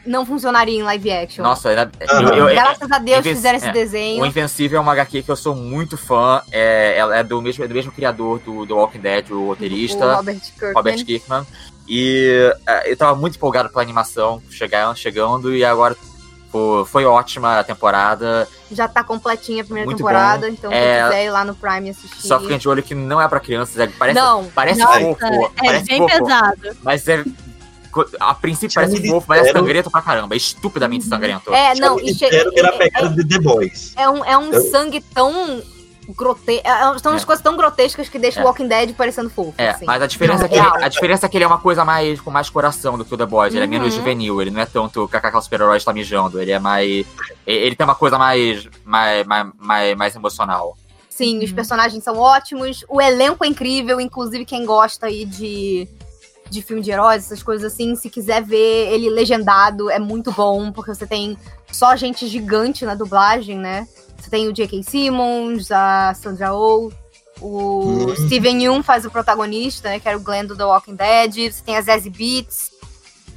não 0.06 0.26
funcionaria 0.26 0.78
em 0.80 0.84
live 0.84 1.12
action. 1.12 1.44
Nossa, 1.44 1.70
era- 1.72 1.92
Aham. 2.10 2.22
eu- 2.36 2.50
eu- 2.50 2.56
Graças 2.56 2.92
a 2.92 2.98
Deus 2.98 3.20
Inven- 3.20 3.36
fizeram 3.36 3.58
esse 3.58 3.68
é. 3.68 3.72
desenho. 3.72 4.24
o 4.24 4.26
Invencível 4.26 4.78
é 4.78 4.82
uma 4.82 4.92
HQ 4.94 5.22
que 5.24 5.30
eu 5.30 5.36
sou 5.36 5.56
muito 5.56 5.96
fã. 5.98 6.42
É, 6.52 6.96
ela 6.98 7.18
é 7.18 7.24
do 7.24 7.40
mesmo, 7.42 7.64
é 7.64 7.68
do 7.68 7.74
mesmo 7.76 7.92
criador 7.92 8.40
do, 8.40 8.66
do 8.66 8.76
Walking 8.76 9.00
Dead, 9.00 9.30
o 9.32 9.48
roteirista. 9.48 10.06
O 10.06 10.16
Robert 10.16 10.40
Kirkman. 10.42 10.74
Robert 10.74 11.06
Kirkman. 11.06 11.48
E 11.88 12.54
é, 12.68 12.92
eu 12.92 12.98
tava 12.98 13.16
muito 13.16 13.36
empolgado 13.36 13.70
pela 13.70 13.82
animação 13.82 14.42
chegar, 14.50 14.96
chegando 14.96 15.54
e 15.56 15.64
agora 15.64 15.96
pô, 16.52 16.86
foi 16.86 17.06
ótima 17.06 17.60
a 17.60 17.64
temporada. 17.64 18.48
Já 18.72 18.88
tá 18.88 19.04
completinha 19.04 19.62
a 19.62 19.66
primeira 19.66 19.86
Muito 19.86 19.98
temporada, 19.98 20.50
então 20.50 20.72
É, 20.72 20.98
quem 21.00 21.04
quiser 21.10 21.26
ir 21.26 21.32
lá 21.32 21.46
no 21.46 21.56
Prime 21.56 21.90
assistir. 21.90 22.28
Só 22.28 22.40
fiquem 22.40 22.58
de 22.58 22.68
olho 22.70 22.84
que 22.84 22.94
não 22.94 23.22
é 23.22 23.28
pra 23.28 23.40
crianças. 23.40 23.78
é- 23.80 23.88
parece 23.88 24.20
Não, 24.20 24.46
parece 24.54 24.80
Nossa, 24.80 25.00
fofo. 25.00 25.26
É 25.26 25.66
parece 25.66 25.86
bem 25.86 25.98
fofo, 26.00 26.18
pesado. 26.20 26.78
Mas 26.84 27.08
é. 27.08 27.24
A 28.22 28.34
princípio 28.34 28.74
parece 28.74 29.06
fofo, 29.06 29.26
mas 29.28 29.48
é 29.48 29.52
sangrento 29.52 29.92
pra 29.92 30.02
caramba. 30.02 30.34
É 30.34 30.38
estupidamente 30.38 31.04
sangrento. 31.06 31.54
É, 31.54 31.76
não, 31.76 32.00
e 32.00 32.06
disseram 32.14 32.50
que 32.52 32.60
era 32.60 32.70
a 32.70 32.76
é- 32.76 32.78
pegada 32.78 33.10
de 33.10 33.28
The 33.28 33.40
Boys. 33.40 33.94
É 33.98 34.10
um, 34.10 34.24
é 34.24 34.38
um 34.38 34.54
Eu- 34.54 34.72
sangue 34.72 35.02
tão 35.14 35.62
grotesco. 36.10 36.64
São 37.02 37.12
umas 37.12 37.24
É. 37.24 37.26
coisas 37.26 37.44
tão 37.44 37.56
grotescas 37.56 38.10
que 38.10 38.18
deixam 38.20 38.42
É. 38.42 38.46
o 38.46 38.48
Walking 38.48 38.68
Dead 38.68 38.94
parecendo 38.96 39.30
fofo. 39.30 39.54
É, 39.58 39.70
assim. 39.70 39.86
mas 39.86 40.02
a 40.02 40.08
diferença, 40.08 40.46
é 40.46 40.48
que 40.48 40.56
ele, 40.56 40.68
a 40.68 40.88
diferença 40.88 41.26
é 41.26 41.30
que 41.30 41.38
ele 41.38 41.44
é 41.44 41.48
uma 41.48 41.60
coisa 41.60 41.86
mais 41.86 42.20
com 42.20 42.32
mais 42.32 42.50
coração 42.50 42.98
do 42.98 43.06
que 43.06 43.14
o 43.14 43.18
The 43.18 43.26
Boys. 43.26 43.54
Ele 43.54 43.64
é 43.64 43.68
menos 43.68 43.94
Uhum. 43.94 44.00
juvenil, 44.00 44.42
ele 44.42 44.52
não 44.52 44.62
é 44.62 44.66
tanto 44.66 45.08
kkk 45.08 45.38
o 45.38 45.42
super-herói 45.42 45.78
está 45.78 45.94
mijando. 45.94 46.42
Ele 46.42 46.52
é 46.52 46.60
mais. 46.60 46.90
e- 46.90 47.06
Ele 47.46 47.76
tem 47.76 47.86
uma 47.86 47.96
coisa 47.96 48.18
mais. 48.18 48.68
mais, 48.84 49.26
mais, 49.26 49.48
mais, 49.58 49.98
mais 49.98 50.16
emocional. 50.16 50.78
Sim, 51.10 51.38
Uhum. 51.38 51.44
os 51.44 51.52
personagens 51.52 52.04
são 52.04 52.18
ótimos, 52.18 52.84
o 52.90 53.00
elenco 53.02 53.44
é 53.44 53.48
incrível, 53.48 54.00
inclusive 54.02 54.44
quem 54.46 54.66
gosta 54.66 55.06
aí 55.08 55.24
de, 55.26 55.88
de 56.50 56.62
filme 56.64 56.82
de 56.82 56.90
heróis, 56.90 57.26
essas 57.26 57.44
coisas 57.44 57.72
assim, 57.72 57.96
se 57.96 58.10
quiser 58.10 58.42
ver 58.42 58.92
ele 58.92 59.10
legendado, 59.10 59.90
é 59.92 60.00
muito 60.00 60.32
bom, 60.32 60.72
porque 60.72 60.94
você 60.96 61.06
tem 61.06 61.38
só 61.72 61.96
gente 61.96 62.26
gigante 62.28 62.86
na 62.86 62.96
dublagem, 62.96 63.58
né? 63.58 63.88
Você 64.22 64.30
tem 64.30 64.48
o 64.48 64.54
J.K. 64.54 64.84
Simmons, 64.84 65.72
a 65.72 66.14
Sandra 66.14 66.54
Oh, 66.54 66.92
O 67.40 68.06
Hum. 68.12 68.16
Steven 68.28 68.62
Yeun 68.64 68.84
faz 68.84 69.04
o 69.06 69.10
protagonista, 69.12 69.90
né? 69.90 70.00
Que 70.00 70.08
era 70.08 70.18
o 70.18 70.22
Glenn 70.22 70.46
do 70.46 70.56
The 70.56 70.64
Walking 70.64 70.96
Dead. 70.96 71.52
Você 71.52 71.64
tem 71.64 71.76
a 71.76 71.82
Zazie 71.82 72.12
Beats. 72.12 72.70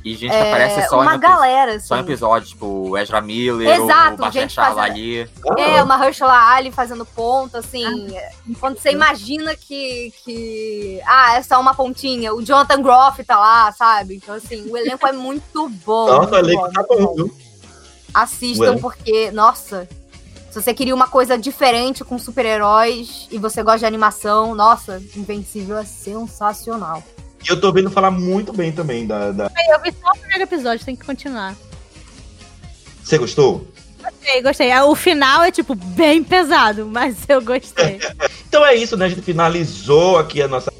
E 0.04 0.14
gente 0.14 0.30
que 0.30 0.36
aparece 0.36 0.80
É, 0.80 0.86
só 0.88 1.00
uma 1.00 1.14
em, 1.16 1.18
galera, 1.18 1.76
assim. 1.76 1.86
só 1.86 1.96
em 1.96 2.00
episódio, 2.00 2.48
tipo 2.50 2.66
o 2.90 2.98
Ezra 2.98 3.22
Miller, 3.22 3.66
Exato, 3.80 4.22
o 4.22 4.30
gente 4.30 4.54
fazendo- 4.54 4.80
ali. 4.80 5.26
É, 5.56 5.82
uma 5.82 6.04
Herschela 6.06 6.54
Ali 6.54 6.70
fazendo 6.70 7.06
ponta, 7.06 7.60
assim. 7.60 8.14
Ah, 8.14 8.30
quando 8.60 8.78
você 8.78 8.90
imagina 8.90 9.56
que, 9.56 10.12
que. 10.22 11.00
Ah, 11.06 11.36
é 11.36 11.42
só 11.42 11.58
uma 11.58 11.72
pontinha. 11.74 12.34
O 12.34 12.42
Jonathan 12.42 12.82
Groff 12.82 13.24
tá 13.24 13.38
lá, 13.38 13.72
sabe? 13.72 14.16
Então, 14.16 14.34
assim, 14.34 14.68
o 14.70 14.76
elenco 14.76 15.06
é 15.06 15.12
muito 15.12 15.70
bom. 15.86 16.06
Nossa, 16.08 16.20
muito 16.20 16.34
o 16.34 16.38
elenco 16.38 16.62
bom, 16.62 16.70
tá 16.70 16.84
muito 16.86 17.06
bom, 17.06 17.14
viu? 17.14 17.36
Assistam, 18.12 18.72
Ué. 18.74 18.78
porque, 18.78 19.30
nossa, 19.30 19.88
se 20.54 20.62
você 20.62 20.72
queria 20.72 20.94
uma 20.94 21.08
coisa 21.08 21.36
diferente 21.36 22.04
com 22.04 22.16
super-heróis 22.16 23.26
e 23.28 23.38
você 23.38 23.60
gosta 23.60 23.80
de 23.80 23.86
animação, 23.86 24.54
nossa, 24.54 25.02
Invencível 25.16 25.76
é 25.78 25.84
sensacional. 25.84 27.02
E 27.44 27.48
eu 27.50 27.60
tô 27.60 27.72
vendo 27.72 27.90
falar 27.90 28.12
muito 28.12 28.52
bem 28.52 28.70
também 28.70 29.04
da. 29.04 29.32
da- 29.32 29.50
Eu 29.68 29.80
vi 29.82 29.92
só 30.00 30.08
o 30.14 30.18
primeiro 30.18 30.44
episódio, 30.44 30.86
tem 30.86 30.94
que 30.94 31.04
continuar. 31.04 31.56
Você 33.02 33.18
gostou? 33.18 33.66
Gostei, 34.00 34.42
gostei. 34.42 34.70
Ah, 34.70 34.84
O 34.84 34.94
final 34.94 35.42
é, 35.42 35.50
tipo, 35.50 35.74
bem 35.74 36.22
pesado, 36.22 36.86
mas 36.86 37.16
eu 37.28 37.42
gostei. 37.42 37.98
Então 38.54 38.64
é 38.64 38.76
isso, 38.76 38.96
né? 38.96 39.06
A 39.06 39.08
gente 39.08 39.20
finalizou 39.22 40.16
aqui 40.16 40.40
a 40.40 40.46
nossa. 40.46 40.72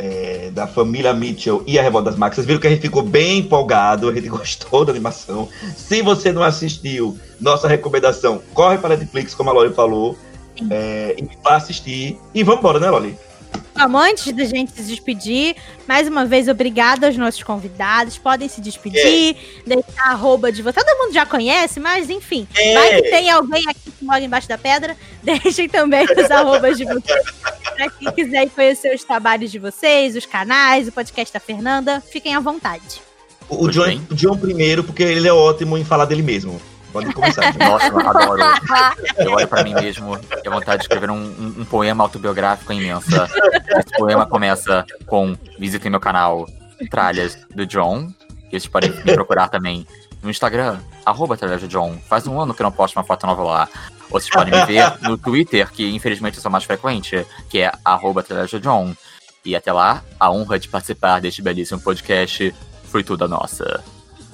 É, 0.00 0.50
da 0.50 0.66
família 0.66 1.12
Mitchell 1.12 1.62
e 1.66 1.78
a 1.78 1.82
Revolta 1.82 2.10
das 2.10 2.18
Máquinas. 2.18 2.36
Vocês 2.36 2.46
viram 2.46 2.58
que 2.58 2.66
a 2.66 2.70
gente 2.70 2.80
ficou 2.80 3.02
bem 3.02 3.38
empolgado, 3.38 4.08
a 4.08 4.14
gente 4.14 4.28
gostou 4.28 4.84
da 4.84 4.92
animação. 4.92 5.46
Se 5.76 6.00
você 6.00 6.32
não 6.32 6.42
assistiu, 6.42 7.18
nossa 7.38 7.68
recomendação, 7.68 8.40
corre 8.54 8.78
para 8.78 8.94
a 8.94 8.96
Netflix, 8.96 9.34
como 9.34 9.50
a 9.50 9.52
Loli 9.52 9.74
falou, 9.74 10.16
é, 10.70 11.14
e 11.18 11.28
vá 11.44 11.56
assistir. 11.56 12.18
E 12.34 12.42
vamos 12.42 12.60
embora, 12.60 12.80
né, 12.80 12.88
Loli? 12.88 13.16
Vamos, 13.74 14.02
antes 14.02 14.32
da 14.32 14.44
gente 14.44 14.72
se 14.72 14.82
despedir, 14.82 15.56
mais 15.88 16.06
uma 16.06 16.26
vez, 16.26 16.48
obrigada 16.48 17.06
aos 17.06 17.16
nossos 17.16 17.42
convidados. 17.42 18.18
Podem 18.18 18.46
se 18.46 18.60
despedir, 18.60 19.36
deixar 19.66 20.08
a 20.08 20.10
arroba 20.10 20.52
de 20.52 20.60
vocês. 20.60 20.84
Todo 20.84 20.98
mundo 20.98 21.14
já 21.14 21.24
conhece, 21.24 21.80
mas 21.80 22.10
enfim. 22.10 22.46
É. 22.54 22.74
Vai 22.74 23.02
que 23.02 23.10
tem 23.10 23.30
alguém 23.30 23.64
aqui 23.68 23.90
que 23.90 24.04
mora 24.04 24.20
embaixo 24.20 24.46
da 24.48 24.58
pedra. 24.58 24.94
Deixem 25.22 25.66
também 25.66 26.04
os 26.04 26.30
arrobas 26.30 26.76
de 26.76 26.84
vocês. 26.84 27.24
Pra 27.74 27.88
quem 27.88 28.12
quiser 28.12 28.50
conhecer 28.50 28.94
os 28.94 29.02
trabalhos 29.02 29.50
de 29.50 29.58
vocês, 29.58 30.14
os 30.14 30.26
canais, 30.26 30.86
o 30.86 30.92
podcast 30.92 31.32
da 31.32 31.40
Fernanda, 31.40 32.02
fiquem 32.02 32.34
à 32.34 32.40
vontade. 32.40 33.00
O, 33.48 33.68
John, 33.68 33.98
o 34.10 34.14
John 34.14 34.36
primeiro, 34.36 34.84
porque 34.84 35.02
ele 35.02 35.26
é 35.26 35.32
ótimo 35.32 35.78
em 35.78 35.84
falar 35.84 36.04
dele 36.04 36.22
mesmo. 36.22 36.60
Pode 36.92 37.12
começar. 37.12 37.54
Nossa, 37.58 37.86
eu 37.88 37.98
adoro. 38.00 38.42
Eu 39.18 39.32
olho 39.32 39.46
pra 39.48 39.62
mim 39.62 39.74
mesmo, 39.74 40.18
tenho 40.18 40.54
vontade 40.54 40.78
de 40.78 40.84
escrever 40.84 41.10
um, 41.10 41.16
um- 41.16 41.54
um 41.60 41.64
poema 41.64 42.02
autobiográfico 42.04 42.72
imensa. 42.72 43.28
Esse 43.68 43.96
poema 43.96 44.26
começa 44.26 44.84
com 45.06 45.36
Visitem 45.58 45.90
meu 45.90 46.00
canal 46.00 46.46
Tralhas 46.90 47.38
do 47.54 47.66
John. 47.66 48.12
E 48.46 48.50
vocês 48.58 48.66
podem 48.66 48.90
me 48.90 49.14
procurar 49.14 49.48
também 49.48 49.86
no 50.22 50.30
Instagram, 50.30 50.78
arroba 51.04 51.36
Tralhas 51.36 51.60
do 51.60 51.68
John. 51.68 51.96
Faz 52.08 52.26
um 52.26 52.40
ano 52.40 52.52
que 52.54 52.62
eu 52.62 52.64
não 52.64 52.72
posto 52.72 52.96
uma 52.96 53.04
foto 53.04 53.26
nova 53.26 53.42
lá. 53.42 53.68
Ou 54.10 54.18
vocês 54.20 54.30
podem 54.30 54.52
me 54.52 54.64
ver 54.66 54.92
no 55.02 55.16
Twitter, 55.16 55.70
que 55.70 55.88
infelizmente 55.94 56.36
eu 56.36 56.42
sou 56.42 56.50
mais 56.50 56.64
frequente, 56.64 57.24
que 57.48 57.60
é 57.60 57.72
arroba 57.84 58.22
Tralhas 58.22 58.50
do 58.50 58.58
John. 58.60 58.94
E 59.44 59.54
até 59.54 59.72
lá, 59.72 60.02
a 60.18 60.30
honra 60.30 60.58
de 60.58 60.68
participar 60.68 61.20
deste 61.20 61.40
belíssimo 61.40 61.80
podcast 61.80 62.54
foi 62.84 63.04
toda 63.04 63.28
nossa. 63.28 63.82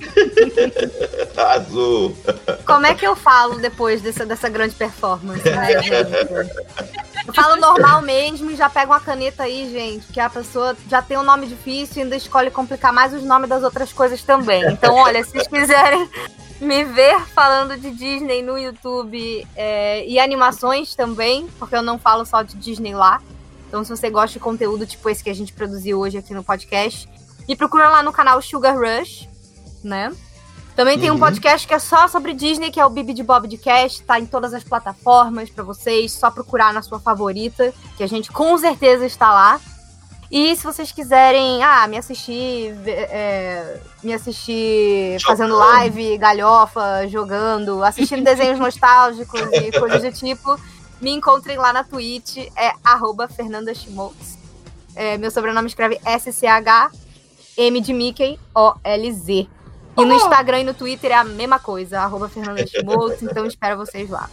Azul. 1.37 2.17
Como 2.65 2.87
é 2.87 2.95
que 2.95 3.07
eu 3.07 3.17
falo 3.17 3.59
depois 3.59 4.03
dessa, 4.03 4.27
dessa 4.27 4.49
grande 4.49 4.75
performance, 4.75 5.49
né? 5.49 5.69
Eu 7.27 7.35
falo 7.35 7.57
normal 7.57 8.03
mesmo 8.03 8.51
e 8.51 8.57
já 8.57 8.69
pego 8.69 8.93
uma 8.93 9.01
caneta 9.01 9.45
aí, 9.45 9.71
gente, 9.71 10.07
que 10.13 10.21
a 10.21 10.31
pessoa 10.31 10.77
já 10.89 11.03
tem 11.03 11.19
um 11.19 11.23
nome 11.23 11.47
difícil 11.47 11.99
e 11.99 12.03
ainda 12.03 12.17
escolhe 12.17 12.51
complicar 12.51 12.93
mais 12.93 13.13
os 13.13 13.23
nomes 13.23 13.49
das 13.49 13.63
outras 13.63 13.93
coisas 13.93 14.23
também. 14.23 14.65
Então, 14.71 14.95
olha, 14.95 15.25
se 15.25 15.33
vocês 15.33 15.49
quiserem 15.49 16.09
me 16.61 16.85
ver 16.85 17.21
falando 17.27 17.77
de 17.77 17.91
Disney 17.91 18.43
no 18.43 18.59
YouTube 18.59 19.47
é, 19.57 20.07
e 20.07 20.19
animações 20.19 20.95
também, 20.95 21.49
porque 21.59 21.75
eu 21.75 21.83
não 21.83 21.99
falo 21.99 22.25
só 22.25 22.43
de 22.43 22.57
Disney 22.57 22.95
lá. 22.95 23.21
Então, 23.69 23.83
se 23.83 23.91
você 23.91 24.09
gosta 24.09 24.35
de 24.35 24.41
conteúdo 24.41 24.87
tipo 24.87 25.09
esse 25.11 25.23
que 25.23 25.31
a 25.31 25.35
gente 25.35 25.53
produziu 25.53 25.99
hoje 25.99 26.17
aqui 26.17 26.33
no 26.33 26.45
podcast, 26.45 27.09
me 27.49 27.57
procura 27.57 27.89
lá 27.89 28.03
no 28.03 28.13
canal 28.13 28.41
Sugar 28.41 28.77
Rush, 28.79 29.29
né? 29.87 30.13
Também 30.75 30.99
tem 30.99 31.11
um 31.11 31.15
Uhum. 31.15 31.21
podcast 31.21 31.67
que 31.67 31.73
é 31.73 31.79
só 31.79 32.07
sobre 32.07 32.35
Disney, 32.35 32.71
que 32.71 32.79
é 32.79 32.85
o 32.85 32.91
Bibi 32.91 33.15
de 33.15 33.23
Bob 33.23 33.49
de 33.49 33.57
Cast, 33.57 34.03
tá 34.03 34.21
em 34.21 34.27
todas 34.27 34.53
as 34.53 34.63
plataformas 34.63 35.49
pra 35.49 35.65
vocês, 35.65 36.13
só 36.13 36.31
procurar 36.31 36.75
na 36.75 36.83
sua 36.83 37.01
favorita, 37.01 37.73
que 37.97 38.03
a 38.05 38.07
gente 38.07 38.31
com 38.31 38.59
certeza 38.59 39.07
está 39.07 39.33
lá. 39.33 39.59
E 40.31 40.55
se 40.55 40.65
vocês 40.65 40.93
quiserem, 40.93 41.63
ah, 41.63 41.87
me 41.87 41.97
assistir, 41.97 42.75
é, 42.85 43.81
me 44.03 44.13
assistir 44.13 45.19
fazendo 45.25 45.57
live, 45.57 46.19
galhofa, 46.19 47.07
jogando, 47.09 47.83
assistindo 47.83 48.23
desenhos 48.25 48.59
nostálgicos 48.59 49.41
e 49.41 49.71
coisas 49.79 50.03
do 50.03 50.13
tipo, 50.13 50.61
me 51.01 51.11
encontrem 51.13 51.57
lá 51.57 51.73
na 51.73 51.85
Twitch, 51.85 52.39
é 52.57 52.73
arroba 52.85 53.29
Fernanda 53.29 53.73
Schmoltz. 53.75 54.37
É, 54.95 55.17
meu 55.17 55.31
sobrenome 55.31 55.69
escreve 55.69 55.99
S-C-H-M 56.05 57.81
de 57.81 57.93
Mickey, 57.95 58.39
O-L-Z. 58.55 59.49
E 59.97 60.05
no 60.05 60.15
Instagram 60.15 60.61
e 60.61 60.65
no 60.65 60.75
Twitter 60.75 61.11
é 61.11 61.15
a 61.15 61.25
mesma 61.25 61.59
coisa, 61.59 62.01
arroba 62.01 62.29
Fernanda 62.29 62.67
Schmoltz, 62.67 63.23
então 63.23 63.47
espero 63.47 63.77
vocês 63.77 64.11
lá. 64.11 64.29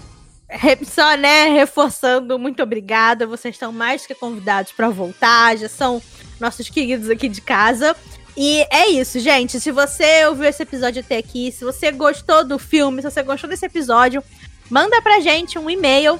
Só, 0.85 1.15
né, 1.15 1.45
reforçando, 1.45 2.37
muito 2.37 2.61
obrigada. 2.61 3.25
Vocês 3.25 3.55
estão 3.55 3.71
mais 3.71 4.05
que 4.05 4.13
convidados 4.13 4.71
para 4.71 4.89
voltar, 4.89 5.57
já 5.57 5.69
são 5.69 6.01
nossos 6.39 6.69
queridos 6.69 7.09
aqui 7.09 7.29
de 7.29 7.41
casa. 7.41 7.95
E 8.35 8.65
é 8.69 8.89
isso, 8.89 9.19
gente. 9.19 9.59
Se 9.59 9.71
você 9.71 10.25
ouviu 10.25 10.45
esse 10.45 10.63
episódio 10.63 11.01
até 11.01 11.17
aqui, 11.17 11.51
se 11.51 11.63
você 11.63 11.91
gostou 11.91 12.43
do 12.43 12.59
filme, 12.59 13.01
se 13.01 13.09
você 13.09 13.23
gostou 13.23 13.49
desse 13.49 13.65
episódio, 13.65 14.23
manda 14.69 15.01
pra 15.01 15.19
gente 15.19 15.59
um 15.59 15.69
e-mail 15.69 16.19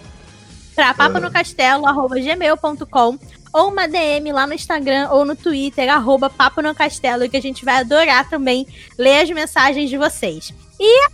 pra 0.75 0.93
papanocastelo.gmail.com 0.93 3.17
ou 3.53 3.69
uma 3.69 3.87
DM 3.87 4.31
lá 4.33 4.47
no 4.47 4.53
Instagram 4.53 5.09
ou 5.11 5.23
no 5.23 5.35
Twitter, 5.35 5.87
arroba 5.89 6.29
Papo 6.29 6.61
no 6.61 6.73
Castelo, 6.73 7.29
que 7.29 7.37
a 7.37 7.41
gente 7.41 7.63
vai 7.63 7.77
adorar 7.77 8.27
também 8.27 8.67
ler 8.97 9.21
as 9.21 9.29
mensagens 9.29 9.89
de 9.89 9.97
vocês. 9.97 10.51
E 10.79 11.07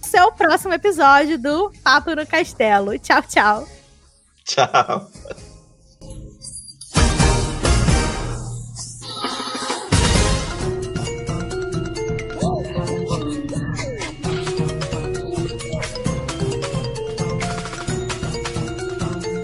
esse 0.00 0.16
é 0.16 0.24
próximo 0.30 0.72
episódio 0.72 1.38
do 1.38 1.72
Papo 1.82 2.14
no 2.14 2.26
Castelo. 2.26 2.98
Tchau, 2.98 3.22
tchau. 3.22 3.68
Tchau. 4.44 5.10